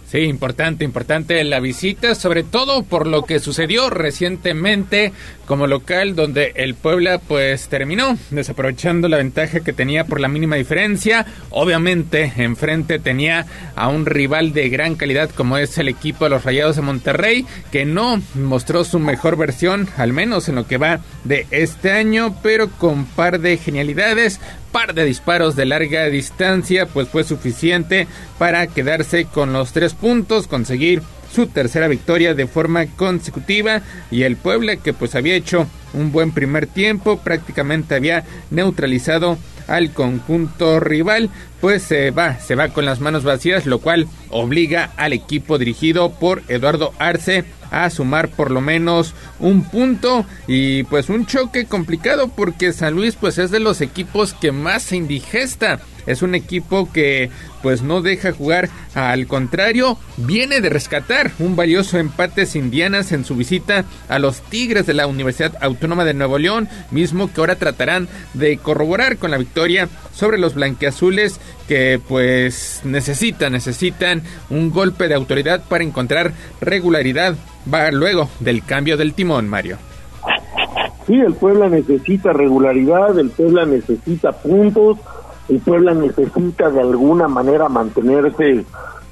Sí, 0.07 0.21
importante, 0.21 0.85
importante 0.85 1.43
la 1.43 1.59
visita, 1.59 2.15
sobre 2.15 2.45
todo 2.45 2.85
por 2.85 3.09
lo 3.09 3.23
que 3.23 3.41
sucedió 3.41 3.91
recientemente 3.91 5.13
como 5.47 5.67
local, 5.67 6.15
donde 6.15 6.53
el 6.55 6.77
Puebla 6.77 7.19
pues 7.19 7.67
terminó 7.69 8.17
desaprovechando 8.31 9.09
la 9.09 9.17
ventaja 9.17 9.61
que 9.61 9.73
tenía 9.73 10.05
por 10.05 10.21
la 10.21 10.29
mínima 10.29 10.55
diferencia. 10.55 11.27
Obviamente, 11.51 12.33
enfrente 12.37 13.01
tenía 13.01 13.47
a 13.75 13.89
un 13.89 14.07
rival 14.07 14.53
de 14.53 14.69
gran 14.69 14.95
calidad 14.95 15.31
como 15.31 15.59
es 15.59 15.77
el 15.79 15.89
equipo 15.89 16.27
de 16.27 16.31
los 16.31 16.45
Rayados 16.45 16.77
de 16.77 16.83
Monterrey, 16.83 17.45
que 17.73 17.85
no 17.85 18.23
mostró 18.35 18.85
su 18.85 19.01
mejor 19.01 19.37
versión, 19.37 19.89
al 19.97 20.13
menos 20.13 20.49
en 20.49 20.55
lo 20.55 20.69
que 20.69 20.79
va 20.79 21.01
de 21.25 21.49
este 21.51 21.91
año, 21.91 22.37
pero 22.41 22.71
con 22.71 23.05
par 23.05 23.41
de 23.41 23.57
genialidades, 23.57 24.41
par 24.75 24.93
de 24.93 25.05
disparos 25.05 25.55
de 25.55 25.67
larga 25.67 26.07
distancia, 26.07 26.87
pues 26.87 27.07
fue 27.07 27.23
suficiente 27.23 28.09
para 28.41 28.67
quedarse 28.67 29.25
con 29.25 29.53
los 29.53 29.73
tres 29.73 29.95
puntos, 29.95 30.49
conseguir 30.49 31.01
su 31.33 31.47
tercera 31.47 31.87
victoria 31.87 32.35
de 32.35 32.49
forma 32.49 32.87
consecutiva. 32.87 33.83
Y 34.11 34.25
el 34.25 34.35
Puebla 34.35 34.75
que 34.75 34.93
pues 34.93 35.15
había 35.15 35.37
hecho 35.37 35.69
un 35.93 36.11
buen 36.11 36.33
primer 36.33 36.67
tiempo, 36.67 37.21
prácticamente 37.21 37.95
había 37.95 38.25
neutralizado 38.51 39.39
al 39.67 39.93
conjunto 39.93 40.81
rival, 40.81 41.31
pues 41.61 41.83
se 41.83 42.11
va, 42.11 42.39
se 42.41 42.55
va 42.55 42.69
con 42.69 42.85
las 42.85 43.01
manos 43.01 43.25
vacías, 43.25 43.67
lo 43.67 43.79
cual 43.79 44.07
obliga 44.31 44.91
al 44.97 45.13
equipo 45.13 45.59
dirigido 45.59 46.13
por 46.13 46.43
Eduardo 46.49 46.93
Arce 46.99 47.45
a 47.71 47.91
sumar 47.91 48.29
por 48.29 48.51
lo 48.51 48.61
menos 48.61 49.15
un 49.41 49.65
punto 49.65 50.25
y 50.47 50.85
pues 50.85 51.09
un 51.09 51.27
choque 51.27 51.67
complicado 51.67 52.29
porque 52.29 52.73
San 52.73 52.95
Luis 52.95 53.17
pues 53.17 53.39
es 53.39 53.51
de 53.51 53.61
los 53.61 53.81
equipos 53.81 54.35
que 54.35 54.53
más 54.53 54.85
se 54.85 54.97
indigesta. 54.97 55.81
Es 56.07 56.21
un 56.21 56.35
equipo 56.35 56.93
que 56.93 57.31
pues 57.63 57.81
no 57.81 58.03
deja 58.03 58.33
jugar, 58.33 58.69
al 58.95 59.27
contrario, 59.27 59.97
viene 60.19 60.61
de 60.61 60.69
rescatar 60.69 61.33
un 61.39 61.57
valioso 61.57 61.99
empate 61.99 62.45
sin 62.45 62.71
Dianas 62.71 63.11
en 63.13 63.25
su 63.25 63.37
visita 63.37 63.87
a 64.11 64.19
los 64.19 64.43
Tigres 64.43 64.85
de 64.85 64.93
la 64.93 65.07
Universidad 65.07 65.57
Autónoma 65.63 66.05
de 66.05 66.13
Nuevo 66.13 66.39
León, 66.39 66.69
mismo 66.91 67.33
que 67.33 67.41
ahora 67.41 67.57
tratarán 67.57 68.07
de 68.35 68.59
corroborar 68.59 69.17
con 69.17 69.31
la 69.31 69.39
victoria 69.39 69.54
sobre 70.13 70.39
los 70.39 70.55
blanqueazules 70.55 71.41
que 71.69 72.01
pues 72.09 72.83
necesitan, 72.85 73.53
necesitan 73.53 74.23
un 74.51 74.71
golpe 74.71 75.09
de 75.09 75.15
autoridad 75.15 75.63
para 75.69 75.85
encontrar 75.85 76.33
regularidad 76.61 77.37
va 77.73 77.91
luego 77.91 78.29
del 78.41 78.65
cambio 78.65 78.97
del 78.97 79.15
timón, 79.15 79.49
Mario. 79.49 79.79
Sí, 81.07 81.15
el 81.15 81.35
Puebla 81.35 81.69
necesita 81.69 82.33
regularidad, 82.33 83.19
el 83.19 83.31
Puebla 83.31 83.67
necesita 83.67 84.33
puntos, 84.33 84.99
el 85.49 85.61
Puebla 85.61 85.93
necesita 85.95 86.71
de 86.71 86.81
alguna 86.81 87.29
manera 87.29 87.69
mantenerse, 87.69 88.65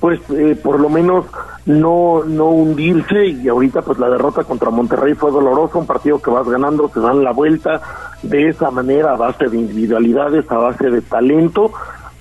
pues 0.02 0.20
eh, 0.30 0.58
por 0.60 0.80
lo 0.80 0.88
menos 0.88 1.26
no 1.64 2.24
no 2.24 2.46
hundirse 2.46 3.24
y 3.24 3.48
ahorita 3.48 3.82
pues 3.82 4.00
la 4.00 4.10
derrota 4.10 4.42
contra 4.42 4.68
Monterrey 4.68 5.14
fue 5.14 5.30
dolorosa, 5.30 5.78
un 5.78 5.86
partido 5.86 6.20
que 6.20 6.28
vas 6.28 6.48
ganando, 6.48 6.90
se 6.92 6.98
dan 6.98 7.22
la 7.22 7.30
vuelta 7.30 7.80
de 8.20 8.48
esa 8.48 8.72
manera 8.72 9.12
a 9.12 9.16
base 9.16 9.48
de 9.48 9.58
individualidades, 9.58 10.50
a 10.50 10.56
base 10.56 10.90
de 10.90 11.02
talento 11.02 11.70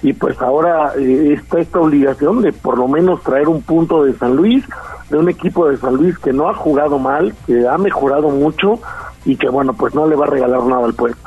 y 0.04 0.14
pues 0.14 0.40
ahora 0.44 0.94
eh, 0.96 1.34
está 1.34 1.60
esta 1.60 1.80
obligación 1.80 2.44
de 2.44 2.54
por 2.54 2.78
lo 2.78 2.88
menos 2.88 3.24
traer 3.24 3.50
un 3.50 3.64
punto 3.64 4.04
de 4.04 4.14
San 4.14 4.36
Luis, 4.36 4.64
de 5.10 5.18
un 5.18 5.28
equipo 5.28 5.68
de 5.68 5.78
San 5.78 5.96
Luis 5.96 6.20
que 6.20 6.34
no 6.34 6.50
ha 6.50 6.54
jugado 6.54 7.00
mal, 7.00 7.34
que 7.48 7.68
ha 7.68 7.80
mejorado 7.80 8.30
mucho 8.30 8.80
y 9.26 9.38
que 9.38 9.50
bueno 9.50 9.74
pues 9.74 9.96
no 9.96 10.06
le 10.06 10.16
va 10.16 10.28
a 10.28 10.30
regalar 10.30 10.64
nada 10.66 10.86
al 10.86 10.94
pueblo. 10.94 11.18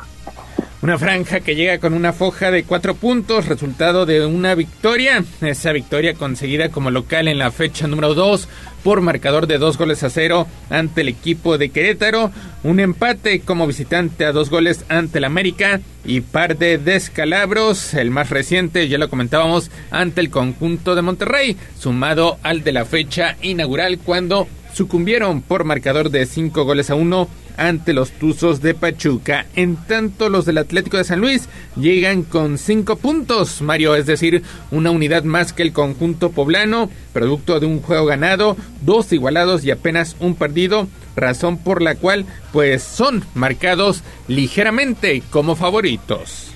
Una 0.84 0.98
franja 0.98 1.40
que 1.40 1.56
llega 1.56 1.78
con 1.78 1.94
una 1.94 2.12
foja 2.12 2.50
de 2.50 2.64
cuatro 2.64 2.94
puntos, 2.94 3.46
resultado 3.46 4.04
de 4.04 4.26
una 4.26 4.54
victoria. 4.54 5.24
Esa 5.40 5.72
victoria 5.72 6.12
conseguida 6.12 6.68
como 6.68 6.90
local 6.90 7.26
en 7.26 7.38
la 7.38 7.50
fecha 7.50 7.86
número 7.86 8.12
dos 8.12 8.50
por 8.82 9.00
marcador 9.00 9.46
de 9.46 9.56
dos 9.56 9.78
goles 9.78 10.02
a 10.02 10.10
cero 10.10 10.46
ante 10.68 11.00
el 11.00 11.08
equipo 11.08 11.56
de 11.56 11.70
Querétaro. 11.70 12.30
Un 12.64 12.80
empate 12.80 13.40
como 13.40 13.66
visitante 13.66 14.26
a 14.26 14.32
dos 14.32 14.50
goles 14.50 14.84
ante 14.90 15.16
el 15.16 15.24
América 15.24 15.80
y 16.04 16.20
par 16.20 16.58
de 16.58 16.76
descalabros. 16.76 17.94
El 17.94 18.10
más 18.10 18.28
reciente, 18.28 18.86
ya 18.86 18.98
lo 18.98 19.08
comentábamos, 19.08 19.70
ante 19.90 20.20
el 20.20 20.28
conjunto 20.28 20.94
de 20.94 21.00
Monterrey, 21.00 21.56
sumado 21.78 22.36
al 22.42 22.62
de 22.62 22.72
la 22.72 22.84
fecha 22.84 23.38
inaugural 23.40 24.00
cuando 24.00 24.48
sucumbieron 24.74 25.40
por 25.40 25.64
marcador 25.64 26.10
de 26.10 26.26
cinco 26.26 26.64
goles 26.64 26.90
a 26.90 26.94
uno 26.94 27.30
ante 27.56 27.92
los 27.92 28.10
Tuzos 28.12 28.60
de 28.60 28.74
Pachuca. 28.74 29.46
En 29.54 29.76
tanto, 29.76 30.28
los 30.28 30.44
del 30.44 30.58
Atlético 30.58 30.96
de 30.96 31.04
San 31.04 31.20
Luis 31.20 31.48
llegan 31.76 32.22
con 32.22 32.58
cinco 32.58 32.96
puntos, 32.96 33.62
Mario, 33.62 33.94
es 33.94 34.06
decir, 34.06 34.42
una 34.70 34.90
unidad 34.90 35.24
más 35.24 35.52
que 35.52 35.62
el 35.62 35.72
conjunto 35.72 36.30
poblano, 36.30 36.90
producto 37.12 37.60
de 37.60 37.66
un 37.66 37.80
juego 37.80 38.06
ganado, 38.06 38.56
dos 38.82 39.12
igualados 39.12 39.64
y 39.64 39.70
apenas 39.70 40.16
un 40.20 40.34
perdido, 40.34 40.88
razón 41.16 41.58
por 41.58 41.82
la 41.82 41.94
cual 41.94 42.26
pues 42.52 42.82
son 42.82 43.24
marcados 43.34 44.02
ligeramente 44.28 45.22
como 45.30 45.56
favoritos. 45.56 46.50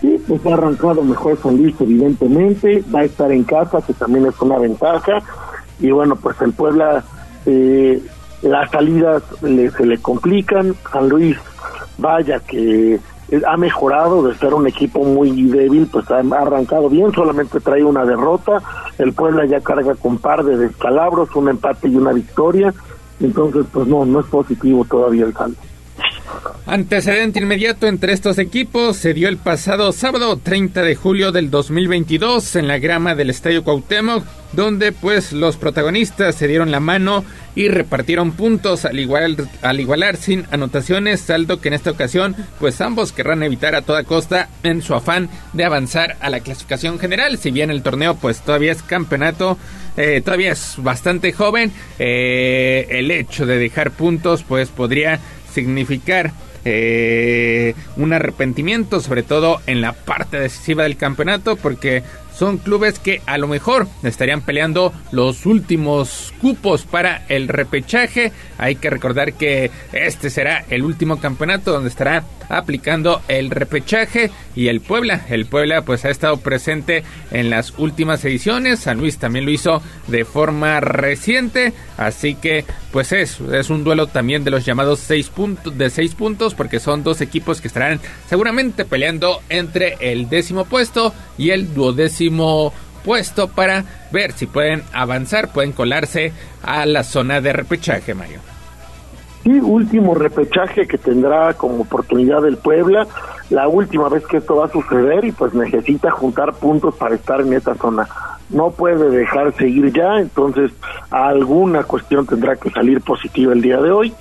Sí, 0.00 0.16
pues 0.28 0.44
ha 0.46 0.54
arrancado 0.54 1.02
mejor 1.02 1.38
San 1.42 1.56
Luis, 1.56 1.74
evidentemente, 1.80 2.84
va 2.94 3.00
a 3.00 3.04
estar 3.04 3.32
en 3.32 3.42
casa, 3.42 3.82
que 3.84 3.92
también 3.94 4.26
es 4.26 4.40
una 4.40 4.58
ventaja, 4.58 5.22
y 5.80 5.90
bueno, 5.90 6.14
pues 6.16 6.36
el 6.40 6.52
Puebla, 6.52 7.04
eh, 7.46 8.00
las 8.42 8.70
salidas 8.70 9.22
se 9.40 9.86
le 9.86 9.98
complican, 9.98 10.74
San 10.92 11.08
Luis, 11.08 11.36
vaya 11.98 12.40
que 12.40 13.00
ha 13.46 13.56
mejorado 13.56 14.22
de 14.22 14.34
ser 14.36 14.54
un 14.54 14.66
equipo 14.66 15.04
muy 15.04 15.42
débil, 15.42 15.86
pues 15.90 16.10
ha, 16.10 16.20
arrancado 16.20 16.88
bien, 16.88 17.12
solamente 17.12 17.60
trae 17.60 17.84
una 17.84 18.04
derrota, 18.04 18.62
el 18.98 19.12
Puebla 19.12 19.44
ya 19.46 19.60
carga 19.60 19.94
con 19.94 20.18
par 20.18 20.44
de 20.44 20.56
descalabros, 20.56 21.34
un 21.36 21.50
empate 21.50 21.88
y 21.88 21.96
una 21.96 22.12
victoria, 22.12 22.72
entonces 23.20 23.66
pues 23.72 23.86
no, 23.86 24.06
no 24.06 24.20
es 24.20 24.26
positivo 24.26 24.84
todavía 24.88 25.24
el 25.26 25.34
saldo. 25.34 25.58
Antecedente 26.66 27.40
inmediato 27.40 27.86
entre 27.86 28.12
estos 28.12 28.38
equipos 28.38 28.96
se 28.96 29.14
dio 29.14 29.28
el 29.28 29.38
pasado 29.38 29.90
sábado 29.92 30.36
30 30.36 30.82
de 30.82 30.94
julio 30.94 31.32
del 31.32 31.50
2022 31.50 32.56
en 32.56 32.68
la 32.68 32.78
grama 32.78 33.14
del 33.14 33.30
Estadio 33.30 33.64
Cuauhtémoc, 33.64 34.24
donde 34.52 34.92
pues 34.92 35.32
los 35.32 35.56
protagonistas 35.56 36.34
se 36.34 36.48
dieron 36.48 36.70
la 36.70 36.80
mano 36.80 37.24
y 37.54 37.68
repartieron 37.68 38.32
puntos 38.32 38.84
al, 38.84 38.98
igual, 38.98 39.48
al 39.62 39.80
igualar 39.80 40.16
sin 40.16 40.46
anotaciones, 40.50 41.20
saldo 41.20 41.60
que 41.60 41.68
en 41.68 41.74
esta 41.74 41.90
ocasión 41.90 42.36
pues 42.58 42.80
ambos 42.80 43.12
querrán 43.12 43.42
evitar 43.42 43.74
a 43.74 43.82
toda 43.82 44.04
costa 44.04 44.48
en 44.62 44.82
su 44.82 44.94
afán 44.94 45.28
de 45.52 45.64
avanzar 45.64 46.16
a 46.20 46.30
la 46.30 46.40
clasificación 46.40 46.98
general, 46.98 47.38
si 47.38 47.50
bien 47.50 47.70
el 47.70 47.82
torneo 47.82 48.16
pues 48.16 48.40
todavía 48.40 48.72
es 48.72 48.82
campeonato, 48.82 49.58
eh, 49.96 50.22
todavía 50.24 50.52
es 50.52 50.74
bastante 50.78 51.32
joven, 51.32 51.72
eh, 51.98 52.86
el 52.90 53.10
hecho 53.10 53.44
de 53.46 53.58
dejar 53.58 53.90
puntos 53.90 54.44
pues 54.44 54.68
podría 54.68 55.20
significar 55.52 56.32
eh, 56.64 57.74
un 57.96 58.12
arrepentimiento, 58.12 59.00
sobre 59.00 59.22
todo 59.22 59.60
en 59.66 59.80
la 59.80 59.92
parte 59.92 60.38
decisiva 60.38 60.82
del 60.82 60.96
campeonato, 60.96 61.56
porque 61.56 62.02
son 62.38 62.58
clubes 62.58 63.00
que 63.00 63.20
a 63.26 63.36
lo 63.36 63.48
mejor 63.48 63.88
estarían 64.04 64.42
peleando 64.42 64.92
los 65.10 65.44
últimos 65.44 66.32
cupos 66.40 66.84
para 66.84 67.24
el 67.28 67.48
repechaje. 67.48 68.32
Hay 68.58 68.76
que 68.76 68.90
recordar 68.90 69.32
que 69.32 69.72
este 69.92 70.30
será 70.30 70.64
el 70.70 70.84
último 70.84 71.18
campeonato 71.18 71.72
donde 71.72 71.88
estará 71.88 72.22
aplicando 72.48 73.22
el 73.28 73.50
repechaje 73.50 74.30
y 74.54 74.68
el 74.68 74.80
Puebla. 74.80 75.26
El 75.28 75.46
Puebla 75.46 75.82
pues 75.82 76.04
ha 76.04 76.10
estado 76.10 76.38
presente 76.38 77.04
en 77.30 77.50
las 77.50 77.74
últimas 77.78 78.24
ediciones. 78.24 78.80
San 78.80 78.98
Luis 78.98 79.18
también 79.18 79.44
lo 79.44 79.50
hizo 79.50 79.82
de 80.06 80.24
forma 80.24 80.80
reciente. 80.80 81.72
Así 81.96 82.34
que 82.34 82.64
pues 82.92 83.12
es, 83.12 83.40
es 83.40 83.70
un 83.70 83.84
duelo 83.84 84.06
también 84.06 84.44
de 84.44 84.50
los 84.50 84.64
llamados 84.64 85.00
seis 85.00 85.28
puntos, 85.28 85.76
de 85.76 85.90
seis 85.90 86.14
puntos 86.14 86.54
porque 86.54 86.80
son 86.80 87.02
dos 87.02 87.20
equipos 87.20 87.60
que 87.60 87.68
estarán 87.68 88.00
seguramente 88.28 88.84
peleando 88.84 89.42
entre 89.48 89.96
el 90.00 90.28
décimo 90.28 90.64
puesto 90.64 91.12
y 91.36 91.50
el 91.50 91.74
duodécimo 91.74 92.72
puesto 93.04 93.48
para 93.48 93.84
ver 94.10 94.32
si 94.32 94.46
pueden 94.46 94.82
avanzar, 94.92 95.52
pueden 95.52 95.72
colarse 95.72 96.32
a 96.62 96.86
la 96.86 97.04
zona 97.04 97.40
de 97.40 97.52
repechaje, 97.52 98.14
Mario. 98.14 98.57
Sí, 99.44 99.60
último 99.60 100.14
repechaje 100.14 100.86
que 100.86 100.98
tendrá 100.98 101.54
como 101.54 101.82
oportunidad 101.82 102.44
el 102.46 102.56
Puebla, 102.56 103.06
la 103.50 103.68
última 103.68 104.08
vez 104.08 104.26
que 104.26 104.38
esto 104.38 104.56
va 104.56 104.66
a 104.66 104.70
suceder 104.72 105.24
y 105.24 105.32
pues 105.32 105.54
necesita 105.54 106.10
juntar 106.10 106.54
puntos 106.54 106.94
para 106.96 107.14
estar 107.14 107.40
en 107.40 107.52
esta 107.52 107.74
zona. 107.76 108.08
No 108.50 108.70
puede 108.70 109.10
dejarse 109.10 109.68
ir 109.68 109.92
ya, 109.92 110.18
entonces 110.18 110.72
alguna 111.10 111.84
cuestión 111.84 112.26
tendrá 112.26 112.56
que 112.56 112.70
salir 112.70 113.00
positiva 113.00 113.52
el 113.52 113.62
día 113.62 113.80
de 113.80 113.90
hoy 113.90 114.14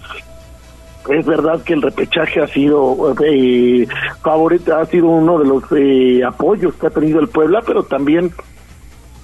es 1.09 1.25
verdad 1.25 1.61
que 1.63 1.73
el 1.73 1.81
repechaje 1.81 2.41
ha 2.41 2.47
sido 2.47 3.15
eh, 3.23 3.87
favorito, 4.21 4.75
ha 4.75 4.85
sido 4.85 5.07
uno 5.07 5.39
de 5.39 5.45
los 5.45 5.63
eh, 5.71 6.23
apoyos 6.23 6.73
que 6.75 6.87
ha 6.87 6.89
tenido 6.89 7.19
el 7.19 7.27
Puebla, 7.27 7.61
pero 7.65 7.83
también 7.83 8.31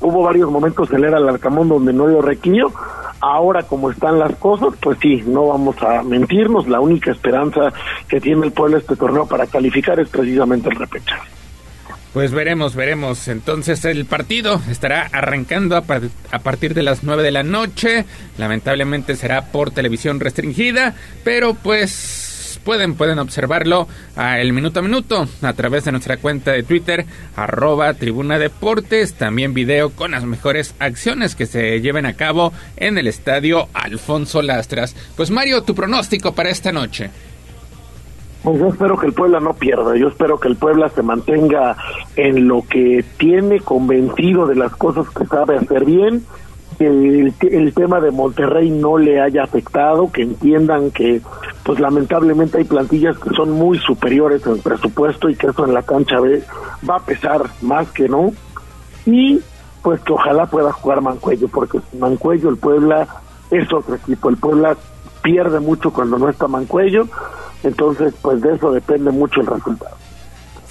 hubo 0.02 0.24
varios 0.24 0.49
momentos 0.52 0.90
en 0.91 0.98
el 0.98 1.03
era 1.06 1.18
Arcamón 1.18 1.70
donde 1.70 1.94
no 1.94 2.07
lo 2.07 2.22
requirió. 2.22 2.72
Ahora, 3.22 3.64
como 3.64 3.90
están 3.90 4.20
las 4.20 4.36
cosas, 4.36 4.74
pues 4.82 4.98
sí, 5.02 5.24
no 5.26 5.48
vamos 5.48 5.82
a 5.82 6.03
mentirnos. 6.03 6.68
La 6.68 6.82
única 6.82 7.11
esperanza 7.11 7.72
que 8.07 8.20
tiene 8.20 8.45
el 8.45 8.52
Puebla 8.52 8.80
este 8.80 8.95
torneo 8.95 9.26
para 9.26 9.48
calificar 9.48 9.99
es 9.99 10.10
precisamente 10.10 10.70
el 10.70 10.76
repechaje. 10.76 11.34
Pues 12.14 12.32
veremos, 12.32 12.76
veremos. 12.76 13.28
Entonces 13.28 13.84
el 13.86 14.06
partido 14.06 14.61
estará 14.70 15.10
arrancando 15.11 15.76
a, 15.76 15.82
partir 15.82 16.76
de 16.76 16.84
las 16.84 17.03
9 17.03 17.24
de 17.24 17.32
la 17.32 17.41
noche. 17.41 18.06
Lamentablemente 18.38 19.15
será 19.15 19.52
por 19.52 19.72
televisión 19.72 20.20
restringida, 20.20 20.94
pero 21.24 21.56
pues 21.56 22.33
pueden, 22.64 22.95
pueden 22.95 23.19
observarlo 23.19 23.88
a 24.15 24.40
el 24.40 24.53
minuto 24.53 24.80
a 24.80 24.84
minuto 24.84 25.27
a 25.41 25.53
través 25.53 25.85
de 25.85 25.91
nuestra 25.91 26.18
cuenta 26.18 26.52
de 26.52 26.64
Twitter, 26.64 27.06
arroba 27.35 27.94
Tribuna 27.94 28.40
Deportes. 28.40 29.14
También 29.14 29.53
video 29.53 29.91
con 29.91 30.11
las 30.11 30.26
mejores 30.26 30.76
acciones 30.80 31.35
que 31.35 31.45
se 31.45 31.81
lleven 31.81 32.06
a 32.06 32.14
cabo 32.14 32.53
en 32.77 32.98
el 32.98 33.07
estadio 33.07 33.68
Alfonso 33.73 34.41
Lastras. 34.41 34.95
Pues 35.15 35.31
Mario, 35.31 35.64
tu 35.64 35.76
pronóstico 35.76 36.34
para 36.34 36.49
esta 36.49 36.72
noche. 36.72 37.11
Pues 38.44 38.60
yo 38.60 38.68
espero 38.68 38.98
que 38.98 39.06
el 39.06 39.14
Puebla 39.14 39.40
no 39.40 39.53
pierda, 39.53 39.95
yo 39.95 40.10
espero 40.10 40.38
que 40.38 40.49
el 40.49 40.57
Puebla 40.57 40.90
se 40.90 41.02
mantenga 41.02 41.77
en 42.18 42.49
lo 42.49 42.64
que 42.69 43.06
tiene, 43.15 43.61
convencido 43.61 44.48
de 44.48 44.56
las 44.56 44.76
cosas 44.76 45.10
que 45.11 45.26
sabe 45.26 45.56
hacer 45.56 45.85
bien, 45.85 46.26
el, 46.80 47.34
el, 47.41 47.74
tema 47.74 48.00
de 48.00 48.12
Monterrey 48.12 48.70
no 48.70 48.98
le 48.98 49.22
haya 49.22 49.44
afectado, 49.44 50.12
que 50.12 50.22
entiendan 50.22 50.91
que 50.91 51.22
pues 51.64 51.80
lamentablemente 51.80 52.58
hay 52.58 52.64
plantillas 52.64 53.18
que 53.18 53.30
son 53.36 53.52
muy 53.52 53.80
superiores 53.80 54.45
en 54.45 54.60
presupuesto 54.60 55.30
y 55.30 55.36
que 55.36 55.48
eso 55.48 55.66
en 55.66 55.74
la 55.74 55.84
cancha 55.84 56.18
va 56.90 56.98
a 56.98 57.06
pesar 57.06 57.44
más 57.62 57.90
que 57.91 58.08
no, 58.08 58.32
y 59.06 59.40
pues 59.82 60.00
que 60.02 60.14
ojalá 60.14 60.45
pueda 60.45 60.72
jugar 60.72 61.02
Mancuello, 61.02 61.48
porque 61.48 61.80
Mancuello 61.98 62.50
el 62.50 62.58
Puebla 62.58 63.08
es 63.52 63.72
otro 63.72 63.95
equipo, 63.95 64.30
el 64.30 64.38
Puebla 64.38 64.78
pierde 65.22 65.60
mucho 65.60 65.91
cuando 65.91 66.18
no 66.18 66.30
está 66.30 66.48
Mancuello, 66.48 67.08
entonces 67.64 68.14
pues 68.22 68.41
de 68.41 68.54
eso 68.54 68.72
depende 68.72 69.12
mucho 69.12 69.41
el 69.41 69.48
resultado. 69.48 69.95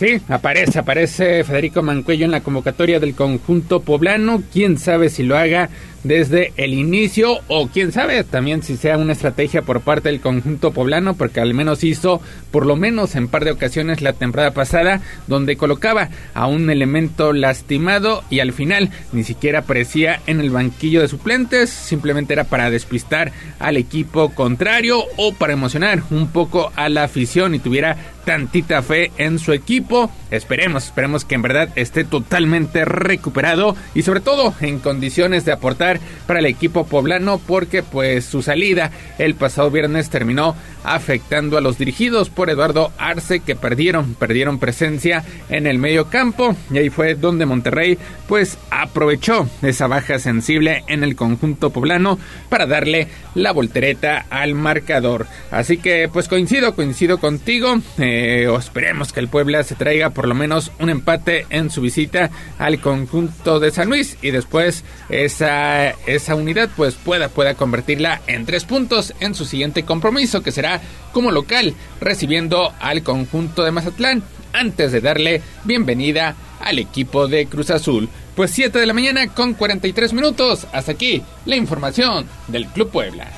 Sí, 0.02 0.20
aparece, 0.28 0.78
aparece 0.78 1.44
Federico 1.44 1.82
Mancuello 1.82 2.24
en 2.24 2.32
la 2.32 2.40
convocatoria 2.40 2.98
del 2.98 3.14
conjunto 3.14 3.80
poblano. 3.80 4.42
Quién 4.52 4.78
sabe 4.78 5.10
si 5.10 5.22
lo 5.22 5.36
haga 5.36 5.68
desde 6.04 6.52
el 6.56 6.74
inicio 6.74 7.38
o 7.48 7.68
quién 7.68 7.92
sabe 7.92 8.24
también 8.24 8.62
si 8.62 8.76
sea 8.76 8.98
una 8.98 9.12
estrategia 9.12 9.62
por 9.62 9.80
parte 9.80 10.08
del 10.08 10.20
conjunto 10.20 10.72
poblano 10.72 11.14
porque 11.14 11.40
al 11.40 11.54
menos 11.54 11.84
hizo 11.84 12.20
por 12.50 12.66
lo 12.66 12.76
menos 12.76 13.14
en 13.14 13.28
par 13.28 13.44
de 13.44 13.52
ocasiones 13.52 14.02
la 14.02 14.12
temporada 14.12 14.52
pasada 14.52 15.00
donde 15.26 15.56
colocaba 15.56 16.08
a 16.34 16.46
un 16.46 16.70
elemento 16.70 17.32
lastimado 17.32 18.24
y 18.30 18.40
al 18.40 18.52
final 18.52 18.90
ni 19.12 19.24
siquiera 19.24 19.60
aparecía 19.60 20.20
en 20.26 20.40
el 20.40 20.50
banquillo 20.50 21.00
de 21.00 21.08
suplentes 21.08 21.70
simplemente 21.70 22.32
era 22.32 22.44
para 22.44 22.70
despistar 22.70 23.32
al 23.58 23.76
equipo 23.76 24.30
contrario 24.30 25.04
o 25.16 25.32
para 25.32 25.52
emocionar 25.52 26.02
un 26.10 26.28
poco 26.28 26.72
a 26.76 26.88
la 26.88 27.04
afición 27.04 27.54
y 27.54 27.58
tuviera 27.58 27.96
tantita 28.24 28.82
fe 28.82 29.10
en 29.18 29.38
su 29.38 29.52
equipo. 29.52 30.10
Esperemos 30.30 30.84
esperemos 30.84 31.24
que 31.24 31.34
en 31.34 31.42
verdad 31.42 31.68
esté 31.76 32.04
totalmente 32.04 32.84
recuperado 32.84 33.76
y 33.94 34.02
sobre 34.02 34.20
todo 34.20 34.54
en 34.60 34.78
condiciones 34.78 35.44
de 35.44 35.52
aportar 35.52 35.91
para 36.26 36.40
el 36.40 36.46
equipo 36.46 36.86
poblano 36.86 37.38
porque 37.38 37.82
pues 37.82 38.24
su 38.24 38.42
salida 38.42 38.90
el 39.18 39.34
pasado 39.34 39.70
viernes 39.70 40.10
terminó 40.10 40.54
afectando 40.84 41.56
a 41.56 41.60
los 41.60 41.78
dirigidos 41.78 42.30
por 42.30 42.50
Eduardo 42.50 42.92
Arce 42.98 43.40
que 43.40 43.54
perdieron, 43.54 44.14
perdieron 44.14 44.58
presencia 44.58 45.24
en 45.48 45.66
el 45.66 45.78
medio 45.78 46.06
campo 46.06 46.56
y 46.70 46.78
ahí 46.78 46.90
fue 46.90 47.14
donde 47.14 47.46
Monterrey 47.46 47.98
pues 48.26 48.58
aprovechó 48.70 49.48
esa 49.62 49.86
baja 49.86 50.18
sensible 50.18 50.84
en 50.88 51.04
el 51.04 51.16
conjunto 51.16 51.70
poblano 51.70 52.18
para 52.48 52.66
darle 52.66 53.08
la 53.34 53.52
voltereta 53.52 54.26
al 54.30 54.54
marcador. 54.54 55.26
Así 55.50 55.78
que 55.78 56.08
pues 56.12 56.28
coincido, 56.28 56.74
coincido 56.74 57.18
contigo, 57.18 57.80
eh, 57.98 58.48
esperemos 58.58 59.12
que 59.12 59.20
el 59.20 59.28
Puebla 59.28 59.62
se 59.62 59.74
traiga 59.74 60.10
por 60.10 60.28
lo 60.28 60.34
menos 60.34 60.72
un 60.78 60.90
empate 60.90 61.46
en 61.50 61.70
su 61.70 61.80
visita 61.80 62.30
al 62.58 62.80
conjunto 62.80 63.60
de 63.60 63.70
San 63.70 63.88
Luis 63.88 64.16
y 64.22 64.30
después 64.30 64.84
esa 65.08 65.81
esa, 66.06 66.34
unidad 66.34 66.70
pues 66.76 66.94
pueda, 66.94 67.28
pueda 67.28 67.54
convertirla 67.54 68.20
en 68.26 68.46
tres 68.46 68.64
puntos 68.64 69.14
en 69.20 69.34
su 69.34 69.44
siguiente 69.44 69.84
compromiso 69.84 70.42
que 70.42 70.52
será 70.52 70.80
como 71.12 71.30
local 71.30 71.74
recibiendo 72.00 72.72
al 72.80 73.02
conjunto 73.02 73.64
de 73.64 73.72
Mazatlán 73.72 74.22
antes 74.52 74.92
de 74.92 75.00
darle 75.00 75.42
bienvenida 75.64 76.34
al 76.60 76.78
equipo 76.78 77.26
de 77.26 77.46
Cruz 77.46 77.70
Azul. 77.70 78.08
Pues 78.34 78.50
7 78.52 78.78
de 78.78 78.86
la 78.86 78.94
mañana 78.94 79.26
con 79.28 79.54
43 79.54 80.12
minutos. 80.12 80.66
Hasta 80.72 80.92
aquí 80.92 81.22
la 81.44 81.56
información 81.56 82.26
del 82.48 82.66
Club 82.66 82.90
Puebla. 82.90 83.30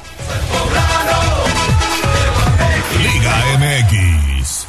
MX. 3.59 4.66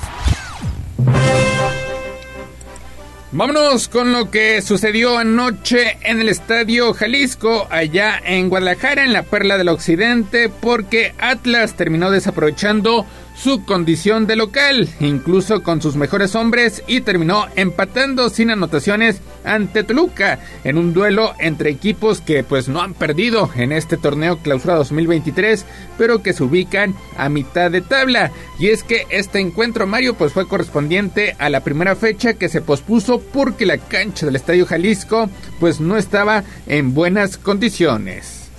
Vámonos 3.37 3.89
con 3.89 4.13
lo 4.13 4.31
que 4.31 4.61
sucedió 4.61 5.17
anoche 5.17 5.97
en 6.03 6.21
el 6.21 6.29
Estadio 6.29 6.93
Jalisco, 6.93 7.67
allá 7.69 8.17
en 8.23 8.47
Guadalajara, 8.47 9.03
en 9.03 9.11
la 9.11 9.23
Perla 9.23 9.57
del 9.57 9.67
Occidente, 9.67 10.47
porque 10.47 11.13
Atlas 11.19 11.73
terminó 11.73 12.11
desaprovechando 12.11 13.05
su 13.35 13.65
condición 13.65 14.27
de 14.27 14.35
local, 14.35 14.89
incluso 14.99 15.61
con 15.61 15.81
sus 15.81 15.95
mejores 15.95 16.35
hombres, 16.35 16.83
y 16.87 17.01
terminó 17.01 17.45
empatando 17.55 18.29
sin 18.29 18.49
anotaciones 18.49 19.21
ante 19.43 19.83
Toluca 19.83 20.39
en 20.63 20.77
un 20.77 20.93
duelo 20.93 21.33
entre 21.39 21.69
equipos 21.69 22.21
que 22.21 22.43
pues 22.43 22.67
no 22.67 22.81
han 22.81 22.93
perdido 22.93 23.49
en 23.55 23.71
este 23.71 23.97
torneo 23.97 24.37
clausura 24.37 24.75
2023, 24.75 25.65
pero 25.97 26.23
que 26.23 26.33
se 26.33 26.43
ubican 26.43 26.95
a 27.17 27.29
mitad 27.29 27.69
de 27.69 27.81
tabla. 27.81 28.31
Y 28.57 28.67
es 28.67 28.83
que 28.83 29.05
este 29.09 29.39
encuentro 29.39 29.85
Mario 29.85 30.15
pues 30.15 30.33
fue 30.33 30.47
correspondiente 30.47 31.35
a 31.37 31.49
la 31.49 31.59
primera 31.59 31.95
fecha 31.95 32.33
que 32.33 32.49
se 32.49 32.61
pospuso 32.61 33.19
porque 33.19 33.65
la 33.65 33.77
cancha 33.77 34.25
del 34.25 34.35
Estadio 34.35 34.65
Jalisco 34.65 35.29
pues 35.59 35.79
no 35.79 35.97
estaba 35.97 36.43
en 36.67 36.93
buenas 36.93 37.37
condiciones. 37.37 38.49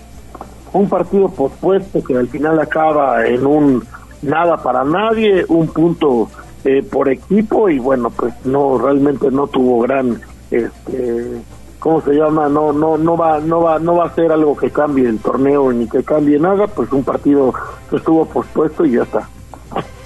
Un 0.73 0.89
partido 0.89 1.29
pospuesto 1.31 2.05
que 2.05 2.15
al 2.15 2.29
final 2.29 2.61
acaba 2.61 3.27
en 3.27 3.47
un 3.47 3.83
nada 4.27 4.57
para 4.57 4.85
nadie, 4.85 5.45
un 5.49 5.69
punto 5.69 6.29
eh, 6.65 6.83
por 6.83 7.09
equipo 7.09 7.69
y 7.69 7.79
bueno, 7.79 8.11
pues 8.11 8.35
no 8.45 8.79
realmente 8.79 9.31
no 9.31 9.47
tuvo 9.47 9.81
gran 9.81 10.21
este 10.51 11.41
¿cómo 11.79 12.01
se 12.03 12.15
llama? 12.15 12.49
No 12.49 12.73
no 12.73 12.99
no 12.99 13.17
va 13.17 13.41
no 13.41 13.61
va 13.61 13.79
no 13.79 13.97
va 13.97 14.07
a 14.07 14.15
ser 14.15 14.33
algo 14.33 14.57
que 14.57 14.71
cambie 14.71 15.09
el 15.09 15.19
torneo 15.19 15.73
ni 15.73 15.89
que 15.89 16.03
cambie 16.03 16.39
nada, 16.39 16.67
pues 16.67 16.91
un 16.93 17.05
partido 17.05 17.53
que 17.89 17.97
estuvo 17.97 18.25
pospuesto 18.27 18.85
y 18.85 18.93
ya 18.93 19.03
está. 19.03 19.29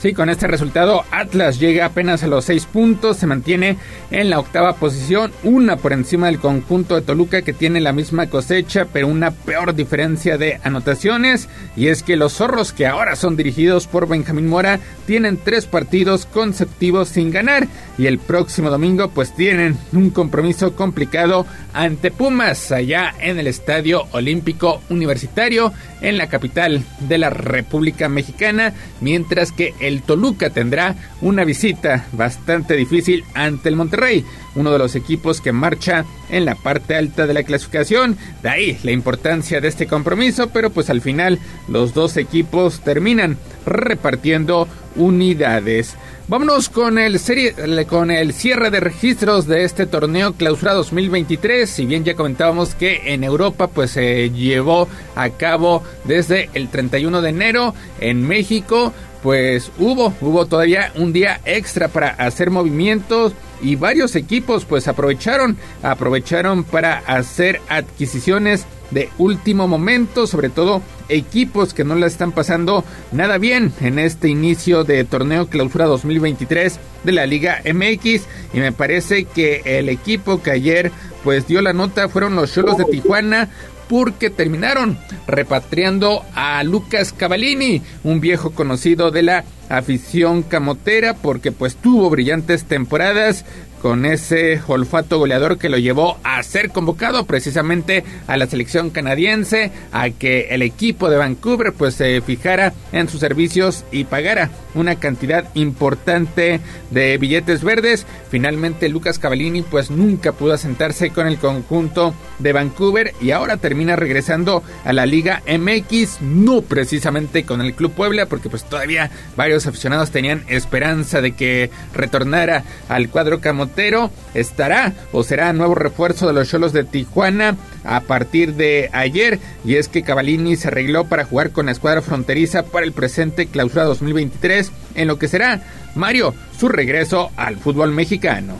Sí, 0.01 0.15
con 0.15 0.31
este 0.31 0.47
resultado 0.47 1.05
Atlas 1.11 1.61
llega 1.61 1.85
apenas 1.85 2.23
a 2.23 2.27
los 2.27 2.47
seis 2.47 2.65
puntos, 2.65 3.19
se 3.19 3.27
mantiene 3.27 3.77
en 4.11 4.31
la 4.31 4.39
octava 4.39 4.77
posición, 4.77 5.31
una 5.43 5.77
por 5.77 5.93
encima 5.93 6.29
del 6.29 6.39
conjunto 6.39 6.95
de 6.95 7.03
Toluca 7.03 7.43
que 7.43 7.53
tiene 7.53 7.81
la 7.81 7.93
misma 7.93 8.29
cosecha, 8.29 8.87
pero 8.91 9.09
una 9.09 9.31
peor 9.31 9.75
diferencia 9.75 10.39
de 10.39 10.59
anotaciones. 10.65 11.51
Y 11.77 11.89
es 11.89 12.03
que 12.03 12.17
los 12.17 12.33
zorros 12.33 12.73
que 12.73 12.87
ahora 12.87 13.15
son 13.15 13.37
dirigidos 13.37 13.87
por 13.87 14.09
Benjamín 14.09 14.49
Mora 14.49 14.81
tienen 15.07 15.37
tres 15.37 15.67
partidos 15.67 16.25
consecutivos 16.25 17.11
sin 17.11 17.31
ganar 17.31 17.69
y 17.99 18.07
el 18.07 18.19
próximo 18.19 18.71
domingo 18.71 19.11
pues 19.11 19.35
tienen 19.35 19.77
un 19.93 20.09
compromiso 20.09 20.75
complicado 20.75 21.45
ante 21.75 22.11
Pumas 22.11 22.73
allá 22.73 23.15
en 23.21 23.39
el 23.39 23.47
Estadio 23.47 24.07
Olímpico 24.13 24.81
Universitario 24.89 25.75
en 26.01 26.19
la 26.19 26.29
capital 26.29 26.83
de 27.01 27.19
la 27.19 27.31
República 27.31 28.09
Mexicana, 28.09 28.73
mientras 29.01 29.53
que 29.53 29.75
el 29.81 30.03
Toluca 30.03 30.51
tendrá 30.51 30.97
una 31.21 31.45
visita 31.45 32.07
bastante 32.13 32.75
difícil 32.75 33.25
ante 33.35 33.69
el 33.69 33.77
Monterrey, 33.77 34.25
uno 34.55 34.73
de 34.73 34.79
los 34.79 34.97
equipos 34.97 35.41
que 35.41 35.53
marcha 35.53 36.05
en 36.31 36.45
la 36.45 36.55
parte 36.55 36.97
alta 36.97 37.27
de 37.27 37.35
la 37.35 37.43
clasificación. 37.43 38.17
De 38.43 38.49
ahí 38.49 38.79
la 38.83 38.93
importancia 38.93 39.61
de 39.61 39.69
este 39.69 39.87
compromiso, 39.87 40.49
pero 40.51 40.71
pues 40.71 40.91
al 40.91 41.01
final 41.01 41.39
los 41.69 41.95
dos 41.95 42.17
equipos 42.17 42.81
terminan 42.81 43.37
repartiendo 43.67 44.69
unidades. 44.97 45.97
Vámonos 46.31 46.69
con 46.69 46.97
el, 47.01 47.19
serie, 47.19 47.57
con 47.89 48.13
el 48.13 48.33
cierre 48.33 48.71
de 48.71 48.79
registros 48.79 49.49
de 49.49 49.65
este 49.65 49.85
torneo 49.85 50.33
Clausura 50.35 50.75
2023. 50.75 51.69
Si 51.69 51.87
bien 51.87 52.05
ya 52.05 52.15
comentábamos 52.15 52.77
que 52.77 53.13
en 53.13 53.25
Europa 53.25 53.67
pues 53.67 53.91
se 53.91 54.31
llevó 54.31 54.87
a 55.17 55.31
cabo 55.31 55.83
desde 56.05 56.49
el 56.55 56.69
31 56.69 57.21
de 57.21 57.31
enero 57.31 57.75
en 57.99 58.25
México, 58.25 58.93
pues 59.23 59.71
hubo, 59.79 60.15
hubo 60.21 60.47
todavía 60.47 60.93
un 60.97 61.13
día 61.13 61.41
extra 61.45 61.89
para 61.89 62.09
hacer 62.09 62.51
movimientos 62.51 63.33
y 63.63 63.77
varios 63.77 64.17
equipos 64.17 64.65
pues 64.65 64.89
aprovecharon, 64.89 65.57
aprovecharon 65.83 66.65
para 66.65 66.99
hacer 66.99 67.61
adquisiciones 67.69 68.67
de 68.91 69.09
último 69.19 69.69
momento, 69.69 70.27
sobre 70.27 70.49
todo 70.49 70.83
equipos 71.09 71.75
que 71.75 71.85
no 71.85 71.95
la 71.95 72.07
están 72.07 72.33
pasando 72.33 72.85
nada 73.13 73.39
bien 73.39 73.73
en 73.81 73.99
este 73.99 74.29
inicio 74.29 74.85
de 74.85 75.05
torneo 75.05 75.49
clausura 75.49 75.87
2023 75.87 76.79
de 77.05 77.13
la 77.13 77.27
Liga 77.27 77.63
MX 77.65 78.23
y 78.53 78.59
me 78.59 78.73
parece 78.73 79.25
que 79.25 79.63
el 79.65 79.89
equipo 79.89 80.43
que 80.43 80.51
ayer 80.51 80.93
pues 81.23 81.47
dio 81.47 81.61
la 81.63 81.73
nota 81.73 82.09
fueron 82.09 82.35
los 82.35 82.53
Cholos 82.53 82.79
de 82.79 82.85
Tijuana 82.85 83.49
porque 83.91 84.31
terminaron 84.31 84.97
repatriando 85.27 86.25
a 86.37 86.63
Lucas 86.63 87.13
Cavallini, 87.13 87.83
un 88.05 88.21
viejo 88.21 88.53
conocido 88.53 89.11
de 89.11 89.25
la 89.25 89.45
afición 89.69 90.45
camotera 90.45 91.15
porque 91.15 91.51
pues 91.51 91.75
tuvo 91.75 92.09
brillantes 92.09 92.67
temporadas 92.67 93.45
con 93.81 94.05
ese 94.05 94.61
olfato 94.67 95.19
goleador 95.19 95.59
que 95.59 95.69
lo 95.69 95.79
llevó 95.79 96.19
a 96.23 96.43
ser 96.43 96.71
convocado 96.71 97.25
precisamente 97.25 98.05
a 98.27 98.37
la 98.37 98.47
selección 98.47 98.91
canadiense, 98.91 99.73
a 99.93 100.11
que 100.11 100.49
el 100.51 100.63
equipo 100.63 101.11
de 101.11 101.17
Vancouver 101.17 101.73
pues 101.73 101.95
se 101.95 102.21
fijara 102.21 102.73
en 102.93 103.09
sus 103.09 103.21
servicios 103.21 103.85
y 103.91 104.05
pagara 104.05 104.51
una 104.75 104.97
cantidad 104.97 105.49
importante 105.55 106.61
de 106.91 107.19
billetes 107.19 107.65
verdes. 107.65 108.07
Finalmente 108.31 108.89
Lucas 108.89 109.19
Cavallini 109.19 109.63
pues 109.63 109.91
nunca 109.91 110.33
pudo 110.33 110.53
asentarse 110.53 111.11
con 111.11 111.27
el 111.27 111.39
conjunto 111.39 112.15
de 112.39 112.53
Vancouver 112.53 113.15
y 113.21 113.31
ahora 113.31 113.57
termina 113.57 113.97
regresando 113.97 114.63
a 114.85 114.93
la 114.93 115.07
Liga 115.07 115.43
MX, 115.47 116.21
no 116.21 116.63
precisamente 116.63 117.45
con 117.45 117.61
el 117.61 117.75
Club 117.75 117.93
Puebla 117.93 118.27
porque 118.27 118.51
pues 118.51 118.65
todavía 118.65 119.11
varios 119.37 119.67
aficionados 119.67 120.11
tenían 120.11 120.45
esperanza 120.49 121.21
de 121.21 121.33
que 121.33 121.71
retornara 121.95 122.65
al 122.89 123.09
cuadro 123.09 123.41
camotero 123.71 124.11
estará 124.35 124.93
o 125.13 125.23
será 125.23 125.53
nuevo 125.53 125.75
refuerzo 125.75 126.27
de 126.27 126.33
los 126.33 126.49
Cholos 126.49 126.73
de 126.73 126.85
Tijuana 126.85 127.57
a 127.85 128.01
partir 128.01 128.55
de 128.55 128.91
ayer 128.93 129.39
y 129.65 129.77
es 129.77 129.89
que 129.89 130.03
Cavallini 130.03 130.57
se 130.57 130.69
arregló 130.69 131.05
para 131.05 131.25
jugar 131.25 131.51
con 131.51 131.67
la 131.67 131.73
escuadra 131.73 132.03
fronteriza 132.03 132.65
para 132.65 132.85
el 132.85 132.93
presente 132.93 133.47
clausura 133.47 133.85
2023 133.85 134.73
en 134.97 135.09
lo 135.09 135.19
que 135.19 135.29
será 135.29 135.63
Mario 135.95 136.35
su 136.59 136.69
regreso 136.69 137.31
al 137.37 137.57
fútbol 137.57 137.93
mexicano. 137.93 138.55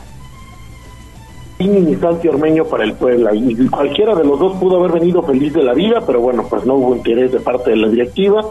Y 1.59 1.95
Santi 1.95 2.27
Ormeño 2.27 2.65
para 2.65 2.83
el 2.83 2.93
Puebla 2.93 3.35
y 3.35 3.67
cualquiera 3.67 4.15
de 4.15 4.23
los 4.23 4.39
dos 4.39 4.57
pudo 4.57 4.79
haber 4.79 4.99
venido 4.99 5.21
feliz 5.21 5.53
de 5.53 5.61
la 5.61 5.73
vida, 5.73 6.01
pero 6.07 6.19
bueno, 6.19 6.47
pues 6.49 6.65
no 6.65 6.73
hubo 6.73 6.95
interés 6.95 7.31
de 7.31 7.39
parte 7.39 7.69
de 7.69 7.75
la 7.75 7.87
directiva 7.87 8.41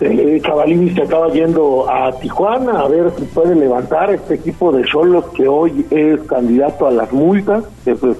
eh, 0.00 0.40
Cavalini 0.42 0.90
se 0.94 1.02
acaba 1.02 1.28
yendo 1.28 1.86
a 1.90 2.12
Tijuana 2.12 2.80
a 2.80 2.88
ver 2.88 3.10
si 3.18 3.24
puede 3.26 3.54
levantar 3.54 4.10
este 4.10 4.34
equipo 4.34 4.72
de 4.72 4.84
solos 4.84 5.26
que 5.34 5.46
hoy 5.46 5.84
es 5.90 6.20
candidato 6.22 6.86
a 6.86 6.90
las 6.90 7.12
multas, 7.12 7.64
que 7.84 7.94
pues, 7.94 8.16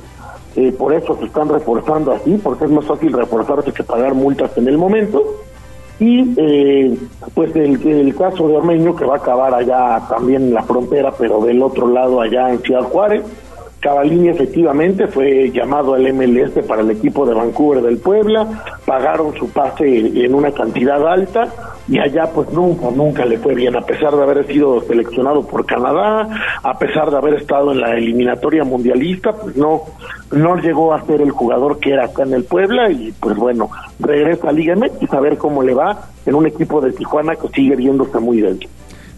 eh, 0.56 0.72
por 0.72 0.92
eso 0.92 1.16
se 1.16 1.24
están 1.24 1.48
reforzando 1.48 2.12
así, 2.12 2.38
porque 2.42 2.64
es 2.64 2.70
más 2.70 2.84
fácil 2.84 3.12
reforzarse 3.12 3.72
que 3.72 3.82
pagar 3.82 4.14
multas 4.14 4.56
en 4.58 4.68
el 4.68 4.76
momento. 4.76 5.22
Y 5.98 6.34
eh, 6.36 6.96
pues 7.34 7.54
el, 7.56 7.86
el 7.86 8.14
caso 8.14 8.48
de 8.48 8.56
Ormeño 8.56 8.96
que 8.96 9.04
va 9.04 9.14
a 9.14 9.18
acabar 9.18 9.54
allá 9.54 10.02
también 10.08 10.44
en 10.44 10.54
la 10.54 10.62
frontera, 10.62 11.12
pero 11.18 11.40
del 11.42 11.62
otro 11.62 11.88
lado 11.88 12.20
allá 12.20 12.50
en 12.50 12.60
Ciudad 12.60 12.82
Juárez. 12.84 13.22
Cavalini 13.80 14.28
efectivamente 14.28 15.06
fue 15.06 15.50
llamado 15.50 15.94
al 15.94 16.12
MLS 16.12 16.52
para 16.68 16.82
el 16.82 16.90
equipo 16.90 17.24
de 17.24 17.32
Vancouver 17.32 17.82
del 17.82 17.96
Puebla, 17.96 18.46
pagaron 18.84 19.34
su 19.34 19.50
pase 19.50 19.84
en 19.86 20.34
una 20.34 20.52
cantidad 20.52 21.06
alta 21.08 21.48
y 21.88 21.98
allá 21.98 22.30
pues 22.34 22.52
nunca, 22.52 22.90
nunca 22.90 23.24
le 23.24 23.38
fue 23.38 23.54
bien, 23.54 23.74
a 23.76 23.80
pesar 23.80 24.14
de 24.14 24.22
haber 24.22 24.46
sido 24.46 24.82
seleccionado 24.82 25.46
por 25.46 25.64
Canadá, 25.64 26.28
a 26.62 26.78
pesar 26.78 27.10
de 27.10 27.16
haber 27.16 27.34
estado 27.34 27.72
en 27.72 27.80
la 27.80 27.96
eliminatoria 27.96 28.64
mundialista, 28.64 29.32
pues 29.32 29.56
no, 29.56 29.82
no 30.30 30.56
llegó 30.56 30.92
a 30.92 31.02
ser 31.06 31.22
el 31.22 31.30
jugador 31.30 31.80
que 31.80 31.92
era 31.92 32.04
acá 32.04 32.24
en 32.24 32.34
el 32.34 32.44
Puebla 32.44 32.90
y 32.90 33.12
pues 33.12 33.34
bueno, 33.34 33.70
regresa 33.98 34.50
a 34.50 34.52
Liga 34.52 34.76
MX 34.76 35.12
a 35.14 35.20
ver 35.20 35.38
cómo 35.38 35.62
le 35.62 35.72
va 35.72 36.10
en 36.26 36.34
un 36.34 36.46
equipo 36.46 36.82
de 36.82 36.92
Tijuana 36.92 37.34
que 37.34 37.48
sigue 37.48 37.76
viéndose 37.76 38.18
muy 38.18 38.42
bien. 38.42 38.60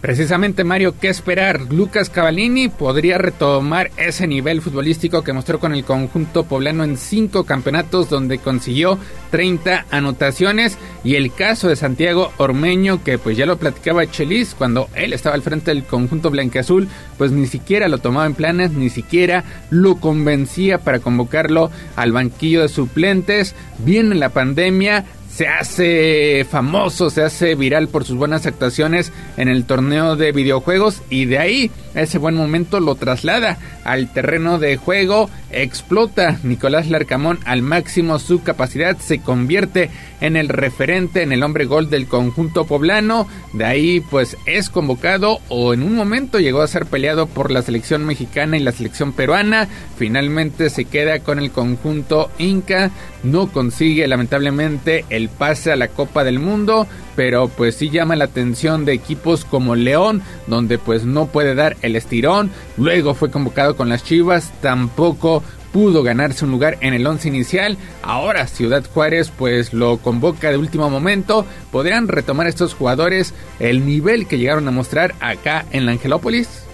Precisamente 0.02 0.64
Mario, 0.64 0.96
¿qué 1.00 1.08
esperar? 1.08 1.72
Lucas 1.72 2.10
Cavallini 2.10 2.68
podría 2.68 3.18
retomar 3.18 3.92
ese 3.96 4.26
nivel 4.26 4.60
futbolístico 4.60 5.22
que 5.22 5.32
mostró 5.32 5.60
con 5.60 5.72
el 5.72 5.84
conjunto 5.84 6.42
poblano 6.42 6.82
en 6.82 6.96
cinco 6.96 7.44
campeonatos 7.44 8.10
donde 8.10 8.38
consiguió 8.38 8.98
30 9.30 9.86
anotaciones 9.92 10.76
y 11.04 11.14
el 11.14 11.32
caso 11.32 11.68
de 11.68 11.76
Santiago 11.76 12.32
Ormeño 12.38 13.04
que 13.04 13.16
pues 13.16 13.36
ya 13.36 13.46
lo 13.46 13.58
platicaba 13.58 14.04
Chelis 14.10 14.56
cuando 14.56 14.88
él 14.96 15.12
estaba 15.12 15.36
al 15.36 15.42
frente 15.42 15.70
del 15.70 15.84
conjunto 15.84 16.30
blanqueazul 16.30 16.88
pues 17.16 17.30
ni 17.30 17.46
siquiera 17.46 17.86
lo 17.86 17.98
tomaba 17.98 18.26
en 18.26 18.34
planes, 18.34 18.72
ni 18.72 18.90
siquiera 18.90 19.44
lo 19.70 20.00
convencía 20.00 20.78
para 20.78 20.98
convocarlo 20.98 21.70
al 21.94 22.10
banquillo 22.10 22.62
de 22.62 22.68
suplentes. 22.68 23.54
Viene 23.78 24.16
la 24.16 24.30
pandemia, 24.30 25.04
se 25.34 25.48
hace 25.48 26.46
famoso, 26.48 27.09
se 27.09 27.22
hace 27.22 27.54
viral 27.54 27.88
por 27.88 28.04
sus 28.04 28.16
buenas 28.16 28.46
actuaciones 28.46 29.12
en 29.38 29.48
el 29.48 29.64
torneo 29.64 30.14
de 30.14 30.30
videojuegos 30.30 31.02
y 31.09 31.24
de 31.24 31.38
ahí 31.38 31.70
ese 31.94 32.18
buen 32.18 32.34
momento 32.34 32.80
lo 32.80 32.96
traslada 32.96 33.59
al 33.84 34.12
terreno 34.12 34.59
de 34.59 34.76
juego, 34.76 35.30
explota. 35.52 36.38
Nicolás 36.42 36.88
Larcamón 36.88 37.38
al 37.44 37.62
máximo 37.62 38.18
su 38.18 38.42
capacidad, 38.42 38.96
se 38.98 39.20
convierte 39.20 39.90
en 40.20 40.36
el 40.36 40.48
referente, 40.48 41.22
en 41.22 41.32
el 41.32 41.42
hombre 41.42 41.64
gol 41.64 41.90
del 41.90 42.06
conjunto 42.06 42.64
poblano, 42.64 43.26
de 43.52 43.64
ahí 43.64 44.00
pues 44.00 44.36
es 44.46 44.70
convocado 44.70 45.40
o 45.48 45.74
en 45.74 45.82
un 45.82 45.94
momento 45.94 46.38
llegó 46.38 46.62
a 46.62 46.68
ser 46.68 46.86
peleado 46.86 47.26
por 47.26 47.50
la 47.50 47.62
selección 47.62 48.04
mexicana 48.04 48.56
y 48.56 48.60
la 48.60 48.72
selección 48.72 49.12
peruana, 49.12 49.68
finalmente 49.96 50.70
se 50.70 50.84
queda 50.84 51.20
con 51.20 51.38
el 51.38 51.50
conjunto 51.50 52.30
Inca, 52.38 52.90
no 53.22 53.48
consigue 53.48 54.06
lamentablemente 54.06 55.04
el 55.10 55.28
pase 55.28 55.72
a 55.72 55.76
la 55.76 55.88
Copa 55.88 56.24
del 56.24 56.38
Mundo, 56.38 56.86
pero 57.16 57.48
pues 57.48 57.76
sí 57.76 57.90
llama 57.90 58.16
la 58.16 58.24
atención 58.24 58.84
de 58.84 58.93
equipos 58.93 59.44
como 59.44 59.74
León, 59.74 60.22
donde 60.47 60.78
pues 60.78 61.05
no 61.05 61.26
puede 61.26 61.55
dar 61.55 61.76
el 61.82 61.97
estirón, 61.97 62.51
luego 62.76 63.14
fue 63.14 63.30
convocado 63.30 63.76
con 63.76 63.89
las 63.89 64.05
Chivas, 64.05 64.52
tampoco 64.60 65.43
pudo 65.72 66.02
ganarse 66.02 66.44
un 66.44 66.51
lugar 66.51 66.76
en 66.80 66.94
el 66.94 67.06
once 67.06 67.28
inicial. 67.28 67.78
Ahora 68.02 68.47
Ciudad 68.47 68.84
Juárez 68.93 69.32
pues 69.36 69.72
lo 69.72 69.97
convoca 69.98 70.51
de 70.51 70.59
último 70.59 70.90
momento. 70.90 71.47
¿Podrían 71.70 72.09
retomar 72.09 72.47
estos 72.47 72.74
jugadores 72.74 73.34
el 73.59 73.86
nivel 73.86 74.26
que 74.26 74.39
llegaron 74.39 74.68
a 74.68 74.70
mostrar 74.70 75.14
acá 75.20 75.64
en 75.72 75.86
la 75.86 75.93
Angelópolis? 75.93 76.64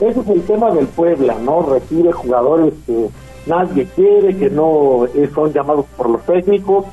Ese 0.00 0.20
es 0.20 0.28
el 0.28 0.42
tema 0.42 0.70
del 0.72 0.86
Puebla, 0.86 1.36
¿no? 1.40 1.62
Recibe 1.62 2.12
jugadores 2.12 2.74
que 2.86 3.08
nadie 3.46 3.86
quiere, 3.94 4.36
que 4.36 4.50
no 4.50 5.06
son 5.34 5.52
llamados 5.52 5.86
por 5.96 6.10
los 6.10 6.24
técnicos. 6.24 6.86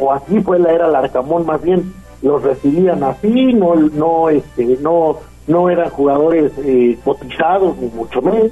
O 0.00 0.12
así 0.12 0.40
fue 0.40 0.58
la 0.58 0.72
era 0.72 0.88
Larcamón, 0.88 1.46
más 1.46 1.62
bien 1.62 1.92
los 2.22 2.42
recibían 2.42 3.02
así, 3.02 3.52
no, 3.52 3.74
no, 3.74 4.28
este, 4.28 4.78
no, 4.80 5.18
no 5.46 5.70
eran 5.70 5.90
jugadores 5.90 6.52
eh, 6.58 6.98
cotizados 7.04 7.76
ni 7.78 7.88
mucho 7.88 8.22
menos. 8.22 8.50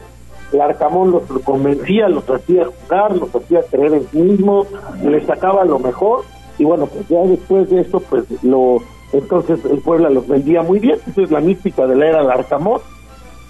El 0.53 0.61
Arcamón 0.62 1.11
los 1.11 1.23
convencía, 1.45 2.09
los 2.09 2.29
hacía 2.31 2.66
jugar, 2.66 3.16
los 3.16 3.35
hacía 3.35 3.61
creer 3.70 3.95
en 3.95 4.09
sí 4.09 4.19
mismos, 4.19 4.66
les 5.05 5.27
sacaba 5.27 5.65
lo 5.65 5.79
mejor 5.79 6.25
y 6.59 6.65
bueno, 6.65 6.87
pues 6.87 7.07
ya 7.09 7.20
después 7.20 7.69
de 7.70 7.81
esto, 7.81 8.01
pues 8.01 8.25
lo 8.43 8.79
entonces 9.12 9.65
el 9.65 9.79
Puebla 9.79 10.11
los 10.11 10.27
vendía 10.27 10.62
muy 10.62 10.79
bien, 10.81 10.99
esa 11.07 11.23
es 11.23 11.31
la 11.31 11.41
mística 11.41 11.87
de 11.87 11.97
la 11.97 12.07
era 12.09 12.19
del 12.20 12.31
Arcamón 12.31 12.81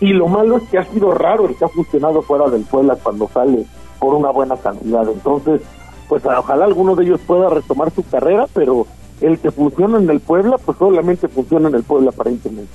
y 0.00 0.12
lo 0.12 0.28
malo 0.28 0.58
es 0.58 0.68
que 0.68 0.78
ha 0.78 0.84
sido 0.84 1.12
raro 1.12 1.46
el 1.46 1.56
que 1.56 1.64
ha 1.64 1.68
funcionado 1.68 2.22
fuera 2.22 2.48
del 2.48 2.62
Puebla 2.62 2.96
cuando 3.02 3.28
sale 3.28 3.64
por 3.98 4.14
una 4.14 4.30
buena 4.30 4.56
cantidad, 4.56 5.08
entonces 5.08 5.62
pues 6.08 6.24
ojalá 6.24 6.64
alguno 6.64 6.96
de 6.96 7.04
ellos 7.04 7.20
pueda 7.26 7.50
retomar 7.50 7.90
su 7.90 8.02
carrera, 8.02 8.46
pero 8.52 8.86
el 9.20 9.38
que 9.38 9.50
funciona 9.50 9.98
en 9.98 10.08
el 10.08 10.20
Puebla, 10.20 10.56
pues 10.58 10.78
solamente 10.78 11.28
funciona 11.28 11.68
en 11.68 11.74
el 11.74 11.82
Puebla 11.82 12.10
aparentemente. 12.10 12.72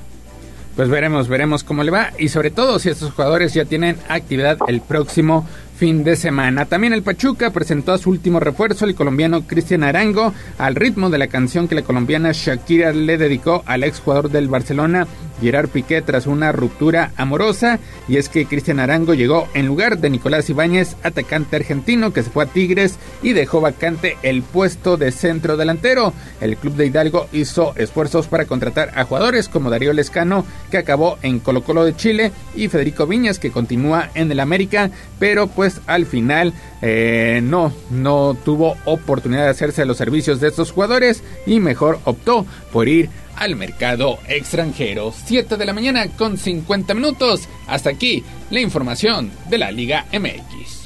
Pues 0.75 0.89
veremos, 0.89 1.27
veremos 1.27 1.63
cómo 1.63 1.83
le 1.83 1.91
va 1.91 2.09
y 2.17 2.29
sobre 2.29 2.49
todo 2.49 2.79
si 2.79 2.89
estos 2.89 3.11
jugadores 3.11 3.53
ya 3.53 3.63
tienen 3.65 3.95
actividad 4.09 4.57
el 4.67 4.81
próximo 4.81 5.45
fin 5.77 6.03
de 6.03 6.15
semana. 6.15 6.65
También 6.65 6.93
el 6.93 7.03
Pachuca 7.03 7.51
presentó 7.51 7.91
a 7.91 7.99
su 7.99 8.09
último 8.09 8.39
refuerzo, 8.39 8.85
el 8.85 8.95
colombiano 8.95 9.45
Cristian 9.45 9.83
Arango, 9.83 10.33
al 10.57 10.73
ritmo 10.73 11.11
de 11.11 11.19
la 11.19 11.27
canción 11.27 11.67
que 11.67 11.75
la 11.75 11.83
colombiana 11.83 12.31
Shakira 12.33 12.91
le 12.91 13.19
dedicó 13.19 13.63
al 13.67 13.83
exjugador 13.83 14.31
del 14.31 14.47
Barcelona, 14.47 15.05
Gerard 15.41 15.69
Piqué, 15.69 16.01
tras 16.01 16.27
una 16.27 16.51
ruptura 16.51 17.11
amorosa. 17.17 17.79
Y 18.07 18.17
es 18.17 18.29
que 18.29 18.45
Cristian 18.45 18.79
Arango 18.79 19.13
llegó 19.13 19.47
en 19.53 19.67
lugar 19.67 19.97
de 19.97 20.09
Nicolás 20.09 20.49
Ibáñez, 20.49 20.95
atacante 21.03 21.55
argentino 21.55 22.13
que 22.13 22.23
se 22.23 22.29
fue 22.29 22.43
a 22.43 22.47
Tigres 22.47 22.97
y 23.21 23.33
dejó 23.33 23.61
vacante 23.61 24.17
el 24.23 24.41
puesto 24.43 24.97
de 24.97 25.11
centro 25.11 25.57
delantero. 25.57 26.13
El 26.41 26.57
club 26.57 26.75
de 26.75 26.87
Hidalgo 26.87 27.27
hizo 27.31 27.73
esfuerzos 27.75 28.27
para 28.27 28.45
contratar 28.45 28.91
a 28.95 29.05
jugadores 29.05 29.49
como 29.49 29.69
Darío 29.69 29.93
Lescano, 29.93 30.45
que 30.71 30.77
acabó 30.77 31.17
en 31.21 31.39
Colo 31.39 31.63
Colo 31.63 31.85
de 31.85 31.95
Chile, 31.95 32.31
y 32.55 32.67
Federico 32.67 33.07
Viñas, 33.07 33.39
que 33.39 33.51
continúa 33.51 34.09
en 34.15 34.31
el 34.31 34.39
América, 34.39 34.89
pero 35.19 35.47
pues 35.47 35.81
al 35.87 36.05
final 36.05 36.53
eh, 36.81 37.41
no, 37.43 37.73
no 37.89 38.37
tuvo 38.43 38.75
oportunidad 38.85 39.43
de 39.43 39.49
hacerse 39.49 39.85
los 39.85 39.97
servicios 39.97 40.39
de 40.39 40.49
estos 40.49 40.71
jugadores 40.71 41.23
y 41.45 41.59
mejor 41.59 41.99
optó 42.05 42.45
por 42.71 42.87
ir 42.87 43.09
al 43.37 43.55
mercado 43.55 44.19
extranjero. 44.27 45.13
7 45.25 45.57
de 45.57 45.65
la 45.65 45.73
mañana 45.73 46.07
con 46.09 46.37
50 46.37 46.93
minutos. 46.93 47.47
Hasta 47.67 47.89
aquí 47.89 48.23
la 48.49 48.59
información 48.59 49.31
de 49.49 49.57
la 49.57 49.71
Liga 49.71 50.05
MX. 50.11 50.83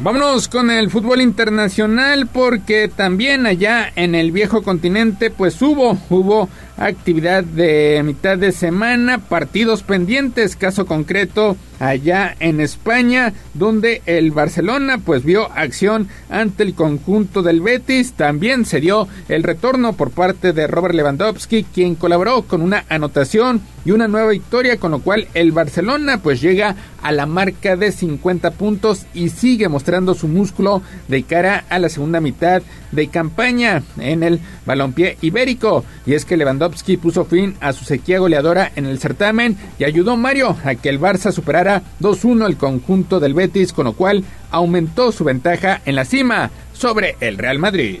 Vámonos 0.00 0.46
con 0.46 0.70
el 0.70 0.90
fútbol 0.90 1.20
internacional 1.20 2.28
porque 2.28 2.86
también 2.86 3.46
allá 3.46 3.92
en 3.96 4.14
el 4.14 4.30
viejo 4.30 4.62
continente 4.62 5.28
pues 5.30 5.60
hubo, 5.60 5.98
hubo 6.08 6.48
actividad 6.78 7.44
de 7.44 8.00
mitad 8.04 8.38
de 8.38 8.52
semana, 8.52 9.18
partidos 9.18 9.82
pendientes, 9.82 10.56
caso 10.56 10.86
concreto 10.86 11.56
allá 11.80 12.34
en 12.40 12.60
España, 12.60 13.34
donde 13.54 14.02
el 14.06 14.30
Barcelona 14.30 14.98
pues 14.98 15.24
vio 15.24 15.50
acción 15.52 16.08
ante 16.28 16.62
el 16.62 16.74
conjunto 16.74 17.42
del 17.42 17.60
Betis, 17.60 18.12
también 18.12 18.64
se 18.64 18.80
dio 18.80 19.08
el 19.28 19.42
retorno 19.42 19.92
por 19.92 20.10
parte 20.10 20.52
de 20.52 20.66
Robert 20.66 20.94
Lewandowski, 20.94 21.64
quien 21.64 21.94
colaboró 21.94 22.42
con 22.42 22.62
una 22.62 22.84
anotación 22.88 23.60
y 23.84 23.90
una 23.92 24.08
nueva 24.08 24.30
victoria, 24.30 24.78
con 24.78 24.90
lo 24.90 25.00
cual 25.00 25.28
el 25.34 25.52
Barcelona 25.52 26.20
pues 26.22 26.40
llega 26.40 26.76
a 27.02 27.12
la 27.12 27.26
marca 27.26 27.76
de 27.76 27.92
50 27.92 28.50
puntos 28.52 29.06
y 29.14 29.28
sigue 29.30 29.68
mostrando 29.68 30.14
su 30.14 30.28
músculo 30.28 30.82
de 31.06 31.22
cara 31.22 31.64
a 31.68 31.78
la 31.78 31.88
segunda 31.88 32.20
mitad 32.20 32.62
de 32.92 33.08
campaña 33.08 33.82
en 33.98 34.22
el 34.22 34.40
balompié 34.66 35.16
ibérico. 35.22 35.84
Y 36.06 36.14
es 36.14 36.24
que 36.24 36.36
Lewandowski 36.36 36.67
puso 37.00 37.24
fin 37.24 37.56
a 37.60 37.72
su 37.72 37.84
sequía 37.84 38.18
goleadora 38.18 38.72
en 38.76 38.86
el 38.86 38.98
certamen 38.98 39.56
y 39.78 39.84
ayudó 39.84 40.16
Mario 40.16 40.56
a 40.64 40.74
que 40.74 40.88
el 40.88 41.00
Barça 41.00 41.32
superara 41.32 41.82
2-1 42.00 42.46
el 42.46 42.56
conjunto 42.56 43.20
del 43.20 43.34
Betis, 43.34 43.72
con 43.72 43.84
lo 43.84 43.92
cual 43.92 44.24
aumentó 44.50 45.12
su 45.12 45.24
ventaja 45.24 45.80
en 45.84 45.96
la 45.96 46.04
cima 46.04 46.50
sobre 46.72 47.16
el 47.20 47.38
Real 47.38 47.58
Madrid. 47.58 48.00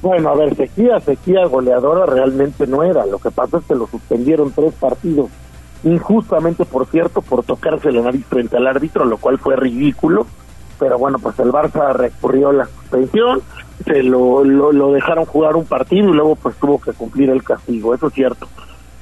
Bueno, 0.00 0.28
a 0.28 0.36
ver, 0.36 0.54
sequía, 0.54 1.00
sequía 1.00 1.46
goleadora 1.46 2.06
realmente 2.06 2.66
no 2.66 2.84
era. 2.84 3.04
Lo 3.04 3.18
que 3.18 3.30
pasa 3.30 3.58
es 3.58 3.64
que 3.64 3.74
lo 3.74 3.86
suspendieron 3.88 4.52
tres 4.52 4.72
partidos. 4.74 5.28
Injustamente, 5.84 6.64
por 6.64 6.86
cierto, 6.86 7.20
por 7.20 7.44
tocarse 7.44 7.90
la 7.90 8.02
nariz 8.02 8.24
frente 8.26 8.56
al 8.56 8.66
árbitro, 8.66 9.04
lo 9.04 9.18
cual 9.18 9.38
fue 9.38 9.56
ridículo. 9.56 10.26
Pero 10.78 10.98
bueno, 10.98 11.18
pues 11.18 11.38
el 11.40 11.50
Barça 11.50 11.92
recurrió 11.92 12.52
la 12.52 12.66
suspensión, 12.66 13.42
se 13.84 14.02
lo, 14.02 14.44
lo, 14.44 14.92
dejaron 14.92 15.24
jugar 15.24 15.56
un 15.56 15.64
partido 15.64 16.10
y 16.10 16.12
luego 16.12 16.36
pues 16.36 16.56
tuvo 16.56 16.80
que 16.80 16.92
cumplir 16.92 17.30
el 17.30 17.42
castigo, 17.42 17.94
eso 17.94 18.08
es 18.08 18.14
cierto. 18.14 18.48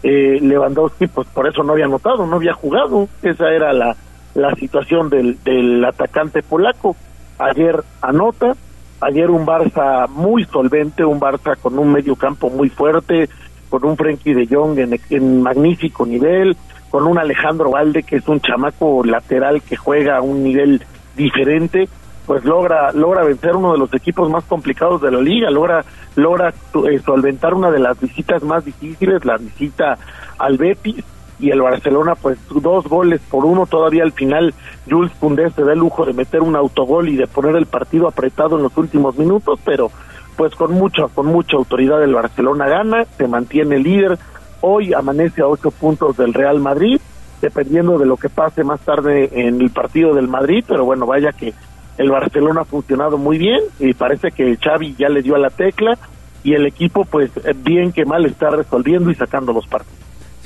Eh, 0.03 0.39
Lewandowski 0.41 1.07
pues 1.07 1.27
por 1.29 1.49
eso 1.49 1.63
no 1.63 1.73
había 1.73 1.87
anotado, 1.87 2.27
no 2.27 2.37
había 2.37 2.53
jugado, 2.53 3.09
esa 3.23 3.51
era 3.51 3.73
la, 3.73 3.97
la 4.35 4.55
situación 4.55 5.09
del, 5.09 5.43
del 5.43 5.85
atacante 5.85 6.43
polaco. 6.43 6.97
Ayer 7.39 7.83
anota, 8.03 8.55
ayer 9.01 9.31
un 9.31 9.47
Barça 9.47 10.09
muy 10.09 10.45
solvente, 10.45 11.05
un 11.05 11.21
Barça 11.21 11.57
con 11.57 11.79
un 11.79 11.93
medio 11.93 12.17
campo 12.17 12.51
muy 12.51 12.69
fuerte, 12.69 13.29
con 13.69 13.85
un 13.85 13.97
Frenkie 13.97 14.35
de 14.35 14.47
Jong 14.47 14.79
en, 14.79 14.99
en 15.11 15.43
magnífico 15.43 16.07
nivel, 16.07 16.57
con 16.91 17.07
un 17.07 17.19
Alejandro 17.19 17.71
Valde 17.71 18.03
que 18.03 18.17
es 18.17 18.29
un 18.29 18.41
chamaco 18.41 19.05
lateral 19.05 19.63
que 19.63 19.77
juega 19.77 20.19
a 20.19 20.23
un 20.23 20.45
nivel 20.45 20.83
diferente 21.17 21.89
pues 22.27 22.45
logra 22.45 22.93
logra 22.93 23.25
vencer 23.25 23.55
uno 23.55 23.73
de 23.73 23.79
los 23.79 23.93
equipos 23.95 24.29
más 24.29 24.45
complicados 24.45 25.01
de 25.01 25.11
la 25.11 25.21
liga, 25.21 25.51
logra 25.51 25.85
logra 26.17 26.53
eh, 26.91 26.99
solventar 27.05 27.55
una 27.55 27.71
de 27.71 27.79
las 27.79 27.99
visitas 28.01 28.43
más 28.43 28.65
difíciles, 28.65 29.25
la 29.25 29.37
visita 29.37 29.97
al 30.39 30.59
Betis 30.59 31.05
y 31.39 31.51
el 31.51 31.63
Barcelona 31.63 32.15
pues 32.15 32.39
dos 32.51 32.87
goles 32.87 33.21
por 33.31 33.45
uno 33.45 33.67
todavía 33.67 34.03
al 34.03 34.13
final 34.13 34.55
Jules 34.89 35.13
Koundé 35.21 35.51
se 35.51 35.63
da 35.63 35.73
el 35.73 35.79
lujo 35.79 36.05
de 36.05 36.15
meter 36.15 36.43
un 36.43 36.57
autogol 36.57 37.09
y 37.09 37.17
de 37.17 37.27
poner 37.27 37.55
el 37.57 37.67
partido 37.67 38.09
apretado 38.09 38.57
en 38.57 38.65
los 38.65 38.77
últimos 38.77 39.17
minutos, 39.17 39.61
pero 39.65 39.91
pues 40.37 40.55
con 40.55 40.73
mucha 40.73 41.05
con 41.15 41.27
mucha 41.27 41.57
autoridad 41.57 42.03
el 42.03 42.15
Barcelona 42.15 42.67
gana, 42.67 43.05
se 43.05 43.29
mantiene 43.29 43.79
líder, 43.79 44.19
hoy 44.63 44.93
amanece 44.95 45.43
a 45.43 45.47
ocho 45.47 45.71
puntos 45.71 46.17
del 46.17 46.35
Real 46.35 46.59
Madrid 46.59 47.01
dependiendo 47.41 47.99
de 47.99 48.07
lo 48.07 48.17
que 48.17 48.29
pase 48.29 48.65
más 48.65 48.81
tarde 48.81 49.31
en 49.33 49.61
el 49.61 49.71
partido 49.71 50.15
del 50.15 50.27
Madrid, 50.27 50.65
pero 50.67 50.85
bueno, 50.85 51.07
vaya 51.07 51.33
que 51.33 51.53
el 51.99 52.11
Barcelona 52.11 52.63
ha 52.63 52.65
funcionado 52.65 53.19
muy 53.19 53.39
bien 53.39 53.61
y 53.79 53.95
parece 53.95 54.31
que 54.31 54.57
Xavi 54.57 54.95
ya 54.99 55.09
le 55.09 55.23
dio 55.23 55.35
a 55.35 55.39
la 55.39 55.51
tecla 55.51 55.99
y 56.45 56.55
el 56.55 56.67
equipo 56.67 57.05
pues 57.05 57.31
bien 57.65 57.93
que 57.93 58.05
mal 58.05 58.25
está 58.27 58.51
resolviendo 58.51 59.11
y 59.11 59.15
sacando 59.15 59.53
los 59.53 59.67
partidos. 59.67 59.97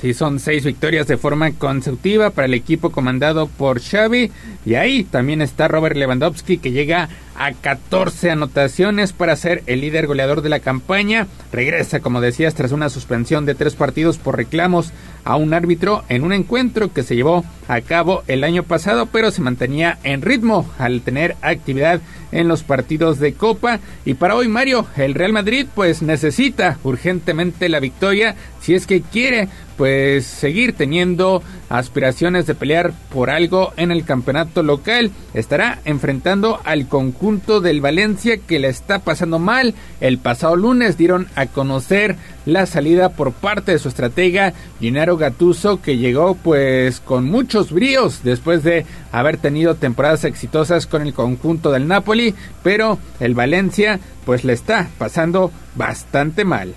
Sí, 0.01 0.15
son 0.15 0.39
seis 0.39 0.65
victorias 0.65 1.05
de 1.05 1.15
forma 1.15 1.51
consecutiva 1.51 2.31
para 2.31 2.47
el 2.47 2.55
equipo 2.55 2.89
comandado 2.89 3.45
por 3.45 3.79
Xavi. 3.79 4.31
Y 4.65 4.73
ahí 4.73 5.03
también 5.03 5.43
está 5.43 5.67
Robert 5.67 5.95
Lewandowski 5.95 6.57
que 6.57 6.71
llega 6.71 7.07
a 7.41 7.53
14 7.53 8.29
anotaciones 8.29 9.13
para 9.13 9.35
ser 9.35 9.63
el 9.65 9.81
líder 9.81 10.05
goleador 10.05 10.43
de 10.43 10.49
la 10.49 10.59
campaña. 10.59 11.25
Regresa, 11.51 11.99
como 11.99 12.21
decías, 12.21 12.53
tras 12.53 12.71
una 12.71 12.89
suspensión 12.89 13.47
de 13.47 13.55
tres 13.55 13.73
partidos 13.73 14.19
por 14.19 14.37
reclamos 14.37 14.91
a 15.23 15.37
un 15.37 15.55
árbitro 15.55 16.03
en 16.07 16.23
un 16.23 16.33
encuentro 16.33 16.93
que 16.93 17.01
se 17.01 17.15
llevó 17.15 17.43
a 17.67 17.81
cabo 17.81 18.21
el 18.27 18.43
año 18.43 18.61
pasado, 18.61 19.07
pero 19.07 19.31
se 19.31 19.41
mantenía 19.41 19.97
en 20.03 20.21
ritmo 20.21 20.69
al 20.77 21.01
tener 21.01 21.35
actividad 21.41 21.99
en 22.31 22.47
los 22.47 22.61
partidos 22.61 23.17
de 23.17 23.33
Copa. 23.33 23.79
Y 24.05 24.13
para 24.13 24.35
hoy, 24.35 24.47
Mario, 24.47 24.85
el 24.95 25.15
Real 25.15 25.33
Madrid 25.33 25.65
pues 25.73 26.03
necesita 26.03 26.77
urgentemente 26.83 27.69
la 27.69 27.79
victoria 27.79 28.35
si 28.59 28.75
es 28.75 28.85
que 28.85 29.01
quiere 29.01 29.49
pues 29.77 30.27
seguir 30.27 30.73
teniendo 30.73 31.41
aspiraciones 31.71 32.45
de 32.45 32.55
pelear 32.55 32.91
por 33.13 33.29
algo 33.29 33.73
en 33.77 33.91
el 33.91 34.03
campeonato 34.03 34.61
local. 34.61 35.11
Estará 35.33 35.79
enfrentando 35.85 36.59
al 36.65 36.87
conjunto 36.87 37.61
del 37.61 37.81
Valencia 37.81 38.37
que 38.37 38.59
le 38.59 38.67
está 38.67 38.99
pasando 38.99 39.39
mal. 39.39 39.73
El 40.01 40.17
pasado 40.17 40.55
lunes 40.55 40.97
dieron 40.97 41.27
a 41.35 41.45
conocer 41.45 42.17
la 42.45 42.65
salida 42.65 43.09
por 43.09 43.31
parte 43.31 43.71
de 43.71 43.79
su 43.79 43.87
estratega 43.87 44.53
Gennaro 44.79 45.15
Gattuso 45.15 45.81
que 45.81 45.97
llegó 45.97 46.35
pues 46.35 46.99
con 46.99 47.25
muchos 47.25 47.71
bríos 47.71 48.21
después 48.23 48.63
de 48.63 48.85
haber 49.11 49.37
tenido 49.37 49.75
temporadas 49.75 50.25
exitosas 50.25 50.87
con 50.87 51.03
el 51.03 51.13
conjunto 51.13 51.71
del 51.71 51.87
Napoli, 51.87 52.35
pero 52.63 52.99
el 53.19 53.35
Valencia 53.35 53.99
pues 54.25 54.43
le 54.43 54.53
está 54.53 54.89
pasando 54.97 55.51
bastante 55.75 56.43
mal 56.43 56.73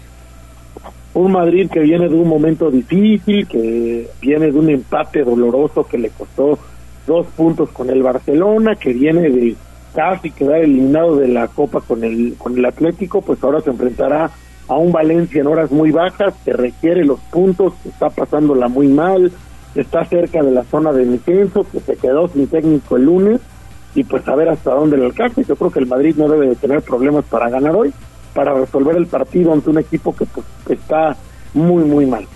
un 1.14 1.32
Madrid 1.32 1.70
que 1.70 1.80
viene 1.80 2.08
de 2.08 2.14
un 2.14 2.28
momento 2.28 2.70
difícil, 2.70 3.46
que 3.46 4.08
viene 4.20 4.50
de 4.50 4.58
un 4.58 4.68
empate 4.68 5.22
doloroso 5.22 5.84
que 5.84 5.96
le 5.96 6.10
costó 6.10 6.58
dos 7.06 7.26
puntos 7.36 7.70
con 7.70 7.88
el 7.88 8.02
Barcelona, 8.02 8.74
que 8.74 8.92
viene 8.92 9.30
de 9.30 9.54
casi 9.94 10.32
quedar 10.32 10.62
eliminado 10.62 11.16
de 11.16 11.28
la 11.28 11.46
Copa 11.46 11.80
con 11.80 12.02
el 12.02 12.34
con 12.36 12.58
el 12.58 12.64
Atlético, 12.64 13.22
pues 13.22 13.42
ahora 13.44 13.60
se 13.60 13.70
enfrentará 13.70 14.30
a 14.66 14.74
un 14.76 14.90
Valencia 14.90 15.40
en 15.40 15.46
horas 15.46 15.70
muy 15.70 15.92
bajas 15.92 16.34
que 16.44 16.52
requiere 16.52 17.04
los 17.04 17.20
puntos, 17.20 17.74
que 17.82 17.90
está 17.90 18.10
pasándola 18.10 18.66
muy 18.66 18.88
mal, 18.88 19.30
está 19.76 20.04
cerca 20.06 20.42
de 20.42 20.50
la 20.50 20.64
zona 20.64 20.92
de 20.92 21.04
descenso, 21.04 21.64
que 21.70 21.78
se 21.80 21.96
quedó 21.96 22.26
sin 22.28 22.48
técnico 22.48 22.96
el 22.96 23.04
lunes 23.04 23.40
y 23.94 24.02
pues 24.02 24.26
a 24.26 24.34
ver 24.34 24.48
hasta 24.48 24.74
dónde 24.74 24.96
le 24.96 25.04
alcance. 25.04 25.44
Yo 25.44 25.54
creo 25.54 25.70
que 25.70 25.78
el 25.78 25.86
Madrid 25.86 26.16
no 26.16 26.28
debe 26.28 26.48
de 26.48 26.56
tener 26.56 26.82
problemas 26.82 27.24
para 27.26 27.48
ganar 27.48 27.76
hoy 27.76 27.92
para 28.34 28.52
resolver 28.52 28.96
el 28.96 29.06
partido 29.06 29.52
ante 29.52 29.70
un 29.70 29.78
equipo 29.78 30.14
que 30.14 30.26
pues, 30.26 30.46
está 30.68 31.16
muy, 31.54 31.84
muy 31.84 32.04
mal. 32.04 32.26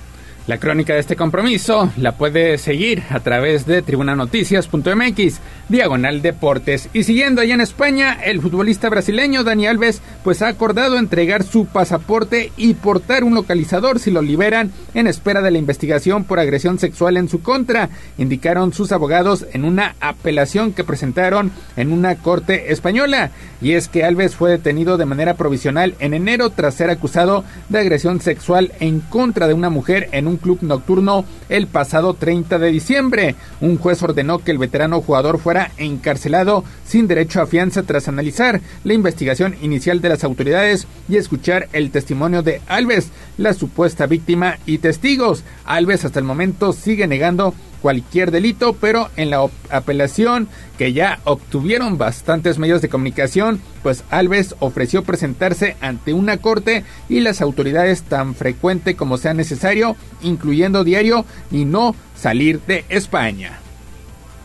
La 0.49 0.57
crónica 0.57 0.95
de 0.95 1.01
este 1.01 1.15
compromiso 1.15 1.93
la 1.99 2.13
puede 2.13 2.57
seguir 2.57 3.03
a 3.11 3.21
través 3.21 3.67
de 3.67 3.83
tribunanoticias.mx, 3.83 5.41
diagonal 5.69 6.23
deportes. 6.23 6.89
Y 6.95 7.03
siguiendo 7.03 7.43
allá 7.43 7.53
en 7.53 7.61
España, 7.61 8.15
el 8.25 8.41
futbolista 8.41 8.89
brasileño 8.89 9.45
Dani 9.45 9.67
Alves 9.67 10.01
pues 10.25 10.41
ha 10.41 10.49
acordado 10.49 10.97
entregar 10.97 11.43
su 11.43 11.67
pasaporte 11.67 12.51
y 12.57 12.73
portar 12.73 13.25
un 13.25 13.35
localizador 13.35 13.99
si 13.99 14.11
lo 14.11 14.23
liberan 14.23 14.73
en 14.95 15.07
espera 15.07 15.43
de 15.43 15.51
la 15.51 15.59
investigación 15.59 16.25
por 16.25 16.39
agresión 16.39 16.79
sexual 16.79 17.19
en 17.19 17.29
su 17.29 17.43
contra, 17.43 17.91
indicaron 18.17 18.73
sus 18.73 18.91
abogados 18.91 19.45
en 19.53 19.67
una 19.67 19.97
apelación 20.01 20.73
que 20.73 20.83
presentaron 20.83 21.53
en 21.77 21.93
una 21.93 22.15
corte 22.15 22.73
española. 22.73 23.33
Y 23.61 23.73
es 23.73 23.89
que 23.89 24.03
Alves 24.03 24.35
fue 24.35 24.53
detenido 24.53 24.97
de 24.97 25.05
manera 25.05 25.35
provisional 25.35 25.95
en 25.99 26.15
enero 26.15 26.49
tras 26.49 26.75
ser 26.75 26.89
acusado 26.89 27.45
de 27.69 27.81
agresión 27.81 28.23
sexual 28.23 28.73
en 28.81 29.01
contra 29.01 29.47
de 29.47 29.53
una 29.53 29.69
mujer 29.69 30.09
en 30.13 30.27
un 30.27 30.38
club 30.39 30.59
nocturno 30.63 31.25
el 31.49 31.67
pasado 31.67 32.15
30 32.15 32.59
de 32.59 32.71
diciembre. 32.71 33.35
Un 33.61 33.79
juez 33.79 34.03
ordenó 34.03 34.39
que 34.39 34.51
el 34.51 34.59
veterano 34.59 35.01
jugador 35.01 35.39
fuera 35.39 35.71
encarcelado 35.77 36.65
sin 36.87 37.07
derecho 37.07 37.41
a 37.41 37.47
fianza 37.47 37.83
tras 37.83 38.09
analizar 38.09 38.61
la 38.85 38.95
investigación 38.95 39.57
inicial 39.63 40.01
de 40.01 40.09
las 40.09 40.25
autoridades 40.25 40.87
y 41.09 41.17
escuchar 41.17 41.69
el 41.73 41.91
testimonio 41.91 42.43
de 42.43 42.61
Alves, 42.67 43.11
la 43.37 43.55
supuesta 43.55 44.07
víctima 44.07 44.59
y 44.67 44.79
testigos. 44.79 45.45
Alves 45.65 46.05
hasta 46.05 46.19
el 46.19 46.25
momento 46.25 46.73
sigue 46.73 47.07
negando 47.07 47.55
cualquier 47.81 48.31
delito, 48.31 48.75
pero 48.75 49.09
en 49.17 49.31
la 49.31 49.47
apelación 49.71 50.49
que 50.77 50.93
ya 50.93 51.19
obtuvieron 51.25 51.99
bastantes 51.99 52.59
medios 52.59 52.83
de 52.83 52.89
comunicación, 52.89 53.61
pues 53.83 54.05
Alves 54.11 54.55
ofreció 54.61 55.03
presentarse 55.03 55.77
ante 55.81 56.13
una 56.13 56.39
corte 56.39 56.85
y 57.09 57.21
las 57.21 57.41
autoridades 57.41 58.03
tan 58.03 58.35
frecuente 58.35 58.97
como 58.97 59.17
sea 59.17 59.35
necesario, 59.35 59.97
incluyendo 60.23 60.85
diario, 60.85 61.25
y 61.51 61.65
no 61.65 61.95
salir 62.15 62.61
de 62.67 62.85
España. 62.89 63.61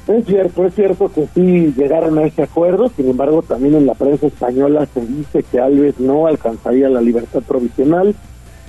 Es 0.08 0.26
cierto, 0.26 0.66
es 0.66 0.76
cierto 0.76 1.10
que 1.14 1.28
sí 1.34 1.74
llegaron 1.78 2.18
a 2.18 2.24
ese 2.24 2.44
acuerdo, 2.44 2.92
sin 2.96 3.10
embargo 3.10 3.42
también 3.42 3.76
en 3.76 3.86
la 3.86 3.94
prensa 3.94 4.28
española 4.28 4.86
se 4.94 5.00
dice 5.06 5.44
que 5.50 5.62
Alves 5.62 5.98
no 5.98 6.28
alcanzaría 6.28 6.90
la 6.90 7.00
libertad 7.00 7.42
provisional, 7.42 8.14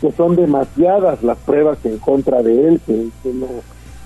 que 0.00 0.12
son 0.12 0.36
demasiadas 0.36 1.24
las 1.24 1.38
pruebas 1.38 1.78
en 1.84 1.98
contra 1.98 2.42
de 2.42 2.68
él, 2.68 2.80
que, 2.86 3.08
que 3.22 3.32
lo 3.34 3.48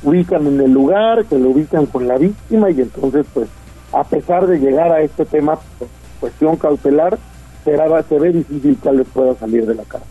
ubican 0.02 0.46
en 0.46 0.60
el 0.60 0.72
lugar, 0.72 1.24
que 1.24 1.38
lo 1.38 1.50
ubican 1.50 1.86
con 1.86 2.06
la 2.06 2.16
víctima 2.16 2.70
y 2.70 2.80
entonces 2.80 3.26
pues 3.32 3.48
a 3.92 4.04
pesar 4.04 4.46
de 4.46 4.58
llegar 4.58 4.92
a 4.92 5.00
este 5.00 5.24
tema 5.24 5.58
cuestión 6.20 6.56
cautelar, 6.56 7.18
será, 7.64 8.02
se 8.02 8.18
ve 8.18 8.32
difícil 8.32 8.76
que 8.82 8.92
les 8.92 9.06
pueda 9.08 9.34
salir 9.34 9.66
de 9.66 9.74
la 9.74 9.84
cárcel. 9.84 10.10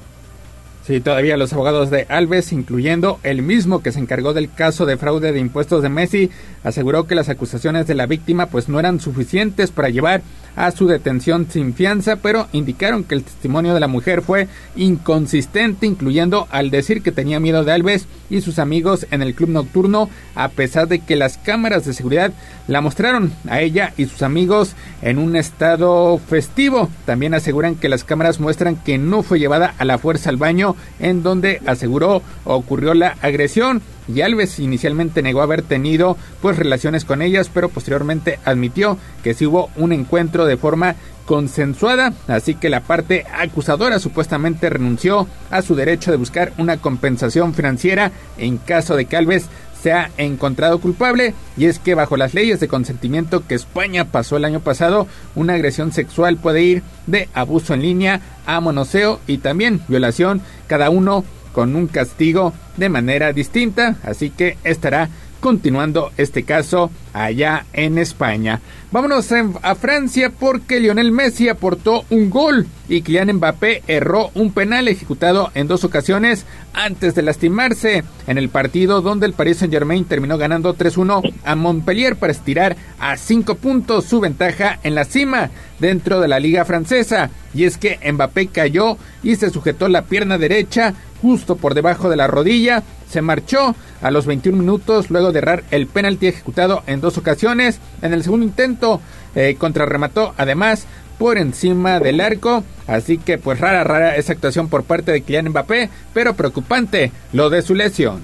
Sí, 0.87 1.01
todavía 1.01 1.35
los 1.35 1.51
abogados 1.51 1.89
de 1.89 2.05
Alves, 2.07 2.53
incluyendo 2.53 3.19
el 3.23 3.41
mismo 3.41 3.83
que 3.83 3.91
se 3.91 3.99
encargó 3.99 4.31
del 4.33 4.49
caso 4.49 4.85
de 4.85 4.95
fraude 4.95 5.33
de 5.33 5.39
impuestos 5.39 5.83
de 5.83 5.89
Messi, 5.89 6.31
aseguró 6.63 7.05
que 7.07 7.15
las 7.15 7.27
acusaciones 7.27 7.87
de 7.87 7.95
la 7.95 8.05
víctima 8.05 8.45
pues 8.45 8.69
no 8.69 8.79
eran 8.79 9.01
suficientes 9.01 9.71
para 9.71 9.89
llevar 9.89 10.21
a 10.57 10.71
su 10.71 10.87
detención 10.87 11.47
sin 11.49 11.73
fianza, 11.73 12.17
pero 12.17 12.47
indicaron 12.51 13.05
que 13.05 13.15
el 13.15 13.23
testimonio 13.23 13.73
de 13.73 13.79
la 13.79 13.87
mujer 13.87 14.21
fue 14.21 14.49
inconsistente, 14.75 15.85
incluyendo 15.85 16.47
al 16.51 16.71
decir 16.71 17.01
que 17.01 17.13
tenía 17.13 17.39
miedo 17.39 17.63
de 17.63 17.71
Alves 17.71 18.07
y 18.29 18.41
sus 18.41 18.59
amigos 18.59 19.07
en 19.11 19.21
el 19.21 19.35
club 19.35 19.49
nocturno, 19.49 20.09
a 20.35 20.49
pesar 20.49 20.87
de 20.87 20.99
que 20.99 21.15
las 21.15 21.37
cámaras 21.37 21.85
de 21.85 21.93
seguridad 21.93 22.33
la 22.67 22.81
mostraron 22.81 23.31
a 23.47 23.61
ella 23.61 23.93
y 23.97 24.05
sus 24.05 24.23
amigos 24.23 24.73
en 25.01 25.19
un 25.19 25.35
estado 25.35 26.17
festivo. 26.17 26.89
También 27.05 27.35
aseguran 27.35 27.75
que 27.75 27.87
las 27.87 28.03
cámaras 28.03 28.39
muestran 28.39 28.75
que 28.75 28.97
no 28.97 29.23
fue 29.23 29.39
llevada 29.39 29.75
a 29.77 29.85
la 29.85 29.99
fuerza 29.99 30.29
al 30.29 30.37
baño 30.37 30.75
en 30.99 31.23
donde 31.23 31.61
aseguró 31.65 32.23
ocurrió 32.43 32.95
la 32.95 33.15
agresión 33.21 33.81
y 34.07 34.21
Alves 34.21 34.59
inicialmente 34.59 35.21
negó 35.21 35.41
haber 35.41 35.61
tenido 35.61 36.17
pues 36.41 36.57
relaciones 36.57 37.05
con 37.05 37.21
ellas, 37.21 37.49
pero 37.53 37.69
posteriormente 37.69 38.39
admitió 38.45 38.97
que 39.23 39.33
sí 39.33 39.45
hubo 39.45 39.69
un 39.75 39.91
encuentro 39.91 40.45
de 40.45 40.57
forma 40.57 40.95
consensuada, 41.25 42.13
así 42.27 42.55
que 42.55 42.69
la 42.69 42.81
parte 42.81 43.25
acusadora 43.37 43.99
supuestamente 43.99 44.69
renunció 44.69 45.27
a 45.51 45.61
su 45.61 45.75
derecho 45.75 46.09
de 46.09 46.17
buscar 46.17 46.53
una 46.57 46.77
compensación 46.77 47.53
financiera 47.53 48.11
en 48.37 48.57
caso 48.57 48.95
de 48.95 49.05
que 49.05 49.17
Alves 49.17 49.49
sea 49.81 50.09
encontrado 50.17 50.79
culpable 50.79 51.33
y 51.55 51.65
es 51.65 51.79
que 51.79 51.95
bajo 51.95 52.17
las 52.17 52.33
leyes 52.33 52.59
de 52.59 52.67
consentimiento 52.67 53.45
que 53.45 53.55
España 53.55 54.05
pasó 54.05 54.37
el 54.37 54.45
año 54.45 54.61
pasado, 54.61 55.07
una 55.35 55.53
agresión 55.53 55.91
sexual 55.91 56.37
puede 56.37 56.63
ir 56.63 56.83
de 57.05 57.29
abuso 57.33 57.73
en 57.73 57.81
línea 57.81 58.21
a 58.45 58.59
monoseo 58.59 59.19
y 59.27 59.37
también 59.37 59.81
violación, 59.87 60.41
cada 60.67 60.89
uno 60.89 61.23
con 61.57 61.75
un 61.75 61.87
castigo 61.87 62.53
de 62.75 62.87
manera 62.87 63.33
distinta, 63.33 63.95
así 64.03 64.29
que 64.29 64.59
estará 64.63 65.09
continuando 65.39 66.11
este 66.17 66.43
caso 66.43 66.91
allá 67.13 67.65
en 67.73 67.97
España. 67.97 68.61
Vámonos 68.91 69.29
a 69.61 69.75
Francia 69.75 70.31
porque 70.31 70.79
Lionel 70.79 71.11
Messi 71.11 71.49
aportó 71.49 72.05
un 72.09 72.29
gol 72.29 72.67
y 72.87 73.01
Kylian 73.01 73.33
Mbappé 73.33 73.83
erró 73.87 74.31
un 74.33 74.53
penal 74.53 74.87
ejecutado 74.87 75.51
en 75.55 75.67
dos 75.67 75.83
ocasiones 75.83 76.45
antes 76.73 77.13
de 77.13 77.21
lastimarse 77.21 78.05
en 78.27 78.37
el 78.37 78.47
partido 78.47 79.01
donde 79.01 79.25
el 79.25 79.33
Paris 79.33 79.57
Saint-Germain 79.57 80.05
terminó 80.05 80.37
ganando 80.37 80.75
3-1 80.75 81.33
a 81.43 81.55
Montpellier 81.55 82.15
para 82.15 82.31
estirar 82.31 82.77
a 82.99 83.17
5 83.17 83.55
puntos 83.55 84.05
su 84.05 84.21
ventaja 84.21 84.79
en 84.83 84.95
la 84.95 85.03
cima 85.03 85.49
dentro 85.79 86.21
de 86.21 86.29
la 86.29 86.39
liga 86.39 86.63
francesa. 86.63 87.29
Y 87.53 87.65
es 87.65 87.77
que 87.77 87.99
Mbappé 88.11 88.47
cayó 88.47 88.97
y 89.21 89.35
se 89.35 89.49
sujetó 89.49 89.89
la 89.89 90.03
pierna 90.03 90.37
derecha 90.37 90.93
justo 91.21 91.55
por 91.55 91.73
debajo 91.73 92.09
de 92.09 92.15
la 92.15 92.27
rodilla. 92.27 92.83
Se 93.09 93.21
marchó 93.21 93.75
a 94.01 94.11
los 94.11 94.25
21 94.25 94.57
minutos 94.57 95.09
luego 95.09 95.31
de 95.31 95.39
errar 95.39 95.63
el 95.71 95.87
penalti 95.87 96.27
ejecutado 96.27 96.83
en 96.87 97.01
dos 97.01 97.17
ocasiones. 97.17 97.79
En 98.01 98.13
el 98.13 98.23
segundo 98.23 98.45
intento 98.45 99.01
eh, 99.35 99.55
contrarremató 99.57 100.33
además 100.37 100.85
por 101.17 101.37
encima 101.37 101.99
del 101.99 102.21
arco. 102.21 102.63
Así 102.85 103.17
que 103.17 103.37
pues 103.37 103.59
rara, 103.59 103.83
rara 103.83 104.15
esa 104.15 104.33
actuación 104.33 104.67
por 104.69 104.83
parte 104.83 105.11
de 105.11 105.21
Kylian 105.21 105.49
Mbappé, 105.49 105.89
pero 106.13 106.33
preocupante 106.33 107.11
lo 107.33 107.49
de 107.49 107.61
su 107.61 107.75
lesión. 107.75 108.21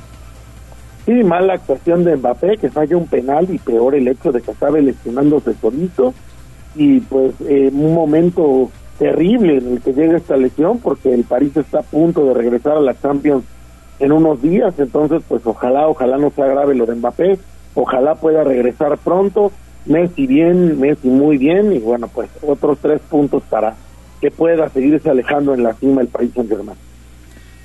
Sí, 1.05 1.11
mala 1.23 1.55
actuación 1.55 2.03
de 2.03 2.15
Mbappé, 2.15 2.57
que 2.57 2.69
falla 2.69 2.95
un 2.95 3.07
penal 3.07 3.47
y 3.49 3.57
peor 3.57 3.95
el 3.95 4.07
hecho 4.07 4.31
de 4.31 4.41
que 4.41 4.51
acabe 4.51 4.81
lesionándose 4.81 5.53
solito. 5.60 6.14
Y 6.76 7.01
pues 7.01 7.34
eh, 7.41 7.69
un 7.72 7.93
momento 7.93 8.72
terrible 8.97 9.57
en 9.57 9.73
el 9.73 9.81
que 9.81 9.93
llega 9.93 10.18
esta 10.18 10.38
lesión 10.38 10.80
porque 10.80 11.14
el 11.14 11.23
París 11.23 11.55
está 11.57 11.80
a 11.80 11.84
punto 11.84 12.26
de 12.26 12.34
regresar 12.34 12.77
a 12.77 12.81
la 12.81 12.99
Champions 12.99 13.43
en 14.03 14.11
unos 14.11 14.41
días, 14.41 14.73
entonces 14.77 15.21
pues 15.27 15.41
ojalá, 15.45 15.88
ojalá 15.88 16.17
no 16.17 16.30
sea 16.31 16.45
grave 16.47 16.75
lo 16.75 16.85
de 16.85 16.95
Mbappé, 16.95 17.39
ojalá 17.73 18.15
pueda 18.15 18.43
regresar 18.43 18.97
pronto 18.97 19.51
Messi 19.85 20.27
bien, 20.27 20.77
Messi 20.80 21.07
muy 21.07 21.38
bien 21.38 21.71
y 21.71 21.80
bueno, 21.80 22.09
pues 22.09 22.30
otros 22.41 22.80
tres 22.81 23.01
puntos 23.09 23.43
para 23.49 23.75
que 24.19 24.30
pueda 24.30 24.69
seguirse 24.69 25.09
alejando 25.09 25.53
en 25.53 25.63
la 25.63 25.73
cima 25.75 26.01
el 26.01 26.07
país 26.07 26.31
Saint 26.34 26.49
Germain. 26.49 26.77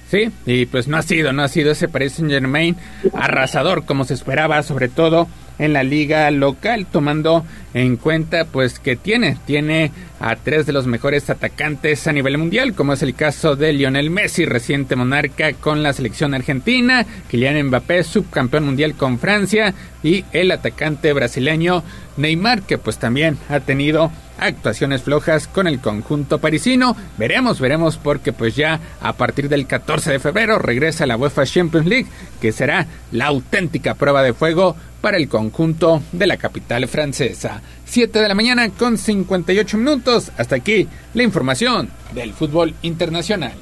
Sí, 0.09 0.31
y 0.47 0.67
pues 0.67 0.87
no 0.87 0.97
ha 0.97 1.03
sido, 1.03 1.33
no 1.33 1.43
ha 1.43 1.49
sido 1.49 1.73
ese 1.73 1.89
Paris 1.89 2.13
Saint 2.15 2.31
Germain 2.31 2.77
arrasador 3.13 3.85
como 3.85 4.05
se 4.05 4.15
esperaba, 4.15 4.63
sobre 4.63 4.89
todo 4.89 5.27
en 5.59 5.73
la 5.73 5.83
liga 5.83 6.31
local, 6.31 6.87
tomando 6.91 7.45
en 7.75 7.97
cuenta 7.97 8.45
pues 8.45 8.79
que 8.79 8.97
tiene, 8.97 9.37
tiene 9.47 9.93
a 10.21 10.37
tres 10.37 10.67
de 10.67 10.73
los 10.73 10.87
mejores 10.87 11.31
atacantes 11.31 12.07
a 12.07 12.13
nivel 12.13 12.39
mundial, 12.39 12.75
como 12.75 12.93
es 12.93 13.03
el 13.03 13.15
caso 13.15 13.57
de 13.57 13.73
Lionel 13.73 14.11
Messi, 14.11 14.45
reciente 14.45 14.97
monarca 14.97 15.53
con 15.53 15.83
la 15.83 15.93
selección 15.93 16.35
argentina, 16.35 17.07
Kylian 17.31 17.67
Mbappé, 17.67 18.03
subcampeón 18.05 18.65
mundial 18.65 18.95
con 18.95 19.19
Francia, 19.19 19.75
y 20.03 20.25
el 20.33 20.51
atacante 20.51 21.13
brasileño 21.13 21.83
Neymar, 22.17 22.63
que 22.63 22.79
pues 22.79 22.99
también 22.99 23.39
ha 23.49 23.61
tenido 23.61 24.11
actuaciones 24.39 25.03
flojas 25.03 25.49
con 25.49 25.67
el 25.67 25.81
conjunto 25.81 26.39
parisino. 26.39 26.97
Veremos, 27.17 27.61
veremos 27.61 27.97
porque 27.97 28.33
pues 28.33 28.55
ya 28.57 28.81
a 29.01 29.13
partir 29.15 29.49
del 29.49 29.67
14 29.67 30.13
de 30.13 30.19
febrero 30.21 30.59
regresa 30.59 31.07
la 31.07 31.17
UEFA 31.17 31.45
Champions 31.45 31.87
League, 31.87 32.07
que 32.41 32.53
será 32.53 32.87
la 33.13 33.27
auténtica 33.27 33.95
prueba 33.95 34.23
de 34.23 34.33
fuego 34.33 34.77
para 35.01 35.17
el 35.17 35.29
conjunto 35.29 36.03
de 36.13 36.27
la 36.27 36.37
capital 36.37 36.87
francesa. 36.89 37.63
7 37.85 38.19
de 38.19 38.29
la 38.29 38.35
mañana 38.35 38.69
con 38.71 38.99
58 38.99 39.79
minutos. 39.79 40.31
Hasta 40.37 40.57
aquí 40.57 40.89
la 41.15 41.23
información 41.23 41.91
del 42.15 42.33
fútbol 42.33 42.75
internacional. 42.83 43.55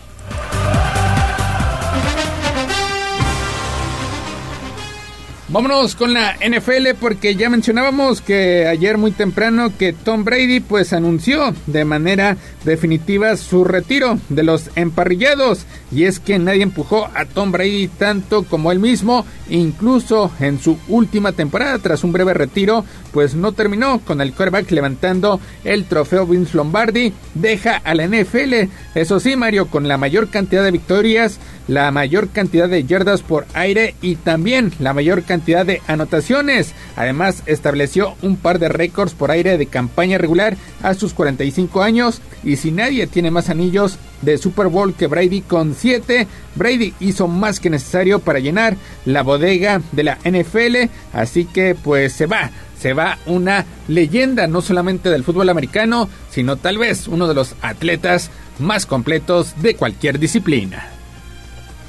Vámonos 5.49 5.95
con 5.95 6.13
la 6.13 6.35
NFL 6.45 6.99
porque 7.01 7.37
ya 7.37 7.49
mencionábamos 7.49 8.21
que 8.21 8.67
ayer 8.67 8.99
muy 8.99 9.13
temprano 9.13 9.73
que 9.79 9.93
Tom 9.93 10.25
Brady 10.25 10.59
pues 10.59 10.93
anunció 10.93 11.55
de 11.69 11.85
manera 11.85 12.37
definitiva 12.65 13.37
su 13.37 13.63
retiro 13.63 14.19
de 14.29 14.43
los 14.43 14.71
emparrillados 14.75 15.65
y 15.91 16.05
es 16.05 16.21
que 16.21 16.39
nadie 16.39 16.63
empujó 16.63 17.09
a 17.15 17.25
Tom 17.25 17.53
Brady 17.53 17.89
tanto 17.89 18.45
como 18.45 18.73
él 18.73 18.79
mismo, 18.79 19.25
incluso 19.49 20.31
en 20.41 20.59
su 20.61 20.79
última 20.89 21.33
temporada 21.33 21.79
tras 21.79 22.05
un 22.05 22.13
breve 22.13 22.35
retiro 22.35 22.85
pues 23.13 23.35
no 23.35 23.53
terminó 23.53 24.01
con 24.01 24.21
el 24.21 24.33
quarterback 24.33 24.71
levantando 24.71 25.41
el 25.65 25.85
trofeo 25.85 26.27
Vince 26.27 26.57
Lombardi, 26.57 27.13
deja 27.35 27.77
a 27.77 27.95
la 27.95 28.07
NFL, 28.07 28.69
eso 28.95 29.21
sí 29.21 29.37
Mario 29.37 29.69
con 29.69 29.89
la 29.89 29.97
mayor 29.97 30.29
cantidad 30.29 30.65
de 30.65 30.71
victorias, 30.71 31.39
la 31.69 31.91
mayor 31.91 32.29
cantidad 32.29 32.69
de 32.69 32.85
yardas 32.85 33.23
por 33.23 33.47
aire 33.55 33.95
y 34.01 34.17
también 34.17 34.73
la 34.79 34.93
mayor 34.93 35.23
cantidad 35.23 35.67
de 35.67 35.83
anotaciones. 35.87 36.75
Además, 36.95 37.43
estableció 37.47 38.15
un 38.23 38.37
par 38.37 38.59
de 38.59 38.69
récords 38.69 39.15
por 39.15 39.31
aire 39.31 39.59
de 39.59 39.67
campaña 39.67 40.19
regular 40.19 40.57
a 40.83 40.95
sus 40.95 41.13
45 41.13 41.83
años. 41.83 42.21
Y 42.45 42.57
si 42.57 42.71
nadie 42.71 43.07
tiene 43.07 43.31
más 43.31 43.51
anillos 43.51 43.99
de 44.23 44.39
Super 44.39 44.69
Bowl 44.69 44.95
que 44.95 45.09
Brady 45.09 45.41
con 45.41 45.75
7, 45.77 46.27
Brady 46.55 46.95
hizo 47.01 47.29
más 47.29 47.61
que 47.61 47.71
necesario 47.71 48.19
para 48.19 48.39
llenar 48.39 48.77
la 49.05 49.23
bodega 49.23 49.81
de 49.93 50.05
la 50.05 50.19
NFL. 50.25 50.91
Así 51.13 51.45
que 51.45 51.75
pues 51.75 52.13
se 52.13 52.27
va 52.27 52.51
se 52.79 52.93
va 52.93 53.17
una 53.25 53.65
leyenda 53.89 54.47
no 54.47 54.61
solamente 54.61 55.09
del 55.09 55.25
fútbol 55.25 55.49
americano, 55.49 56.11
sino 56.31 56.57
tal 56.57 56.77
vez 56.77 57.09
uno 57.09 57.27
de 57.27 57.35
los 57.35 57.55
atletas 57.63 58.31
más 58.59 58.85
completos 58.85 59.55
de 59.63 59.75
cualquier 59.77 60.19
disciplina 60.19 60.91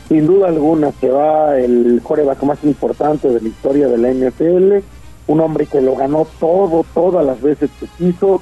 sin 0.07 0.25
duda 0.25 0.47
alguna 0.47 0.91
se 0.93 1.09
va 1.09 1.57
el 1.57 2.01
coreback 2.03 2.41
más 2.43 2.63
importante 2.63 3.29
de 3.29 3.41
la 3.41 3.47
historia 3.47 3.87
de 3.87 3.97
la 3.97 4.11
NFL, 4.11 4.85
un 5.27 5.41
hombre 5.41 5.65
que 5.65 5.81
lo 5.81 5.95
ganó 5.95 6.25
todo, 6.39 6.85
todas 6.93 7.25
las 7.25 7.41
veces 7.41 7.69
que 7.79 7.87
quiso, 7.97 8.41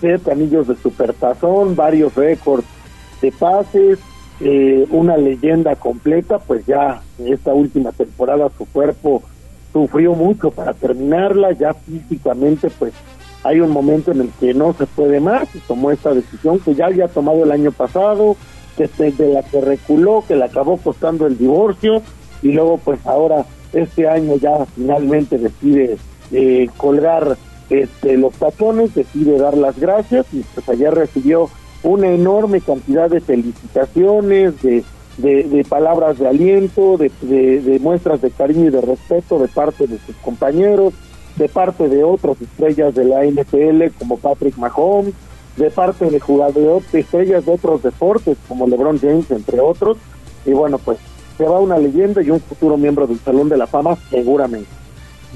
siete 0.00 0.32
anillos 0.32 0.68
de 0.68 0.76
supertazón, 0.76 1.76
varios 1.76 2.14
récords 2.14 2.64
de 3.20 3.30
pases, 3.32 3.98
eh, 4.44 4.86
una 4.90 5.16
leyenda 5.16 5.76
completa, 5.76 6.38
pues 6.38 6.66
ya 6.66 7.00
en 7.18 7.32
esta 7.32 7.54
última 7.54 7.92
temporada 7.92 8.50
su 8.58 8.66
cuerpo 8.66 9.22
sufrió 9.72 10.14
mucho 10.14 10.50
para 10.50 10.74
terminarla, 10.74 11.52
ya 11.52 11.72
físicamente 11.74 12.68
pues 12.78 12.92
hay 13.44 13.60
un 13.60 13.70
momento 13.70 14.12
en 14.12 14.22
el 14.22 14.30
que 14.40 14.52
no 14.52 14.72
se 14.72 14.86
puede 14.86 15.20
más 15.20 15.48
y 15.54 15.58
tomó 15.60 15.90
esta 15.90 16.12
decisión 16.12 16.58
que 16.60 16.74
ya 16.74 16.86
había 16.86 17.08
tomado 17.08 17.44
el 17.44 17.52
año 17.52 17.72
pasado, 17.72 18.36
que 18.76 18.88
de 18.88 19.32
la 19.32 19.42
que 19.42 19.60
reculó, 19.60 20.24
que 20.26 20.36
le 20.36 20.44
acabó 20.44 20.76
costando 20.76 21.26
el 21.26 21.38
divorcio 21.38 22.02
y 22.42 22.52
luego 22.52 22.78
pues 22.78 23.04
ahora 23.06 23.44
este 23.72 24.08
año 24.08 24.36
ya 24.36 24.64
finalmente 24.74 25.38
decide 25.38 25.98
eh, 26.32 26.68
colgar 26.76 27.36
este, 27.70 28.16
los 28.16 28.34
tachones, 28.34 28.94
decide 28.94 29.38
dar 29.38 29.56
las 29.56 29.78
gracias 29.78 30.26
y 30.32 30.44
pues 30.54 30.68
allá 30.68 30.90
recibió 30.90 31.48
una 31.82 32.08
enorme 32.08 32.60
cantidad 32.60 33.10
de 33.10 33.20
felicitaciones, 33.20 34.60
de, 34.62 34.84
de, 35.18 35.64
palabras 35.68 36.18
de 36.18 36.28
aliento, 36.28 36.96
de, 36.96 37.10
de, 37.20 37.78
muestras 37.80 38.20
de 38.22 38.30
cariño 38.30 38.68
y 38.68 38.70
de 38.70 38.80
respeto 38.80 39.38
de 39.38 39.48
parte 39.48 39.86
de 39.86 39.98
sus 39.98 40.16
compañeros, 40.16 40.94
de 41.36 41.48
parte 41.48 41.88
de 41.88 42.04
otras 42.04 42.40
estrellas 42.40 42.94
de 42.94 43.04
la 43.04 43.24
NFL 43.24 43.94
como 43.98 44.16
Patrick 44.18 44.56
Mahomes, 44.56 45.14
de 45.56 45.70
parte 45.70 46.10
de 46.10 46.20
jugadores, 46.20 46.90
de 46.92 47.00
estrellas 47.00 47.44
de 47.44 47.52
otros 47.52 47.82
deportes, 47.82 48.38
como 48.48 48.66
LeBron 48.66 48.98
James, 48.98 49.30
entre 49.30 49.60
otros. 49.60 49.98
Y 50.46 50.52
bueno, 50.52 50.78
pues 50.78 50.98
se 51.36 51.44
va 51.44 51.60
una 51.60 51.78
leyenda 51.78 52.22
y 52.22 52.30
un 52.30 52.40
futuro 52.40 52.76
miembro 52.76 53.06
del 53.06 53.18
Salón 53.18 53.48
de 53.48 53.56
la 53.56 53.66
Fama, 53.66 53.96
seguramente. 54.10 54.81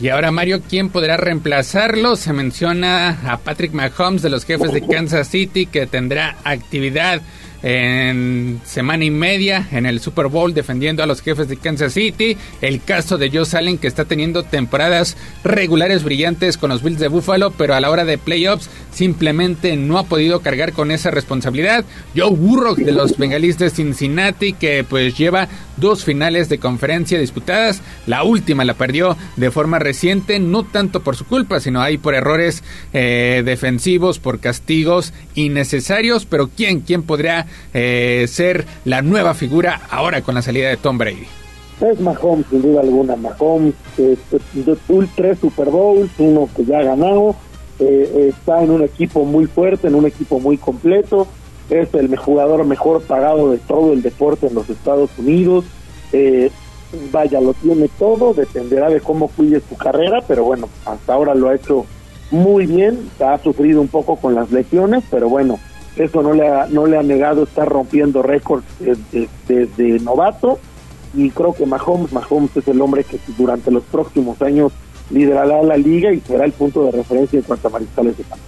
Y 0.00 0.10
ahora, 0.10 0.30
Mario, 0.30 0.60
¿quién 0.68 0.90
podrá 0.90 1.16
reemplazarlo? 1.16 2.16
Se 2.16 2.34
menciona 2.34 3.18
a 3.32 3.38
Patrick 3.38 3.72
Mahomes 3.72 4.20
de 4.20 4.28
los 4.28 4.44
jefes 4.44 4.70
de 4.72 4.86
Kansas 4.86 5.28
City, 5.28 5.64
que 5.64 5.86
tendrá 5.86 6.36
actividad 6.44 7.22
en 7.62 8.60
semana 8.64 9.04
y 9.04 9.10
media 9.10 9.66
en 9.72 9.86
el 9.86 10.00
Super 10.00 10.26
Bowl 10.26 10.54
defendiendo 10.54 11.02
a 11.02 11.06
los 11.06 11.22
jefes 11.22 11.48
de 11.48 11.56
Kansas 11.56 11.94
City. 11.94 12.36
El 12.60 12.82
caso 12.82 13.16
de 13.16 13.30
Joe 13.30 13.46
Allen 13.54 13.78
que 13.78 13.86
está 13.86 14.04
teniendo 14.04 14.42
temporadas 14.42 15.16
regulares 15.42 16.04
brillantes 16.04 16.58
con 16.58 16.70
los 16.70 16.82
Bills 16.82 16.98
de 16.98 17.08
Buffalo, 17.08 17.50
pero 17.52 17.74
a 17.74 17.80
la 17.80 17.90
hora 17.90 18.04
de 18.04 18.18
playoffs 18.18 18.68
simplemente 18.92 19.76
no 19.76 19.98
ha 19.98 20.04
podido 20.04 20.40
cargar 20.40 20.72
con 20.72 20.90
esa 20.90 21.10
responsabilidad. 21.10 21.84
Joe 22.14 22.30
Burrow 22.30 22.74
de 22.76 22.92
los 22.92 23.16
Bengalis 23.16 23.58
de 23.58 23.70
Cincinnati 23.70 24.52
que 24.52 24.84
pues 24.84 25.16
lleva 25.16 25.48
dos 25.76 26.04
finales 26.04 26.48
de 26.48 26.58
conferencia 26.58 27.18
disputadas. 27.18 27.82
La 28.06 28.22
última 28.24 28.64
la 28.64 28.74
perdió 28.74 29.16
de 29.36 29.50
forma 29.50 29.78
reciente, 29.78 30.38
no 30.38 30.64
tanto 30.64 31.00
por 31.00 31.16
su 31.16 31.26
culpa, 31.26 31.60
sino 31.60 31.80
ahí 31.80 31.98
por 31.98 32.14
errores 32.14 32.62
eh, 32.92 33.42
defensivos, 33.44 34.18
por 34.18 34.40
castigos 34.40 35.12
innecesarios. 35.34 36.26
Pero 36.26 36.48
¿quién, 36.54 36.80
quién 36.80 37.02
podría 37.02 37.46
eh, 37.74 38.26
ser 38.28 38.66
la 38.84 39.02
nueva 39.02 39.34
figura 39.34 39.82
ahora 39.90 40.22
con 40.22 40.34
la 40.34 40.42
salida 40.42 40.68
de 40.68 40.76
Tom 40.76 40.98
Brady? 40.98 41.26
Es 41.80 42.00
Mahomes, 42.00 42.46
sin 42.50 42.62
duda 42.62 42.80
alguna. 42.80 43.16
Mahomes, 43.16 43.74
este, 43.98 44.38
tres 45.14 45.38
Super 45.38 45.68
Bowls, 45.68 46.10
uno 46.18 46.48
que 46.56 46.64
ya 46.64 46.78
ha 46.78 46.84
ganado. 46.84 47.36
Eh, 47.78 48.30
está 48.30 48.62
en 48.62 48.70
un 48.70 48.82
equipo 48.82 49.26
muy 49.26 49.44
fuerte, 49.44 49.88
en 49.88 49.94
un 49.94 50.06
equipo 50.06 50.40
muy 50.40 50.56
completo 50.56 51.28
es 51.70 51.92
el 51.94 52.16
jugador 52.16 52.64
mejor 52.64 53.02
pagado 53.02 53.50
de 53.50 53.58
todo 53.58 53.92
el 53.92 54.02
deporte 54.02 54.46
en 54.46 54.54
los 54.54 54.68
Estados 54.70 55.10
Unidos. 55.18 55.64
Eh, 56.12 56.50
vaya, 57.12 57.40
lo 57.40 57.54
tiene 57.54 57.88
todo, 57.98 58.34
dependerá 58.34 58.88
de 58.88 59.00
cómo 59.00 59.28
cuide 59.28 59.60
su 59.68 59.76
carrera, 59.76 60.22
pero 60.26 60.44
bueno, 60.44 60.68
hasta 60.84 61.14
ahora 61.14 61.34
lo 61.34 61.48
ha 61.48 61.54
hecho 61.54 61.84
muy 62.30 62.66
bien, 62.66 63.10
ha 63.20 63.38
sufrido 63.38 63.80
un 63.80 63.88
poco 63.88 64.16
con 64.16 64.34
las 64.34 64.50
lesiones, 64.50 65.04
pero 65.10 65.28
bueno, 65.28 65.58
eso 65.96 66.22
no 66.22 66.32
le 66.32 66.48
ha, 66.48 66.66
no 66.66 66.86
le 66.86 66.98
ha 66.98 67.02
negado 67.02 67.44
estar 67.44 67.68
rompiendo 67.68 68.22
récords 68.22 68.64
desde 69.48 69.98
novato 70.00 70.58
y 71.14 71.30
creo 71.30 71.54
que 71.54 71.66
Mahomes, 71.66 72.12
Mahomes 72.12 72.56
es 72.56 72.68
el 72.68 72.80
hombre 72.80 73.04
que 73.04 73.18
durante 73.38 73.70
los 73.70 73.82
próximos 73.84 74.40
años 74.42 74.72
liderará 75.10 75.62
la 75.62 75.76
liga 75.76 76.12
y 76.12 76.20
será 76.20 76.44
el 76.44 76.52
punto 76.52 76.84
de 76.84 76.90
referencia 76.90 77.38
en 77.38 77.44
cuanto 77.44 77.68
a 77.68 77.70
mariscales 77.70 78.18
de 78.18 78.24
campo. 78.24 78.44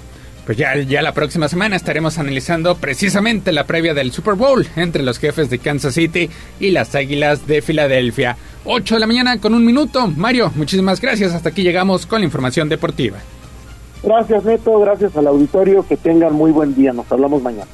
Pues 0.48 0.56
ya, 0.56 0.74
ya 0.76 1.02
la 1.02 1.12
próxima 1.12 1.46
semana 1.46 1.76
estaremos 1.76 2.16
analizando 2.16 2.74
precisamente 2.74 3.52
la 3.52 3.64
previa 3.64 3.92
del 3.92 4.12
Super 4.12 4.32
Bowl 4.32 4.66
entre 4.76 5.02
los 5.02 5.18
jefes 5.18 5.50
de 5.50 5.58
Kansas 5.58 5.92
City 5.92 6.30
y 6.58 6.70
las 6.70 6.94
Águilas 6.94 7.46
de 7.46 7.60
Filadelfia. 7.60 8.38
8 8.64 8.94
de 8.94 8.98
la 8.98 9.06
mañana 9.06 9.38
con 9.42 9.52
un 9.52 9.62
minuto. 9.66 10.06
Mario, 10.16 10.50
muchísimas 10.54 11.02
gracias. 11.02 11.34
Hasta 11.34 11.50
aquí 11.50 11.62
llegamos 11.62 12.06
con 12.06 12.22
la 12.22 12.24
información 12.24 12.70
deportiva. 12.70 13.18
Gracias 14.02 14.42
Neto, 14.42 14.80
gracias 14.80 15.14
al 15.18 15.26
auditorio. 15.26 15.86
Que 15.86 15.98
tengan 15.98 16.32
muy 16.32 16.50
buen 16.50 16.74
día. 16.74 16.94
Nos 16.94 17.12
hablamos 17.12 17.42
mañana. 17.42 17.66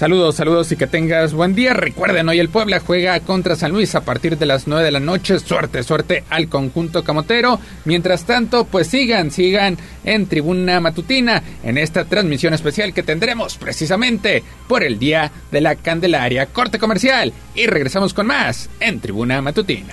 Saludos, 0.00 0.36
saludos 0.36 0.72
y 0.72 0.76
que 0.76 0.86
tengas 0.86 1.34
buen 1.34 1.54
día. 1.54 1.74
Recuerden, 1.74 2.26
hoy 2.26 2.38
el 2.38 2.48
Puebla 2.48 2.80
juega 2.80 3.20
contra 3.20 3.54
San 3.54 3.70
Luis 3.70 3.94
a 3.94 4.00
partir 4.00 4.38
de 4.38 4.46
las 4.46 4.66
9 4.66 4.82
de 4.82 4.92
la 4.92 4.98
noche. 4.98 5.38
Suerte, 5.38 5.82
suerte 5.82 6.24
al 6.30 6.48
conjunto 6.48 7.04
camotero. 7.04 7.60
Mientras 7.84 8.24
tanto, 8.24 8.64
pues 8.64 8.86
sigan, 8.86 9.30
sigan 9.30 9.76
en 10.04 10.26
Tribuna 10.26 10.80
Matutina 10.80 11.42
en 11.62 11.76
esta 11.76 12.06
transmisión 12.06 12.54
especial 12.54 12.94
que 12.94 13.02
tendremos 13.02 13.58
precisamente 13.58 14.42
por 14.66 14.84
el 14.84 14.98
Día 14.98 15.32
de 15.50 15.60
la 15.60 15.74
Candelaria. 15.74 16.46
Corte 16.46 16.78
comercial 16.78 17.34
y 17.54 17.66
regresamos 17.66 18.14
con 18.14 18.26
más 18.26 18.70
en 18.80 19.00
Tribuna 19.00 19.42
Matutina. 19.42 19.92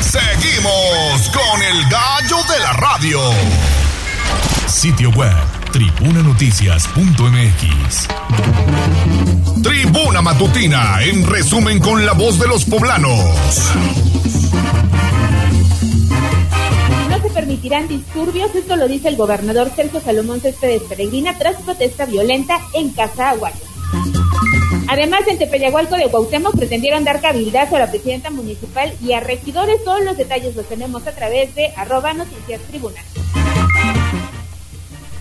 Seguimos 0.00 1.30
con 1.30 1.62
el 1.62 1.84
gallo 1.88 2.36
de 2.52 2.58
la 2.60 2.72
radio. 2.72 3.20
Sitio 4.66 5.10
web 5.10 5.36
tribunanoticias.mx. 5.72 8.08
Tribuna 9.62 10.22
Matutina, 10.22 11.02
en 11.02 11.26
resumen 11.26 11.78
con 11.80 12.06
la 12.06 12.12
voz 12.12 12.38
de 12.38 12.48
los 12.48 12.64
poblanos. 12.64 13.20
No 17.10 17.20
se 17.20 17.28
permitirán 17.30 17.88
disturbios, 17.88 18.54
esto 18.54 18.76
lo 18.76 18.88
dice 18.88 19.08
el 19.08 19.16
gobernador 19.16 19.70
Sergio 19.74 20.00
Salomón 20.00 20.40
Céspedes 20.40 20.82
Peregrina 20.82 21.36
tras 21.36 21.56
protesta 21.56 22.06
violenta 22.06 22.60
en 22.72 22.90
Casa 22.90 23.30
Aguayo. 23.30 23.56
Además, 24.88 25.22
en 25.26 25.38
Tepeyagualco 25.38 25.96
de 25.96 26.08
Cuauhtémoc 26.08 26.56
pretendieron 26.56 27.04
dar 27.04 27.20
cabildazo 27.20 27.76
a 27.76 27.80
la 27.80 27.90
presidenta 27.90 28.30
municipal 28.30 28.92
y 29.02 29.12
a 29.12 29.20
regidores. 29.20 29.82
Todos 29.84 30.04
los 30.04 30.16
detalles 30.16 30.54
los 30.54 30.66
tenemos 30.66 31.06
a 31.06 31.12
través 31.12 31.54
de 31.54 31.72
arroba 31.76 32.14
noticias 32.14 32.60
tribunal. 32.62 33.04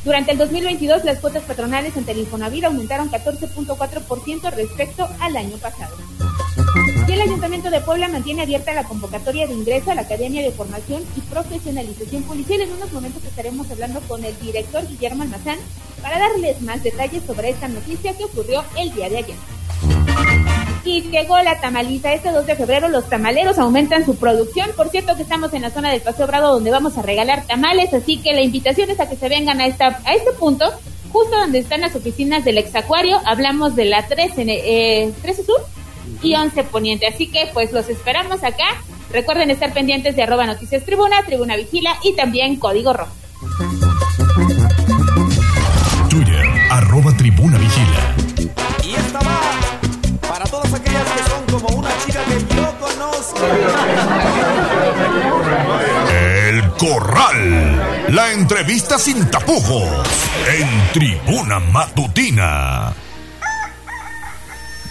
Durante 0.04 0.34
el 0.34 0.38
2022, 0.38 1.04
las 1.04 1.20
cuotas 1.20 1.44
patronales 1.44 1.98
ante 1.98 2.12
el 2.12 2.28
aumentaron 2.64 3.10
14.4% 3.10 4.52
respecto 4.52 5.10
al 5.20 5.36
año 5.36 5.58
pasado. 5.58 5.96
Y 7.08 7.12
el 7.12 7.22
Ayuntamiento 7.22 7.70
de 7.70 7.82
Puebla 7.82 8.08
mantiene 8.08 8.42
abierta 8.42 8.74
la 8.74 8.84
convocatoria 8.84 9.46
de 9.46 9.54
ingreso 9.54 9.92
a 9.92 9.96
la 9.96 10.02
Academia 10.02 10.42
de 10.42 10.52
Formación 10.52 11.04
y 11.16 11.22
Profesionalización 11.22 12.24
Policial. 12.24 12.62
En 12.62 12.72
unos 12.72 12.92
momentos 12.92 13.24
estaremos 13.24 13.70
hablando 13.70 14.02
con 14.02 14.26
el 14.26 14.38
director 14.40 14.88
Guillermo 14.88 15.22
Almazán 15.22 15.60
para 16.02 16.18
darles 16.18 16.60
más 16.64 16.82
detalles 16.82 17.22
sobre 17.28 17.52
esta 17.52 17.68
noticia 17.68 18.18
que 18.18 18.24
ocurrió 18.24 18.64
el 18.76 18.92
día 18.92 19.10
de 19.10 19.18
ayer. 19.18 19.36
Y 20.84 21.02
llegó 21.04 21.38
la 21.44 21.62
tamaliza. 21.62 22.12
Este 22.12 22.32
2 22.32 22.48
de 22.48 22.56
febrero 22.56 22.90
los 22.90 23.08
tamaleros 23.08 23.60
aumentan 23.60 24.04
su 24.04 24.16
producción. 24.16 24.72
Por 24.76 24.90
cierto 24.90 25.16
que 25.16 25.22
estamos 25.22 25.54
en 25.54 25.62
la 25.62 25.70
zona 25.70 25.92
del 25.92 26.02
Paseo 26.02 26.26
Bravo 26.26 26.48
donde 26.48 26.72
vamos 26.72 26.98
a 26.98 27.04
regalar 27.04 27.46
tamales, 27.46 27.94
así 27.94 28.18
que 28.18 28.34
la 28.34 28.42
invitación 28.42 28.90
es 28.90 29.00
a 29.00 29.08
que 29.08 29.16
se 29.16 29.30
vengan 29.30 29.62
a, 29.62 29.68
esta, 29.68 30.02
a 30.06 30.16
este 30.16 30.32
punto, 30.34 30.66
justo 31.12 31.38
donde 31.38 31.60
están 31.60 31.82
las 31.82 31.96
oficinas 31.96 32.44
del 32.44 32.58
Exacuario. 32.58 33.22
Hablamos 33.26 33.76
de 33.76 33.86
la 33.86 34.08
13, 34.08 34.44
eh, 34.48 35.14
13 35.22 35.44
Sur 35.44 35.75
y 36.22 36.36
11 36.36 36.64
Poniente. 36.66 37.08
Así 37.08 37.28
que 37.28 37.50
pues 37.54 37.72
los 37.72 37.90
esperamos 37.90 38.44
acá. 38.44 38.82
Recuerden 39.12 39.50
estar 39.52 39.74
pendientes 39.74 40.16
de 40.16 40.24
arroba 40.24 40.46
noticias 40.46 40.84
tribuna, 40.84 41.24
tribuna 41.26 41.56
vigila 41.56 41.98
y 42.04 42.16
también 42.16 42.58
código 42.58 42.94
rojo. 42.94 43.12
Twitter, 46.10 46.46
arroba 46.70 47.16
tribuna 47.16 47.58
vigila. 47.58 48.16
Y 48.84 48.96
esta 48.96 49.20
va 49.20 49.42
para 50.28 50.46
todas 50.46 50.74
aquellas 50.74 51.04
que 51.04 51.24
son 51.30 51.60
como 51.60 51.80
una 51.80 51.90
chica 52.06 52.20
que 52.26 52.56
yo 52.56 52.80
conozco. 52.80 53.40
El 56.12 56.72
Corral. 56.72 58.06
La 58.10 58.32
entrevista 58.32 58.98
sin 58.98 59.30
tapujos. 59.30 59.90
En 60.48 60.92
Tribuna 60.94 61.60
Matutina. 61.60 62.94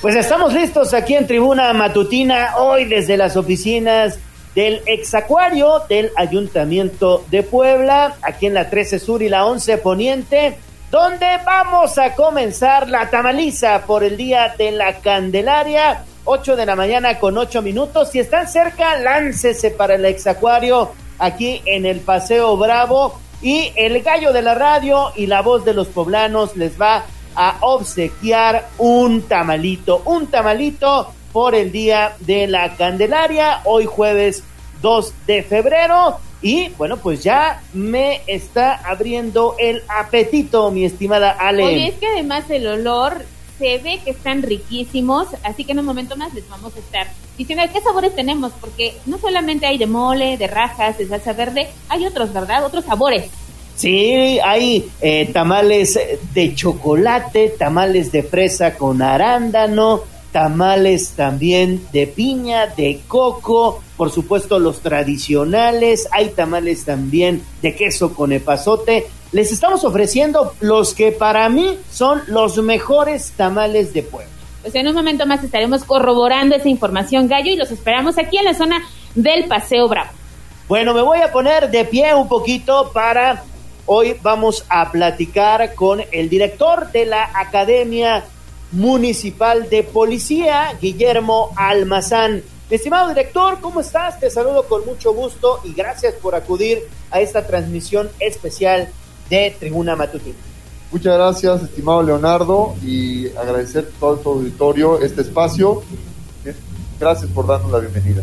Pues 0.05 0.16
estamos 0.16 0.52
listos 0.52 0.93
aquí 0.93 1.14
en 1.14 1.26
Tribuna 1.26 1.72
Matutina, 1.72 2.59
hoy 2.59 2.85
desde 2.85 3.16
las 3.16 3.39
oficinas 3.39 4.18
del 4.55 4.82
Exacuario 4.85 5.81
del 5.89 6.10
Ayuntamiento 6.14 7.24
de 7.31 7.43
Puebla, 7.43 8.14
aquí 8.20 8.44
en 8.44 8.52
la 8.52 8.68
13 8.68 8.98
Sur 8.98 9.22
y 9.22 9.31
la 9.31 9.47
11 9.47 9.78
Poniente, 9.78 10.59
donde 10.90 11.26
vamos 11.47 11.97
a 11.97 12.14
comenzar 12.14 12.90
la 12.90 13.09
tamaliza 13.09 13.86
por 13.86 14.05
el 14.05 14.18
Día 14.18 14.55
de 14.59 14.72
la 14.72 14.98
Candelaria, 14.98 16.05
8 16.26 16.55
de 16.55 16.66
la 16.66 16.76
mañana 16.76 17.18
con 17.18 17.39
8 17.39 17.62
minutos. 17.62 18.10
Si 18.10 18.18
están 18.18 18.47
cerca, 18.47 18.98
láncese 18.98 19.70
para 19.70 19.94
el 19.94 20.05
Exacuario 20.05 20.93
aquí 21.18 21.62
en 21.64 21.86
el 21.86 22.01
Paseo 22.01 22.59
Bravo 22.59 23.18
y 23.40 23.72
el 23.74 24.02
gallo 24.02 24.35
de 24.35 24.43
la 24.43 24.55
radio 24.55 25.12
y 25.16 25.28
la 25.28 25.40
voz 25.40 25.64
de 25.64 25.72
los 25.72 25.89
poblanos 25.89 26.59
les 26.59 26.78
va 26.78 27.06
a 27.35 27.59
obsequiar 27.61 28.69
un 28.78 29.23
tamalito, 29.23 30.02
un 30.05 30.27
tamalito 30.27 31.12
por 31.32 31.55
el 31.55 31.73
día 31.73 32.16
de 32.20 32.47
la 32.47 32.77
Candelaria, 32.77 33.61
hoy 33.65 33.86
jueves 33.86 34.44
2 34.82 35.12
de 35.27 35.43
febrero. 35.43 36.19
Y 36.43 36.69
bueno, 36.77 36.98
pues 36.98 37.23
ya 37.23 37.62
me 37.73 38.20
está 38.27 38.74
abriendo 38.74 39.56
el 39.59 39.82
apetito, 39.89 40.70
mi 40.70 40.85
estimada 40.85 41.31
Ale. 41.31 41.65
Oye, 41.65 41.89
es 41.89 41.94
que 41.94 42.06
además 42.06 42.44
el 42.51 42.66
olor 42.66 43.24
se 43.59 43.78
ve 43.78 44.01
que 44.05 44.11
están 44.11 44.43
riquísimos, 44.43 45.28
así 45.43 45.65
que 45.65 45.73
en 45.73 45.78
un 45.78 45.86
momento 45.86 46.16
más 46.16 46.35
les 46.35 46.48
vamos 46.48 46.77
a 46.77 46.78
estar 46.78 47.06
diciendo 47.39 47.65
qué 47.73 47.81
sabores 47.81 48.15
tenemos, 48.15 48.52
porque 48.61 48.94
no 49.06 49.19
solamente 49.19 49.66
hay 49.66 49.78
de 49.78 49.86
mole, 49.86 50.36
de 50.36 50.47
rajas, 50.47 50.98
de 50.98 51.09
salsa 51.09 51.32
verde, 51.32 51.69
hay 51.89 52.06
otros, 52.06 52.32
¿verdad? 52.32 52.65
Otros 52.65 52.85
sabores. 52.85 53.31
Sí, 53.77 54.39
hay 54.45 54.89
eh, 55.01 55.31
tamales 55.33 55.99
de 56.33 56.55
chocolate, 56.55 57.55
tamales 57.59 58.13
de 58.13 58.23
fresa 58.23 58.75
con 58.75 59.03
arándano, 59.03 60.03
tamales 60.35 61.11
también 61.11 61.87
de 61.93 62.09
piña, 62.09 62.67
de 62.67 63.01
coco, 63.07 63.83
por 63.97 64.11
supuesto 64.11 64.59
los 64.59 64.81
tradicionales, 64.81 66.09
hay 66.11 66.31
tamales 66.31 66.85
también 66.85 67.43
de 67.63 67.77
queso 67.77 68.15
con 68.15 68.33
epazote. 68.33 69.07
Les 69.31 69.53
estamos 69.53 69.85
ofreciendo 69.85 70.55
los 70.61 70.95
que 70.95 71.13
para 71.13 71.49
mí 71.49 71.79
son 71.91 72.23
los 72.27 72.57
mejores 72.59 73.33
tamales 73.37 73.93
de 73.93 74.03
Puebla. 74.03 74.31
Pues 74.63 74.75
en 74.75 74.89
un 74.89 74.95
momento 74.95 75.27
más 75.27 75.45
estaremos 75.45 75.85
corroborando 75.85 76.57
esa 76.57 76.69
información, 76.69 77.29
Gallo, 77.29 77.53
y 77.53 77.57
los 77.57 77.71
esperamos 77.71 78.19
aquí 78.19 78.39
en 78.39 78.45
la 78.47 78.55
zona 78.55 78.83
del 79.15 79.45
Paseo 79.45 79.89
Bravo. 79.89 80.11
Bueno, 80.67 80.95
me 80.95 81.03
voy 81.03 81.19
a 81.19 81.31
poner 81.31 81.71
de 81.71 81.85
pie 81.85 82.15
un 82.15 82.27
poquito 82.27 82.91
para 82.93 83.45
Hoy 83.86 84.16
vamos 84.23 84.65
a 84.70 84.90
platicar 84.90 85.74
con 85.74 86.01
el 86.11 86.31
director 86.31 86.90
de 86.90 87.05
la 87.05 87.28
Academia 87.35 88.24
Municipal 88.73 89.69
de 89.69 89.82
Policía, 89.82 90.73
Guillermo 90.81 91.51
Almazán. 91.55 92.43
Estimado 92.70 93.11
director, 93.11 93.61
¿cómo 93.61 93.81
estás? 93.81 94.19
Te 94.19 94.31
saludo 94.31 94.66
con 94.69 94.86
mucho 94.86 95.12
gusto 95.12 95.61
y 95.65 95.74
gracias 95.74 96.15
por 96.15 96.35
acudir 96.35 96.78
a 97.11 97.20
esta 97.20 97.47
transmisión 97.47 98.09
especial 98.20 98.89
de 99.28 99.55
Tribuna 99.61 99.94
Matutina. 99.94 100.39
Muchas 100.90 101.15
gracias, 101.15 101.62
estimado 101.65 102.02
Leonardo, 102.02 102.74
y 102.82 103.28
agradecer 103.36 103.90
a 103.97 104.01
todo 104.01 104.16
tu 104.16 104.31
auditorio 104.31 104.98
este 105.02 105.20
espacio. 105.20 105.82
Gracias 106.98 107.31
por 107.32 107.47
darnos 107.47 107.70
la 107.70 107.81
bienvenida. 107.81 108.23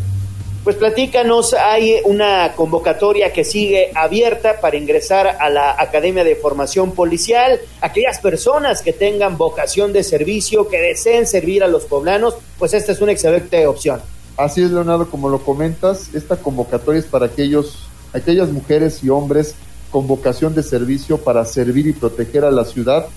Pues 0.63 0.75
platícanos, 0.75 1.55
hay 1.55 2.01
una 2.05 2.53
convocatoria 2.55 3.33
que 3.33 3.43
sigue 3.43 3.91
abierta 3.95 4.61
para 4.61 4.77
ingresar 4.77 5.37
a 5.39 5.49
la 5.49 5.71
Academia 5.71 6.23
de 6.23 6.35
Formación 6.35 6.91
Policial. 6.91 7.59
Aquellas 7.81 8.19
personas 8.19 8.83
que 8.83 8.93
tengan 8.93 9.39
vocación 9.39 9.91
de 9.91 10.03
servicio, 10.03 10.67
que 10.67 10.77
deseen 10.77 11.25
servir 11.25 11.63
a 11.63 11.67
los 11.67 11.85
poblanos, 11.85 12.35
pues 12.59 12.75
esta 12.75 12.91
es 12.91 13.01
una 13.01 13.11
excelente 13.11 13.65
opción. 13.65 14.01
Así 14.37 14.61
es, 14.61 14.69
Leonardo, 14.69 15.09
como 15.09 15.29
lo 15.29 15.39
comentas, 15.39 16.13
esta 16.13 16.35
convocatoria 16.35 16.99
es 16.99 17.05
para 17.05 17.25
aquellos, 17.25 17.89
aquellas 18.13 18.49
mujeres 18.49 19.03
y 19.03 19.09
hombres 19.09 19.55
con 19.89 20.05
vocación 20.05 20.53
de 20.53 20.61
servicio 20.61 21.17
para 21.17 21.43
servir 21.43 21.87
y 21.87 21.93
proteger 21.93 22.45
a 22.45 22.51
la 22.51 22.65
ciudad, 22.65 23.07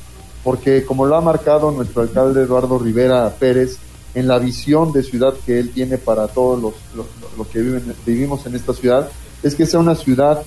porque 0.43 0.87
como 0.87 1.05
lo 1.05 1.15
ha 1.15 1.21
marcado 1.21 1.71
nuestro 1.73 2.01
alcalde 2.01 2.41
Eduardo 2.41 2.79
Rivera 2.79 3.29
Pérez, 3.39 3.77
en 4.15 4.29
la 4.29 4.39
visión 4.39 4.93
de 4.93 5.03
ciudad 5.03 5.35
que 5.45 5.59
él 5.59 5.71
tiene 5.71 5.99
para 5.99 6.29
todos 6.29 6.61
los, 6.61 6.75
los, 7.37 7.47
que 7.49 7.61
vivimos 8.07 8.47
en 8.47 8.55
esta 8.55 8.73
ciudad, 8.73 9.11
es 9.43 9.55
que 9.55 9.67
sea 9.67 9.81
una 9.81 9.95
ciudad 9.95 10.43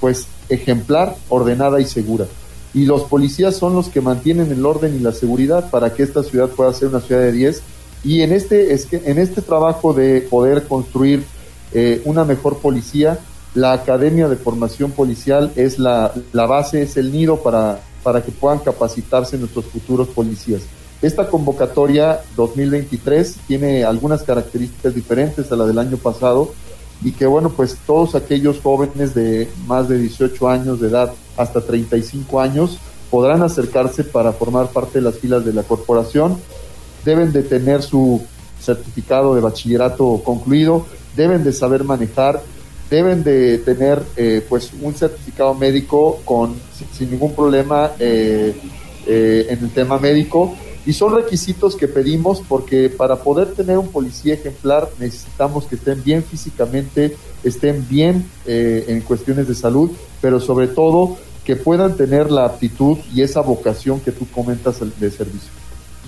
pues 0.00 0.26
ejemplar, 0.48 1.16
ordenada 1.28 1.80
y 1.80 1.84
segura. 1.84 2.26
Y 2.74 2.86
los 2.86 3.02
policías 3.02 3.56
son 3.56 3.74
los 3.74 3.88
que 3.88 4.00
mantienen 4.00 4.50
el 4.50 4.64
orden 4.64 4.96
y 4.96 4.98
la 4.98 5.12
seguridad 5.12 5.70
para 5.70 5.92
que 5.92 6.02
esta 6.02 6.22
ciudad 6.22 6.48
pueda 6.48 6.72
ser 6.72 6.88
una 6.88 7.00
ciudad 7.00 7.20
de 7.20 7.32
10. 7.32 7.62
Y 8.02 8.22
en 8.22 8.32
este, 8.32 8.72
es 8.72 8.86
que, 8.86 9.02
en 9.04 9.18
este 9.18 9.42
trabajo 9.42 9.92
de 9.92 10.22
poder 10.22 10.64
construir 10.64 11.24
eh, 11.72 12.00
una 12.04 12.24
mejor 12.24 12.58
policía, 12.58 13.18
la 13.54 13.74
Academia 13.74 14.28
de 14.28 14.36
Formación 14.36 14.92
Policial 14.92 15.52
es 15.56 15.78
la, 15.78 16.12
la 16.32 16.46
base, 16.46 16.82
es 16.82 16.96
el 16.96 17.12
nido 17.12 17.42
para, 17.42 17.80
para 18.02 18.22
que 18.22 18.32
puedan 18.32 18.58
capacitarse 18.60 19.36
nuestros 19.36 19.66
futuros 19.66 20.08
policías. 20.08 20.62
Esta 21.02 21.26
convocatoria 21.26 22.20
2023 22.36 23.36
tiene 23.48 23.82
algunas 23.82 24.22
características 24.22 24.94
diferentes 24.94 25.50
a 25.50 25.56
la 25.56 25.66
del 25.66 25.80
año 25.80 25.96
pasado 25.96 26.52
y 27.02 27.10
que 27.10 27.26
bueno, 27.26 27.50
pues 27.50 27.76
todos 27.84 28.14
aquellos 28.14 28.60
jóvenes 28.60 29.12
de 29.12 29.48
más 29.66 29.88
de 29.88 29.98
18 29.98 30.48
años 30.48 30.80
de 30.80 30.88
edad 30.88 31.12
hasta 31.36 31.60
35 31.60 32.40
años 32.40 32.78
podrán 33.10 33.42
acercarse 33.42 34.04
para 34.04 34.32
formar 34.32 34.68
parte 34.68 35.00
de 35.00 35.04
las 35.04 35.18
filas 35.18 35.44
de 35.44 35.52
la 35.52 35.64
corporación, 35.64 36.38
deben 37.04 37.32
de 37.32 37.42
tener 37.42 37.82
su 37.82 38.22
certificado 38.60 39.34
de 39.34 39.40
bachillerato 39.40 40.22
concluido, 40.24 40.86
deben 41.16 41.42
de 41.42 41.52
saber 41.52 41.82
manejar, 41.82 42.40
deben 42.88 43.24
de 43.24 43.58
tener 43.58 44.00
eh, 44.16 44.46
pues 44.48 44.70
un 44.80 44.94
certificado 44.94 45.52
médico 45.54 46.20
con 46.24 46.54
sin, 46.96 47.10
ningún 47.10 47.34
problema 47.34 47.90
eh, 47.98 48.54
eh, 49.04 49.46
en 49.50 49.64
el 49.64 49.70
tema 49.70 49.98
médico 49.98 50.54
y 50.84 50.92
son 50.92 51.14
requisitos 51.14 51.76
que 51.76 51.88
pedimos 51.88 52.42
porque 52.48 52.88
para 52.88 53.16
poder 53.16 53.54
tener 53.54 53.78
un 53.78 53.88
policía 53.88 54.34
ejemplar 54.34 54.88
necesitamos 54.98 55.64
que 55.66 55.76
estén 55.76 56.02
bien 56.02 56.24
físicamente, 56.24 57.16
estén 57.44 57.86
bien 57.88 58.28
en 58.46 59.00
cuestiones 59.02 59.48
de 59.48 59.54
salud, 59.54 59.90
pero 60.20 60.40
sobre 60.40 60.68
todo 60.68 61.16
que 61.44 61.56
puedan 61.56 61.96
tener 61.96 62.30
la 62.30 62.44
aptitud 62.44 62.98
y 63.12 63.22
esa 63.22 63.40
vocación 63.40 64.00
que 64.00 64.12
tú 64.12 64.26
comentas 64.30 64.78
de 64.80 65.10
servicio. 65.10 65.50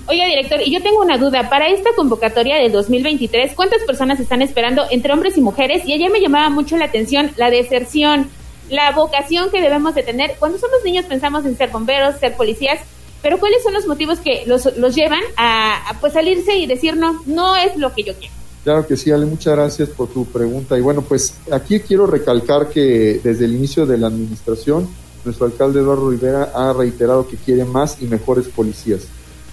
Oiga, 0.07 0.27
director, 0.27 0.61
y 0.63 0.71
yo 0.71 0.83
tengo 0.83 1.01
una 1.01 1.17
duda. 1.17 1.49
Para 1.49 1.69
esta 1.69 1.91
convocatoria 1.97 2.57
del 2.57 2.73
2023, 2.73 3.55
¿cuántas 3.55 3.83
personas 3.85 4.21
están 4.21 4.43
esperando 4.43 4.85
entre 4.91 5.13
hombres 5.13 5.39
y 5.39 5.41
mujeres? 5.41 5.87
Y 5.87 5.93
ayer 5.95 6.11
me 6.11 6.21
llamaba 6.21 6.51
mucho 6.51 6.77
la 6.77 6.85
atención 6.85 7.31
la 7.37 7.49
deserción, 7.49 8.29
la 8.69 8.93
vocación 8.93 9.51
que 9.51 9.63
debemos 9.63 9.95
de 9.95 10.03
tener. 10.03 10.37
Cuando 10.39 10.59
somos 10.59 10.85
niños 10.85 11.07
pensamos 11.07 11.47
en 11.47 11.57
ser 11.57 11.71
bomberos, 11.71 12.17
ser 12.21 12.37
policías, 12.37 12.81
pero 13.25 13.41
¿cuáles 13.41 13.63
son 13.63 13.73
los 13.73 13.87
motivos 13.87 14.19
que 14.19 14.45
los, 14.47 14.67
llevan 14.95 15.23
a, 15.39 15.97
pues 15.99 16.13
salirse 16.13 16.59
y 16.59 16.67
decir 16.67 16.95
no, 16.95 17.23
no 17.25 17.57
es 17.57 17.75
lo 17.79 17.95
que 17.95 18.03
yo 18.03 18.13
quiero? 18.13 18.35
Claro 18.63 18.87
que 18.87 18.99
sí, 18.99 19.11
Ale, 19.11 19.25
muchas 19.25 19.55
gracias 19.55 19.89
por 19.89 20.09
tu 20.09 20.27
pregunta. 20.27 20.77
Y 20.77 20.83
bueno, 20.83 21.01
pues 21.01 21.35
aquí 21.51 21.81
quiero 21.81 22.07
recalcar 22.07 22.69
que 22.69 23.23
desde 23.25 23.47
el 23.47 23.55
inicio 23.55 23.87
de 23.87 23.97
la 23.97 24.09
administración, 24.09 24.87
nuestro 25.25 25.47
alcalde 25.47 25.81
Eduardo 25.81 26.11
Rivera 26.11 26.53
ha 26.55 26.75
reiterado 26.75 27.27
que 27.27 27.39
quiere 27.39 27.65
más 27.65 27.97
y 28.03 28.05
mejores 28.05 28.47
policías. 28.49 29.07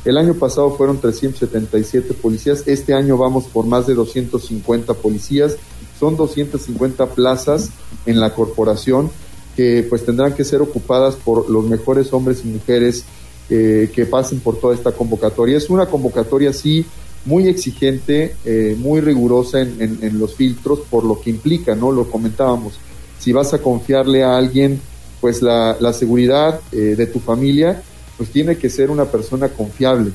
El 0.04 0.18
año 0.18 0.34
pasado 0.34 0.76
fueron 0.76 1.00
377 1.00 2.14
policías, 2.16 2.68
este 2.68 2.94
año 2.94 3.16
vamos 3.16 3.46
por 3.46 3.66
más 3.66 3.88
de 3.88 3.94
250 3.94 4.96
policías, 4.96 5.56
son 5.98 6.18
250 6.18 7.06
plazas 7.12 7.70
en 8.06 8.20
la 8.20 8.34
corporación 8.34 9.10
que 9.56 9.86
pues 9.90 10.06
tendrán 10.06 10.34
que 10.34 10.44
ser 10.44 10.62
ocupadas 10.62 11.16
por 11.16 11.50
los 11.50 11.64
mejores 11.66 12.12
hombres 12.12 12.42
y 12.44 12.48
mujeres 12.48 13.06
eh, 13.50 13.90
que 13.94 14.06
pasen 14.06 14.40
por 14.40 14.60
toda 14.60 14.74
esta 14.76 14.92
convocatoria. 14.92 15.58
Es 15.58 15.70
una 15.70 15.86
convocatoria 15.86 16.54
sí 16.54 16.86
muy 17.26 17.48
exigente, 17.48 18.36
eh, 18.46 18.76
muy 18.78 19.02
rigurosa 19.02 19.60
en, 19.62 20.20
los 20.20 20.36
filtros 20.36 20.80
por 20.90 21.04
lo 21.04 21.20
que 21.20 21.30
implica, 21.30 21.76
¿no? 21.76 21.92
Lo 21.92 22.10
comentábamos. 22.10 22.74
Si 23.20 23.32
vas 23.32 23.54
a 23.54 23.60
confiarle 23.60 24.24
a 24.24 24.38
alguien 24.38 24.80
pues 25.20 25.42
la, 25.42 25.94
seguridad 25.94 26.62
eh, 26.72 26.96
de 26.98 27.06
tu 27.06 27.20
familia, 27.20 27.84
pues 28.18 28.32
tiene 28.32 28.58
que 28.58 28.70
ser 28.70 28.90
una 28.90 29.06
persona 29.06 29.50
confiable. 29.50 30.12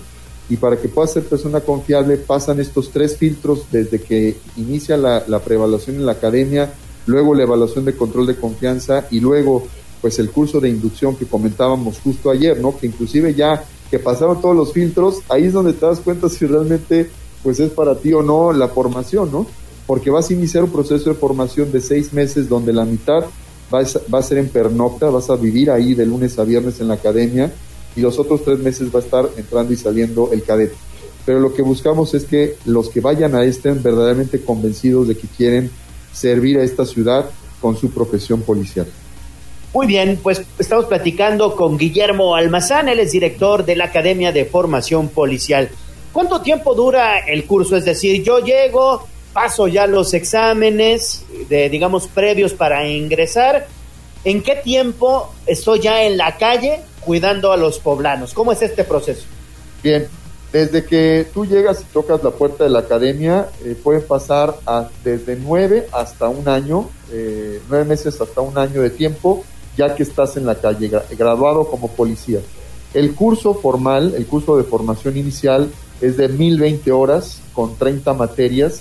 Y 0.49 0.57
para 0.57 0.77
que 0.77 0.89
pueda 0.89 1.07
ser 1.07 1.25
persona 1.25 1.61
confiable 1.61 2.17
pasan 2.17 2.61
estos 2.61 2.91
tres 2.91 3.17
filtros 3.17 3.67
desde 3.71 4.01
que 4.01 4.37
inicia 4.57 4.97
la, 4.97 5.25
la 5.29 5.41
preevaluación 5.41 5.97
en 5.97 6.07
la 6.07 6.13
academia, 6.13 6.73
luego 7.07 7.35
la 7.35 7.45
evaluación 7.45 7.85
de 7.85 7.95
control 7.95 8.27
de 8.27 8.37
confianza 8.37 9.07
y 9.11 9.21
luego 9.21 9.67
pues 10.01 10.19
el 10.19 10.31
curso 10.31 10.61
de 10.61 10.69
inducción 10.69 11.17
que 11.17 11.27
comentábamos 11.27 11.99
justo 12.01 12.31
ayer, 12.31 12.61
¿no? 12.61 12.77
Que 12.77 12.87
inclusive 12.87 13.35
ya 13.35 13.65
que 13.91 13.99
pasaron 13.99 14.41
todos 14.41 14.57
los 14.57 14.73
filtros, 14.73 15.21
ahí 15.29 15.45
es 15.45 15.53
donde 15.53 15.73
te 15.73 15.87
das 15.87 16.01
cuenta 16.01 16.29
si 16.29 16.47
realmente 16.47 17.11
pues 17.43 17.61
es 17.61 17.71
para 17.71 17.95
ti 17.97 18.13
o 18.13 18.23
no 18.23 18.53
la 18.53 18.69
formación, 18.69 19.31
¿no? 19.31 19.47
Porque 19.87 20.11
vas 20.11 20.31
a 20.31 20.33
iniciar 20.33 20.65
un 20.65 20.71
proceso 20.71 21.11
de 21.11 21.15
formación 21.15 21.71
de 21.71 21.81
seis 21.81 22.13
meses 22.13 22.49
donde 22.49 22.73
la 22.73 22.85
mitad 22.85 23.25
va 23.73 24.19
a, 24.19 24.23
ser 24.23 24.39
en 24.39 24.49
pernocta, 24.49 25.11
vas 25.11 25.31
a 25.31 25.37
vivir 25.37 25.71
ahí 25.71 25.95
de 25.95 26.07
lunes 26.07 26.39
a 26.39 26.45
viernes 26.45 26.81
en 26.81 26.89
la 26.89 26.95
academia, 26.95 27.53
y 27.95 28.01
los 28.01 28.19
otros 28.19 28.45
tres 28.45 28.59
meses 28.59 28.95
va 28.95 29.01
a 29.01 29.03
estar 29.03 29.29
entrando 29.37 29.73
y 29.73 29.77
saliendo 29.77 30.31
el 30.33 30.43
cadete. 30.43 30.75
Pero 31.25 31.41
lo 31.41 31.55
que 31.55 31.63
buscamos 31.63 32.15
es 32.15 32.25
que 32.25 32.57
los 32.67 32.89
que 32.89 33.01
vayan 33.01 33.35
a 33.35 33.45
estén 33.45 33.83
verdaderamente 33.83 34.41
convencidos 34.41 35.09
de 35.09 35.17
que 35.17 35.27
quieren 35.27 35.71
servir 36.13 36.59
a 36.59 36.63
esta 36.63 36.85
ciudad 36.85 37.31
con 37.61 37.77
su 37.77 37.91
profesión 37.91 38.43
policial. 38.43 38.87
Muy 39.77 39.87
bien, 39.87 40.19
pues 40.23 40.41
estamos 40.59 40.87
platicando 40.87 41.55
con 41.55 41.77
Guillermo 41.77 42.35
Almazán, 42.35 42.89
él 42.89 42.99
es 42.99 43.13
director 43.13 43.63
de 43.63 43.77
la 43.77 43.85
Academia 43.85 44.33
de 44.33 44.47
Formación 44.47 45.09
Policial. 45.11 45.69
¿Cuánto 46.15 46.41
tiempo 46.41 46.75
dura 46.75 47.19
el 47.19 47.45
curso? 47.45 47.77
Es 47.77 47.85
decir, 47.85 48.23
yo 48.23 48.39
llego, 48.39 49.07
paso 49.35 49.69
ya 49.69 49.87
los 49.87 50.15
exámenes, 50.15 51.27
de, 51.51 51.69
digamos, 51.69 52.09
previos 52.09 52.55
para 52.55 52.89
ingresar. 52.89 53.67
¿En 54.25 54.43
qué 54.43 54.55
tiempo 54.57 55.31
estoy 55.45 55.81
ya 55.81 56.05
en 56.05 56.17
la 56.17 56.39
calle 56.39 56.81
cuidando 57.03 57.53
a 57.53 57.59
los 57.59 57.79
poblanos. 57.79 58.33
¿Cómo 58.33 58.53
es 58.53 58.63
este 58.63 58.83
proceso? 58.83 59.27
Bien, 59.83 60.09
desde 60.51 60.87
que 60.87 61.27
tú 61.35 61.45
llegas 61.45 61.83
y 61.83 61.85
tocas 61.93 62.25
la 62.25 62.31
puerta 62.31 62.65
de 62.65 62.71
la 62.71 62.79
academia, 62.79 63.51
eh, 63.63 63.77
pasar 64.09 64.55
desde 65.05 65.37
nueve 65.37 65.87
hasta 65.93 66.31
un 66.31 66.49
año, 66.49 66.89
eh, 67.13 67.61
nueve 67.69 67.85
meses 67.85 68.19
hasta 68.19 68.41
un 68.41 68.57
año 68.57 68.81
de 68.81 68.89
tiempo, 68.89 69.45
ya 69.77 69.95
que 69.95 70.03
estás 70.03 70.37
en 70.37 70.47
la 70.47 70.57
calle, 70.57 70.91
graduado 71.19 71.69
como 71.69 71.89
policía. 71.89 72.41
El 72.95 73.15
curso 73.15 73.55
formal, 73.55 74.15
el 74.17 74.27
curso 74.27 74.57
de 74.57 74.65
formación 74.65 75.17
inicial, 75.17 75.71
es 76.01 76.17
de 76.17 76.29
1020 76.29 76.91
horas 76.93 77.41
con 77.53 77.77
30 77.77 78.15
materias, 78.15 78.81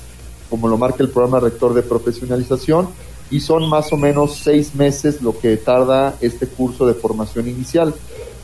como 0.50 0.68
lo 0.68 0.78
marca 0.78 1.04
el 1.04 1.10
programa 1.10 1.40
rector 1.40 1.74
de 1.74 1.82
profesionalización, 1.82 2.88
y 3.32 3.40
son 3.40 3.68
más 3.70 3.92
o 3.92 3.98
menos 3.98 4.36
seis 4.36 4.76
meses 4.76 5.22
lo 5.22 5.38
que 5.38 5.58
tarda 5.58 6.16
este 6.22 6.48
curso 6.48 6.86
de 6.86 6.94
formación 6.94 7.48
inicial. 7.48 7.94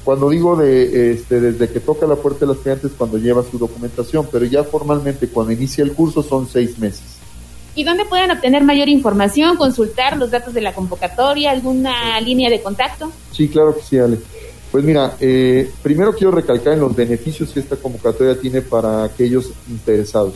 Cuando 0.03 0.29
digo 0.29 0.55
de 0.55 1.11
este, 1.11 1.39
desde 1.39 1.69
que 1.69 1.79
toca 1.79 2.07
la 2.07 2.15
puerta 2.15 2.41
de 2.41 2.47
los 2.47 2.57
clientes, 2.57 2.91
cuando 2.97 3.17
lleva 3.17 3.43
su 3.43 3.59
documentación, 3.59 4.27
pero 4.31 4.45
ya 4.45 4.63
formalmente 4.63 5.27
cuando 5.27 5.53
inicia 5.53 5.83
el 5.83 5.93
curso 5.93 6.23
son 6.23 6.47
seis 6.47 6.79
meses. 6.79 7.10
¿Y 7.73 7.83
dónde 7.83 8.05
pueden 8.05 8.31
obtener 8.31 8.63
mayor 8.63 8.89
información, 8.89 9.55
consultar 9.55 10.17
los 10.17 10.31
datos 10.31 10.53
de 10.53 10.61
la 10.61 10.73
convocatoria, 10.73 11.51
alguna 11.51 12.19
línea 12.19 12.49
de 12.49 12.61
contacto? 12.61 13.11
Sí, 13.31 13.47
claro 13.47 13.75
que 13.75 13.81
sí, 13.81 13.97
Ale. 13.97 14.19
Pues 14.71 14.83
mira, 14.83 15.15
eh, 15.19 15.69
primero 15.81 16.13
quiero 16.13 16.31
recalcar 16.31 16.73
en 16.73 16.79
los 16.79 16.95
beneficios 16.95 17.49
que 17.49 17.59
esta 17.59 17.75
convocatoria 17.75 18.39
tiene 18.39 18.61
para 18.61 19.03
aquellos 19.03 19.51
interesados. 19.69 20.33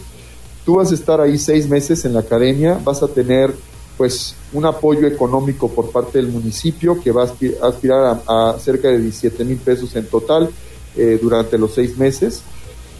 Tú 0.65 0.75
vas 0.75 0.91
a 0.91 0.95
estar 0.95 1.21
ahí 1.21 1.37
seis 1.37 1.69
meses 1.69 2.03
en 2.05 2.13
la 2.13 2.21
academia, 2.21 2.79
vas 2.83 3.03
a 3.03 3.07
tener 3.07 3.53
pues 3.97 4.35
un 4.51 4.65
apoyo 4.65 5.07
económico 5.07 5.69
por 5.69 5.91
parte 5.91 6.17
del 6.17 6.27
municipio 6.27 6.99
que 7.01 7.11
va 7.11 7.23
a 7.23 7.67
aspirar 7.67 8.21
a, 8.27 8.55
cerca 8.59 8.89
de 8.89 8.99
17 8.99 9.45
mil 9.45 9.57
pesos 9.57 9.95
en 9.95 10.05
total 10.07 10.49
eh, 10.97 11.17
durante 11.21 11.57
los 11.57 11.73
seis 11.73 11.97
meses. 11.97 12.41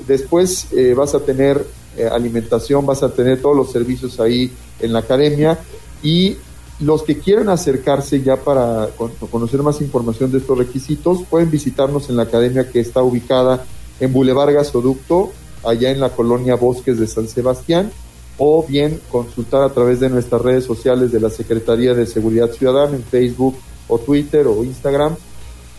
Después 0.07 0.67
eh, 0.73 0.93
vas 0.93 1.15
a 1.15 1.19
tener 1.19 1.65
eh, 1.97 2.07
alimentación, 2.07 2.85
vas 2.85 3.03
a 3.03 3.09
tener 3.09 3.41
todos 3.41 3.55
los 3.55 3.71
servicios 3.71 4.19
ahí 4.19 4.51
en 4.79 4.93
la 4.93 4.99
academia. 4.99 5.59
Y 6.03 6.37
los 6.79 7.03
que 7.03 7.19
quieran 7.19 7.49
acercarse 7.49 8.21
ya 8.21 8.37
para 8.37 8.89
conocer 9.31 9.63
más 9.63 9.81
información 9.81 10.31
de 10.31 10.39
estos 10.39 10.57
requisitos 10.57 11.23
pueden 11.29 11.49
visitarnos 11.49 12.09
en 12.09 12.17
la 12.17 12.23
academia 12.23 12.69
que 12.69 12.79
está 12.79 13.01
ubicada 13.01 13.65
en 13.99 14.11
Boulevard 14.11 14.53
Gasoducto, 14.53 15.31
allá 15.63 15.91
en 15.91 15.99
la 15.99 16.09
colonia 16.09 16.55
Bosques 16.55 16.99
de 16.99 17.07
San 17.07 17.27
Sebastián 17.27 17.91
o 18.37 18.65
bien 18.67 18.99
consultar 19.11 19.63
a 19.63 19.69
través 19.69 19.99
de 19.99 20.09
nuestras 20.09 20.41
redes 20.41 20.65
sociales 20.65 21.11
de 21.11 21.19
la 21.19 21.29
Secretaría 21.29 21.93
de 21.93 22.05
Seguridad 22.05 22.51
Ciudadana 22.51 22.95
en 22.95 23.03
Facebook 23.03 23.55
o 23.87 23.97
Twitter 23.97 24.47
o 24.47 24.63
Instagram 24.63 25.15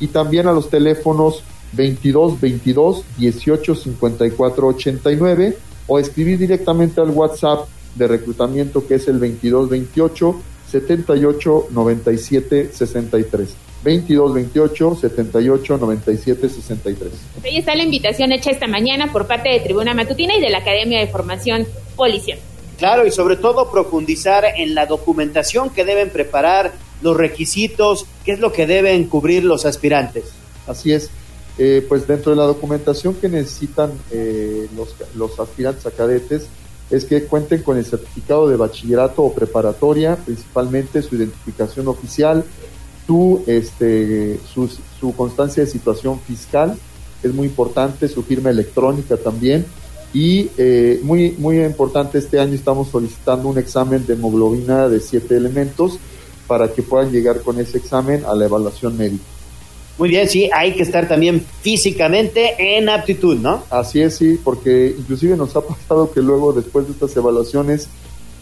y 0.00 0.08
también 0.08 0.46
a 0.46 0.52
los 0.52 0.70
teléfonos 0.70 1.42
22 1.72 2.40
22 2.40 3.04
18 3.18 3.74
54 3.74 4.66
89 4.68 5.58
o 5.86 5.98
escribir 5.98 6.38
directamente 6.38 7.00
al 7.00 7.10
WhatsApp 7.10 7.68
de 7.94 8.06
reclutamiento 8.06 8.86
que 8.86 8.96
es 8.96 9.08
el 9.08 9.18
22 9.18 9.68
28 9.68 10.40
78 10.70 11.68
97 11.70 12.70
63. 12.72 13.56
22 13.84 14.34
28 14.34 14.96
78 15.00 15.78
97 15.78 16.48
63. 16.48 17.12
Ahí 17.44 17.58
está 17.58 17.74
la 17.74 17.84
invitación 17.84 18.32
hecha 18.32 18.50
esta 18.50 18.66
mañana 18.66 19.12
por 19.12 19.26
parte 19.26 19.48
de 19.48 19.60
Tribuna 19.60 19.94
Matutina 19.94 20.36
y 20.36 20.40
de 20.40 20.50
la 20.50 20.58
Academia 20.58 20.98
de 20.98 21.06
Formación 21.06 21.66
Policial. 21.94 22.38
Claro, 22.78 23.06
y 23.06 23.10
sobre 23.10 23.36
todo 23.36 23.70
profundizar 23.70 24.44
en 24.56 24.74
la 24.74 24.86
documentación 24.86 25.70
que 25.70 25.84
deben 25.84 26.10
preparar, 26.10 26.72
los 27.02 27.16
requisitos, 27.16 28.06
qué 28.24 28.32
es 28.32 28.40
lo 28.40 28.52
que 28.52 28.66
deben 28.66 29.04
cubrir 29.04 29.44
los 29.44 29.66
aspirantes. 29.66 30.24
Así 30.66 30.92
es. 30.92 31.10
Eh, 31.58 31.84
pues 31.88 32.06
dentro 32.06 32.32
de 32.32 32.36
la 32.36 32.44
documentación 32.44 33.14
que 33.14 33.28
necesitan 33.28 33.92
eh, 34.10 34.68
los, 35.14 35.40
aspirantes 35.40 35.86
a 35.86 35.90
cadetes, 35.90 36.46
es 36.90 37.04
que 37.04 37.24
cuenten 37.24 37.62
con 37.62 37.78
el 37.78 37.84
certificado 37.84 38.48
de 38.48 38.56
bachillerato 38.56 39.22
o 39.22 39.32
preparatoria, 39.32 40.16
principalmente 40.16 41.02
su 41.02 41.16
identificación 41.16 41.88
oficial, 41.88 42.44
su, 43.06 43.42
este, 43.46 44.38
su 44.54 45.14
constancia 45.16 45.64
de 45.64 45.70
situación 45.70 46.20
fiscal, 46.20 46.76
es 47.22 47.34
muy 47.34 47.48
importante, 47.48 48.08
su 48.08 48.22
firma 48.22 48.50
electrónica 48.50 49.16
también, 49.16 49.64
y 50.12 50.50
eh, 50.56 51.00
muy, 51.02 51.34
muy 51.38 51.62
importante, 51.62 52.18
este 52.18 52.38
año 52.38 52.54
estamos 52.54 52.88
solicitando 52.88 53.48
un 53.48 53.58
examen 53.58 54.06
de 54.06 54.14
hemoglobina 54.14 54.88
de 54.88 55.00
siete 55.00 55.36
elementos 55.36 55.98
para 56.46 56.72
que 56.72 56.82
puedan 56.82 57.10
llegar 57.10 57.40
con 57.40 57.58
ese 57.58 57.78
examen 57.78 58.24
a 58.24 58.34
la 58.34 58.46
evaluación 58.46 58.96
médica. 58.96 59.24
Muy 59.98 60.10
bien, 60.10 60.28
sí, 60.28 60.50
hay 60.54 60.74
que 60.74 60.82
estar 60.82 61.08
también 61.08 61.44
físicamente 61.62 62.76
en 62.76 62.88
aptitud, 62.88 63.36
¿no? 63.38 63.62
Así 63.70 64.02
es, 64.02 64.16
sí, 64.16 64.38
porque 64.42 64.94
inclusive 64.98 65.36
nos 65.36 65.56
ha 65.56 65.62
pasado 65.62 66.12
que 66.12 66.20
luego, 66.20 66.52
después 66.52 66.86
de 66.86 66.92
estas 66.92 67.16
evaluaciones, 67.16 67.88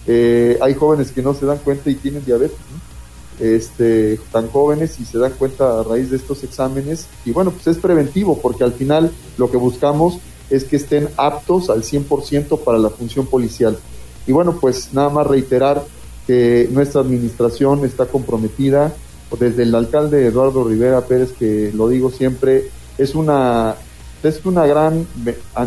eh, 0.06 0.58
hay 0.60 0.74
jóvenes 0.74 1.12
que 1.12 1.22
no 1.22 1.32
se 1.32 1.46
dan 1.46 1.58
cuenta 1.58 1.90
y 1.90 1.94
tienen 1.94 2.24
diabetes, 2.24 2.58
¿no? 2.72 2.94
este, 3.40 4.18
tan 4.30 4.48
jóvenes 4.48 4.98
y 5.00 5.04
se 5.04 5.18
dan 5.18 5.32
cuenta 5.32 5.80
a 5.80 5.82
raíz 5.82 6.10
de 6.10 6.16
estos 6.16 6.44
exámenes. 6.44 7.06
Y 7.24 7.32
bueno, 7.32 7.50
pues 7.50 7.66
es 7.66 7.78
preventivo, 7.78 8.38
porque 8.40 8.64
al 8.64 8.72
final 8.72 9.12
lo 9.38 9.50
que 9.50 9.56
buscamos 9.56 10.18
es 10.50 10.64
que 10.64 10.76
estén 10.76 11.08
aptos 11.16 11.70
al 11.70 11.82
100% 11.82 12.60
para 12.60 12.78
la 12.78 12.90
función 12.90 13.26
policial. 13.26 13.78
Y 14.26 14.32
bueno, 14.32 14.58
pues 14.60 14.90
nada 14.92 15.08
más 15.08 15.26
reiterar 15.26 15.84
que 16.26 16.68
nuestra 16.70 17.00
administración 17.00 17.84
está 17.84 18.06
comprometida 18.06 18.94
desde 19.38 19.64
el 19.64 19.74
alcalde 19.74 20.26
Eduardo 20.26 20.64
Rivera 20.64 21.02
Pérez, 21.02 21.32
que 21.32 21.72
lo 21.74 21.88
digo 21.88 22.10
siempre, 22.10 22.70
es 22.98 23.14
una, 23.14 23.74
es 24.22 24.44
una 24.44 24.66
gran 24.66 25.06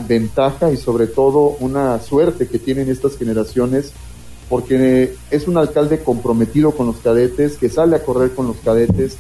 ventaja 0.08 0.72
y 0.72 0.78
sobre 0.78 1.08
todo 1.08 1.58
una 1.60 2.00
suerte 2.00 2.48
que 2.48 2.60
tienen 2.60 2.90
estas 2.90 3.18
generaciones, 3.18 3.92
porque 4.50 5.16
es 5.30 5.48
un 5.48 5.58
alcalde 5.58 6.00
comprometido 6.00 6.72
con 6.72 6.88
los 6.88 6.98
cadetes, 6.98 7.58
que 7.58 7.70
sale 7.70 7.96
a 7.96 8.04
correr 8.04 8.34
con 8.34 8.48
los 8.48 8.58
cadetes, 8.58 9.18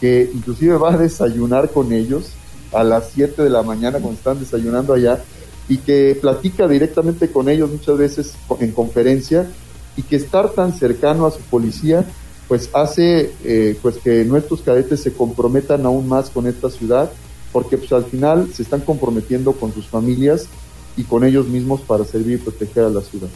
que 0.00 0.30
inclusive 0.32 0.76
va 0.76 0.94
a 0.94 0.98
desayunar 0.98 1.70
con 1.70 1.92
ellos 1.92 2.32
a 2.72 2.84
las 2.84 3.10
7 3.12 3.42
de 3.42 3.50
la 3.50 3.62
mañana 3.62 3.98
cuando 3.98 4.18
están 4.18 4.38
desayunando 4.38 4.94
allá 4.94 5.22
y 5.68 5.78
que 5.78 6.18
platica 6.20 6.66
directamente 6.66 7.30
con 7.30 7.48
ellos 7.48 7.70
muchas 7.70 7.96
veces 7.96 8.34
en 8.58 8.72
conferencia 8.72 9.48
y 9.96 10.02
que 10.02 10.16
estar 10.16 10.50
tan 10.50 10.72
cercano 10.72 11.26
a 11.26 11.30
su 11.30 11.40
policía 11.42 12.04
pues 12.50 12.68
hace 12.72 13.30
eh, 13.44 13.78
pues 13.80 13.98
que 13.98 14.24
nuestros 14.24 14.62
cadetes 14.62 15.00
se 15.00 15.12
comprometan 15.12 15.86
aún 15.86 16.08
más 16.08 16.30
con 16.30 16.48
esta 16.48 16.68
ciudad, 16.68 17.08
porque 17.52 17.78
pues 17.78 17.92
al 17.92 18.06
final 18.06 18.52
se 18.52 18.64
están 18.64 18.80
comprometiendo 18.80 19.52
con 19.52 19.72
sus 19.72 19.86
familias 19.86 20.48
y 20.96 21.04
con 21.04 21.24
ellos 21.24 21.46
mismos 21.46 21.80
para 21.82 22.04
servir 22.04 22.40
y 22.40 22.42
proteger 22.42 22.86
a 22.86 22.88
la 22.88 23.02
ciudad. 23.02 23.28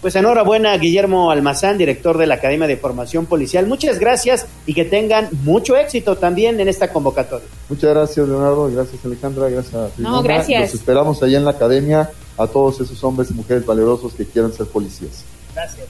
Pues 0.00 0.16
enhorabuena, 0.16 0.74
Guillermo 0.78 1.30
Almazán, 1.30 1.76
director 1.76 2.16
de 2.16 2.26
la 2.26 2.36
Academia 2.36 2.66
de 2.66 2.78
Formación 2.78 3.26
Policial. 3.26 3.66
Muchas 3.66 3.98
gracias 3.98 4.46
y 4.64 4.72
que 4.72 4.86
tengan 4.86 5.28
mucho 5.42 5.76
éxito 5.76 6.16
también 6.16 6.58
en 6.58 6.66
esta 6.66 6.90
convocatoria. 6.90 7.46
Muchas 7.68 7.90
gracias, 7.90 8.26
Leonardo, 8.26 8.70
gracias, 8.72 9.04
Alejandra, 9.04 9.50
gracias 9.50 9.74
a 9.74 9.90
No, 9.98 10.22
gracias. 10.22 10.62
Los 10.62 10.74
esperamos 10.80 11.22
allá 11.22 11.36
en 11.36 11.44
la 11.44 11.50
academia 11.50 12.08
a 12.38 12.46
todos 12.46 12.80
esos 12.80 13.04
hombres 13.04 13.30
y 13.32 13.34
mujeres 13.34 13.66
valerosos 13.66 14.14
que 14.14 14.24
quieran 14.24 14.50
ser 14.50 14.64
policías. 14.64 15.26
Gracias. 15.54 15.86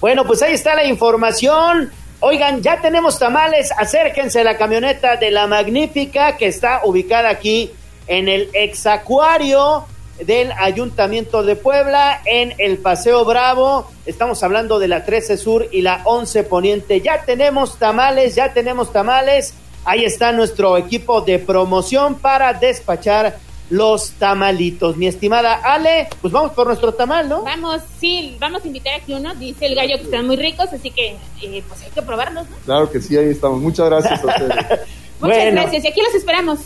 Bueno, 0.00 0.26
pues 0.26 0.42
ahí 0.42 0.54
está 0.54 0.74
la 0.74 0.84
información. 0.84 1.92
Oigan, 2.26 2.62
ya 2.62 2.80
tenemos 2.80 3.18
tamales, 3.18 3.70
acérquense 3.76 4.40
a 4.40 4.44
la 4.44 4.56
camioneta 4.56 5.16
de 5.16 5.30
la 5.30 5.46
Magnífica 5.46 6.38
que 6.38 6.46
está 6.46 6.80
ubicada 6.84 7.28
aquí 7.28 7.70
en 8.06 8.28
el 8.28 8.48
exacuario 8.54 9.84
del 10.24 10.50
Ayuntamiento 10.52 11.42
de 11.42 11.54
Puebla, 11.54 12.22
en 12.24 12.54
el 12.56 12.78
Paseo 12.78 13.26
Bravo. 13.26 13.90
Estamos 14.06 14.42
hablando 14.42 14.78
de 14.78 14.88
la 14.88 15.04
13 15.04 15.36
Sur 15.36 15.68
y 15.70 15.82
la 15.82 16.00
11 16.04 16.44
Poniente. 16.44 17.02
Ya 17.02 17.26
tenemos 17.26 17.78
tamales, 17.78 18.34
ya 18.34 18.54
tenemos 18.54 18.90
tamales. 18.90 19.52
Ahí 19.84 20.06
está 20.06 20.32
nuestro 20.32 20.78
equipo 20.78 21.20
de 21.20 21.38
promoción 21.38 22.14
para 22.14 22.54
despachar 22.54 23.36
los 23.70 24.10
tamalitos. 24.12 24.96
Mi 24.96 25.06
estimada 25.06 25.54
Ale, 25.54 26.08
pues 26.20 26.32
vamos 26.32 26.52
por 26.52 26.66
nuestro 26.66 26.92
tamal, 26.94 27.28
¿no? 27.28 27.42
Vamos, 27.42 27.80
sí, 28.00 28.36
vamos 28.38 28.62
a 28.62 28.66
invitar 28.66 28.94
aquí 29.00 29.14
uno. 29.14 29.34
Dice 29.34 29.66
el 29.66 29.74
gallo 29.74 29.96
que 29.96 30.04
están 30.04 30.26
muy 30.26 30.36
ricos, 30.36 30.66
así 30.72 30.90
que 30.90 31.16
eh, 31.42 31.62
pues 31.68 31.82
hay 31.82 31.90
que 31.90 32.02
probarlos, 32.02 32.48
¿no? 32.48 32.56
Claro 32.64 32.90
que 32.90 33.00
sí, 33.00 33.16
ahí 33.16 33.30
estamos. 33.30 33.60
Muchas 33.60 33.86
gracias 33.86 34.22
a 34.22 34.26
ustedes. 34.26 34.50
Muchas 35.20 35.38
Bueno. 35.38 35.60
gracias 35.62 35.84
y 35.84 35.88
aquí 35.88 36.00
los 36.02 36.14
esperamos. 36.14 36.58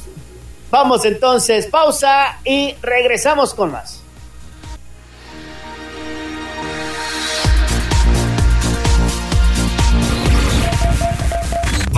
Vamos 0.71 1.05
entonces, 1.05 1.67
pausa 1.67 2.39
y 2.45 2.75
regresamos 2.83 3.55
con 3.55 3.73
más. 3.73 4.03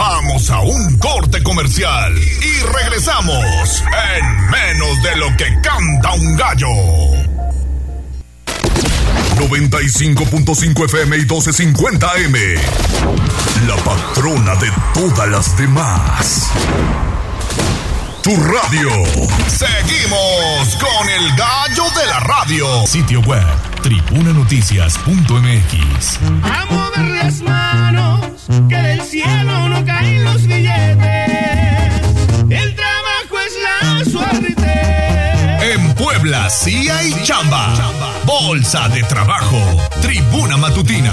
Vamos 0.01 0.49
a 0.49 0.61
un 0.61 0.97
corte 0.97 1.43
comercial 1.43 2.17
y 2.17 2.63
regresamos 2.63 3.85
en 4.17 4.51
menos 4.51 5.03
de 5.03 5.15
lo 5.17 5.37
que 5.37 5.45
canta 5.61 6.15
un 6.15 6.37
gallo. 6.37 6.69
95.5 9.37 10.85
FM 10.87 11.17
y 11.17 11.19
1250 11.19 12.17
M. 12.17 12.39
La 13.69 13.77
patrona 13.85 14.55
de 14.55 14.71
todas 14.95 15.29
las 15.29 15.55
demás. 15.59 16.51
Tu 18.23 18.35
radio. 18.37 18.91
Seguimos 19.49 20.77
con 20.77 21.11
el 21.11 21.37
gallo 21.37 21.85
de 22.01 22.07
la 22.07 22.21
radio. 22.21 22.87
Sitio 22.87 23.21
web 23.21 23.45
tribunanoticias.mx. 23.83 26.19
A 26.43 26.65
mover 26.71 27.05
las 27.23 27.43
manos, 27.43 28.47
que 28.69 28.77
del 28.77 29.03
cielo 29.03 29.69
no 29.69 29.80
Sí 36.51 36.89
hay 36.91 37.13
chamba. 37.23 37.73
Bolsa 38.25 38.89
de 38.89 39.05
trabajo. 39.05 39.57
Tribuna 40.03 40.57
matutina. 40.57 41.13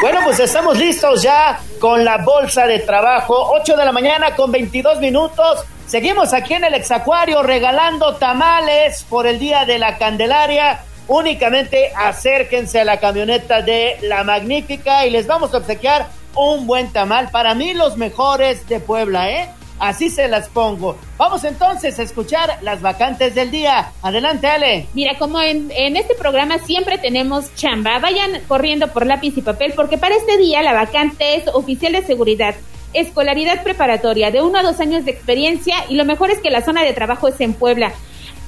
Bueno, 0.00 0.20
pues 0.24 0.40
estamos 0.40 0.78
listos 0.78 1.22
ya 1.22 1.60
con 1.78 2.06
la 2.06 2.16
bolsa 2.16 2.66
de 2.66 2.78
trabajo. 2.78 3.50
8 3.60 3.76
de 3.76 3.84
la 3.84 3.92
mañana 3.92 4.34
con 4.34 4.50
22 4.50 5.00
minutos. 5.00 5.66
Seguimos 5.86 6.32
aquí 6.32 6.54
en 6.54 6.64
el 6.64 6.72
Exacuario 6.72 7.42
regalando 7.42 8.16
tamales 8.16 9.04
por 9.10 9.26
el 9.26 9.38
Día 9.38 9.66
de 9.66 9.78
la 9.78 9.98
Candelaria. 9.98 10.80
Únicamente 11.08 11.92
acérquense 11.94 12.80
a 12.80 12.84
la 12.86 13.00
camioneta 13.00 13.60
de 13.60 13.98
La 14.00 14.24
Magnífica 14.24 15.04
y 15.04 15.10
les 15.10 15.26
vamos 15.26 15.52
a 15.52 15.58
obsequiar 15.58 16.08
un 16.34 16.66
buen 16.66 16.90
tamal. 16.90 17.28
Para 17.30 17.54
mí 17.54 17.74
los 17.74 17.98
mejores 17.98 18.66
de 18.66 18.80
Puebla, 18.80 19.30
¿eh? 19.30 19.50
Así 19.78 20.10
se 20.10 20.28
las 20.28 20.48
pongo. 20.48 20.96
Vamos 21.16 21.44
entonces 21.44 21.98
a 21.98 22.02
escuchar 22.02 22.58
las 22.62 22.80
vacantes 22.80 23.34
del 23.34 23.50
día. 23.50 23.92
Adelante, 24.02 24.46
Ale. 24.46 24.86
Mira, 24.94 25.18
como 25.18 25.40
en, 25.40 25.70
en 25.70 25.96
este 25.96 26.14
programa 26.14 26.58
siempre 26.58 26.98
tenemos 26.98 27.54
chamba, 27.54 27.98
vayan 27.98 28.40
corriendo 28.48 28.88
por 28.88 29.06
lápiz 29.06 29.36
y 29.36 29.42
papel 29.42 29.72
porque 29.74 29.98
para 29.98 30.16
este 30.16 30.36
día 30.36 30.62
la 30.62 30.72
vacante 30.72 31.36
es 31.36 31.48
oficial 31.48 31.92
de 31.92 32.02
seguridad, 32.02 32.54
escolaridad 32.92 33.62
preparatoria 33.62 34.30
de 34.30 34.42
uno 34.42 34.58
a 34.58 34.62
dos 34.62 34.80
años 34.80 35.04
de 35.04 35.12
experiencia 35.12 35.76
y 35.88 35.94
lo 35.94 36.04
mejor 36.04 36.30
es 36.30 36.38
que 36.38 36.50
la 36.50 36.64
zona 36.64 36.82
de 36.82 36.92
trabajo 36.92 37.28
es 37.28 37.40
en 37.40 37.54
Puebla. 37.54 37.92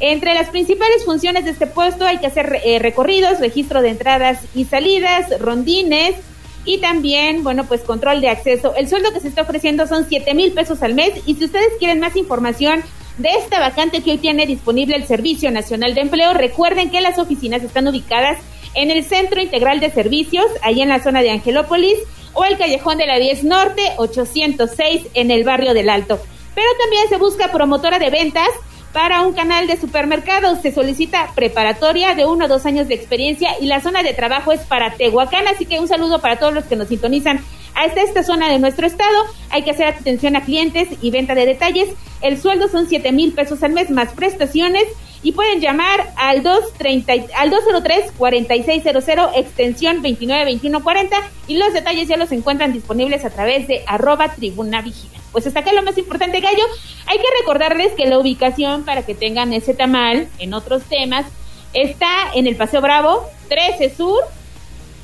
Entre 0.00 0.32
las 0.32 0.48
principales 0.48 1.04
funciones 1.04 1.44
de 1.44 1.50
este 1.50 1.66
puesto 1.66 2.06
hay 2.06 2.18
que 2.18 2.26
hacer 2.26 2.60
eh, 2.64 2.78
recorridos, 2.78 3.38
registro 3.38 3.82
de 3.82 3.90
entradas 3.90 4.40
y 4.54 4.64
salidas, 4.64 5.26
rondines 5.38 6.16
y 6.64 6.78
también, 6.78 7.42
bueno, 7.42 7.64
pues 7.64 7.82
control 7.82 8.20
de 8.20 8.28
acceso. 8.28 8.74
El 8.74 8.88
sueldo 8.88 9.12
que 9.12 9.20
se 9.20 9.28
está 9.28 9.42
ofreciendo 9.42 9.86
son 9.86 10.06
7 10.08 10.34
mil 10.34 10.52
pesos 10.52 10.82
al 10.82 10.94
mes 10.94 11.12
y 11.26 11.34
si 11.34 11.44
ustedes 11.44 11.72
quieren 11.78 12.00
más 12.00 12.16
información 12.16 12.82
de 13.18 13.30
esta 13.30 13.60
vacante 13.60 14.02
que 14.02 14.12
hoy 14.12 14.18
tiene 14.18 14.46
disponible 14.46 14.96
el 14.96 15.06
Servicio 15.06 15.50
Nacional 15.50 15.94
de 15.94 16.02
Empleo, 16.02 16.32
recuerden 16.34 16.90
que 16.90 17.00
las 17.00 17.18
oficinas 17.18 17.62
están 17.62 17.88
ubicadas 17.88 18.38
en 18.74 18.90
el 18.90 19.04
Centro 19.04 19.40
Integral 19.40 19.80
de 19.80 19.90
Servicios, 19.90 20.46
ahí 20.62 20.80
en 20.80 20.88
la 20.88 21.02
zona 21.02 21.22
de 21.22 21.30
Angelópolis, 21.30 21.98
o 22.32 22.44
el 22.44 22.56
Callejón 22.56 22.98
de 22.98 23.06
la 23.06 23.18
10 23.18 23.44
Norte, 23.44 23.82
806, 23.96 25.02
en 25.14 25.30
el 25.30 25.44
barrio 25.44 25.74
del 25.74 25.90
Alto. 25.90 26.20
Pero 26.54 26.68
también 26.80 27.08
se 27.08 27.16
busca 27.16 27.50
promotora 27.50 27.98
de 27.98 28.10
ventas 28.10 28.48
para 28.92 29.22
un 29.22 29.32
canal 29.32 29.66
de 29.66 29.76
supermercados. 29.76 30.60
Se 30.60 30.72
solicita 30.72 31.30
preparatoria 31.34 32.14
de 32.14 32.26
uno 32.26 32.46
o 32.46 32.48
dos 32.48 32.66
años 32.66 32.88
de 32.88 32.94
experiencia 32.94 33.50
y 33.60 33.66
la 33.66 33.80
zona 33.80 34.02
de 34.02 34.14
trabajo 34.14 34.52
es 34.52 34.60
para 34.62 34.94
Tehuacán, 34.94 35.46
así 35.48 35.66
que 35.66 35.80
un 35.80 35.88
saludo 35.88 36.20
para 36.20 36.38
todos 36.38 36.54
los 36.54 36.64
que 36.64 36.76
nos 36.76 36.88
sintonizan 36.88 37.40
hasta 37.74 38.02
esta 38.02 38.22
zona 38.22 38.48
de 38.48 38.58
nuestro 38.58 38.86
estado. 38.86 39.24
Hay 39.50 39.62
que 39.62 39.70
hacer 39.70 39.86
atención 39.86 40.36
a 40.36 40.42
clientes 40.42 40.88
y 41.00 41.10
venta 41.10 41.34
de 41.34 41.46
detalles. 41.46 41.88
El 42.20 42.40
sueldo 42.40 42.68
son 42.68 42.88
7 42.88 43.12
mil 43.12 43.32
pesos 43.32 43.62
al 43.62 43.72
mes 43.72 43.90
más 43.90 44.12
prestaciones 44.12 44.84
y 45.22 45.32
pueden 45.32 45.60
llamar 45.60 46.12
al 46.16 46.42
230 46.42 47.34
al 47.36 47.50
203 47.50 48.12
4600 48.16 49.04
extensión 49.36 49.96
292140 49.96 51.16
y 51.46 51.58
los 51.58 51.72
detalles 51.72 52.08
ya 52.08 52.16
los 52.16 52.32
encuentran 52.32 52.72
disponibles 52.72 53.24
a 53.24 53.30
través 53.30 53.68
de 53.68 53.82
arroba 53.86 54.32
tribuna 54.32 54.80
vigila. 54.82 55.18
Pues 55.32 55.46
hasta 55.46 55.60
acá 55.60 55.72
lo 55.72 55.82
más 55.82 55.96
importante, 55.98 56.40
Gallo. 56.40 56.64
Hay 57.06 57.18
que 57.18 57.26
recordarles 57.40 57.92
que 57.92 58.06
la 58.06 58.18
ubicación 58.18 58.84
para 58.84 59.02
que 59.02 59.14
tengan 59.14 59.52
ese 59.52 59.74
tamal 59.74 60.28
en 60.38 60.54
otros 60.54 60.82
temas 60.84 61.26
está 61.72 62.32
en 62.34 62.46
el 62.46 62.56
Paseo 62.56 62.80
Bravo, 62.80 63.26
13 63.48 63.94
Sur, 63.94 64.24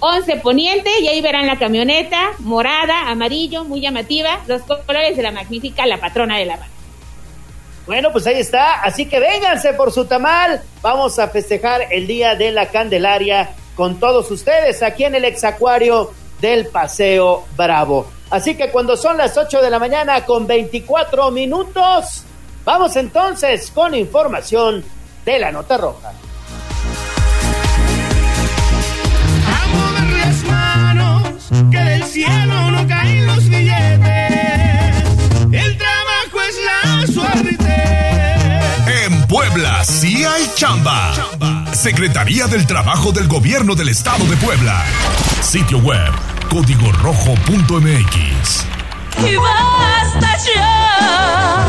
11 0.01 0.37
Poniente, 0.37 0.91
y 1.01 1.09
ahí 1.09 1.21
verán 1.21 1.47
la 1.47 1.59
camioneta 1.59 2.33
morada, 2.41 3.09
amarillo, 3.09 3.65
muy 3.65 3.81
llamativa, 3.81 4.41
los 4.47 4.63
colores 4.63 5.17
de 5.17 5.23
la 5.23 5.31
magnífica 5.31 5.87
La 5.87 5.99
Patrona 5.99 6.39
de 6.39 6.47
la 6.47 6.57
Banda. 6.57 6.76
Bueno, 7.87 8.11
pues 8.13 8.27
ahí 8.27 8.41
está. 8.41 8.83
Así 8.83 9.07
que 9.07 9.21
vénganse 9.21 9.73
por 9.75 9.93
su 9.93 10.05
tamal. 10.07 10.61
Vamos 10.83 11.19
a 11.19 11.29
festejar 11.29 11.83
el 11.91 12.07
Día 12.07 12.35
de 12.35 12.51
la 12.51 12.67
Candelaria 12.67 13.51
con 13.77 14.01
todos 14.01 14.31
ustedes 14.31 14.83
aquí 14.83 15.05
en 15.05 15.15
el 15.15 15.25
Exacuario 15.25 16.13
del 16.41 16.67
Paseo 16.67 17.45
Bravo. 17.57 18.09
Así 18.31 18.57
que 18.57 18.71
cuando 18.71 18.97
son 18.97 19.17
las 19.17 19.37
8 19.37 19.63
de 19.63 19.71
la 19.71 19.79
mañana 19.79 20.25
con 20.25 20.47
24 20.47 21.31
minutos, 21.31 22.25
vamos 22.65 22.97
entonces 22.97 23.71
con 23.71 23.95
información 23.95 24.85
de 25.25 25.39
la 25.39 25.53
Nota 25.53 25.77
Roja. 25.77 26.13
A 29.47 29.67
mover 29.69 30.19
las 30.19 30.43
manos, 30.43 31.49
que 31.71 31.79
del 31.79 32.03
cielo 32.05 32.71
no 32.73 32.89
caen 32.89 33.27
los 33.27 33.49
billetes. 33.49 35.05
El 35.53 35.79
es 36.49 36.57
la 36.65 37.07
suerte. 37.13 37.77
En 39.05 39.27
Puebla 39.27 39.85
sí 39.85 40.25
hay 40.25 40.49
chamba. 40.55 41.13
Secretaría 41.73 42.47
del 42.47 42.67
Trabajo 42.67 43.13
del 43.13 43.27
Gobierno 43.29 43.75
del 43.75 43.89
Estado 43.89 44.25
de 44.27 44.37
Puebla. 44.37 44.85
Sitio 45.43 45.79
web 45.79 46.13
códigorojo.mx. 46.51 48.65
Y 49.27 49.37
basta 49.37 50.37
ya 50.55 51.65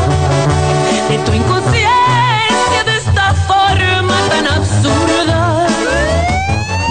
de 1.08 1.18
tu 1.18 1.32
inconsciencia 1.32 2.84
de 2.84 2.96
esta 2.96 3.34
forma 3.34 4.16
tan 4.28 4.46
absurda. 4.46 5.66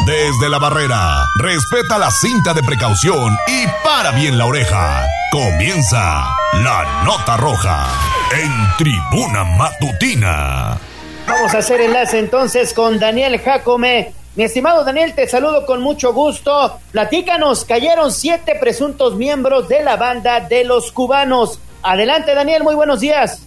Desde 0.05 0.49
la 0.49 0.59
barrera, 0.59 1.23
respeta 1.39 1.97
la 1.97 2.11
cinta 2.11 2.53
de 2.53 2.63
precaución 2.63 3.37
y 3.47 3.65
para 3.83 4.11
bien 4.11 4.37
la 4.37 4.45
oreja. 4.45 5.05
Comienza 5.29 6.29
la 6.53 7.03
nota 7.03 7.35
roja 7.35 7.85
en 8.31 8.49
tribuna 8.77 9.43
matutina. 9.43 10.77
Vamos 11.27 11.53
a 11.53 11.57
hacer 11.57 11.81
enlace 11.81 12.17
entonces 12.17 12.73
con 12.73 12.97
Daniel 12.97 13.37
Jacome. 13.37 14.13
Mi 14.37 14.45
estimado 14.45 14.85
Daniel, 14.85 15.13
te 15.13 15.27
saludo 15.27 15.65
con 15.65 15.81
mucho 15.81 16.13
gusto. 16.13 16.79
Platícanos, 16.93 17.65
cayeron 17.65 18.13
siete 18.13 18.55
presuntos 18.55 19.15
miembros 19.15 19.67
de 19.67 19.83
la 19.83 19.97
banda 19.97 20.39
de 20.39 20.63
los 20.63 20.93
cubanos. 20.93 21.59
Adelante 21.83 22.33
Daniel, 22.33 22.63
muy 22.63 22.75
buenos 22.75 23.01
días. 23.01 23.46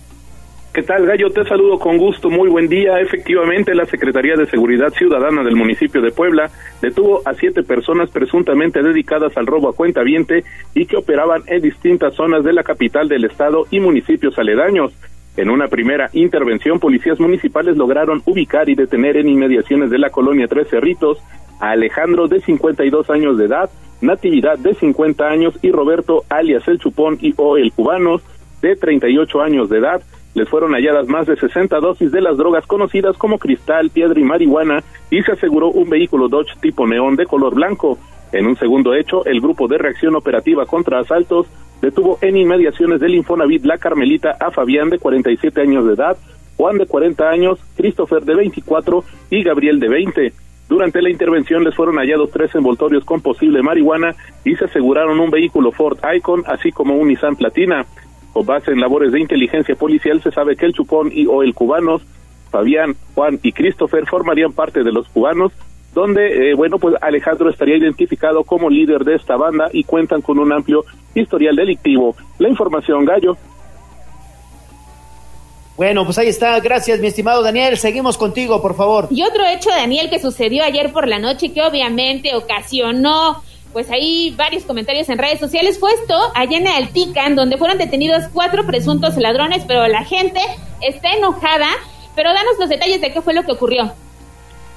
¿Qué 0.73 0.83
tal, 0.83 1.05
Gallo? 1.05 1.31
Te 1.31 1.43
saludo 1.45 1.81
con 1.81 1.99
gusto. 1.99 2.31
Muy 2.31 2.49
buen 2.49 2.69
día. 2.69 3.01
Efectivamente, 3.01 3.75
la 3.75 3.87
Secretaría 3.87 4.37
de 4.37 4.47
Seguridad 4.47 4.91
Ciudadana 4.91 5.43
del 5.43 5.57
municipio 5.57 6.01
de 6.01 6.13
Puebla 6.13 6.49
detuvo 6.81 7.23
a 7.25 7.35
siete 7.35 7.65
personas 7.65 8.09
presuntamente 8.11 8.81
dedicadas 8.81 9.37
al 9.37 9.49
robo 9.49 9.69
a 9.69 9.73
cuenta 9.73 10.05
viente 10.05 10.45
y 10.73 10.87
que 10.87 10.97
operaban 10.97 11.43
en 11.49 11.61
distintas 11.61 12.15
zonas 12.15 12.45
de 12.45 12.53
la 12.53 12.63
capital 12.63 13.09
del 13.09 13.25
estado 13.25 13.67
y 13.73 13.81
municipios 13.81 14.39
aledaños. 14.39 14.93
En 15.37 15.51
una 15.51 15.67
primera 15.67 16.09
intervención, 16.13 16.79
policías 16.79 17.19
municipales 17.19 17.77
lograron 17.77 18.23
ubicar 18.25 18.69
y 18.69 18.77
detener 18.77 19.17
en 19.17 19.29
inmediaciones 19.29 19.91
de 19.91 19.99
la 19.99 20.11
colonia 20.11 20.47
Tres 20.47 20.69
Cerritos 20.69 21.19
a 21.59 21.71
Alejandro 21.71 22.29
de 22.29 22.41
52 22.43 23.11
años 23.11 23.37
de 23.39 23.47
edad, 23.47 23.71
Natividad 24.01 24.57
de 24.57 24.75
50 24.75 25.27
años 25.27 25.59
y 25.63 25.73
Roberto 25.73 26.23
alias 26.29 26.67
El 26.69 26.79
Chupón 26.79 27.19
y 27.21 27.35
o 27.37 27.57
El 27.57 27.73
Cubanos 27.73 28.23
de 28.63 28.77
38 28.77 29.41
años 29.41 29.69
de 29.69 29.79
edad. 29.79 30.01
Les 30.35 30.49
fueron 30.49 30.73
halladas 30.73 31.09
más 31.09 31.27
de 31.27 31.37
60 31.37 31.79
dosis 31.81 32.13
de 32.13 32.21
las 32.21 32.37
drogas 32.37 32.67
conocidas 32.67 33.17
como 33.17 33.39
cristal, 33.39 33.91
piedra 33.91 34.21
y 34.21 34.25
marihuana 34.25 34.83
y 35.11 35.23
se 35.23 35.33
aseguró 35.33 35.69
un 35.71 35.91
vehículo 35.91 36.29
Dodge 36.29 36.57
tipo 36.61 36.87
neón 36.87 37.17
de 37.17 37.27
color 37.27 37.55
blanco. 37.55 37.99
En 38.33 38.47
un 38.47 38.57
segundo 38.57 38.95
hecho, 38.95 39.25
el 39.25 39.41
grupo 39.41 39.67
de 39.67 39.79
reacción 39.79 40.15
operativa 40.15 40.67
contra 40.67 41.01
asaltos 41.01 41.47
detuvo 41.83 42.19
en 42.21 42.37
inmediaciones 42.37 43.01
del 43.01 43.15
Infonavit 43.15 43.65
La 43.65 43.79
Carmelita 43.79 44.37
a 44.39 44.51
Fabián 44.51 44.91
de 44.91 44.99
47 44.99 45.61
años 45.63 45.87
de 45.87 45.95
edad, 45.95 46.17
Juan 46.57 46.79
de 46.79 46.87
40 46.87 47.29
años, 47.29 47.59
Christopher 47.77 48.23
de 48.23 48.37
24 48.37 49.03
y 49.31 49.43
Gabriel 49.43 49.81
de 49.81 49.89
20. 49.89 50.33
Durante 50.69 51.03
la 51.03 51.11
intervención 51.11 51.65
les 51.65 51.75
fueron 51.75 51.97
hallados 51.97 52.31
tres 52.31 52.55
envoltorios 52.55 53.05
con 53.05 53.21
posible 53.21 53.61
marihuana 53.63 54.15
y 54.45 54.55
se 54.55 54.67
aseguraron 54.67 55.19
un 55.19 55.31
vehículo 55.31 55.73
Ford 55.73 55.99
Icon, 56.15 56.45
así 56.47 56.71
como 56.71 56.95
un 56.95 57.09
Nissan 57.09 57.35
Platina. 57.35 57.87
Con 58.33 58.47
base 58.47 58.71
en 58.71 58.81
labores 58.81 59.13
de 59.13 59.21
inteligencia 59.21 59.75
policial 59.75 60.23
se 60.23 60.31
sabe 60.31 60.57
que 60.57 60.67
el 60.67 60.73
Chupón 60.73 61.11
y 61.13 61.27
o 61.27 61.43
el 61.43 61.55
Cubanos, 61.55 62.03
Fabián, 62.51 62.97
Juan 63.15 63.39
y 63.43 63.53
Christopher 63.53 64.07
formarían 64.07 64.53
parte 64.53 64.83
de 64.83 64.93
los 64.93 65.09
cubanos, 65.09 65.53
donde, 65.95 66.51
eh, 66.51 66.55
bueno, 66.55 66.79
pues 66.79 66.95
Alejandro 67.01 67.51
estaría 67.51 67.77
identificado 67.77 68.45
como 68.45 68.71
líder 68.71 69.05
de 69.05 69.17
esta 69.17 69.37
banda 69.37 69.69
y 69.73 69.85
cuentan 69.85 70.21
con 70.21 70.39
un 70.39 70.53
amplio 70.53 70.85
historial 71.15 71.57
delictivo. 71.57 72.17
La 72.39 72.49
información, 72.49 73.05
Gallo. 73.05 73.37
Bueno, 75.77 76.05
pues 76.05 76.19
ahí 76.19 76.29
está. 76.29 76.61
Gracias, 76.61 77.01
mi 77.01 77.07
estimado 77.07 77.43
Daniel. 77.43 77.79
Seguimos 77.79 78.19
contigo, 78.19 78.61
por 78.61 78.77
favor. 78.77 79.09
Y 79.11 79.23
otro 79.23 79.47
hecho, 79.47 79.71
Daniel, 79.71 80.11
que 80.11 80.19
sucedió 80.19 80.63
ayer 80.63 80.93
por 80.93 81.09
la 81.09 81.19
noche 81.19 81.53
que 81.53 81.63
obviamente 81.63 82.35
ocasionó 82.37 83.43
pues 83.73 83.91
ahí 83.91 84.35
varios 84.37 84.65
comentarios 84.65 85.09
en 85.09 85.19
redes 85.19 85.39
sociales 85.39 85.79
fue 85.79 85.93
esto 85.93 86.15
allá 86.35 86.59
en 86.59 86.67
Altican, 86.67 87.37
donde 87.37 87.57
fueron 87.57 87.79
detenidos 87.79 88.25
cuatro 88.33 88.67
presuntos 88.67 89.17
ladrones, 89.17 89.65
pero 89.67 89.87
la 89.87 90.05
gente 90.05 90.41
está 90.81 91.13
enojada. 91.13 91.69
Pero 92.17 92.33
danos 92.33 92.59
los 92.59 92.69
detalles 92.69 93.01
de 93.01 93.13
qué 93.13 93.23
fue 93.23 93.35
lo 93.35 93.45
que 93.45 93.53
ocurrió. 93.53 93.93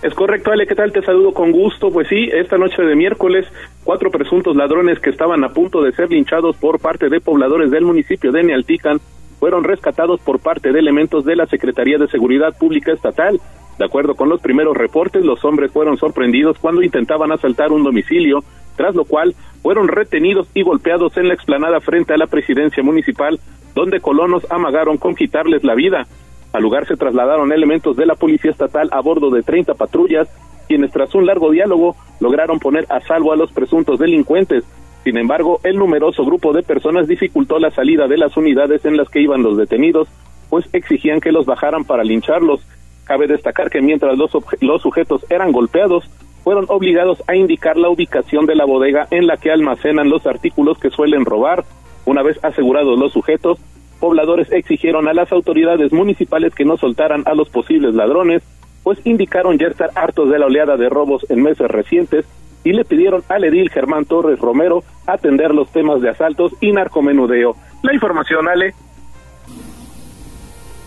Es 0.03 0.13
correcto, 0.13 0.51
Ale, 0.51 0.67
¿qué 0.67 0.75
tal? 0.75 0.91
Te 0.91 1.01
saludo 1.01 1.31
con 1.31 1.51
gusto. 1.51 1.89
Pues 1.89 2.07
sí, 2.09 2.29
esta 2.31 2.57
noche 2.57 2.81
de 2.83 2.95
miércoles, 2.95 3.47
cuatro 3.83 4.11
presuntos 4.11 4.55
ladrones 4.55 4.99
que 4.99 5.09
estaban 5.09 5.43
a 5.43 5.49
punto 5.49 5.81
de 5.81 5.93
ser 5.93 6.09
linchados 6.09 6.57
por 6.57 6.79
parte 6.79 7.09
de 7.09 7.21
pobladores 7.21 7.71
del 7.71 7.85
municipio 7.85 8.31
de 8.31 8.43
Nealtican 8.43 8.99
fueron 9.39 9.63
rescatados 9.63 10.21
por 10.21 10.39
parte 10.39 10.71
de 10.71 10.79
elementos 10.79 11.25
de 11.25 11.35
la 11.35 11.47
Secretaría 11.47 11.97
de 11.97 12.07
Seguridad 12.07 12.57
Pública 12.57 12.91
Estatal. 12.93 13.39
De 13.77 13.85
acuerdo 13.85 14.15
con 14.15 14.29
los 14.29 14.41
primeros 14.41 14.77
reportes, 14.77 15.23
los 15.23 15.43
hombres 15.45 15.71
fueron 15.71 15.97
sorprendidos 15.97 16.57
cuando 16.59 16.83
intentaban 16.83 17.31
asaltar 17.31 17.71
un 17.71 17.83
domicilio, 17.83 18.39
tras 18.75 18.95
lo 18.95 19.05
cual 19.05 19.35
fueron 19.61 19.87
retenidos 19.87 20.47
y 20.53 20.63
golpeados 20.63 21.15
en 21.17 21.27
la 21.27 21.33
explanada 21.33 21.79
frente 21.79 22.13
a 22.13 22.17
la 22.17 22.27
presidencia 22.27 22.83
municipal, 22.83 23.39
donde 23.75 24.01
colonos 24.01 24.45
amagaron 24.51 24.97
con 24.97 25.15
quitarles 25.15 25.63
la 25.63 25.75
vida. 25.75 26.05
Al 26.51 26.61
lugar 26.61 26.85
se 26.85 26.97
trasladaron 26.97 27.51
elementos 27.51 27.95
de 27.97 28.05
la 28.05 28.15
Policía 28.15 28.51
Estatal 28.51 28.89
a 28.91 29.01
bordo 29.01 29.31
de 29.31 29.41
30 29.41 29.73
patrullas, 29.73 30.27
quienes 30.67 30.91
tras 30.91 31.15
un 31.15 31.25
largo 31.25 31.51
diálogo 31.51 31.95
lograron 32.19 32.59
poner 32.59 32.85
a 32.89 33.01
salvo 33.01 33.31
a 33.33 33.35
los 33.35 33.51
presuntos 33.51 33.99
delincuentes. 33.99 34.63
Sin 35.03 35.17
embargo, 35.17 35.59
el 35.63 35.77
numeroso 35.77 36.23
grupo 36.23 36.53
de 36.53 36.63
personas 36.63 37.07
dificultó 37.07 37.59
la 37.59 37.71
salida 37.71 38.07
de 38.07 38.17
las 38.17 38.37
unidades 38.37 38.85
en 38.85 38.95
las 38.95 39.09
que 39.09 39.21
iban 39.21 39.43
los 39.43 39.57
detenidos, 39.57 40.07
pues 40.49 40.65
exigían 40.73 41.19
que 41.19 41.31
los 41.31 41.45
bajaran 41.45 41.83
para 41.83 42.03
lincharlos. 42.03 42.61
Cabe 43.03 43.27
destacar 43.27 43.69
que 43.69 43.81
mientras 43.81 44.17
los, 44.17 44.31
los 44.61 44.81
sujetos 44.81 45.25
eran 45.29 45.51
golpeados, 45.51 46.09
fueron 46.43 46.65
obligados 46.67 47.23
a 47.27 47.35
indicar 47.35 47.77
la 47.77 47.89
ubicación 47.89 48.45
de 48.45 48.55
la 48.55 48.65
bodega 48.65 49.07
en 49.11 49.27
la 49.27 49.37
que 49.37 49.51
almacenan 49.51 50.09
los 50.09 50.25
artículos 50.27 50.77
que 50.77 50.89
suelen 50.89 51.25
robar. 51.25 51.63
Una 52.05 52.21
vez 52.21 52.37
asegurados 52.43 52.99
los 52.99 53.13
sujetos, 53.13 53.59
pobladores 53.99 54.51
exigieron 54.51 55.07
a 55.07 55.13
las 55.13 55.31
autoridades 55.31 55.93
municipales 55.93 56.53
que 56.53 56.65
no 56.65 56.75
soltaran 56.75 57.23
a 57.25 57.33
los 57.33 57.49
posibles 57.49 57.95
ladrones, 57.95 58.43
pues 58.83 58.99
indicaron 59.05 59.57
ya 59.57 59.67
estar 59.67 59.91
hartos 59.95 60.29
de 60.29 60.39
la 60.39 60.47
oleada 60.47 60.75
de 60.75 60.89
robos 60.89 61.25
en 61.29 61.41
meses 61.41 61.69
recientes 61.69 62.25
y 62.65 62.73
le 62.73 62.83
pidieron 62.83 63.23
al 63.29 63.45
edil 63.45 63.69
Germán 63.69 64.05
Torres 64.05 64.39
Romero 64.39 64.83
atender 65.07 65.53
los 65.53 65.69
temas 65.71 66.01
de 66.01 66.09
asaltos 66.09 66.51
y 66.59 66.71
narcomenudeo. 66.71 67.55
La 67.81 67.93
información, 67.93 68.47
Ale. 68.49 68.73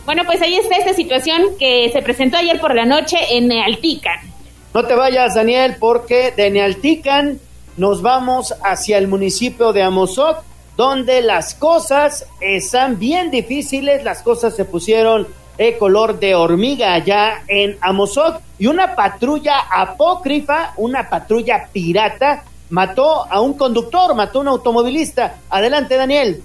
Bueno, 0.04 0.22
pues 0.24 0.40
ahí 0.42 0.54
está 0.56 0.76
esta 0.76 0.92
situación 0.92 1.42
que 1.58 1.90
se 1.92 2.02
presentó 2.02 2.36
ayer 2.36 2.60
por 2.60 2.74
la 2.74 2.84
noche 2.84 3.16
en 3.32 3.48
Nealtican. 3.48 4.35
No 4.74 4.84
te 4.84 4.94
vayas, 4.94 5.34
Daniel, 5.34 5.76
porque 5.78 6.32
de 6.36 6.50
Nealtican 6.50 7.40
nos 7.76 8.02
vamos 8.02 8.54
hacia 8.62 8.98
el 8.98 9.08
municipio 9.08 9.72
de 9.72 9.82
Amozoc, 9.82 10.42
donde 10.76 11.22
las 11.22 11.54
cosas 11.54 12.26
están 12.40 12.98
bien 12.98 13.30
difíciles, 13.30 14.04
las 14.04 14.22
cosas 14.22 14.54
se 14.54 14.64
pusieron 14.64 15.26
de 15.56 15.78
color 15.78 16.18
de 16.18 16.34
hormiga 16.34 16.92
allá 16.92 17.42
en 17.48 17.78
Amozoc 17.80 18.40
y 18.58 18.66
una 18.66 18.94
patrulla 18.94 19.60
apócrifa, 19.70 20.74
una 20.76 21.08
patrulla 21.08 21.68
pirata, 21.72 22.44
mató 22.70 23.30
a 23.30 23.40
un 23.40 23.54
conductor, 23.54 24.14
mató 24.14 24.38
a 24.38 24.42
un 24.42 24.48
automovilista. 24.48 25.36
Adelante, 25.48 25.96
Daniel. 25.96 26.42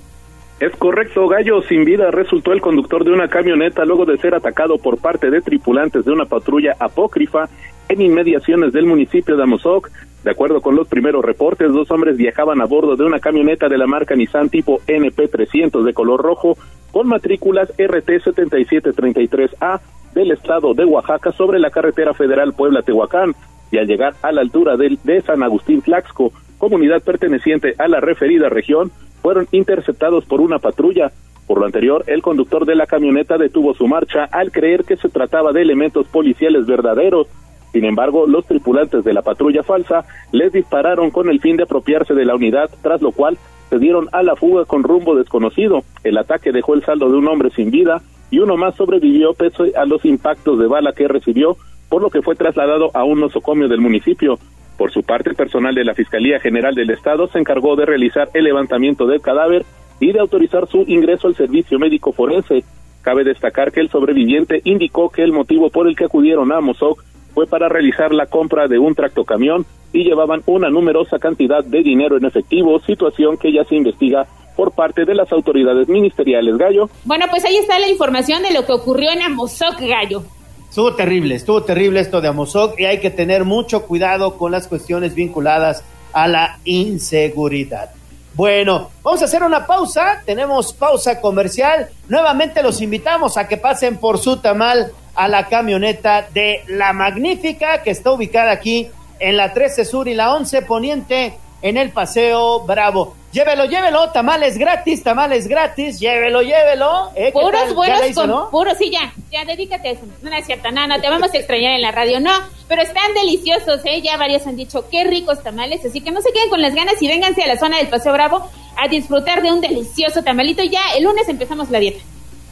Es 0.62 0.74
correcto, 0.76 1.28
Gallo. 1.28 1.64
Sin 1.64 1.84
vida 1.86 2.12
resultó 2.12 2.54
el 2.54 2.62
conductor 2.62 3.04
de 3.04 3.12
una 3.12 3.28
camioneta 3.28 3.84
luego 3.84 4.06
de 4.06 4.20
ser 4.20 4.36
atacado 4.36 4.78
por 4.78 5.00
parte 5.00 5.32
de 5.32 5.42
tripulantes 5.42 6.06
de 6.06 6.12
una 6.12 6.26
patrulla 6.26 6.76
apócrifa 6.80 7.50
en 7.90 8.00
inmediaciones 8.00 8.72
del 8.72 8.86
municipio 8.86 9.36
de 9.36 9.42
Amozoc. 9.42 9.90
De 10.24 10.30
acuerdo 10.30 10.62
con 10.62 10.76
los 10.76 10.88
primeros 10.88 11.26
reportes, 11.26 11.74
dos 11.74 11.90
hombres 11.90 12.16
viajaban 12.16 12.62
a 12.62 12.66
bordo 12.66 12.96
de 12.96 13.04
una 13.04 13.20
camioneta 13.20 13.70
de 13.70 13.80
la 13.80 13.88
marca 13.88 14.14
Nissan 14.14 14.50
tipo 14.50 14.82
NP300 14.86 15.84
de 15.84 15.96
color 15.96 16.22
rojo 16.22 16.56
con 16.92 17.08
matrículas 17.08 17.76
RT7733A 17.80 19.82
del 20.14 20.30
estado 20.30 20.76
de 20.76 20.86
Oaxaca 20.86 21.32
sobre 21.32 21.58
la 21.58 21.72
carretera 21.72 22.14
federal 22.14 22.54
Puebla-Tehuacán 22.54 23.34
y 23.72 23.80
al 23.80 23.88
llegar 23.88 24.14
a 24.22 24.32
la 24.32 24.42
altura 24.42 24.78
de, 24.78 24.96
de 25.04 25.22
San 25.22 25.42
Agustín 25.42 25.82
Tlaxco, 25.82 26.32
comunidad 26.62 27.02
perteneciente 27.02 27.74
a 27.80 27.88
la 27.88 28.00
referida 28.00 28.48
región, 28.48 28.92
fueron 29.24 29.48
interceptados 29.52 30.26
por 30.26 30.42
una 30.42 30.60
patrulla. 30.60 31.12
Por 31.48 31.60
lo 31.60 31.66
anterior, 31.66 32.04
el 32.06 32.22
conductor 32.22 32.68
de 32.68 32.76
la 32.76 32.86
camioneta 32.86 33.40
detuvo 33.40 33.74
su 33.74 33.88
marcha 33.88 34.26
al 34.26 34.52
creer 34.52 34.84
que 34.84 34.96
se 34.96 35.10
trataba 35.10 35.54
de 35.54 35.64
elementos 35.64 36.06
policiales 36.08 36.68
verdaderos. 36.68 37.28
Sin 37.72 37.84
embargo, 37.84 38.28
los 38.28 38.46
tripulantes 38.46 39.04
de 39.04 39.12
la 39.12 39.24
patrulla 39.24 39.64
falsa 39.64 40.06
les 40.32 40.54
dispararon 40.54 41.10
con 41.10 41.30
el 41.30 41.42
fin 41.42 41.58
de 41.58 41.64
apropiarse 41.64 42.14
de 42.14 42.26
la 42.26 42.36
unidad, 42.36 42.70
tras 42.84 43.02
lo 43.02 43.12
cual 43.12 43.40
se 43.72 43.80
dieron 43.80 44.08
a 44.12 44.22
la 44.22 44.36
fuga 44.36 44.66
con 44.66 44.84
rumbo 44.84 45.16
desconocido. 45.16 45.82
El 46.04 46.20
ataque 46.20 46.52
dejó 46.52 46.76
el 46.76 46.84
saldo 46.84 47.10
de 47.10 47.18
un 47.18 47.28
hombre 47.28 47.50
sin 47.56 47.72
vida 47.72 48.04
y 48.30 48.38
uno 48.38 48.56
más 48.56 48.76
sobrevivió 48.76 49.34
pese 49.34 49.76
a 49.76 49.86
los 49.86 50.06
impactos 50.06 50.60
de 50.60 50.68
bala 50.68 50.94
que 50.94 51.08
recibió, 51.08 51.58
por 51.90 52.04
lo 52.04 52.12
que 52.12 52.22
fue 52.22 52.36
trasladado 52.36 52.92
a 52.94 53.04
un 53.04 53.20
nosocomio 53.20 53.68
del 53.68 53.82
municipio. 53.82 54.38
Por 54.82 54.92
su 54.92 55.04
parte, 55.04 55.36
personal 55.36 55.76
de 55.76 55.86
la 55.86 55.94
Fiscalía 55.94 56.40
General 56.40 56.74
del 56.74 56.90
Estado 56.90 57.28
se 57.28 57.38
encargó 57.38 57.76
de 57.76 57.86
realizar 57.86 58.32
el 58.34 58.46
levantamiento 58.46 59.06
del 59.06 59.22
cadáver 59.22 59.64
y 60.00 60.12
de 60.12 60.20
autorizar 60.20 60.68
su 60.68 60.80
ingreso 60.88 61.28
al 61.28 61.36
servicio 61.36 61.78
médico 61.78 62.12
forense. 62.14 62.64
Cabe 63.04 63.24
destacar 63.24 63.72
que 63.72 63.80
el 63.80 63.92
sobreviviente 63.92 64.60
indicó 64.64 65.10
que 65.10 65.22
el 65.22 65.34
motivo 65.34 65.70
por 65.70 65.88
el 65.88 65.96
que 65.96 66.06
acudieron 66.06 66.52
a 66.52 66.62
Mozoc 66.62 67.04
fue 67.36 67.46
para 67.46 67.70
realizar 67.70 68.12
la 68.12 68.26
compra 68.26 68.68
de 68.68 68.80
un 68.80 68.96
tractocamión 68.96 69.68
y 69.94 70.04
llevaban 70.04 70.42
una 70.48 70.72
numerosa 70.72 71.20
cantidad 71.20 71.64
de 71.64 71.84
dinero 71.84 72.18
en 72.18 72.26
efectivo, 72.26 72.80
situación 72.80 73.38
que 73.38 73.54
ya 73.54 73.64
se 73.66 73.76
investiga 73.76 74.26
por 74.56 74.72
parte 74.72 75.06
de 75.06 75.14
las 75.14 75.32
autoridades 75.32 75.90
ministeriales, 75.90 76.58
Gallo. 76.58 76.90
Bueno, 77.06 77.28
pues 77.30 77.46
ahí 77.46 77.58
está 77.58 77.78
la 77.78 77.88
información 77.88 78.42
de 78.42 78.52
lo 78.52 78.66
que 78.66 78.74
ocurrió 78.74 79.12
en 79.12 79.22
Amozoc, 79.22 79.80
Gallo. 79.80 80.24
Estuvo 80.72 80.96
terrible, 80.96 81.36
estuvo 81.36 81.64
terrible 81.64 82.00
esto 82.00 82.22
de 82.22 82.30
Amozoc 82.30 82.80
y 82.80 82.86
hay 82.86 83.02
que 83.02 83.10
tener 83.10 83.44
mucho 83.44 83.82
cuidado 83.82 84.38
con 84.38 84.54
las 84.54 84.70
cuestiones 84.70 85.14
vinculadas 85.14 85.84
a 86.14 86.30
la 86.30 86.60
inseguridad. 86.64 87.90
Bueno, 88.36 88.90
vamos 89.04 89.22
a 89.22 89.26
hacer 89.26 89.44
una 89.44 89.68
pausa, 89.68 90.24
tenemos 90.26 90.72
pausa 90.72 91.20
comercial. 91.20 91.90
Nuevamente 92.08 92.64
los 92.64 92.80
invitamos 92.80 93.36
a 93.36 93.50
que 93.50 93.58
pasen 93.58 93.98
por 93.98 94.18
su 94.18 94.38
tamal 94.38 94.94
a 95.14 95.28
la 95.28 95.50
camioneta 95.50 96.30
de 96.34 96.64
La 96.70 96.94
Magnífica, 96.94 97.84
que 97.84 97.92
está 97.92 98.14
ubicada 98.14 98.52
aquí 98.52 98.88
en 99.20 99.36
la 99.36 99.52
13 99.52 99.84
Sur 99.84 100.08
y 100.08 100.14
la 100.14 100.34
11 100.34 100.62
Poniente, 100.62 101.34
en 101.62 101.78
el 101.78 101.92
Paseo 101.92 102.62
Bravo. 102.62 103.16
Llévelo, 103.32 103.64
llévelo, 103.66 104.10
tamales 104.12 104.58
gratis, 104.58 105.04
tamales 105.04 105.48
gratis, 105.48 106.00
llévelo, 106.00 106.42
llévelo. 106.42 107.12
¿Eh? 107.16 107.28
¿Qué 107.28 107.32
Puros 107.32 107.74
buenos 107.74 108.10
hizo, 108.10 108.22
con 108.22 108.30
no? 108.30 108.50
puros, 108.50 108.78
sí, 108.78 108.92
ya, 108.92 109.14
ya, 109.32 109.46
dedícate 109.46 109.88
a 109.88 109.92
eso. 109.92 110.02
No, 110.22 110.30
no 110.30 110.36
es 110.36 110.46
cierto, 110.46 110.70
no, 110.72 110.86
no, 110.86 111.00
te 111.00 111.10
vamos 111.10 111.34
a 111.34 111.38
extrañar 111.38 111.76
en 111.76 111.82
la 111.82 111.92
radio, 111.92 112.20
no, 112.20 112.32
pero 112.68 112.82
están 112.82 113.14
deliciosos, 113.14 113.80
¿eh? 113.86 114.02
Ya 114.02 114.18
varios 114.18 114.46
han 114.48 114.58
dicho, 114.58 114.86
qué 114.92 115.06
ricos 115.06 115.42
tamales, 115.42 115.86
así 115.86 116.02
que 116.02 116.12
no 116.12 116.22
se 116.22 116.34
queden 116.34 116.50
con 116.50 116.62
las 116.62 116.76
ganas 116.76 117.02
y 117.02 117.08
vénganse 117.08 117.44
a 117.44 117.48
la 117.48 117.58
zona 117.58 117.78
del 117.78 117.88
Paseo 117.88 118.12
Bravo 118.12 118.50
a 118.78 118.90
disfrutar 118.90 119.42
de 119.42 119.52
un 119.52 119.62
delicioso 119.62 120.24
tamalito. 120.24 120.64
Ya, 120.64 120.82
el 120.98 121.06
lunes 121.06 121.30
empezamos 121.30 121.70
la 121.70 121.80
dieta. 121.80 122.02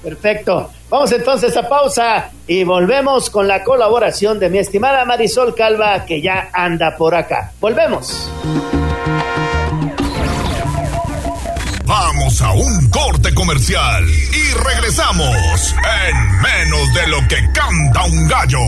Perfecto. 0.01 0.69
Vamos 0.89 1.11
entonces 1.11 1.55
a 1.57 1.67
pausa 1.67 2.31
y 2.47 2.63
volvemos 2.63 3.29
con 3.29 3.47
la 3.49 3.63
colaboración 3.65 4.39
de 4.39 4.49
mi 4.49 4.59
estimada 4.59 5.03
Marisol 5.03 5.53
Calva, 5.53 6.05
que 6.05 6.21
ya 6.21 6.49
anda 6.53 6.95
por 6.97 7.15
acá. 7.15 7.51
Volvemos. 7.59 8.29
Vamos 11.89 12.39
a 12.43 12.51
un 12.51 12.87
corte 12.91 13.33
comercial 13.33 14.07
y 14.07 14.53
regresamos 14.63 15.73
en 16.05 16.39
menos 16.39 16.93
de 16.93 17.07
lo 17.07 17.27
que 17.27 17.37
canta 17.51 18.03
un 18.03 18.27
gallo. 18.27 18.59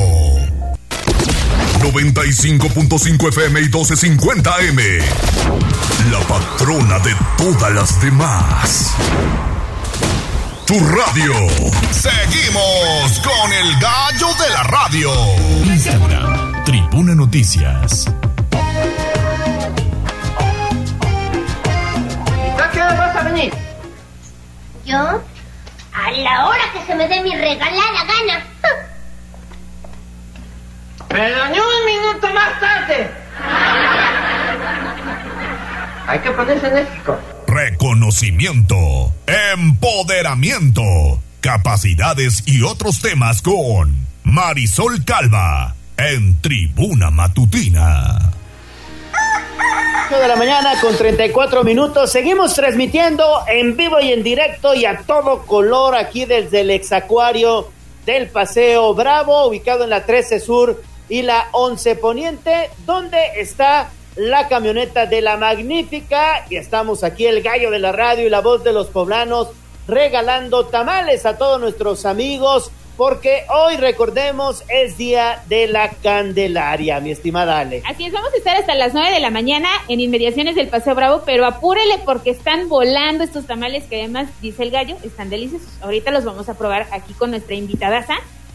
95.5 1.81 3.30
FM 3.30 3.60
y 3.60 3.64
1250 3.65 4.61
M. 4.61 4.84
La 6.10 6.19
patrona 6.22 6.98
de 6.98 7.15
todas 7.38 7.72
las 7.72 8.02
demás. 8.02 8.95
Tu 10.65 10.80
radio. 10.80 11.34
Seguimos 11.91 13.19
con 13.19 13.53
el 13.53 13.80
gallo 13.80 14.30
de 14.34 14.49
la 14.49 14.64
radio. 14.64 15.11
Instagram, 15.65 16.64
Tribuna 16.65 17.14
Noticias. 17.14 18.07
¿A 23.22 23.23
venir? 23.23 23.53
¿Yo? 24.84 24.98
A 24.98 26.11
la 26.11 26.48
hora 26.48 26.64
que 26.73 26.84
se 26.88 26.95
me 26.95 27.07
dé 27.07 27.22
mi 27.22 27.35
regalada 27.35 28.03
gana. 28.03 28.43
Pero 31.07 31.49
ni 31.49 31.60
un 31.60 31.85
minuto 31.85 32.34
más 32.34 32.60
tarde. 32.60 33.11
Hay 36.07 36.18
que 36.18 36.31
ponerse 36.31 36.68
enérgico. 36.68 37.19
Reconocimiento, 37.45 39.14
empoderamiento, 39.27 40.81
capacidades 41.41 42.41
y 42.48 42.64
otros 42.64 43.02
temas 43.02 43.43
con 43.43 44.07
Marisol 44.23 45.06
Calva 45.06 45.76
en 45.95 46.41
Tribuna 46.41 47.11
Matutina. 47.11 48.31
8 50.11 50.19
de 50.19 50.27
la 50.27 50.35
mañana 50.35 50.73
con 50.81 50.97
34 50.97 51.63
minutos. 51.63 52.11
Seguimos 52.11 52.53
transmitiendo 52.53 53.23
en 53.47 53.77
vivo 53.77 53.97
y 54.01 54.11
en 54.11 54.23
directo 54.23 54.73
y 54.73 54.83
a 54.83 55.03
todo 55.07 55.43
color 55.43 55.95
aquí 55.95 56.25
desde 56.25 56.61
el 56.61 56.71
exacuario 56.71 57.69
del 58.05 58.27
Paseo 58.27 58.93
Bravo, 58.93 59.47
ubicado 59.47 59.85
en 59.85 59.89
la 59.89 60.05
13 60.05 60.41
Sur 60.41 60.83
y 61.07 61.21
la 61.21 61.47
11 61.53 61.95
Poniente, 61.95 62.71
donde 62.85 63.19
está 63.38 63.89
la 64.17 64.49
camioneta 64.49 65.05
de 65.05 65.21
la 65.21 65.38
Magnífica. 65.38 66.45
Y 66.49 66.57
estamos 66.57 67.05
aquí, 67.05 67.25
el 67.25 67.41
gallo 67.41 67.71
de 67.71 67.79
la 67.79 67.93
radio 67.93 68.27
y 68.27 68.29
la 68.29 68.41
voz 68.41 68.65
de 68.65 68.73
los 68.73 68.88
poblanos, 68.88 69.47
regalando 69.88 70.65
tamales 70.65 71.25
a 71.25 71.38
todos 71.38 71.61
nuestros 71.61 72.05
amigos. 72.05 72.69
Porque 72.97 73.45
hoy, 73.49 73.77
recordemos, 73.77 74.63
es 74.69 74.97
día 74.97 75.43
de 75.47 75.68
la 75.68 75.89
Candelaria, 75.89 76.99
mi 76.99 77.11
estimada 77.11 77.59
Ale. 77.59 77.81
Así 77.85 78.05
es, 78.05 78.13
vamos 78.13 78.34
a 78.34 78.38
estar 78.38 78.55
hasta 78.57 78.76
las 78.76 78.93
9 78.93 79.11
de 79.11 79.19
la 79.19 79.31
mañana 79.31 79.69
en 79.88 79.99
inmediaciones 79.99 80.55
del 80.55 80.68
Paseo 80.68 80.93
Bravo, 80.93 81.23
pero 81.26 81.45
apúrele 81.45 81.99
porque 82.05 82.30
están 82.30 82.69
volando 82.69 83.23
estos 83.23 83.47
tamales 83.47 83.85
que 83.85 83.99
además, 83.99 84.27
dice 84.41 84.63
el 84.63 84.72
gallo, 84.72 84.97
están 85.03 85.30
deliciosos. 85.30 85.69
Ahorita 85.81 86.11
los 86.11 86.26
vamos 86.26 86.49
a 86.49 86.57
probar 86.57 86.88
aquí 86.91 87.13
con 87.13 87.31
nuestra 87.31 87.55
invitada, 87.55 88.05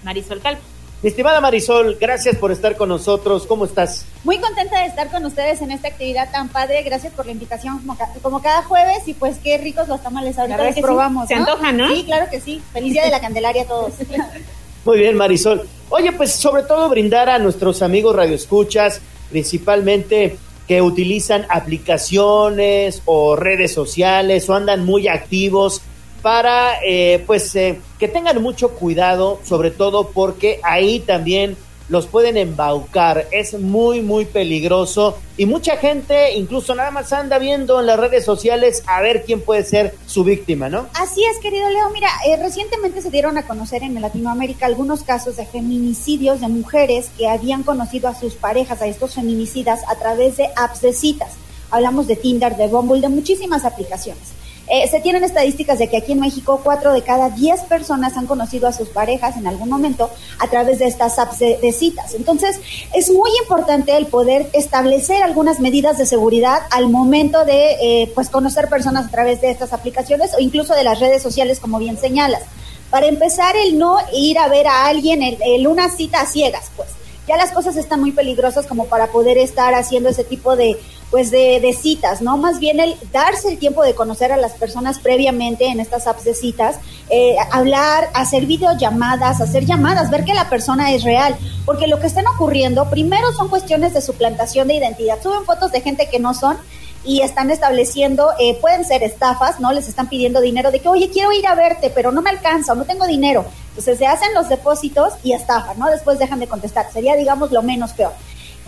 Marisol 0.04 0.40
Calvo. 0.40 0.60
Mi 1.06 1.10
estimada 1.10 1.40
Marisol, 1.40 1.96
gracias 2.00 2.34
por 2.34 2.50
estar 2.50 2.76
con 2.76 2.88
nosotros. 2.88 3.46
¿Cómo 3.46 3.64
estás? 3.64 4.04
Muy 4.24 4.38
contenta 4.38 4.80
de 4.80 4.86
estar 4.86 5.08
con 5.08 5.24
ustedes 5.24 5.62
en 5.62 5.70
esta 5.70 5.86
actividad 5.86 6.32
tan 6.32 6.48
padre. 6.48 6.82
Gracias 6.82 7.12
por 7.12 7.26
la 7.26 7.30
invitación 7.30 7.78
como, 7.78 7.96
ca- 7.96 8.10
como 8.22 8.42
cada 8.42 8.64
jueves 8.64 9.06
y 9.06 9.14
pues 9.14 9.36
qué 9.38 9.56
ricos 9.56 9.86
los 9.86 10.02
tamales. 10.02 10.36
Ahorita 10.36 10.56
La 10.56 10.64
verdad 10.64 10.66
los 10.70 10.74
que 10.74 10.80
sí. 10.80 10.82
probamos. 10.84 11.28
Se 11.28 11.34
antojan, 11.34 11.76
¿no? 11.76 11.94
Sí, 11.94 12.02
claro 12.02 12.26
que 12.28 12.40
sí. 12.40 12.60
Feliz 12.72 12.92
día 12.92 13.04
de 13.04 13.10
la 13.12 13.20
Candelaria 13.20 13.62
a 13.62 13.66
todos. 13.66 13.92
Muy 14.84 14.98
bien, 14.98 15.16
Marisol. 15.16 15.68
Oye, 15.90 16.10
pues 16.10 16.32
sobre 16.32 16.64
todo 16.64 16.88
brindar 16.88 17.28
a 17.28 17.38
nuestros 17.38 17.82
amigos 17.82 18.16
radioescuchas, 18.16 19.00
principalmente 19.30 20.36
que 20.66 20.82
utilizan 20.82 21.46
aplicaciones 21.48 23.00
o 23.04 23.36
redes 23.36 23.72
sociales 23.72 24.48
o 24.50 24.54
andan 24.54 24.84
muy 24.84 25.06
activos 25.06 25.82
para 26.22 26.74
eh, 26.84 27.22
pues 27.26 27.54
eh, 27.56 27.80
que 27.98 28.08
tengan 28.08 28.42
mucho 28.42 28.70
cuidado, 28.70 29.40
sobre 29.44 29.70
todo 29.70 30.08
porque 30.08 30.60
ahí 30.62 31.00
también 31.00 31.56
los 31.88 32.06
pueden 32.06 32.36
embaucar. 32.36 33.26
Es 33.30 33.58
muy, 33.58 34.02
muy 34.02 34.24
peligroso 34.24 35.18
y 35.36 35.46
mucha 35.46 35.76
gente 35.76 36.34
incluso 36.34 36.74
nada 36.74 36.90
más 36.90 37.12
anda 37.12 37.38
viendo 37.38 37.80
en 37.80 37.86
las 37.86 37.98
redes 37.98 38.24
sociales 38.24 38.82
a 38.86 39.00
ver 39.00 39.24
quién 39.24 39.40
puede 39.40 39.64
ser 39.64 39.94
su 40.06 40.24
víctima, 40.24 40.68
¿no? 40.68 40.86
Así 40.94 41.24
es, 41.24 41.38
querido 41.38 41.68
Leo. 41.70 41.90
Mira, 41.90 42.08
eh, 42.26 42.36
recientemente 42.36 43.02
se 43.02 43.10
dieron 43.10 43.38
a 43.38 43.46
conocer 43.46 43.82
en 43.82 44.00
Latinoamérica 44.00 44.66
algunos 44.66 45.02
casos 45.02 45.36
de 45.36 45.46
feminicidios 45.46 46.40
de 46.40 46.48
mujeres 46.48 47.10
que 47.16 47.28
habían 47.28 47.62
conocido 47.62 48.08
a 48.08 48.14
sus 48.14 48.34
parejas, 48.34 48.82
a 48.82 48.86
estos 48.86 49.14
feminicidas, 49.14 49.82
a 49.88 49.96
través 49.96 50.36
de 50.36 50.48
apps 50.56 50.80
de 50.80 50.92
citas. 50.92 51.34
Hablamos 51.70 52.06
de 52.06 52.16
Tinder, 52.16 52.56
de 52.56 52.68
Bumble, 52.68 53.00
de 53.00 53.08
muchísimas 53.08 53.64
aplicaciones. 53.64 54.36
Eh, 54.68 54.88
se 54.88 55.00
tienen 55.00 55.22
estadísticas 55.22 55.78
de 55.78 55.88
que 55.88 55.96
aquí 55.96 56.12
en 56.12 56.20
México 56.20 56.60
cuatro 56.64 56.92
de 56.92 57.02
cada 57.02 57.30
diez 57.30 57.60
personas 57.62 58.16
han 58.16 58.26
conocido 58.26 58.66
a 58.66 58.72
sus 58.72 58.88
parejas 58.88 59.36
en 59.36 59.46
algún 59.46 59.68
momento 59.68 60.10
a 60.38 60.48
través 60.48 60.80
de 60.80 60.86
estas 60.86 61.18
apps 61.18 61.38
de, 61.38 61.58
de 61.58 61.72
citas. 61.72 62.14
Entonces, 62.14 62.58
es 62.92 63.10
muy 63.10 63.30
importante 63.42 63.96
el 63.96 64.06
poder 64.06 64.48
establecer 64.52 65.22
algunas 65.22 65.60
medidas 65.60 65.98
de 65.98 66.06
seguridad 66.06 66.62
al 66.70 66.88
momento 66.88 67.44
de 67.44 67.76
eh, 67.80 68.12
pues 68.14 68.28
conocer 68.28 68.68
personas 68.68 69.06
a 69.06 69.10
través 69.10 69.40
de 69.40 69.50
estas 69.50 69.72
aplicaciones 69.72 70.34
o 70.34 70.40
incluso 70.40 70.74
de 70.74 70.84
las 70.84 70.98
redes 70.98 71.22
sociales, 71.22 71.60
como 71.60 71.78
bien 71.78 71.96
señalas. 71.98 72.42
Para 72.90 73.06
empezar, 73.06 73.56
el 73.56 73.78
no 73.78 73.98
ir 74.12 74.38
a 74.38 74.48
ver 74.48 74.66
a 74.66 74.86
alguien 74.86 75.22
en, 75.22 75.38
en 75.42 75.66
una 75.66 75.90
cita 75.90 76.20
a 76.20 76.26
ciegas, 76.26 76.70
pues 76.76 76.88
ya 77.26 77.36
las 77.36 77.52
cosas 77.52 77.76
están 77.76 78.00
muy 78.00 78.12
peligrosas 78.12 78.66
como 78.66 78.86
para 78.86 79.08
poder 79.08 79.38
estar 79.38 79.74
haciendo 79.74 80.08
ese 80.08 80.24
tipo 80.24 80.56
de 80.56 80.78
pues 81.10 81.30
de, 81.30 81.76
citas, 81.80 82.20
¿no? 82.20 82.36
Más 82.36 82.58
bien 82.58 82.80
el 82.80 82.96
darse 83.12 83.48
el 83.48 83.58
tiempo 83.58 83.84
de 83.84 83.94
conocer 83.94 84.32
a 84.32 84.36
las 84.36 84.52
personas 84.52 84.98
previamente 84.98 85.66
en 85.66 85.78
estas 85.78 86.06
apps 86.06 86.24
de 86.24 86.34
citas, 86.34 86.76
eh, 87.10 87.36
hablar, 87.52 88.08
hacer 88.14 88.46
videollamadas, 88.46 89.40
hacer 89.40 89.64
llamadas, 89.64 90.10
ver 90.10 90.24
que 90.24 90.34
la 90.34 90.48
persona 90.48 90.92
es 90.92 91.04
real, 91.04 91.36
porque 91.64 91.86
lo 91.86 92.00
que 92.00 92.08
están 92.08 92.26
ocurriendo, 92.26 92.90
primero 92.90 93.32
son 93.32 93.48
cuestiones 93.48 93.94
de 93.94 94.02
suplantación 94.02 94.68
de 94.68 94.74
identidad, 94.74 95.22
suben 95.22 95.44
fotos 95.44 95.70
de 95.70 95.80
gente 95.80 96.08
que 96.10 96.18
no 96.18 96.34
son 96.34 96.56
y 97.06 97.22
están 97.22 97.50
estableciendo, 97.50 98.30
eh, 98.38 98.58
pueden 98.60 98.84
ser 98.84 99.02
estafas, 99.02 99.60
¿no? 99.60 99.72
Les 99.72 99.88
están 99.88 100.08
pidiendo 100.08 100.40
dinero 100.40 100.70
de 100.70 100.80
que, 100.80 100.88
oye, 100.88 101.08
quiero 101.08 101.32
ir 101.32 101.46
a 101.46 101.54
verte, 101.54 101.90
pero 101.94 102.10
no 102.10 102.20
me 102.20 102.30
alcanza, 102.30 102.74
no 102.74 102.84
tengo 102.84 103.06
dinero. 103.06 103.44
Entonces 103.68 103.98
se 103.98 104.06
hacen 104.06 104.34
los 104.34 104.48
depósitos 104.48 105.14
y 105.22 105.32
estafan, 105.32 105.78
¿no? 105.78 105.88
Después 105.88 106.18
dejan 106.18 106.40
de 106.40 106.48
contestar. 106.48 106.90
Sería, 106.92 107.14
digamos, 107.14 107.52
lo 107.52 107.62
menos 107.62 107.92
peor. 107.92 108.12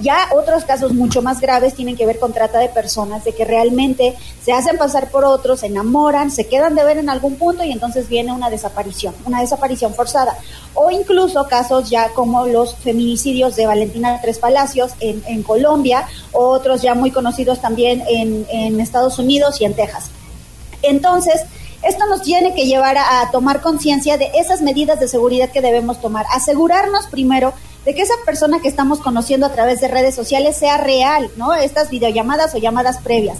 Ya 0.00 0.28
otros 0.34 0.64
casos 0.64 0.92
mucho 0.92 1.22
más 1.22 1.40
graves 1.40 1.74
tienen 1.74 1.96
que 1.96 2.06
ver 2.06 2.18
con 2.18 2.32
trata 2.32 2.58
de 2.58 2.68
personas, 2.68 3.24
de 3.24 3.32
que 3.32 3.44
realmente 3.44 4.14
se 4.44 4.52
hacen 4.52 4.78
pasar 4.78 5.10
por 5.10 5.24
otros, 5.24 5.60
se 5.60 5.66
enamoran, 5.66 6.30
se 6.30 6.46
quedan 6.46 6.74
de 6.76 6.84
ver 6.84 6.98
en 6.98 7.10
algún 7.10 7.36
punto 7.36 7.64
y 7.64 7.72
entonces 7.72 8.08
viene 8.08 8.32
una 8.32 8.48
desaparición, 8.48 9.14
una 9.24 9.40
desaparición 9.40 9.94
forzada. 9.94 10.38
O 10.74 10.90
incluso 10.90 11.48
casos 11.48 11.90
ya 11.90 12.10
como 12.10 12.46
los 12.46 12.76
feminicidios 12.76 13.56
de 13.56 13.66
Valentina 13.66 14.20
Tres 14.22 14.38
Palacios 14.38 14.92
en, 15.00 15.22
en 15.26 15.42
Colombia, 15.42 16.06
otros 16.32 16.82
ya 16.82 16.94
muy 16.94 17.10
conocidos 17.10 17.60
también 17.60 18.02
en, 18.08 18.80
Estados 18.80 19.18
Unidos 19.18 19.60
y 19.60 19.64
en 19.64 19.74
Texas. 19.74 20.10
Entonces, 20.82 21.42
esto 21.82 22.06
nos 22.06 22.22
tiene 22.22 22.54
que 22.54 22.66
llevar 22.66 22.96
a 22.96 23.28
tomar 23.32 23.60
conciencia 23.60 24.16
de 24.16 24.30
esas 24.34 24.62
medidas 24.62 25.00
de 25.00 25.08
seguridad 25.08 25.50
que 25.50 25.60
debemos 25.60 26.00
tomar. 26.00 26.26
Asegurarnos 26.32 27.06
primero 27.06 27.52
de 27.84 27.94
que 27.94 28.02
esa 28.02 28.14
persona 28.24 28.60
que 28.60 28.68
estamos 28.68 29.00
conociendo 29.00 29.46
a 29.46 29.52
través 29.52 29.80
de 29.80 29.88
redes 29.88 30.14
sociales 30.14 30.56
sea 30.56 30.78
real, 30.78 31.30
¿no? 31.36 31.54
Estas 31.54 31.90
videollamadas 31.90 32.54
o 32.54 32.58
llamadas 32.58 32.98
previas. 32.98 33.38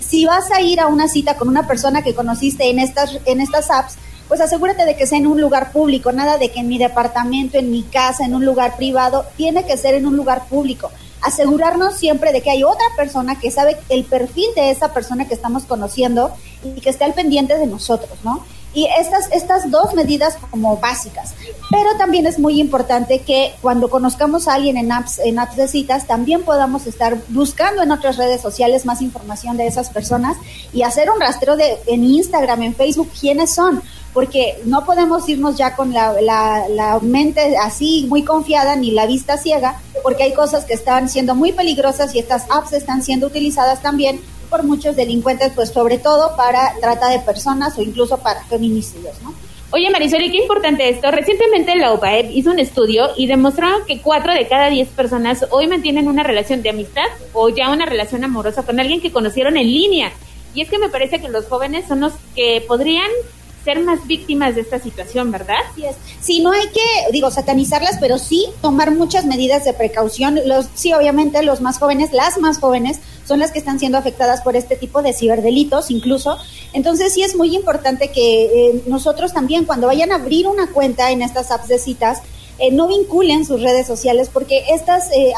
Si 0.00 0.26
vas 0.26 0.50
a 0.50 0.60
ir 0.60 0.80
a 0.80 0.86
una 0.86 1.08
cita 1.08 1.36
con 1.36 1.48
una 1.48 1.66
persona 1.66 2.02
que 2.02 2.14
conociste 2.14 2.68
en 2.70 2.78
estas, 2.78 3.18
en 3.24 3.40
estas 3.40 3.70
apps, 3.70 3.96
pues 4.28 4.40
asegúrate 4.40 4.84
de 4.84 4.96
que 4.96 5.08
sea 5.08 5.18
en 5.18 5.26
un 5.26 5.40
lugar 5.40 5.72
público, 5.72 6.12
nada 6.12 6.38
de 6.38 6.50
que 6.50 6.60
en 6.60 6.68
mi 6.68 6.78
departamento, 6.78 7.58
en 7.58 7.70
mi 7.70 7.82
casa, 7.82 8.24
en 8.24 8.34
un 8.34 8.44
lugar 8.44 8.76
privado, 8.76 9.24
tiene 9.36 9.66
que 9.66 9.76
ser 9.76 9.94
en 9.94 10.06
un 10.06 10.16
lugar 10.16 10.46
público. 10.46 10.90
Asegurarnos 11.20 11.96
siempre 11.96 12.32
de 12.32 12.40
que 12.40 12.50
hay 12.50 12.62
otra 12.62 12.86
persona 12.96 13.40
que 13.40 13.50
sabe 13.50 13.76
el 13.88 14.04
perfil 14.04 14.46
de 14.54 14.70
esa 14.70 14.92
persona 14.92 15.26
que 15.26 15.34
estamos 15.34 15.64
conociendo 15.64 16.30
y 16.64 16.80
que 16.80 16.90
esté 16.90 17.04
al 17.04 17.14
pendiente 17.14 17.58
de 17.58 17.66
nosotros, 17.66 18.18
¿no? 18.22 18.44
Y 18.72 18.86
estas, 18.98 19.30
estas 19.32 19.70
dos 19.70 19.94
medidas 19.94 20.36
como 20.50 20.76
básicas. 20.76 21.34
Pero 21.70 21.96
también 21.98 22.26
es 22.26 22.38
muy 22.38 22.60
importante 22.60 23.20
que 23.20 23.52
cuando 23.60 23.90
conozcamos 23.90 24.46
a 24.46 24.54
alguien 24.54 24.76
en 24.76 24.92
apps, 24.92 25.18
en 25.18 25.38
apps 25.38 25.56
de 25.56 25.68
citas, 25.68 26.06
también 26.06 26.42
podamos 26.42 26.86
estar 26.86 27.16
buscando 27.28 27.82
en 27.82 27.90
otras 27.90 28.16
redes 28.16 28.40
sociales 28.40 28.86
más 28.86 29.02
información 29.02 29.56
de 29.56 29.66
esas 29.66 29.90
personas 29.90 30.36
y 30.72 30.82
hacer 30.82 31.10
un 31.10 31.20
rastreo 31.20 31.56
de, 31.56 31.78
en 31.86 32.04
Instagram, 32.04 32.62
en 32.62 32.74
Facebook, 32.74 33.10
quiénes 33.18 33.54
son. 33.54 33.82
Porque 34.12 34.60
no 34.64 34.84
podemos 34.84 35.28
irnos 35.28 35.56
ya 35.56 35.76
con 35.76 35.92
la, 35.92 36.20
la, 36.20 36.68
la 36.68 36.98
mente 36.98 37.56
así 37.56 38.06
muy 38.08 38.24
confiada 38.24 38.74
ni 38.74 38.90
la 38.90 39.06
vista 39.06 39.38
ciega, 39.38 39.80
porque 40.02 40.24
hay 40.24 40.34
cosas 40.34 40.64
que 40.64 40.74
están 40.74 41.08
siendo 41.08 41.36
muy 41.36 41.52
peligrosas 41.52 42.12
y 42.14 42.18
estas 42.18 42.44
apps 42.50 42.72
están 42.72 43.04
siendo 43.04 43.28
utilizadas 43.28 43.82
también 43.82 44.20
por 44.50 44.64
muchos 44.64 44.96
delincuentes, 44.96 45.52
pues 45.54 45.70
sobre 45.70 45.98
todo 45.98 46.36
para 46.36 46.74
trata 46.80 47.08
de 47.08 47.20
personas 47.20 47.78
o 47.78 47.82
incluso 47.82 48.18
para 48.18 48.44
feminicidios, 48.44 49.14
¿no? 49.22 49.32
Oye, 49.72 49.88
Marisol, 49.88 50.22
y 50.22 50.32
qué 50.32 50.38
importante 50.38 50.88
esto. 50.88 51.12
Recientemente 51.12 51.76
la 51.76 51.92
UPAEP 51.92 52.32
hizo 52.32 52.50
un 52.50 52.58
estudio 52.58 53.10
y 53.16 53.28
demostraron 53.28 53.86
que 53.86 54.00
cuatro 54.02 54.34
de 54.34 54.48
cada 54.48 54.68
diez 54.68 54.88
personas 54.88 55.46
hoy 55.50 55.68
mantienen 55.68 56.08
una 56.08 56.24
relación 56.24 56.60
de 56.60 56.70
amistad 56.70 57.06
o 57.32 57.50
ya 57.50 57.70
una 57.70 57.86
relación 57.86 58.24
amorosa 58.24 58.64
con 58.64 58.80
alguien 58.80 59.00
que 59.00 59.12
conocieron 59.12 59.56
en 59.56 59.68
línea. 59.68 60.12
Y 60.56 60.62
es 60.62 60.68
que 60.68 60.78
me 60.80 60.88
parece 60.88 61.20
que 61.20 61.28
los 61.28 61.46
jóvenes 61.46 61.86
son 61.86 62.00
los 62.00 62.12
que 62.34 62.64
podrían 62.66 63.08
ser 63.64 63.80
más 63.80 64.06
víctimas 64.06 64.54
de 64.54 64.62
esta 64.62 64.78
situación, 64.78 65.30
¿verdad? 65.30 65.58
Sí, 66.20 66.40
no 66.40 66.52
hay 66.52 66.66
que, 66.68 67.12
digo, 67.12 67.30
satanizarlas, 67.30 67.98
pero 68.00 68.18
sí 68.18 68.46
tomar 68.62 68.90
muchas 68.90 69.26
medidas 69.26 69.64
de 69.64 69.72
precaución. 69.72 70.40
Los, 70.46 70.68
sí, 70.74 70.92
obviamente 70.92 71.42
los 71.42 71.60
más 71.60 71.78
jóvenes, 71.78 72.12
las 72.12 72.38
más 72.38 72.58
jóvenes, 72.58 73.00
son 73.26 73.38
las 73.38 73.52
que 73.52 73.58
están 73.58 73.78
siendo 73.78 73.98
afectadas 73.98 74.40
por 74.40 74.56
este 74.56 74.76
tipo 74.76 75.02
de 75.02 75.12
ciberdelitos 75.12 75.90
incluso. 75.90 76.36
Entonces 76.72 77.12
sí 77.12 77.22
es 77.22 77.36
muy 77.36 77.54
importante 77.54 78.08
que 78.08 78.44
eh, 78.44 78.82
nosotros 78.86 79.32
también 79.32 79.66
cuando 79.66 79.86
vayan 79.86 80.10
a 80.10 80.16
abrir 80.16 80.46
una 80.46 80.68
cuenta 80.68 81.10
en 81.10 81.22
estas 81.22 81.50
apps 81.50 81.68
de 81.68 81.78
citas, 81.78 82.22
eh, 82.60 82.70
no 82.70 82.88
vinculen 82.88 83.46
sus 83.46 83.62
redes 83.62 83.86
sociales 83.86 84.30
porque 84.32 84.64
estas 84.70 85.10
eh, 85.12 85.32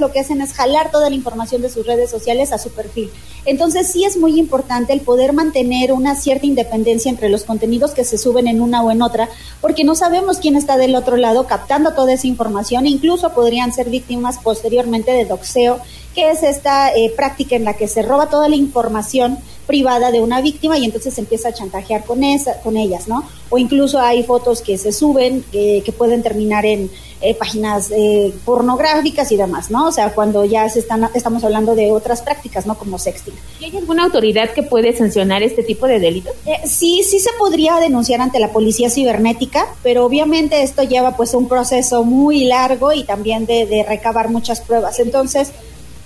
lo 0.00 0.10
que 0.12 0.20
hacen 0.20 0.40
es 0.40 0.52
jalar 0.52 0.90
toda 0.90 1.10
la 1.10 1.14
información 1.14 1.60
de 1.60 1.68
sus 1.68 1.86
redes 1.86 2.10
sociales 2.10 2.52
a 2.52 2.58
su 2.58 2.70
perfil. 2.70 3.10
Entonces 3.44 3.92
sí 3.92 4.04
es 4.04 4.16
muy 4.16 4.38
importante 4.38 4.94
el 4.94 5.02
poder 5.02 5.34
mantener 5.34 5.92
una 5.92 6.16
cierta 6.16 6.46
independencia 6.46 7.10
entre 7.10 7.28
los 7.28 7.44
contenidos 7.44 7.92
que 7.92 8.04
se 8.04 8.16
suben 8.16 8.48
en 8.48 8.62
una 8.62 8.82
o 8.82 8.90
en 8.90 9.02
otra, 9.02 9.28
porque 9.60 9.84
no 9.84 9.94
sabemos 9.94 10.38
quién 10.38 10.56
está 10.56 10.78
del 10.78 10.94
otro 10.94 11.16
lado 11.16 11.46
captando 11.46 11.92
toda 11.92 12.14
esa 12.14 12.26
información 12.26 12.86
e 12.86 12.90
incluso 12.90 13.34
podrían 13.34 13.72
ser 13.72 13.90
víctimas 13.90 14.38
posteriormente 14.38 15.12
de 15.12 15.26
doxeo, 15.26 15.80
que 16.14 16.30
es 16.30 16.42
esta 16.42 16.94
eh, 16.94 17.12
práctica 17.14 17.56
en 17.56 17.64
la 17.64 17.74
que 17.74 17.88
se 17.88 18.02
roba 18.02 18.30
toda 18.30 18.48
la 18.48 18.56
información 18.56 19.38
privada 19.66 20.10
de 20.10 20.20
una 20.20 20.40
víctima 20.40 20.78
y 20.78 20.84
entonces 20.84 21.14
se 21.14 21.20
empieza 21.20 21.48
a 21.48 21.52
chantajear 21.52 22.04
con 22.04 22.22
esa, 22.22 22.60
con 22.60 22.76
ellas, 22.76 23.08
¿no? 23.08 23.24
O 23.50 23.58
incluso 23.58 23.98
hay 23.98 24.22
fotos 24.22 24.60
que 24.60 24.76
se 24.78 24.92
suben 24.92 25.44
que, 25.50 25.82
que 25.84 25.92
pueden 25.92 26.22
terminar 26.22 26.66
en 26.66 26.90
eh, 27.20 27.34
páginas 27.34 27.90
eh, 27.90 28.34
pornográficas 28.44 29.32
y 29.32 29.36
demás, 29.36 29.70
¿no? 29.70 29.88
O 29.88 29.92
sea, 29.92 30.12
cuando 30.12 30.44
ya 30.44 30.68
se 30.68 30.80
están, 30.80 31.08
estamos 31.14 31.42
hablando 31.42 31.74
de 31.74 31.90
otras 31.90 32.20
prácticas, 32.20 32.66
¿no? 32.66 32.76
Como 32.76 32.98
sexting. 32.98 33.32
¿Y 33.60 33.64
hay 33.64 33.76
alguna 33.78 34.04
autoridad 34.04 34.50
que 34.50 34.62
puede 34.62 34.94
sancionar 34.94 35.42
este 35.42 35.62
tipo 35.62 35.86
de 35.86 36.00
delitos? 36.00 36.34
Eh, 36.44 36.60
sí, 36.66 37.02
sí 37.02 37.20
se 37.20 37.30
podría 37.38 37.76
denunciar 37.76 38.20
ante 38.20 38.38
la 38.40 38.52
policía 38.52 38.90
cibernética, 38.90 39.66
pero 39.82 40.04
obviamente 40.04 40.62
esto 40.62 40.82
lleva 40.82 41.16
pues 41.16 41.32
un 41.32 41.48
proceso 41.48 42.04
muy 42.04 42.44
largo 42.44 42.92
y 42.92 43.04
también 43.04 43.46
de, 43.46 43.64
de 43.64 43.84
recabar 43.84 44.28
muchas 44.28 44.60
pruebas. 44.60 44.98
Entonces, 44.98 45.52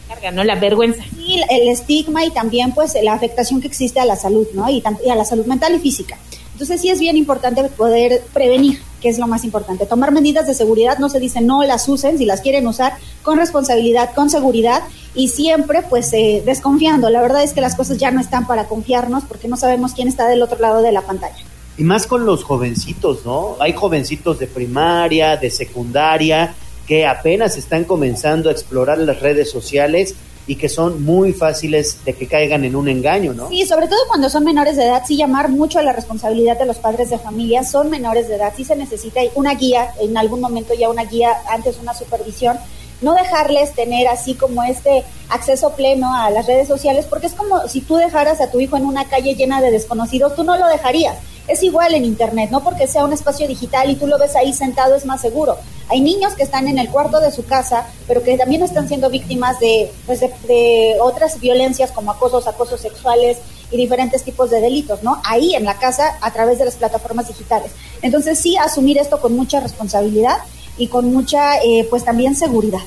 carga, 0.09 0.31
¿no? 0.31 0.43
La 0.43 0.57
vergüenza. 0.57 1.03
Sí, 1.15 1.41
el 1.49 1.69
estigma 1.69 2.25
y 2.25 2.31
también 2.31 2.73
pues 2.73 2.97
la 3.03 3.13
afectación 3.13 3.61
que 3.61 3.69
existe 3.69 4.01
a 4.01 4.05
la 4.05 4.17
salud, 4.17 4.47
¿no? 4.55 4.69
Y, 4.69 4.83
y, 5.05 5.11
a 5.11 5.15
la 5.15 5.25
salud 5.25 5.47
mental 5.47 5.75
y 5.75 5.79
física. 5.79 6.19
Entonces 6.53 6.81
sí 6.81 6.89
es 6.89 6.99
bien 6.99 7.17
importante 7.17 7.63
poder 7.65 8.25
prevenir, 8.33 8.81
que 9.01 9.09
es 9.09 9.19
lo 9.19 9.29
más 9.29 9.45
importante. 9.45 9.87
Tomar 9.87 10.11
medidas 10.11 10.47
de 10.49 10.55
seguridad, 10.55 10.99
no 10.99 11.09
se 11.09 11.21
dice 11.21 11.41
no 11.41 11.63
las 11.63 11.89
usen, 11.89 12.19
si 12.19 12.25
las 12.25 12.41
quieren 12.41 12.67
usar 12.67 12.95
con 13.23 13.39
responsabilidad, 13.39 14.13
con 14.13 14.29
seguridad 14.29 14.83
y 15.15 15.29
siempre 15.29 15.83
pues 15.89 16.13
eh, 16.13 16.43
desconfiando. 16.45 17.11
La 17.11 17.21
verdad 17.21 17.45
es 17.45 17.53
que 17.53 17.61
las 17.61 17.77
cosas 17.77 17.99
ya 17.99 18.11
no 18.11 18.21
están 18.21 18.47
para 18.47 18.65
confiarnos 18.65 19.23
porque 19.23 19.47
no 19.47 19.57
sabemos 19.57 19.93
quién 19.93 20.09
está 20.09 20.27
del 20.27 20.43
otro 20.43 20.59
lado 20.59 20.83
de 20.83 20.91
la 20.91 21.03
pantalla. 21.03 21.37
Y 21.77 21.85
más 21.85 22.09
con 22.09 22.27
los 22.27 22.43
jovencitos, 22.43 23.25
¿no? 23.25 23.55
Hay 23.61 23.73
jovencitos 23.73 24.41
de 24.41 24.49
primaria, 24.49 25.37
de 25.37 25.49
secundaria, 25.49 26.57
que 26.89 27.07
apenas 27.07 27.59
están 27.59 27.85
comenzando 27.85 28.49
a 28.49 28.53
explorar 28.53 28.97
las 28.99 29.21
redes 29.21 29.51
sociales 29.51 30.15
y 30.47 30.57
que 30.57 30.71
son 30.71 31.05
muy 31.05 31.35
fáciles 31.35 32.03
de 32.07 32.15
que 32.15 32.27
caigan 32.27 32.65
en 32.65 32.75
un 32.75 32.89
engaño, 32.89 33.35
¿no? 33.35 33.51
Sí, 33.51 33.67
sobre 33.67 33.87
todo 33.87 33.99
cuando 34.09 34.31
son 34.31 34.45
menores 34.45 34.79
de 34.79 34.87
edad, 34.87 35.03
sí 35.07 35.19
llamar 35.19 35.51
mucho 35.51 35.79
a 35.79 35.83
la 35.83 35.93
responsabilidad 35.93 36.59
de 36.59 36.65
los 36.65 36.79
padres 36.79 37.11
de 37.11 37.19
familia, 37.19 37.63
son 37.63 37.91
menores 37.91 38.29
de 38.29 38.37
edad, 38.37 38.55
sí 38.57 38.65
se 38.65 38.75
necesita 38.75 39.21
una 39.35 39.55
guía, 39.55 39.93
en 40.01 40.17
algún 40.17 40.41
momento 40.41 40.73
ya 40.73 40.89
una 40.89 41.05
guía, 41.05 41.37
antes 41.51 41.77
una 41.79 41.93
supervisión, 41.93 42.59
no 43.03 43.13
dejarles 43.13 43.75
tener 43.75 44.09
así 44.09 44.35
como 44.35 44.63
este 44.63 45.05
acceso 45.29 45.75
pleno 45.75 46.15
a 46.15 46.31
las 46.31 46.47
redes 46.47 46.67
sociales, 46.67 47.05
porque 47.05 47.27
es 47.27 47.35
como 47.35 47.69
si 47.69 47.83
tú 47.83 47.97
dejaras 47.97 48.41
a 48.41 48.51
tu 48.51 48.59
hijo 48.59 48.79
en 48.79 48.87
una 48.87 49.05
calle 49.05 49.35
llena 49.35 49.61
de 49.61 49.71
desconocidos, 49.71 50.35
tú 50.35 50.43
no 50.43 50.57
lo 50.57 50.67
dejarías. 50.67 51.19
Es 51.49 51.63
igual 51.63 51.95
en 51.95 52.05
Internet, 52.05 52.51
no 52.51 52.63
porque 52.63 52.87
sea 52.87 53.05
un 53.05 53.13
espacio 53.13 53.49
digital 53.49 53.91
y 53.91 53.97
tú 53.97 54.07
lo 54.07 54.19
ves 54.19 54.37
ahí 54.37 54.53
sentado 54.53 54.95
es 54.95 55.07
más 55.07 55.23
seguro. 55.23 55.57
Hay 55.89 56.03
niños 56.03 56.35
que 56.35 56.43
están 56.43 56.69
en 56.69 56.79
el 56.79 56.91
cuarto 56.91 57.21
de 57.21 57.33
su 57.33 57.47
casa, 57.47 57.87
pero 58.07 58.23
que 58.23 58.37
también 58.37 58.63
están 58.63 58.87
siendo 58.87 59.09
víctimas 59.09 59.59
de, 59.59 59.91
pues 60.05 60.21
de, 60.21 60.97
otras 61.01 61.41
violencias 61.41 61.91
como 61.91 62.11
acosos, 62.11 62.47
acosos 62.47 62.83
sexuales 62.83 63.39
y 63.71 63.79
diferentes 63.79 64.23
tipos 64.23 64.51
de 64.51 64.61
delitos, 64.61 65.03
¿no? 65.03 65.21
Ahí 65.25 65.55
en 65.55 65.65
la 65.65 65.79
casa 65.79 66.19
a 66.21 66.31
través 66.33 66.59
de 66.59 66.67
las 66.67 66.77
plataformas 66.77 67.29
digitales. 67.29 67.71
Entonces 68.03 68.39
sí 68.39 68.57
asumir 68.59 68.99
esto 68.99 69.19
con 69.21 69.35
mucha 69.35 69.61
responsabilidad 69.61 70.37
y 70.77 70.89
con 70.89 71.13
mucha, 71.13 71.59
eh, 71.63 71.87
pues 71.89 72.05
también 72.05 72.37
seguridad. 72.37 72.81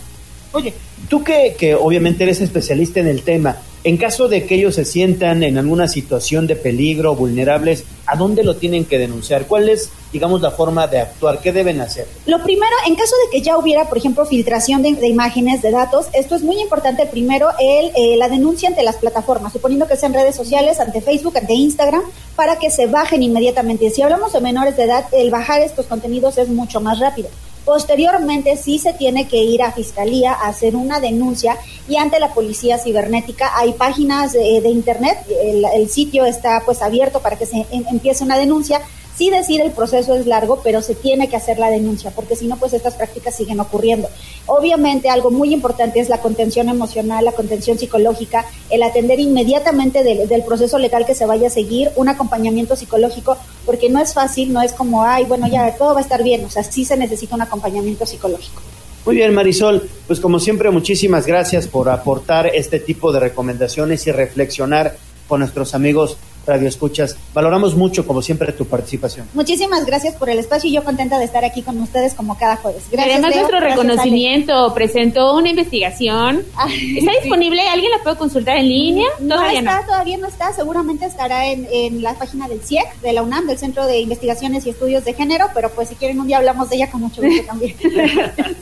Oye, 0.53 0.73
tú 1.09 1.23
que, 1.23 1.55
que 1.57 1.75
obviamente 1.75 2.23
eres 2.23 2.41
especialista 2.41 2.99
en 2.99 3.07
el 3.07 3.23
tema, 3.23 3.57
En 3.83 3.97
caso 3.97 4.27
de 4.27 4.45
que 4.45 4.55
ellos 4.55 4.75
se 4.75 4.85
sientan 4.85 5.41
en 5.41 5.57
alguna 5.57 5.87
situación 5.87 6.45
de 6.45 6.55
peligro, 6.55 7.15
vulnerables, 7.15 7.83
¿a 8.05 8.15
dónde 8.15 8.43
lo 8.43 8.55
tienen 8.55 8.85
que 8.85 8.99
denunciar? 8.99 9.47
¿Cuál 9.47 9.69
es, 9.69 9.89
digamos, 10.13 10.39
la 10.41 10.51
forma 10.51 10.85
de 10.85 10.99
actuar? 10.99 11.41
¿Qué 11.41 11.51
deben 11.51 11.81
hacer? 11.81 12.05
Lo 12.27 12.43
primero, 12.43 12.75
en 12.85 12.93
caso 12.93 13.15
de 13.25 13.31
que 13.31 13.43
ya 13.43 13.57
hubiera, 13.57 13.89
por 13.89 13.97
ejemplo, 13.97 14.23
filtración 14.27 14.83
de, 14.83 14.93
de 14.93 15.07
imágenes, 15.07 15.63
de 15.63 15.71
datos, 15.71 16.05
esto 16.13 16.35
es 16.35 16.43
muy 16.43 16.61
importante. 16.61 17.07
Primero, 17.07 17.49
el, 17.59 17.91
eh, 17.95 18.17
la 18.17 18.29
denuncia 18.29 18.69
ante 18.69 18.83
las 18.83 18.97
plataformas, 18.97 19.51
suponiendo 19.51 19.87
que 19.87 19.95
sean 19.95 20.13
redes 20.13 20.35
sociales, 20.35 20.79
ante 20.79 21.01
Facebook, 21.01 21.37
ante 21.37 21.55
Instagram, 21.55 22.03
para 22.35 22.59
que 22.59 22.69
se 22.69 22.85
bajen 22.85 23.23
inmediatamente. 23.23 23.89
Si 23.89 24.03
hablamos 24.03 24.31
de 24.31 24.41
menores 24.41 24.77
de 24.77 24.83
edad, 24.83 25.05
el 25.11 25.31
bajar 25.31 25.61
estos 25.61 25.87
contenidos 25.87 26.37
es 26.37 26.49
mucho 26.49 26.81
más 26.81 26.99
rápido. 26.99 27.29
Posteriormente 27.65 28.57
sí 28.57 28.79
se 28.79 28.93
tiene 28.93 29.27
que 29.27 29.37
ir 29.37 29.61
a 29.61 29.71
fiscalía 29.71 30.33
a 30.33 30.47
hacer 30.47 30.75
una 30.75 30.99
denuncia 30.99 31.57
y 31.87 31.97
ante 31.97 32.19
la 32.19 32.33
policía 32.33 32.79
cibernética 32.79 33.51
hay 33.55 33.73
páginas 33.73 34.33
de, 34.33 34.61
de 34.61 34.69
internet, 34.69 35.19
el, 35.29 35.65
el, 35.75 35.89
sitio 35.89 36.25
está 36.25 36.63
pues 36.65 36.81
abierto 36.81 37.19
para 37.19 37.37
que 37.37 37.45
se 37.45 37.65
em, 37.71 37.85
empiece 37.91 38.23
una 38.23 38.37
denuncia. 38.37 38.81
Sí 39.21 39.29
decir 39.29 39.61
el 39.61 39.69
proceso 39.69 40.15
es 40.15 40.25
largo, 40.25 40.61
pero 40.63 40.81
se 40.81 40.95
tiene 40.95 41.29
que 41.29 41.35
hacer 41.35 41.59
la 41.59 41.69
denuncia, 41.69 42.09
porque 42.09 42.35
si 42.35 42.47
no, 42.47 42.57
pues 42.57 42.73
estas 42.73 42.95
prácticas 42.95 43.35
siguen 43.35 43.59
ocurriendo. 43.59 44.09
Obviamente, 44.47 45.11
algo 45.11 45.29
muy 45.29 45.53
importante 45.53 45.99
es 45.99 46.09
la 46.09 46.17
contención 46.17 46.69
emocional, 46.69 47.23
la 47.23 47.31
contención 47.33 47.77
psicológica, 47.77 48.47
el 48.71 48.81
atender 48.81 49.19
inmediatamente 49.19 50.03
del, 50.03 50.27
del 50.27 50.41
proceso 50.41 50.79
legal 50.79 51.05
que 51.05 51.13
se 51.13 51.27
vaya 51.27 51.49
a 51.49 51.51
seguir, 51.51 51.91
un 51.97 52.09
acompañamiento 52.09 52.75
psicológico, 52.75 53.37
porque 53.63 53.91
no 53.91 54.01
es 54.01 54.11
fácil, 54.15 54.51
no 54.51 54.63
es 54.63 54.73
como, 54.73 55.03
ay, 55.03 55.25
bueno, 55.25 55.47
ya 55.47 55.77
todo 55.77 55.93
va 55.93 55.99
a 55.99 56.03
estar 56.03 56.23
bien, 56.23 56.43
o 56.43 56.49
sea, 56.49 56.63
sí 56.63 56.83
se 56.83 56.97
necesita 56.97 57.35
un 57.35 57.43
acompañamiento 57.43 58.07
psicológico. 58.07 58.59
Muy 59.05 59.17
bien, 59.17 59.35
Marisol, 59.35 59.87
pues 60.07 60.19
como 60.19 60.39
siempre, 60.39 60.71
muchísimas 60.71 61.27
gracias 61.27 61.67
por 61.67 61.89
aportar 61.89 62.47
este 62.47 62.79
tipo 62.79 63.11
de 63.11 63.19
recomendaciones 63.19 64.07
y 64.07 64.11
reflexionar 64.11 64.97
con 65.27 65.41
nuestros 65.41 65.75
amigos 65.75 66.17
Radio 66.45 66.67
Escuchas. 66.67 67.15
Valoramos 67.33 67.75
mucho, 67.75 68.05
como 68.05 68.21
siempre, 68.21 68.51
tu 68.53 68.65
participación. 68.65 69.27
Muchísimas 69.33 69.85
gracias 69.85 70.15
por 70.15 70.29
el 70.29 70.39
espacio 70.39 70.69
y 70.69 70.73
yo 70.73 70.83
contenta 70.83 71.19
de 71.19 71.25
estar 71.25 71.45
aquí 71.45 71.61
con 71.61 71.79
ustedes 71.79 72.13
como 72.13 72.37
cada 72.37 72.57
jueves. 72.57 72.83
Gracias, 72.91 73.15
Además, 73.15 73.31
Leo. 73.31 73.39
nuestro 73.41 73.59
Gracias, 73.59 73.77
reconocimiento 73.79 74.73
presentó 74.73 75.35
una 75.35 75.49
investigación. 75.49 76.43
¿Está 76.97 77.11
disponible? 77.21 77.61
¿Alguien 77.67 77.91
la 77.91 78.03
puede 78.03 78.17
consultar 78.17 78.57
en 78.57 78.67
línea? 78.67 79.07
No 79.19 79.35
Todavía 79.35 79.59
está, 79.59 79.85
todavía 79.85 80.17
no 80.17 80.27
está. 80.27 80.53
Seguramente 80.53 81.05
estará 81.05 81.47
en, 81.47 81.67
en 81.71 82.01
la 82.01 82.15
página 82.15 82.47
del 82.47 82.61
CIEC, 82.61 83.01
de 83.01 83.13
la 83.13 83.21
UNAM, 83.21 83.47
del 83.47 83.57
Centro 83.57 83.85
de 83.85 83.99
Investigaciones 83.99 84.65
y 84.65 84.71
Estudios 84.71 85.05
de 85.05 85.13
Género, 85.13 85.47
pero 85.53 85.69
pues 85.69 85.89
si 85.89 85.95
quieren 85.95 86.19
un 86.19 86.27
día 86.27 86.37
hablamos 86.37 86.69
de 86.69 86.77
ella 86.77 86.89
con 86.89 87.01
mucho 87.01 87.21
gusto 87.21 87.43
también. 87.45 87.75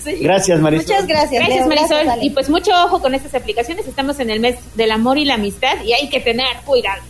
Sí. 0.03 0.15
Gracias, 0.22 0.60
Marisol. 0.60 0.85
Muchas 0.85 1.07
gracias. 1.07 1.45
Gracias, 1.45 1.68
Leo. 1.68 1.68
Marisol. 1.68 2.03
Gracias, 2.06 2.26
y 2.26 2.30
pues 2.30 2.49
mucho 2.49 2.72
ojo 2.85 3.01
con 3.01 3.14
estas 3.15 3.34
aplicaciones. 3.35 3.88
Estamos 3.88 4.19
en 4.19 4.30
el 4.30 4.39
mes 4.39 4.56
del 4.76 4.91
amor 4.91 5.18
y 5.18 5.26
la 5.26 5.35
amistad 5.35 5.84
y 5.84 5.93
hay 5.93 6.10
que 6.10 6.19
tener 6.19 6.47
cuidado. 6.65 7.01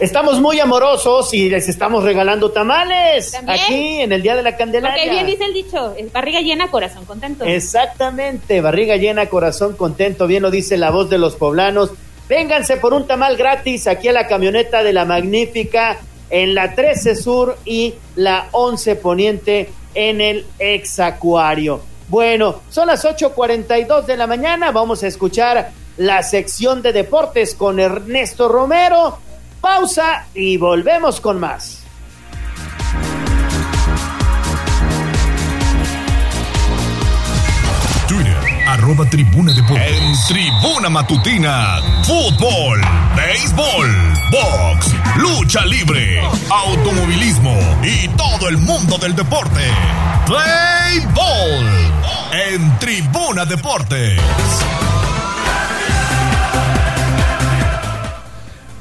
Estamos 0.00 0.40
muy 0.40 0.60
amorosos 0.60 1.32
y 1.32 1.48
les 1.48 1.68
estamos 1.68 2.04
regalando 2.04 2.50
tamales 2.50 3.32
¿También? 3.32 3.58
aquí 3.58 4.00
en 4.00 4.12
el 4.12 4.22
Día 4.22 4.36
de 4.36 4.42
la 4.42 4.56
Candelaria. 4.56 5.02
Porque 5.02 5.10
bien 5.10 5.26
dice 5.26 5.44
el 5.44 5.54
dicho, 5.54 5.94
es 5.96 6.12
barriga 6.12 6.40
llena, 6.40 6.70
corazón 6.70 7.04
contento. 7.04 7.44
Exactamente, 7.44 8.60
barriga 8.60 8.96
llena, 8.96 9.26
corazón 9.26 9.74
contento, 9.74 10.26
bien 10.26 10.42
lo 10.42 10.50
dice 10.50 10.76
la 10.76 10.90
voz 10.90 11.10
de 11.10 11.18
los 11.18 11.36
poblanos. 11.36 11.90
Vénganse 12.28 12.76
por 12.76 12.92
un 12.92 13.06
tamal 13.06 13.36
gratis 13.36 13.86
aquí 13.86 14.08
a 14.08 14.12
la 14.12 14.26
camioneta 14.26 14.82
de 14.82 14.92
la 14.92 15.04
Magnífica 15.04 15.98
en 16.30 16.54
la 16.54 16.74
13 16.74 17.16
Sur 17.16 17.56
y 17.64 17.94
la 18.14 18.48
11 18.52 18.96
Poniente 18.96 19.70
en 19.94 20.20
el 20.20 20.46
Exacuario. 20.58 21.80
Bueno, 22.08 22.60
son 22.70 22.86
las 22.86 23.04
8.42 23.04 24.04
de 24.04 24.16
la 24.16 24.26
mañana, 24.26 24.70
vamos 24.70 25.02
a 25.02 25.06
escuchar 25.06 25.72
la 25.96 26.22
sección 26.22 26.82
de 26.82 26.92
deportes 26.92 27.54
con 27.54 27.80
Ernesto 27.80 28.48
Romero. 28.48 29.18
Pausa 29.60 30.26
y 30.34 30.56
volvemos 30.56 31.20
con 31.20 31.40
más. 31.40 31.82
Twitter, 38.06 38.36
arroba 38.66 39.04
Tribuna 39.10 39.52
Deportes. 39.52 39.92
En 39.92 40.14
Tribuna 40.28 40.88
Matutina, 40.88 41.80
fútbol, 42.04 42.80
béisbol, 43.16 43.90
box, 44.30 44.94
lucha 45.16 45.64
libre, 45.66 46.22
automovilismo 46.50 47.54
y 47.82 48.08
todo 48.08 48.48
el 48.48 48.56
mundo 48.58 48.96
del 48.98 49.14
deporte. 49.14 49.60
Play 50.26 51.06
Ball 51.14 51.98
en 52.32 52.78
Tribuna 52.78 53.44
Deportes. 53.44 54.18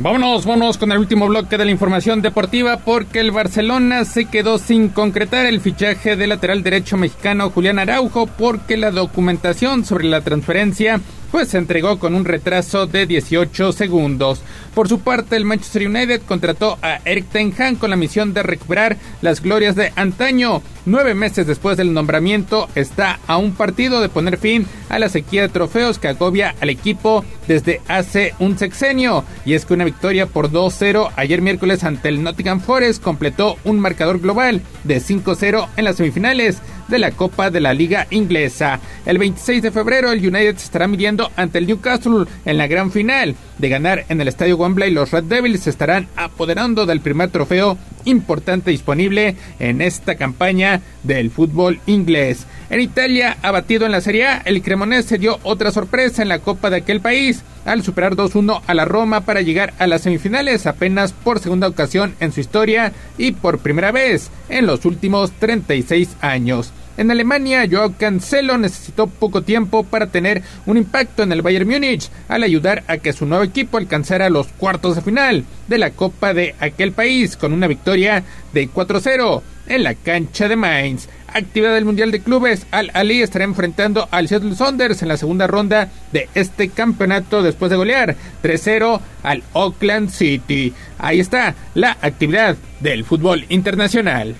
Vámonos, 0.07 0.45
vámonos 0.45 0.77
con 0.77 0.89
el 0.93 0.99
último 0.99 1.27
bloque 1.27 1.57
de 1.57 1.65
la 1.65 1.71
información 1.71 2.21
deportiva 2.21 2.77
porque 2.77 3.19
el 3.19 3.31
Barcelona 3.31 4.05
se 4.05 4.23
quedó 4.23 4.57
sin 4.57 4.87
concretar 4.87 5.45
el 5.45 5.59
fichaje 5.59 6.15
del 6.15 6.29
lateral 6.29 6.63
derecho 6.63 6.95
mexicano 6.95 7.49
Julián 7.49 7.77
Araujo 7.77 8.25
porque 8.25 8.77
la 8.77 8.91
documentación 8.91 9.83
sobre 9.83 10.05
la 10.05 10.21
transferencia 10.21 11.01
pues 11.31 11.49
se 11.49 11.57
entregó 11.57 11.99
con 11.99 12.15
un 12.15 12.25
retraso 12.25 12.87
de 12.87 13.05
18 13.05 13.71
segundos. 13.71 14.41
Por 14.73 14.87
su 14.87 14.99
parte, 14.99 15.35
el 15.35 15.45
Manchester 15.45 15.87
United 15.87 16.21
contrató 16.27 16.77
a 16.81 16.99
Eric 17.05 17.29
Ten 17.31 17.53
Hag 17.57 17.77
con 17.77 17.89
la 17.89 17.95
misión 17.95 18.33
de 18.33 18.43
recuperar 18.43 18.97
las 19.21 19.41
glorias 19.41 19.75
de 19.75 19.91
antaño. 19.95 20.61
Nueve 20.85 21.15
meses 21.15 21.47
después 21.47 21.75
del 21.77 21.93
nombramiento, 21.93 22.69
está 22.75 23.19
a 23.27 23.37
un 23.37 23.53
partido 23.53 23.99
de 23.99 24.07
poner 24.07 24.37
fin 24.37 24.65
a 24.89 24.99
la 24.99 25.09
sequía 25.09 25.41
de 25.41 25.49
trofeos 25.49 25.99
que 25.99 26.07
agobia 26.07 26.55
al 26.61 26.69
equipo 26.69 27.25
desde 27.47 27.81
hace 27.87 28.33
un 28.39 28.57
sexenio. 28.57 29.25
Y 29.45 29.53
es 29.53 29.65
que 29.65 29.73
una 29.73 29.83
victoria 29.83 30.27
por 30.27 30.51
2-0 30.51 31.11
ayer 31.15 31.41
miércoles 31.41 31.83
ante 31.83 32.09
el 32.09 32.23
Nottingham 32.23 32.61
Forest 32.61 33.03
completó 33.03 33.57
un 33.65 33.79
marcador 33.79 34.19
global 34.19 34.61
de 34.83 35.01
5-0 35.01 35.67
en 35.75 35.83
las 35.83 35.97
semifinales 35.97 36.61
de 36.87 36.99
la 36.99 37.11
Copa 37.11 37.49
de 37.49 37.59
la 37.59 37.73
Liga 37.73 38.07
Inglesa. 38.09 38.79
El 39.05 39.17
26 39.17 39.61
de 39.61 39.71
febrero 39.71 40.11
el 40.11 40.19
United 40.19 40.57
se 40.57 40.65
estará 40.65 40.87
midiendo 40.87 41.31
ante 41.35 41.57
el 41.57 41.67
Newcastle 41.67 42.25
en 42.45 42.57
la 42.57 42.67
gran 42.67 42.91
final. 42.91 43.35
De 43.57 43.69
ganar 43.69 44.05
en 44.09 44.21
el 44.21 44.27
Estadio 44.27 44.57
Wembley, 44.57 44.91
los 44.91 45.11
Red 45.11 45.23
Devils 45.23 45.61
se 45.61 45.69
estarán 45.69 46.07
apoderando 46.15 46.85
del 46.85 47.01
primer 47.01 47.29
trofeo 47.29 47.77
importante 48.05 48.71
disponible 48.71 49.35
en 49.59 49.81
esta 49.81 50.15
campaña 50.15 50.81
del 51.03 51.31
fútbol 51.31 51.79
inglés. 51.85 52.45
En 52.69 52.81
Italia, 52.81 53.37
abatido 53.43 53.85
en 53.85 53.93
la 53.93 54.01
Serie 54.01 54.27
A, 54.27 54.41
el 54.43 54.61
Cremonese 54.61 55.17
dio 55.17 55.39
otra 55.43 55.71
sorpresa 55.71 56.21
en 56.21 56.27
la 56.27 56.39
Copa 56.39 56.69
de 56.69 56.77
aquel 56.77 56.99
país 56.99 57.43
al 57.63 57.81
superar 57.81 58.15
2-1 58.15 58.61
a 58.67 58.73
la 58.73 58.83
Roma 58.83 59.21
para 59.21 59.41
llegar 59.41 59.73
a 59.79 59.87
las 59.87 60.01
semifinales 60.01 60.67
apenas 60.67 61.13
por 61.13 61.39
segunda 61.39 61.67
ocasión 61.69 62.15
en 62.19 62.33
su 62.33 62.41
historia 62.41 62.91
y 63.17 63.31
por 63.31 63.59
primera 63.59 63.93
vez 63.93 64.31
en 64.49 64.67
los 64.67 64.83
últimos 64.83 65.31
36 65.31 66.17
años. 66.19 66.73
En 66.97 67.09
Alemania, 67.11 67.65
Joao 67.69 67.93
Cancelo 67.97 68.57
necesitó 68.57 69.07
poco 69.07 69.43
tiempo 69.43 69.83
para 69.83 70.07
tener 70.07 70.41
un 70.65 70.77
impacto 70.77 71.23
en 71.23 71.31
el 71.31 71.43
Bayern 71.43 71.69
Múnich 71.69 72.09
al 72.27 72.43
ayudar 72.43 72.83
a 72.87 72.97
que 72.97 73.13
su 73.13 73.25
nuevo 73.25 73.43
equipo 73.43 73.77
alcanzara 73.77 74.29
los 74.29 74.47
cuartos 74.47 74.95
de 74.95 75.03
final 75.03 75.45
de 75.67 75.77
la 75.77 75.91
Copa 75.91 76.33
de 76.33 76.55
aquel 76.59 76.91
país 76.91 77.37
con 77.37 77.53
una 77.53 77.67
victoria 77.67 78.23
de 78.51 78.67
4-0 78.67 79.41
en 79.67 79.83
la 79.83 79.93
cancha 79.93 80.47
de 80.47 80.55
Mainz. 80.55 81.07
Actividad 81.33 81.73
del 81.73 81.85
Mundial 81.85 82.11
de 82.11 82.21
Clubes, 82.21 82.65
Al 82.71 82.91
Ali 82.93 83.21
estará 83.21 83.43
enfrentando 83.45 84.07
al 84.11 84.27
Seattle 84.27 84.55
Saunders 84.55 85.01
en 85.01 85.07
la 85.07 85.17
segunda 85.17 85.47
ronda 85.47 85.89
de 86.11 86.29
este 86.33 86.69
campeonato 86.69 87.43
después 87.43 87.69
de 87.69 87.77
golear 87.77 88.15
3-0 88.43 88.99
al 89.23 89.43
Oakland 89.53 90.09
City. 90.09 90.73
Ahí 90.97 91.19
está 91.19 91.55
la 91.73 91.97
actividad 92.01 92.57
del 92.79 93.03
fútbol 93.03 93.45
internacional. 93.49 94.35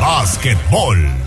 Básquetbol. 0.00 1.23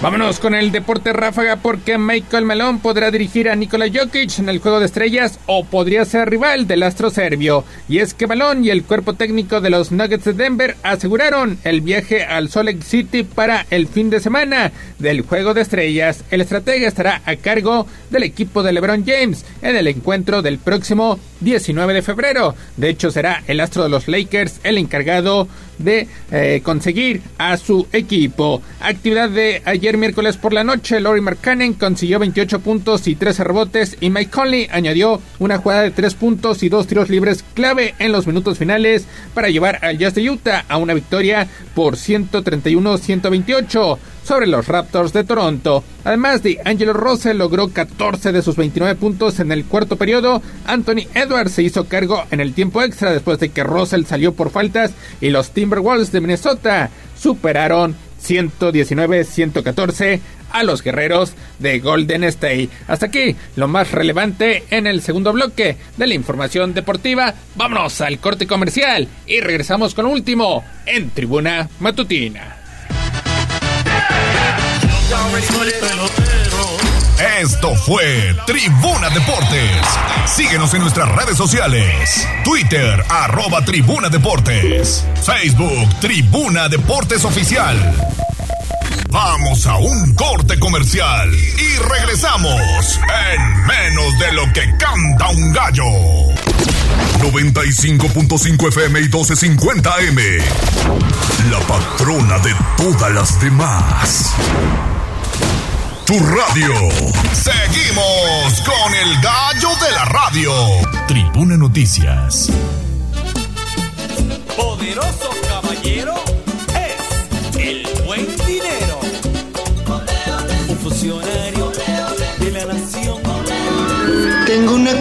Vámonos 0.00 0.38
con 0.38 0.54
el 0.54 0.70
deporte 0.70 1.12
ráfaga 1.12 1.56
porque 1.56 1.98
Michael 1.98 2.44
Malone 2.44 2.78
podrá 2.80 3.10
dirigir 3.10 3.50
a 3.50 3.56
Nikola 3.56 3.86
Jokic 3.92 4.38
en 4.38 4.48
el 4.48 4.60
juego 4.60 4.78
de 4.78 4.86
estrellas 4.86 5.40
o 5.46 5.64
podría 5.64 6.04
ser 6.04 6.30
rival 6.30 6.68
del 6.68 6.84
astro 6.84 7.10
serbio. 7.10 7.64
Y 7.88 7.98
es 7.98 8.14
que 8.14 8.28
Malone 8.28 8.64
y 8.64 8.70
el 8.70 8.84
cuerpo 8.84 9.14
técnico 9.14 9.60
de 9.60 9.70
los 9.70 9.90
Nuggets 9.90 10.24
de 10.24 10.34
Denver 10.34 10.76
aseguraron 10.84 11.58
el 11.64 11.80
viaje 11.80 12.24
al 12.24 12.48
Salt 12.48 12.66
Lake 12.66 12.84
City 12.84 13.24
para 13.24 13.66
el 13.70 13.88
fin 13.88 14.08
de 14.08 14.20
semana 14.20 14.70
del 15.00 15.22
juego 15.22 15.52
de 15.52 15.62
estrellas. 15.62 16.22
El 16.30 16.42
estratega 16.42 16.86
estará 16.86 17.20
a 17.26 17.34
cargo 17.34 17.88
del 18.10 18.22
equipo 18.22 18.62
de 18.62 18.72
LeBron 18.72 19.04
James 19.04 19.44
en 19.62 19.74
el 19.74 19.88
encuentro 19.88 20.42
del 20.42 20.58
próximo 20.58 21.18
19 21.40 21.94
de 21.94 22.02
febrero. 22.02 22.54
De 22.76 22.88
hecho, 22.88 23.10
será 23.10 23.42
el 23.48 23.58
astro 23.58 23.82
de 23.82 23.88
los 23.88 24.06
Lakers 24.06 24.60
el 24.62 24.78
encargado 24.78 25.48
de 25.78 26.08
eh, 26.30 26.60
conseguir 26.62 27.22
a 27.38 27.56
su 27.56 27.86
equipo. 27.92 28.62
Actividad 28.80 29.30
de 29.30 29.62
ayer 29.64 29.96
miércoles 29.96 30.36
por 30.36 30.52
la 30.52 30.64
noche, 30.64 31.00
Laurie 31.00 31.22
Markkanen 31.22 31.74
consiguió 31.74 32.18
28 32.18 32.60
puntos 32.60 33.06
y 33.08 33.14
13 33.14 33.44
rebotes 33.44 33.96
y 34.00 34.10
Mike 34.10 34.30
Conley 34.30 34.68
añadió 34.70 35.20
una 35.38 35.58
jugada 35.58 35.82
de 35.82 35.90
3 35.90 36.14
puntos 36.14 36.62
y 36.62 36.68
2 36.68 36.86
tiros 36.86 37.10
libres 37.10 37.44
clave 37.54 37.94
en 37.98 38.12
los 38.12 38.26
minutos 38.26 38.58
finales 38.58 39.06
para 39.34 39.48
llevar 39.48 39.84
al 39.84 39.98
Jazz 39.98 40.14
de 40.14 40.28
Utah 40.28 40.64
a 40.68 40.76
una 40.76 40.94
victoria 40.94 41.48
por 41.74 41.96
131-128 41.96 43.98
sobre 44.28 44.46
los 44.46 44.68
Raptors 44.68 45.14
de 45.14 45.24
Toronto. 45.24 45.82
Además 46.04 46.42
de 46.42 46.60
Angelo 46.66 46.92
Rose 46.92 47.32
logró 47.32 47.68
14 47.68 48.30
de 48.30 48.42
sus 48.42 48.56
29 48.56 48.94
puntos 48.96 49.40
en 49.40 49.50
el 49.50 49.64
cuarto 49.64 49.96
periodo. 49.96 50.42
Anthony 50.66 51.08
Edwards 51.14 51.52
se 51.52 51.62
hizo 51.62 51.86
cargo 51.86 52.22
en 52.30 52.40
el 52.40 52.52
tiempo 52.52 52.82
extra 52.82 53.10
después 53.10 53.38
de 53.38 53.48
que 53.48 53.64
Russell 53.64 54.04
salió 54.04 54.34
por 54.34 54.50
faltas 54.50 54.92
y 55.22 55.30
los 55.30 55.52
Timberwolves 55.52 56.12
de 56.12 56.20
Minnesota 56.20 56.90
superaron 57.18 57.96
119-114 58.22 60.20
a 60.50 60.62
los 60.62 60.82
guerreros 60.82 61.32
de 61.58 61.78
Golden 61.78 62.24
State. 62.24 62.68
Hasta 62.86 63.06
aquí 63.06 63.34
lo 63.56 63.66
más 63.66 63.92
relevante 63.92 64.64
en 64.68 64.86
el 64.86 65.00
segundo 65.00 65.32
bloque 65.32 65.78
de 65.96 66.06
la 66.06 66.14
información 66.14 66.74
deportiva. 66.74 67.32
Vámonos 67.54 68.02
al 68.02 68.18
corte 68.18 68.46
comercial 68.46 69.08
y 69.26 69.40
regresamos 69.40 69.94
con 69.94 70.04
último 70.04 70.62
en 70.84 71.08
Tribuna 71.10 71.70
Matutina. 71.80 72.57
Esto 77.40 77.74
fue 77.76 78.36
Tribuna 78.46 79.08
Deportes. 79.10 79.70
Síguenos 80.26 80.74
en 80.74 80.82
nuestras 80.82 81.08
redes 81.14 81.36
sociales. 81.36 82.28
Twitter, 82.44 83.02
arroba 83.08 83.64
Tribuna 83.64 84.08
Deportes. 84.08 85.04
Facebook, 85.24 85.88
Tribuna 86.00 86.68
Deportes 86.68 87.24
Oficial. 87.24 87.76
Vamos 89.10 89.66
a 89.66 89.78
un 89.78 90.14
corte 90.14 90.58
comercial 90.58 91.32
y 91.32 91.76
regresamos 91.78 93.00
en 93.32 93.66
menos 93.66 94.18
de 94.18 94.32
lo 94.32 94.52
que 94.52 94.76
canta 94.76 95.28
un 95.28 95.52
gallo. 95.52 95.84
95.5 97.20 98.68
FM 98.68 99.00
y 99.00 99.02
1250 99.04 99.94
AM. 99.94 100.18
La 101.50 101.60
patrona 101.60 102.38
de 102.40 102.54
todas 102.76 103.12
las 103.12 103.40
demás. 103.40 104.34
Tu 106.08 106.18
radio. 106.20 106.72
Seguimos 107.34 108.62
con 108.62 108.94
el 108.94 109.20
gallo 109.20 109.68
de 109.78 109.90
la 109.90 110.06
radio. 110.06 110.52
Tribuna 111.06 111.58
Noticias. 111.58 112.50
Poderoso 114.56 115.28
caballero 115.46 116.14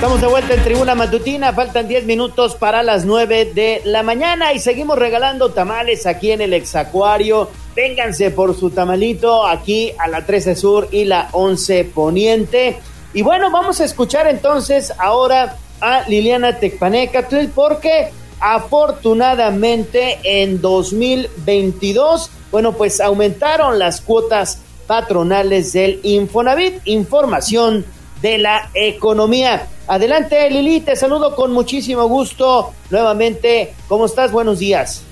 Estamos 0.00 0.22
de 0.22 0.28
vuelta 0.28 0.54
en 0.54 0.64
Tribuna 0.64 0.94
Matutina, 0.94 1.52
faltan 1.52 1.86
10 1.86 2.06
minutos 2.06 2.54
para 2.54 2.82
las 2.82 3.04
9 3.04 3.52
de 3.52 3.82
la 3.84 4.02
mañana 4.02 4.54
y 4.54 4.58
seguimos 4.58 4.98
regalando 4.98 5.50
tamales 5.50 6.06
aquí 6.06 6.30
en 6.30 6.40
el 6.40 6.54
Exacuario. 6.54 7.50
Vénganse 7.76 8.30
por 8.30 8.58
su 8.58 8.70
tamalito 8.70 9.46
aquí 9.46 9.92
a 9.98 10.08
la 10.08 10.24
13 10.24 10.56
Sur 10.56 10.88
y 10.90 11.04
la 11.04 11.28
11 11.32 11.84
Poniente. 11.94 12.78
Y 13.12 13.20
bueno, 13.20 13.50
vamos 13.50 13.82
a 13.82 13.84
escuchar 13.84 14.26
entonces 14.26 14.90
ahora 14.96 15.58
a 15.82 16.08
Liliana 16.08 16.58
Tecpaneca 16.58 17.28
porque 17.54 18.08
afortunadamente 18.40 20.18
en 20.24 20.62
2022, 20.62 22.30
bueno, 22.50 22.72
pues 22.72 23.02
aumentaron 23.02 23.78
las 23.78 24.00
cuotas 24.00 24.62
patronales 24.86 25.74
del 25.74 26.00
Infonavit. 26.04 26.80
Información 26.86 27.84
de 28.22 28.38
la 28.38 28.70
economía. 28.74 29.66
Adelante 29.86 30.48
Lili, 30.50 30.80
te 30.80 30.96
saludo 30.96 31.34
con 31.34 31.52
muchísimo 31.52 32.06
gusto 32.06 32.72
nuevamente. 32.90 33.74
¿Cómo 33.88 34.06
estás? 34.06 34.30
Buenos 34.32 34.58
días. 34.58 35.04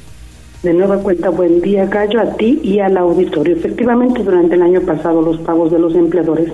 De 0.60 0.74
nueva 0.74 0.98
cuenta, 0.98 1.30
buen 1.30 1.60
día, 1.60 1.86
Gallo, 1.86 2.20
a 2.20 2.36
ti 2.36 2.58
y 2.64 2.80
al 2.80 2.96
auditorio. 2.96 3.54
Efectivamente, 3.54 4.24
durante 4.24 4.56
el 4.56 4.62
año 4.62 4.80
pasado, 4.80 5.22
los 5.22 5.38
pagos 5.38 5.70
de 5.70 5.78
los 5.78 5.94
empleadores 5.94 6.52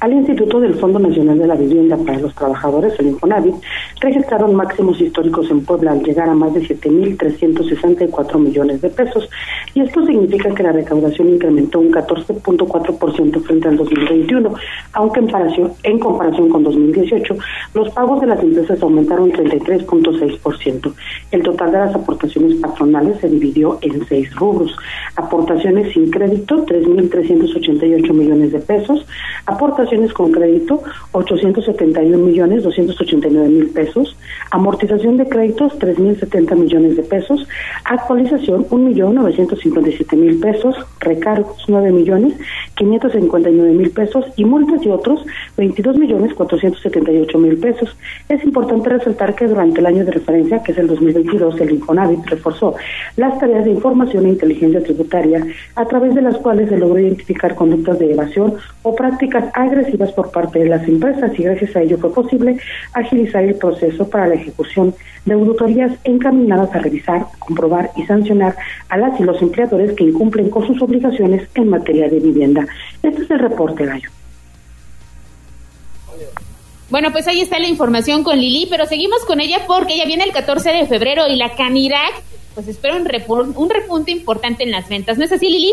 al 0.00 0.14
Instituto 0.14 0.60
del 0.60 0.76
Fondo 0.76 0.98
Nacional 0.98 1.38
de 1.38 1.46
la 1.46 1.56
Vivienda 1.56 1.96
para 1.98 2.18
los 2.18 2.34
Trabajadores, 2.34 2.98
el 2.98 3.08
Infonavit, 3.08 3.54
registraron 4.00 4.54
máximos 4.54 4.98
históricos 4.98 5.50
en 5.50 5.62
Puebla 5.62 5.92
al 5.92 6.02
llegar 6.02 6.28
a 6.30 6.34
más 6.34 6.54
de 6.54 6.62
7.364 6.62 8.38
millones 8.38 8.80
de 8.80 8.88
pesos. 8.88 9.28
Y 9.74 9.82
esto 9.82 10.06
significa 10.06 10.54
que 10.54 10.62
la 10.62 10.72
recaudación 10.72 11.28
incrementó 11.28 11.80
un 11.80 11.92
14.4% 11.92 13.42
frente 13.42 13.68
al 13.68 13.76
2021, 13.76 14.54
aunque 14.94 15.20
en 15.20 15.26
comparación, 15.26 15.72
en 15.82 15.98
comparación 15.98 16.48
con 16.48 16.64
2018, 16.64 17.36
los 17.74 17.90
pagos 17.90 18.22
de 18.22 18.26
las 18.28 18.42
empresas 18.42 18.82
aumentaron 18.82 19.30
33.6%. 19.32 20.94
El 21.30 21.42
total 21.42 21.72
de 21.72 21.78
las 21.78 21.94
aportaciones 21.94 22.54
patronales 22.54 23.20
se 23.20 23.28
dividió 23.40 23.78
en 23.82 24.06
seis 24.06 24.32
rubros. 24.36 24.76
Aportaciones 25.16 25.92
sin 25.92 26.10
crédito, 26.10 26.64
3.388 26.66 28.12
millones 28.12 28.52
de 28.52 28.58
pesos. 28.60 29.06
Aportaciones 29.46 30.12
con 30.12 30.30
crédito, 30.30 30.82
871 31.12 32.18
millones 32.18 32.62
289 32.62 33.48
mil 33.48 33.68
pesos. 33.70 34.16
Amortización 34.50 35.16
de 35.16 35.28
créditos, 35.28 35.78
3.070 35.78 36.54
millones 36.56 36.96
de 36.96 37.02
pesos. 37.02 37.48
Actualización, 37.84 38.66
1.957 38.68 40.16
mil 40.16 40.38
pesos. 40.38 40.76
Recargos, 41.00 41.64
9 41.68 41.92
millones 41.92 42.34
559 42.76 43.72
mil 43.72 43.90
pesos. 43.90 44.26
Y 44.36 44.44
multas 44.44 44.84
y 44.84 44.90
otros, 44.90 45.24
22 45.56 45.96
millones 45.96 46.34
478 46.34 47.38
mil 47.38 47.58
pesos. 47.58 47.96
Es 48.28 48.44
importante 48.44 48.88
resaltar 48.90 49.34
que 49.34 49.46
durante 49.46 49.80
el 49.80 49.86
año 49.86 50.04
de 50.04 50.12
referencia, 50.12 50.62
que 50.62 50.72
es 50.72 50.78
el 50.78 50.86
2022, 50.86 51.60
el 51.60 51.70
Infonavit 51.72 52.24
reforzó 52.26 52.74
tareas 53.38 53.64
de 53.64 53.70
información 53.70 54.26
e 54.26 54.30
inteligencia 54.30 54.82
tributaria 54.82 55.46
a 55.74 55.84
través 55.84 56.14
de 56.14 56.22
las 56.22 56.36
cuales 56.38 56.68
se 56.68 56.76
logró 56.76 56.98
identificar 56.98 57.54
conductas 57.54 57.98
de 57.98 58.12
evasión 58.12 58.54
o 58.82 58.94
prácticas 58.94 59.44
agresivas 59.54 60.12
por 60.12 60.30
parte 60.30 60.58
de 60.58 60.68
las 60.68 60.86
empresas 60.88 61.38
y 61.38 61.42
gracias 61.42 61.76
a 61.76 61.82
ello 61.82 61.98
fue 61.98 62.12
posible 62.12 62.56
agilizar 62.92 63.44
el 63.44 63.54
proceso 63.54 64.08
para 64.08 64.26
la 64.26 64.34
ejecución 64.34 64.94
de 65.24 65.34
auditorías 65.34 65.92
encaminadas 66.04 66.74
a 66.74 66.78
revisar, 66.78 67.26
comprobar 67.38 67.90
y 67.96 68.04
sancionar 68.06 68.56
a 68.88 68.96
las 68.96 69.20
y 69.20 69.24
los 69.24 69.40
empleadores 69.42 69.92
que 69.92 70.04
incumplen 70.04 70.50
con 70.50 70.66
sus 70.66 70.80
obligaciones 70.82 71.48
en 71.54 71.68
materia 71.68 72.08
de 72.08 72.20
vivienda. 72.20 72.66
Este 73.02 73.22
es 73.22 73.30
el 73.30 73.38
reporte, 73.38 73.84
Gallo. 73.84 74.10
Bueno, 76.90 77.12
pues 77.12 77.28
ahí 77.28 77.40
está 77.40 77.58
la 77.60 77.68
información 77.68 78.24
con 78.24 78.40
Lili, 78.40 78.66
pero 78.68 78.84
seguimos 78.84 79.24
con 79.24 79.40
ella 79.40 79.58
porque 79.68 79.96
ya 79.96 80.06
viene 80.06 80.24
el 80.24 80.32
14 80.32 80.70
de 80.70 80.86
febrero 80.86 81.28
y 81.28 81.36
la 81.36 81.54
Canirac 81.54 82.14
pues 82.54 82.68
espera 82.68 82.96
un, 82.96 83.56
un 83.56 83.70
repunte 83.70 84.10
importante 84.10 84.64
en 84.64 84.70
las 84.70 84.88
ventas. 84.88 85.18
¿No 85.18 85.24
es 85.24 85.32
así, 85.32 85.48
Lili? 85.48 85.72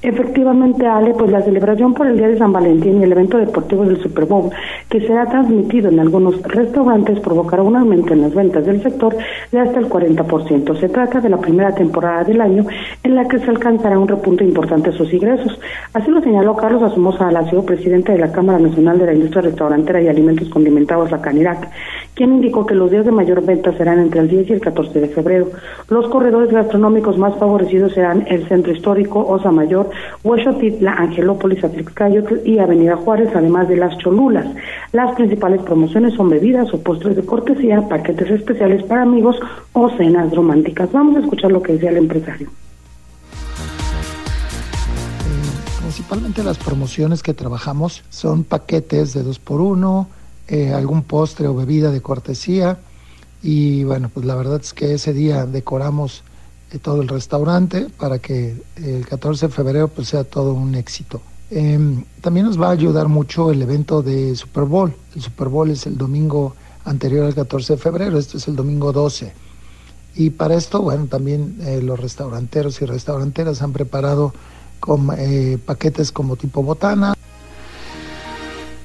Efectivamente, 0.00 0.86
Ale, 0.86 1.12
pues 1.14 1.30
la 1.30 1.42
celebración 1.42 1.92
por 1.92 2.06
el 2.06 2.16
Día 2.16 2.28
de 2.28 2.38
San 2.38 2.52
Valentín 2.52 3.00
y 3.00 3.04
el 3.04 3.10
evento 3.10 3.36
deportivo 3.36 3.84
del 3.84 4.00
Super 4.00 4.26
Bowl, 4.26 4.50
que 4.88 5.00
será 5.00 5.26
transmitido 5.26 5.88
en 5.88 5.98
algunos 5.98 6.40
restaurantes, 6.42 7.18
provocará 7.18 7.64
un 7.64 7.74
aumento 7.74 8.12
en 8.12 8.22
las 8.22 8.32
ventas 8.32 8.64
del 8.64 8.80
sector 8.80 9.16
de 9.50 9.58
hasta 9.58 9.80
el 9.80 9.88
40%. 9.88 10.78
Se 10.78 10.88
trata 10.88 11.20
de 11.20 11.28
la 11.28 11.38
primera 11.38 11.74
temporada 11.74 12.22
del 12.22 12.40
año 12.40 12.64
en 13.02 13.14
la 13.16 13.26
que 13.26 13.40
se 13.40 13.50
alcanzará 13.50 13.98
un 13.98 14.06
repunte 14.06 14.44
importante 14.44 14.90
a 14.90 14.92
sus 14.92 15.12
ingresos. 15.12 15.58
Así 15.92 16.10
lo 16.12 16.20
señaló 16.20 16.54
Carlos 16.54 16.82
Asomosa 16.82 17.26
Alacio, 17.26 17.66
presidente 17.66 18.12
de 18.12 18.18
la 18.18 18.30
Cámara 18.30 18.60
Nacional 18.60 19.00
de 19.00 19.06
la 19.06 19.14
Industria 19.14 19.42
Restaurantera 19.42 20.00
y 20.00 20.06
Alimentos 20.06 20.48
Condimentados, 20.48 21.10
la 21.10 21.20
Canirac, 21.20 21.68
quien 22.14 22.34
indicó 22.34 22.64
que 22.66 22.74
los 22.74 22.90
días 22.90 23.04
de 23.04 23.10
mayor 23.10 23.44
venta 23.44 23.72
serán 23.72 23.98
entre 23.98 24.20
el 24.20 24.28
10 24.28 24.50
y 24.50 24.52
el 24.52 24.60
14 24.60 25.00
de 25.00 25.08
febrero. 25.08 25.50
Los 25.88 26.08
corredores 26.08 26.52
gastronómicos 26.52 27.18
más 27.18 27.34
favorecidos 27.36 27.94
serán 27.94 28.24
el 28.28 28.46
Centro 28.48 28.72
Histórico, 28.72 29.26
Osa 29.26 29.50
Huexotitla, 30.24 30.92
Angelópolis, 30.94 31.62
Atlixcayotl 31.62 32.46
y 32.46 32.58
Avenida 32.58 32.96
Juárez, 32.96 33.30
además 33.34 33.68
de 33.68 33.76
las 33.76 33.96
Cholulas. 33.98 34.46
Las 34.92 35.14
principales 35.14 35.62
promociones 35.62 36.14
son 36.14 36.30
bebidas 36.30 36.72
o 36.72 36.80
postres 36.80 37.16
de 37.16 37.24
cortesía, 37.24 37.88
paquetes 37.88 38.30
especiales 38.30 38.82
para 38.84 39.02
amigos 39.02 39.36
o 39.72 39.90
cenas 39.96 40.34
románticas. 40.34 40.90
Vamos 40.92 41.16
a 41.16 41.20
escuchar 41.20 41.52
lo 41.52 41.62
que 41.62 41.74
decía 41.74 41.90
el 41.90 41.98
empresario. 41.98 42.48
Principalmente 45.80 46.44
las 46.44 46.58
promociones 46.58 47.22
que 47.22 47.34
trabajamos 47.34 48.04
son 48.10 48.44
paquetes 48.44 49.14
de 49.14 49.22
dos 49.22 49.38
por 49.38 49.60
uno, 49.60 50.08
eh, 50.46 50.72
algún 50.72 51.02
postre 51.02 51.46
o 51.46 51.54
bebida 51.54 51.90
de 51.90 52.00
cortesía 52.00 52.78
y 53.42 53.84
bueno, 53.84 54.10
pues 54.12 54.26
la 54.26 54.34
verdad 54.34 54.60
es 54.60 54.72
que 54.72 54.94
ese 54.94 55.12
día 55.12 55.46
decoramos 55.46 56.22
todo 56.82 57.00
el 57.00 57.08
restaurante 57.08 57.86
para 57.96 58.18
que 58.18 58.54
el 58.76 59.06
14 59.06 59.46
de 59.46 59.52
febrero 59.52 59.88
pues 59.88 60.08
sea 60.08 60.24
todo 60.24 60.52
un 60.52 60.74
éxito. 60.74 61.22
Em, 61.50 62.04
también 62.20 62.44
nos 62.44 62.60
va 62.60 62.68
a 62.68 62.72
ayudar 62.72 63.08
mucho 63.08 63.50
el 63.50 63.62
evento 63.62 64.02
de 64.02 64.36
Super 64.36 64.64
Bowl. 64.64 64.94
El 65.14 65.22
Super 65.22 65.48
Bowl 65.48 65.70
es 65.70 65.86
el 65.86 65.96
domingo 65.96 66.54
anterior 66.84 67.24
al 67.24 67.34
14 67.34 67.74
de 67.74 67.78
febrero, 67.78 68.18
este 68.18 68.36
es 68.36 68.48
el 68.48 68.56
domingo 68.56 68.92
12. 68.92 69.32
Y 70.16 70.30
para 70.30 70.56
esto, 70.56 70.82
bueno, 70.82 71.06
también 71.06 71.58
eh, 71.62 71.80
los 71.80 71.98
restauranteros 71.98 72.82
y 72.82 72.86
restauranteras 72.86 73.62
han 73.62 73.72
preparado 73.72 74.34
con, 74.80 75.08
eh, 75.16 75.58
paquetes 75.64 76.12
como 76.12 76.36
tipo 76.36 76.62
botana, 76.62 77.14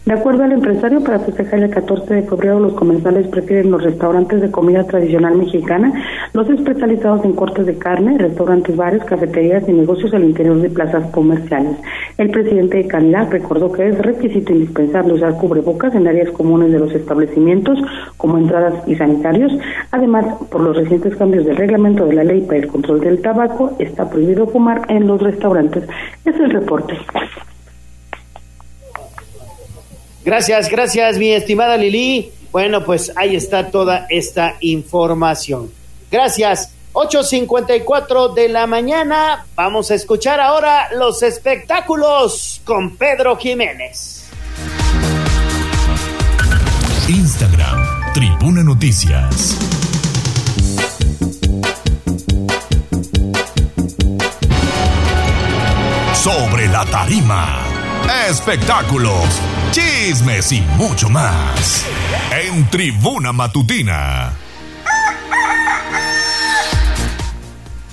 De 0.06 0.12
acuerdo 0.12 0.44
al 0.44 0.52
empresario, 0.52 1.02
para 1.02 1.20
festejar 1.20 1.64
el 1.64 1.70
14 1.70 2.14
de 2.14 2.24
febrero, 2.24 2.60
los 2.60 2.74
comensales 2.74 3.26
prefieren 3.30 3.72
los 3.72 3.82
restaurantes 3.82 4.42
de 4.42 4.52
comida 4.52 4.84
tradicional 4.84 5.38
mexicana, 5.38 5.94
los 6.34 6.50
especializados 6.50 7.24
en 7.24 7.32
cortes 7.32 7.66
de 7.66 7.78
carne, 7.78 8.18
restaurantes, 8.18 8.76
bares, 8.76 9.02
cafeterías 9.06 9.64
y 9.70 9.72
negocios 9.72 10.14
al 10.14 10.26
interior 10.26 10.60
de 10.60 10.70
plazas 10.70 11.10
comerciales. 11.12 11.78
El 12.18 12.32
presidente 12.32 12.80
de 12.80 12.88
Canidad 12.88 13.32
recordó 13.32 13.72
que 13.72 13.88
es 13.88 13.98
requisito 13.98 14.52
indispensable 14.52 15.14
usar 15.14 15.38
cubrebocas 15.38 15.96
en 15.96 16.06
áreas 16.06 16.32
comunes 16.32 16.74
de 16.74 16.80
los 16.80 16.94
establecimientos, 16.94 17.80
como 18.18 18.38
entradas 18.38 18.86
y 18.86 18.96
sanitarios. 18.96 19.54
Además, 19.92 20.26
por 20.52 20.60
los 20.60 20.76
recientes 20.76 21.16
cambios 21.16 21.46
del 21.46 21.56
reglamento 21.56 22.06
de 22.06 22.16
la 22.16 22.26
ley 22.26 22.42
para 22.42 22.60
el 22.60 22.68
control 22.68 23.00
del 23.00 23.22
tabaco, 23.22 23.78
está 23.80 24.10
prohibido 24.10 24.48
fumar 24.48 24.82
en 24.90 25.08
los 25.08 25.22
restaurantes. 25.22 25.88
Es 26.26 26.36
el 26.36 26.50
reporte. 26.50 26.94
Gracias, 30.26 30.70
gracias, 30.70 31.18
mi 31.18 31.32
estimada 31.32 31.78
Lili. 31.78 32.32
Bueno, 32.52 32.84
pues 32.86 33.12
ahí 33.16 33.36
está 33.36 33.72
toda 33.72 34.06
esta 34.10 34.56
información. 34.62 35.72
Gracias. 36.12 36.72
8.54 36.94 38.36
de 38.36 38.50
la 38.50 38.68
mañana. 38.68 39.48
Vamos 39.56 39.90
a 39.90 39.96
escuchar 39.96 40.40
ahora 40.40 40.90
los 40.94 41.24
espectáculos 41.24 42.62
con 42.64 42.96
Pedro 42.98 43.36
Jiménez. 43.36 44.30
Instagram, 47.10 48.14
Tribuna 48.14 48.64
Noticias. 48.64 49.58
Sobre 56.14 56.68
la 56.68 56.86
tarima. 56.86 57.73
Espectáculos, 58.30 59.26
chismes 59.72 60.52
y 60.52 60.62
mucho 60.78 61.10
más. 61.10 61.86
En 62.32 62.70
Tribuna 62.70 63.32
Matutina. 63.32 64.43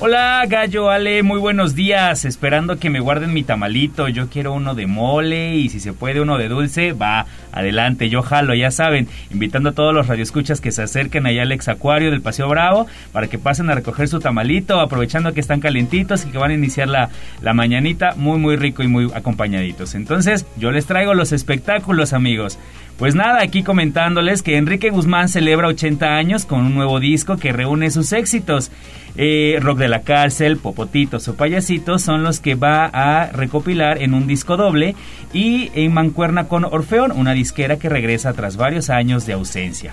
Hola, 0.02 0.42
Gallo 0.48 0.88
Ale, 0.88 1.22
muy 1.22 1.38
buenos 1.38 1.74
días. 1.74 2.24
Esperando 2.24 2.78
que 2.78 2.88
me 2.88 3.00
guarden 3.00 3.34
mi 3.34 3.42
tamalito. 3.42 4.08
Yo 4.08 4.30
quiero 4.30 4.54
uno 4.54 4.74
de 4.74 4.86
mole 4.86 5.56
y 5.56 5.68
si 5.68 5.78
se 5.78 5.92
puede 5.92 6.22
uno 6.22 6.38
de 6.38 6.48
dulce, 6.48 6.94
va, 6.94 7.26
adelante, 7.52 8.08
yo 8.08 8.22
jalo, 8.22 8.54
ya 8.54 8.70
saben. 8.70 9.08
Invitando 9.30 9.68
a 9.68 9.72
todos 9.72 9.92
los 9.92 10.06
radioescuchas 10.06 10.62
que 10.62 10.72
se 10.72 10.80
acerquen 10.80 11.26
allá 11.26 11.42
al 11.42 11.52
ex 11.52 11.68
acuario 11.68 12.10
del 12.10 12.22
Paseo 12.22 12.48
Bravo 12.48 12.86
para 13.12 13.26
que 13.26 13.38
pasen 13.38 13.68
a 13.68 13.74
recoger 13.74 14.08
su 14.08 14.20
tamalito, 14.20 14.80
aprovechando 14.80 15.34
que 15.34 15.40
están 15.40 15.60
calentitos 15.60 16.24
y 16.24 16.30
que 16.30 16.38
van 16.38 16.52
a 16.52 16.54
iniciar 16.54 16.88
la, 16.88 17.10
la 17.42 17.52
mañanita 17.52 18.14
muy, 18.16 18.38
muy 18.38 18.56
rico 18.56 18.82
y 18.82 18.88
muy 18.88 19.12
acompañaditos. 19.14 19.94
Entonces, 19.94 20.46
yo 20.56 20.70
les 20.70 20.86
traigo 20.86 21.12
los 21.12 21.32
espectáculos, 21.32 22.14
amigos. 22.14 22.58
Pues 23.00 23.14
nada, 23.14 23.42
aquí 23.42 23.62
comentándoles 23.62 24.42
que 24.42 24.58
Enrique 24.58 24.90
Guzmán 24.90 25.30
celebra 25.30 25.68
80 25.68 26.16
años 26.16 26.44
con 26.44 26.60
un 26.60 26.74
nuevo 26.74 27.00
disco 27.00 27.38
que 27.38 27.50
reúne 27.50 27.90
sus 27.90 28.12
éxitos. 28.12 28.70
Eh, 29.16 29.58
Rock 29.60 29.78
de 29.78 29.88
la 29.88 30.02
Cárcel, 30.02 30.56
Popotitos 30.56 31.28
o 31.28 31.36
Payasitos 31.36 32.02
son 32.02 32.22
los 32.22 32.40
que 32.40 32.54
va 32.54 32.86
a 32.86 33.32
recopilar 33.32 34.02
en 34.02 34.14
un 34.14 34.26
disco 34.26 34.56
doble 34.56 34.94
y 35.32 35.70
en 35.74 35.92
mancuerna 35.92 36.48
con 36.48 36.64
Orfeón, 36.64 37.12
una 37.12 37.32
disquera 37.32 37.78
que 37.78 37.88
regresa 37.88 38.32
tras 38.32 38.56
varios 38.56 38.90
años 38.90 39.26
de 39.26 39.34
ausencia. 39.34 39.92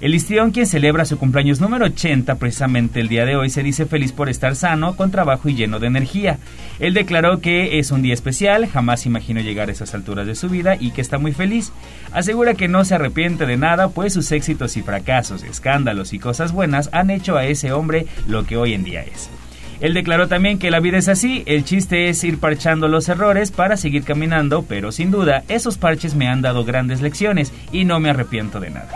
El 0.00 0.14
histrión, 0.14 0.52
quien 0.52 0.66
celebra 0.66 1.04
su 1.04 1.18
cumpleaños 1.18 1.60
número 1.60 1.86
80 1.86 2.36
precisamente 2.36 3.00
el 3.00 3.08
día 3.08 3.24
de 3.24 3.34
hoy, 3.34 3.50
se 3.50 3.64
dice 3.64 3.84
feliz 3.84 4.12
por 4.12 4.28
estar 4.28 4.54
sano, 4.54 4.94
con 4.94 5.10
trabajo 5.10 5.48
y 5.48 5.56
lleno 5.56 5.80
de 5.80 5.88
energía. 5.88 6.38
Él 6.78 6.94
declaró 6.94 7.40
que 7.40 7.80
es 7.80 7.90
un 7.90 8.02
día 8.02 8.14
especial, 8.14 8.68
jamás 8.68 9.06
imaginó 9.06 9.40
llegar 9.40 9.68
a 9.68 9.72
esas 9.72 9.94
alturas 9.94 10.28
de 10.28 10.36
su 10.36 10.48
vida 10.48 10.76
y 10.78 10.92
que 10.92 11.00
está 11.00 11.18
muy 11.18 11.32
feliz. 11.32 11.72
Asegura 12.12 12.54
que 12.54 12.68
no 12.68 12.84
se 12.84 12.94
arrepiente 12.94 13.44
de 13.44 13.56
nada, 13.56 13.88
pues 13.88 14.12
sus 14.12 14.30
éxitos 14.30 14.76
y 14.76 14.82
fracasos, 14.82 15.42
escándalos 15.42 16.12
y 16.12 16.20
cosas 16.20 16.52
buenas 16.52 16.90
han 16.92 17.10
hecho 17.10 17.36
a 17.36 17.46
ese 17.46 17.72
hombre 17.72 18.06
lo 18.28 18.44
que 18.46 18.56
hoy 18.56 18.74
en 18.74 18.84
día 18.84 19.02
es. 19.02 19.28
Él 19.80 19.94
declaró 19.94 20.28
también 20.28 20.60
que 20.60 20.70
la 20.70 20.78
vida 20.78 20.98
es 20.98 21.08
así, 21.08 21.42
el 21.46 21.64
chiste 21.64 22.08
es 22.08 22.22
ir 22.22 22.38
parchando 22.38 22.86
los 22.86 23.08
errores 23.08 23.50
para 23.50 23.76
seguir 23.76 24.04
caminando, 24.04 24.62
pero 24.62 24.92
sin 24.92 25.10
duda 25.10 25.42
esos 25.48 25.76
parches 25.76 26.14
me 26.14 26.28
han 26.28 26.40
dado 26.40 26.64
grandes 26.64 27.00
lecciones 27.00 27.52
y 27.72 27.84
no 27.84 27.98
me 27.98 28.10
arrepiento 28.10 28.60
de 28.60 28.70
nada. 28.70 28.90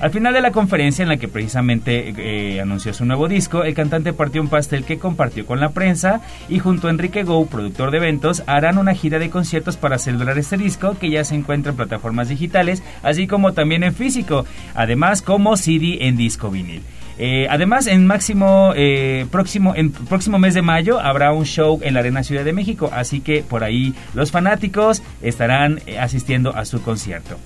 Al 0.00 0.10
final 0.10 0.34
de 0.34 0.40
la 0.40 0.50
conferencia 0.50 1.02
en 1.02 1.08
la 1.08 1.16
que 1.16 1.28
precisamente 1.28 2.12
eh, 2.18 2.60
anunció 2.60 2.92
su 2.92 3.04
nuevo 3.04 3.28
disco, 3.28 3.62
el 3.62 3.74
cantante 3.74 4.12
partió 4.12 4.42
un 4.42 4.48
pastel 4.48 4.84
que 4.84 4.98
compartió 4.98 5.46
con 5.46 5.60
la 5.60 5.70
prensa 5.70 6.20
y 6.48 6.58
junto 6.58 6.88
a 6.88 6.90
Enrique 6.90 7.22
Go, 7.22 7.46
productor 7.46 7.90
de 7.90 7.98
eventos, 7.98 8.42
harán 8.46 8.78
una 8.78 8.94
gira 8.94 9.18
de 9.18 9.30
conciertos 9.30 9.76
para 9.76 9.98
celebrar 9.98 10.36
este 10.36 10.56
disco 10.56 10.98
que 10.98 11.10
ya 11.10 11.22
se 11.22 11.36
encuentra 11.36 11.70
en 11.70 11.76
plataformas 11.76 12.28
digitales, 12.28 12.82
así 13.02 13.26
como 13.28 13.52
también 13.52 13.84
en 13.84 13.94
físico, 13.94 14.44
además 14.74 15.22
como 15.22 15.56
CD 15.56 15.98
en 16.06 16.16
disco 16.16 16.50
vinil. 16.50 16.82
Eh, 17.16 17.46
además, 17.48 17.86
en 17.86 18.08
máximo 18.08 18.72
eh, 18.74 19.26
próximo 19.30 19.74
en 19.76 19.92
próximo 19.92 20.40
mes 20.40 20.54
de 20.54 20.62
mayo 20.62 20.98
habrá 20.98 21.32
un 21.32 21.44
show 21.44 21.78
en 21.82 21.94
la 21.94 22.00
Arena 22.00 22.24
Ciudad 22.24 22.44
de 22.44 22.52
México, 22.52 22.90
así 22.92 23.20
que 23.20 23.44
por 23.44 23.62
ahí 23.62 23.94
los 24.14 24.32
fanáticos 24.32 25.02
estarán 25.22 25.80
asistiendo 26.00 26.54
a 26.56 26.64
su 26.64 26.82
concierto. 26.82 27.38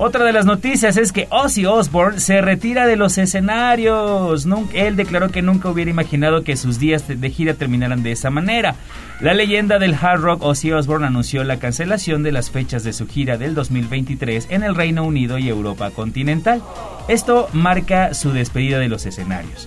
Otra 0.00 0.24
de 0.24 0.32
las 0.32 0.46
noticias 0.46 0.96
es 0.96 1.10
que 1.10 1.26
Ozzy 1.30 1.66
Osbourne 1.66 2.20
se 2.20 2.40
retira 2.40 2.86
de 2.86 2.94
los 2.94 3.18
escenarios. 3.18 4.46
Nun- 4.46 4.68
él 4.72 4.94
declaró 4.94 5.28
que 5.30 5.42
nunca 5.42 5.68
hubiera 5.68 5.90
imaginado 5.90 6.44
que 6.44 6.56
sus 6.56 6.78
días 6.78 7.04
de 7.08 7.30
gira 7.30 7.54
terminaran 7.54 8.04
de 8.04 8.12
esa 8.12 8.30
manera. 8.30 8.76
La 9.20 9.34
leyenda 9.34 9.80
del 9.80 9.96
hard 10.00 10.20
rock 10.20 10.42
Ozzy 10.44 10.70
Osbourne 10.70 11.08
anunció 11.08 11.42
la 11.42 11.58
cancelación 11.58 12.22
de 12.22 12.30
las 12.30 12.48
fechas 12.50 12.84
de 12.84 12.92
su 12.92 13.08
gira 13.08 13.38
del 13.38 13.56
2023 13.56 14.46
en 14.50 14.62
el 14.62 14.76
Reino 14.76 15.02
Unido 15.02 15.36
y 15.36 15.48
Europa 15.48 15.90
continental. 15.90 16.62
Esto 17.08 17.48
marca 17.52 18.14
su 18.14 18.30
despedida 18.32 18.78
de 18.78 18.88
los 18.88 19.04
escenarios. 19.04 19.66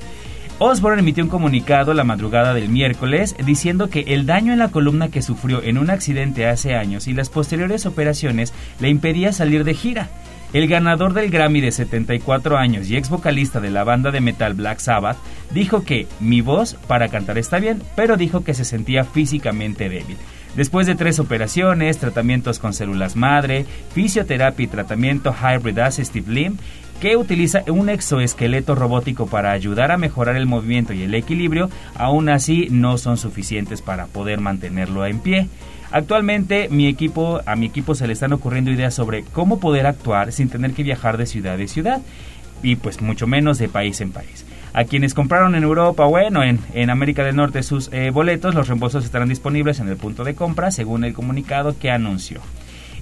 Osborne 0.64 1.00
emitió 1.00 1.24
un 1.24 1.30
comunicado 1.32 1.96
la 1.96 2.04
madrugada 2.04 2.54
del 2.54 2.70
miércoles 2.70 3.36
diciendo 3.44 3.90
que 3.90 4.02
el 4.02 4.28
daño 4.28 4.54
en 4.54 4.60
la 4.60 4.68
columna 4.68 5.10
que 5.10 5.24
sufrió 5.24 5.64
en 5.64 5.80
un 5.80 5.90
accidente 5.90 6.46
hace 6.46 6.76
años 6.76 7.08
y 7.08 7.14
las 7.14 7.30
posteriores 7.30 7.88
operaciones 7.88 8.54
le 8.80 8.90
impedía 8.90 9.34
salir 9.34 9.64
de 9.64 9.74
gira. 9.74 10.10
El 10.54 10.68
ganador 10.68 11.14
del 11.14 11.32
Grammy 11.32 11.62
de 11.62 11.72
74 11.72 12.58
años 12.58 12.88
y 12.92 12.96
ex 12.96 13.10
vocalista 13.10 13.60
de 13.60 13.72
la 13.72 13.84
banda 13.84 14.12
de 14.12 14.22
metal 14.22 14.54
Black 14.54 14.78
Sabbath 14.78 15.18
dijo 15.50 15.84
que 15.84 16.08
mi 16.20 16.42
voz 16.42 16.76
para 16.86 17.08
cantar 17.08 17.40
está 17.40 17.58
bien, 17.58 17.82
pero 17.96 18.16
dijo 18.16 18.44
que 18.44 18.54
se 18.54 18.64
sentía 18.64 19.04
físicamente 19.04 19.90
débil. 19.90 20.18
Después 20.56 20.86
de 20.86 20.96
tres 20.96 21.20
operaciones, 21.20 21.98
tratamientos 21.98 22.60
con 22.60 22.74
células 22.74 23.16
madre, 23.16 23.66
fisioterapia 23.94 24.66
y 24.66 24.68
tratamiento 24.68 25.34
Hybrid 25.34 25.80
Assistive 25.80 26.32
Limb, 26.32 26.60
que 27.02 27.18
utiliza 27.18 27.64
un 27.68 27.90
exoesqueleto 27.90 28.76
robótico 28.76 29.26
para 29.26 29.52
ayudar 29.52 29.92
a 29.92 29.98
mejorar 29.98 30.36
el 30.36 30.46
movimiento 30.46 30.94
y 30.94 31.02
el 31.02 31.16
equilibrio, 31.16 31.70
aún 31.96 32.30
así 32.30 32.68
no 32.70 33.00
son 33.00 33.18
suficientes 33.18 33.82
para 33.82 34.06
poder 34.06 34.40
mantenerlo 34.40 35.04
en 35.08 35.20
pie. 35.20 35.50
Actualmente 35.92 36.70
mi 36.70 36.88
equipo, 36.88 37.42
a 37.48 37.56
mi 37.56 37.66
equipo 37.66 37.96
se 37.96 38.06
le 38.06 38.14
están 38.14 38.34
ocurriendo 38.34 38.70
ideas 38.70 38.94
sobre 38.94 39.24
cómo 39.24 39.60
poder 39.60 39.88
actuar 39.88 40.32
sin 40.32 40.50
tener 40.50 40.74
que 40.74 40.84
viajar 40.84 41.18
de 41.18 41.26
ciudad 41.26 41.60
a 41.60 41.68
ciudad 41.68 42.02
y 42.62 42.76
pues 42.76 43.02
mucho 43.02 43.26
menos 43.26 43.58
de 43.58 43.68
país 43.68 44.00
en 44.00 44.12
país. 44.12 44.46
A 44.74 44.84
quienes 44.84 45.16
compraron 45.16 45.56
en 45.56 45.64
Europa, 45.64 46.06
bueno, 46.06 46.44
en, 46.44 46.60
en 46.74 46.92
América 46.92 47.24
del 47.24 47.36
Norte 47.36 47.64
sus 47.64 47.92
eh, 47.92 48.12
boletos, 48.12 48.54
los 48.54 48.68
reembolsos 48.68 49.04
estarán 49.04 49.28
disponibles 49.28 49.80
en 49.80 49.90
el 49.90 49.98
punto 49.98 50.24
de 50.24 50.36
compra 50.36 50.70
según 50.70 51.04
el 51.04 51.14
comunicado 51.14 51.76
que 51.80 51.90
anunció. 51.90 52.42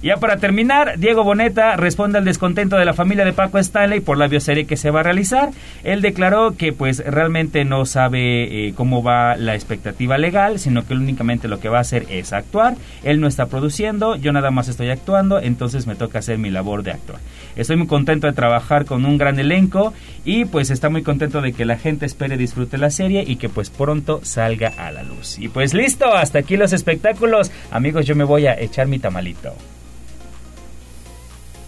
Ya 0.02 0.16
para 0.16 0.38
terminar, 0.38 0.98
Diego 0.98 1.24
Boneta 1.24 1.76
responde 1.76 2.16
al 2.16 2.24
descontento 2.24 2.76
de 2.76 2.86
la 2.86 2.94
familia 2.94 3.26
de 3.26 3.34
Paco 3.34 3.58
Stanley 3.58 4.00
por 4.00 4.16
la 4.16 4.28
bioserie 4.28 4.64
que 4.64 4.78
se 4.78 4.90
va 4.90 5.00
a 5.00 5.02
realizar. 5.02 5.50
Él 5.84 6.00
declaró 6.00 6.56
que 6.56 6.72
pues 6.72 7.04
realmente 7.04 7.66
no 7.66 7.84
sabe 7.84 8.68
eh, 8.68 8.72
cómo 8.74 9.02
va 9.02 9.36
la 9.36 9.54
expectativa 9.54 10.16
legal, 10.16 10.58
sino 10.58 10.86
que 10.86 10.94
únicamente 10.94 11.48
lo 11.48 11.60
que 11.60 11.68
va 11.68 11.78
a 11.78 11.82
hacer 11.82 12.06
es 12.08 12.32
actuar. 12.32 12.76
Él 13.02 13.20
no 13.20 13.26
está 13.26 13.46
produciendo, 13.46 14.16
yo 14.16 14.32
nada 14.32 14.50
más 14.50 14.68
estoy 14.68 14.88
actuando, 14.88 15.38
entonces 15.38 15.86
me 15.86 15.96
toca 15.96 16.20
hacer 16.20 16.38
mi 16.38 16.48
labor 16.48 16.82
de 16.82 16.92
actor. 16.92 17.16
Estoy 17.54 17.76
muy 17.76 17.86
contento 17.86 18.26
de 18.26 18.32
trabajar 18.32 18.86
con 18.86 19.04
un 19.04 19.18
gran 19.18 19.38
elenco 19.38 19.92
y 20.24 20.46
pues 20.46 20.70
está 20.70 20.88
muy 20.88 21.02
contento 21.02 21.42
de 21.42 21.52
que 21.52 21.66
la 21.66 21.76
gente 21.76 22.06
espere 22.06 22.38
disfrute 22.38 22.78
la 22.78 22.88
serie 22.88 23.22
y 23.26 23.36
que 23.36 23.50
pues 23.50 23.68
pronto 23.68 24.20
salga 24.22 24.68
a 24.78 24.92
la 24.92 25.02
luz. 25.02 25.38
Y 25.38 25.48
pues 25.48 25.74
listo, 25.74 26.14
hasta 26.14 26.38
aquí 26.38 26.56
los 26.56 26.72
espectáculos. 26.72 27.50
Amigos, 27.70 28.06
yo 28.06 28.16
me 28.16 28.24
voy 28.24 28.46
a 28.46 28.58
echar 28.58 28.86
mi 28.86 28.98
tamalito. 28.98 29.54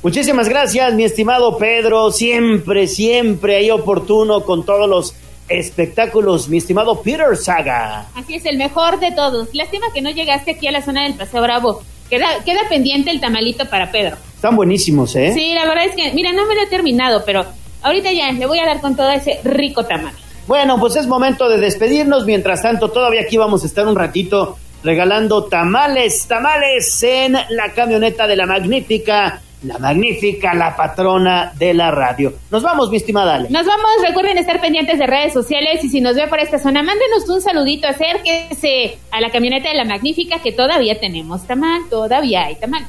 Muchísimas 0.03 0.49
gracias, 0.49 0.93
mi 0.95 1.05
estimado 1.05 1.57
Pedro. 1.59 2.11
Siempre, 2.11 2.89
siempre 2.89 3.57
hay 3.57 3.71
oportuno 3.71 4.43
con 4.43 4.65
todos 4.65 4.89
los 4.89 5.15
espectáculos, 5.49 6.49
mi 6.49 6.59
estimado 6.59 7.01
Peter 7.03 7.37
Saga. 7.37 8.09
Así 8.17 8.35
es, 8.35 8.45
el 8.47 8.59
mejor 8.59 8.99
de 8.99 9.13
todos. 9.13 9.55
Lástima 9.55 9.87
que 9.95 10.03
no 10.03 10.11
llegaste 10.11 10.51
aquí 10.51 10.67
a 10.67 10.73
la 10.73 10.83
zona 10.83 11.05
del 11.05 11.15
Paseo 11.15 11.41
Bravo. 11.41 11.83
Queda, 12.11 12.27
queda 12.45 12.63
pendiente 12.69 13.13
el 13.13 13.21
tamalito 13.21 13.65
para 13.67 13.93
Pedro. 13.93 14.17
Están 14.35 14.57
buenísimos, 14.57 15.15
¿eh? 15.15 15.33
Sí, 15.33 15.55
la 15.55 15.67
verdad 15.67 15.85
es 15.85 15.95
que, 15.95 16.13
mira, 16.13 16.33
no 16.33 16.47
me 16.47 16.57
lo 16.57 16.63
he 16.63 16.67
terminado, 16.67 17.23
pero 17.25 17.47
ahorita 17.83 18.11
ya 18.13 18.33
le 18.33 18.47
voy 18.47 18.59
a 18.59 18.67
dar 18.67 18.81
con 18.81 18.97
todo 18.97 19.11
ese 19.11 19.39
rico 19.45 19.85
tamal. 19.85 20.15
Bueno, 20.49 20.81
pues 20.81 20.97
es 20.97 21.07
momento 21.07 21.49
de 21.49 21.59
despedirnos. 21.59 22.27
Mientras 22.27 22.61
tanto, 22.61 22.91
todavía 22.91 23.21
aquí 23.21 23.37
vamos 23.37 23.63
a 23.63 23.67
estar 23.67 23.87
un 23.87 23.95
ratito 23.95 24.59
regalando 24.83 25.45
tamales, 25.45 26.27
tamales 26.27 27.01
en 27.05 27.35
la 27.35 27.73
camioneta 27.73 28.27
de 28.27 28.35
la 28.35 28.47
magnífica, 28.47 29.41
la 29.63 29.79
magnífica, 29.79 30.55
la 30.55 30.77
patrona 30.77 31.53
de 31.57 31.75
la 31.75 31.91
radio. 31.91 32.33
Nos 32.51 32.63
vamos, 32.63 32.91
mi 32.91 32.97
estimada 32.97 33.35
Ale. 33.35 33.49
Nos 33.51 33.67
vamos, 33.67 33.91
recuerden 34.07 34.39
estar 34.39 34.61
pendientes 34.61 34.99
de 34.99 35.07
redes 35.07 35.33
sociales 35.33 35.83
y 35.85 35.89
si 35.89 36.01
nos 36.01 36.17
ve 36.17 36.27
por 36.29 36.41
esta 36.41 36.59
zona, 36.59 36.83
mándenos 36.83 37.29
un 37.29 37.41
saludito, 37.41 37.87
acérquese 37.87 38.99
a 39.11 39.21
la 39.21 39.31
camioneta 39.31 39.69
de 39.69 39.77
la 39.77 39.85
magnífica 39.85 40.41
que 40.41 40.53
todavía 40.53 40.99
tenemos 40.99 41.47
tamal, 41.47 41.83
todavía 41.89 42.45
hay 42.47 42.57
tamales. 42.57 42.89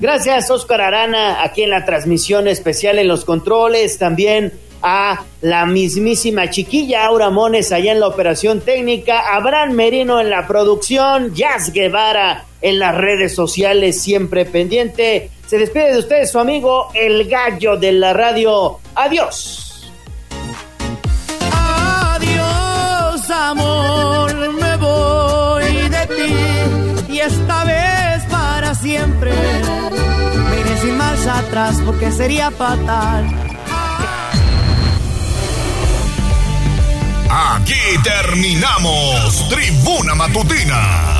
Gracias, 0.00 0.50
Oscar 0.50 0.80
Arana, 0.80 1.42
aquí 1.42 1.62
en 1.62 1.70
la 1.70 1.84
transmisión 1.84 2.46
especial 2.46 2.98
en 2.98 3.08
los 3.08 3.24
controles, 3.24 3.98
también 3.98 4.52
a 4.80 5.24
la 5.40 5.66
mismísima 5.66 6.50
chiquilla 6.50 7.06
Aura 7.06 7.30
Mones 7.30 7.72
allá 7.72 7.92
en 7.92 8.00
la 8.00 8.06
operación 8.06 8.60
técnica, 8.60 9.34
Abraham 9.34 9.72
Merino 9.72 10.20
en 10.20 10.30
la 10.30 10.46
producción, 10.46 11.34
Jazz 11.34 11.72
Guevara 11.72 12.44
en 12.60 12.78
las 12.78 12.96
redes 12.96 13.34
sociales, 13.34 14.00
siempre 14.00 14.44
pendiente. 14.44 15.30
Se 15.48 15.56
despide 15.56 15.92
de 15.94 15.98
ustedes 16.00 16.30
su 16.30 16.38
amigo 16.38 16.90
El 16.92 17.26
Gallo 17.26 17.78
de 17.78 17.92
la 17.92 18.12
Radio. 18.12 18.80
Adiós. 18.94 19.90
Adiós, 21.50 23.30
amor, 23.30 24.34
me 24.52 24.76
voy 24.76 25.88
de 25.88 26.06
ti 26.06 27.12
y 27.14 27.20
esta 27.20 27.64
vez 27.64 28.24
para 28.30 28.74
siempre. 28.74 29.32
Me 29.32 30.60
iré 30.60 30.80
sin 30.82 30.98
marcha 30.98 31.38
atrás 31.38 31.80
porque 31.86 32.12
sería 32.12 32.50
fatal. 32.50 33.24
Aquí 37.30 37.80
terminamos 38.04 39.48
Tribuna 39.48 40.14
Matutina 40.14 41.17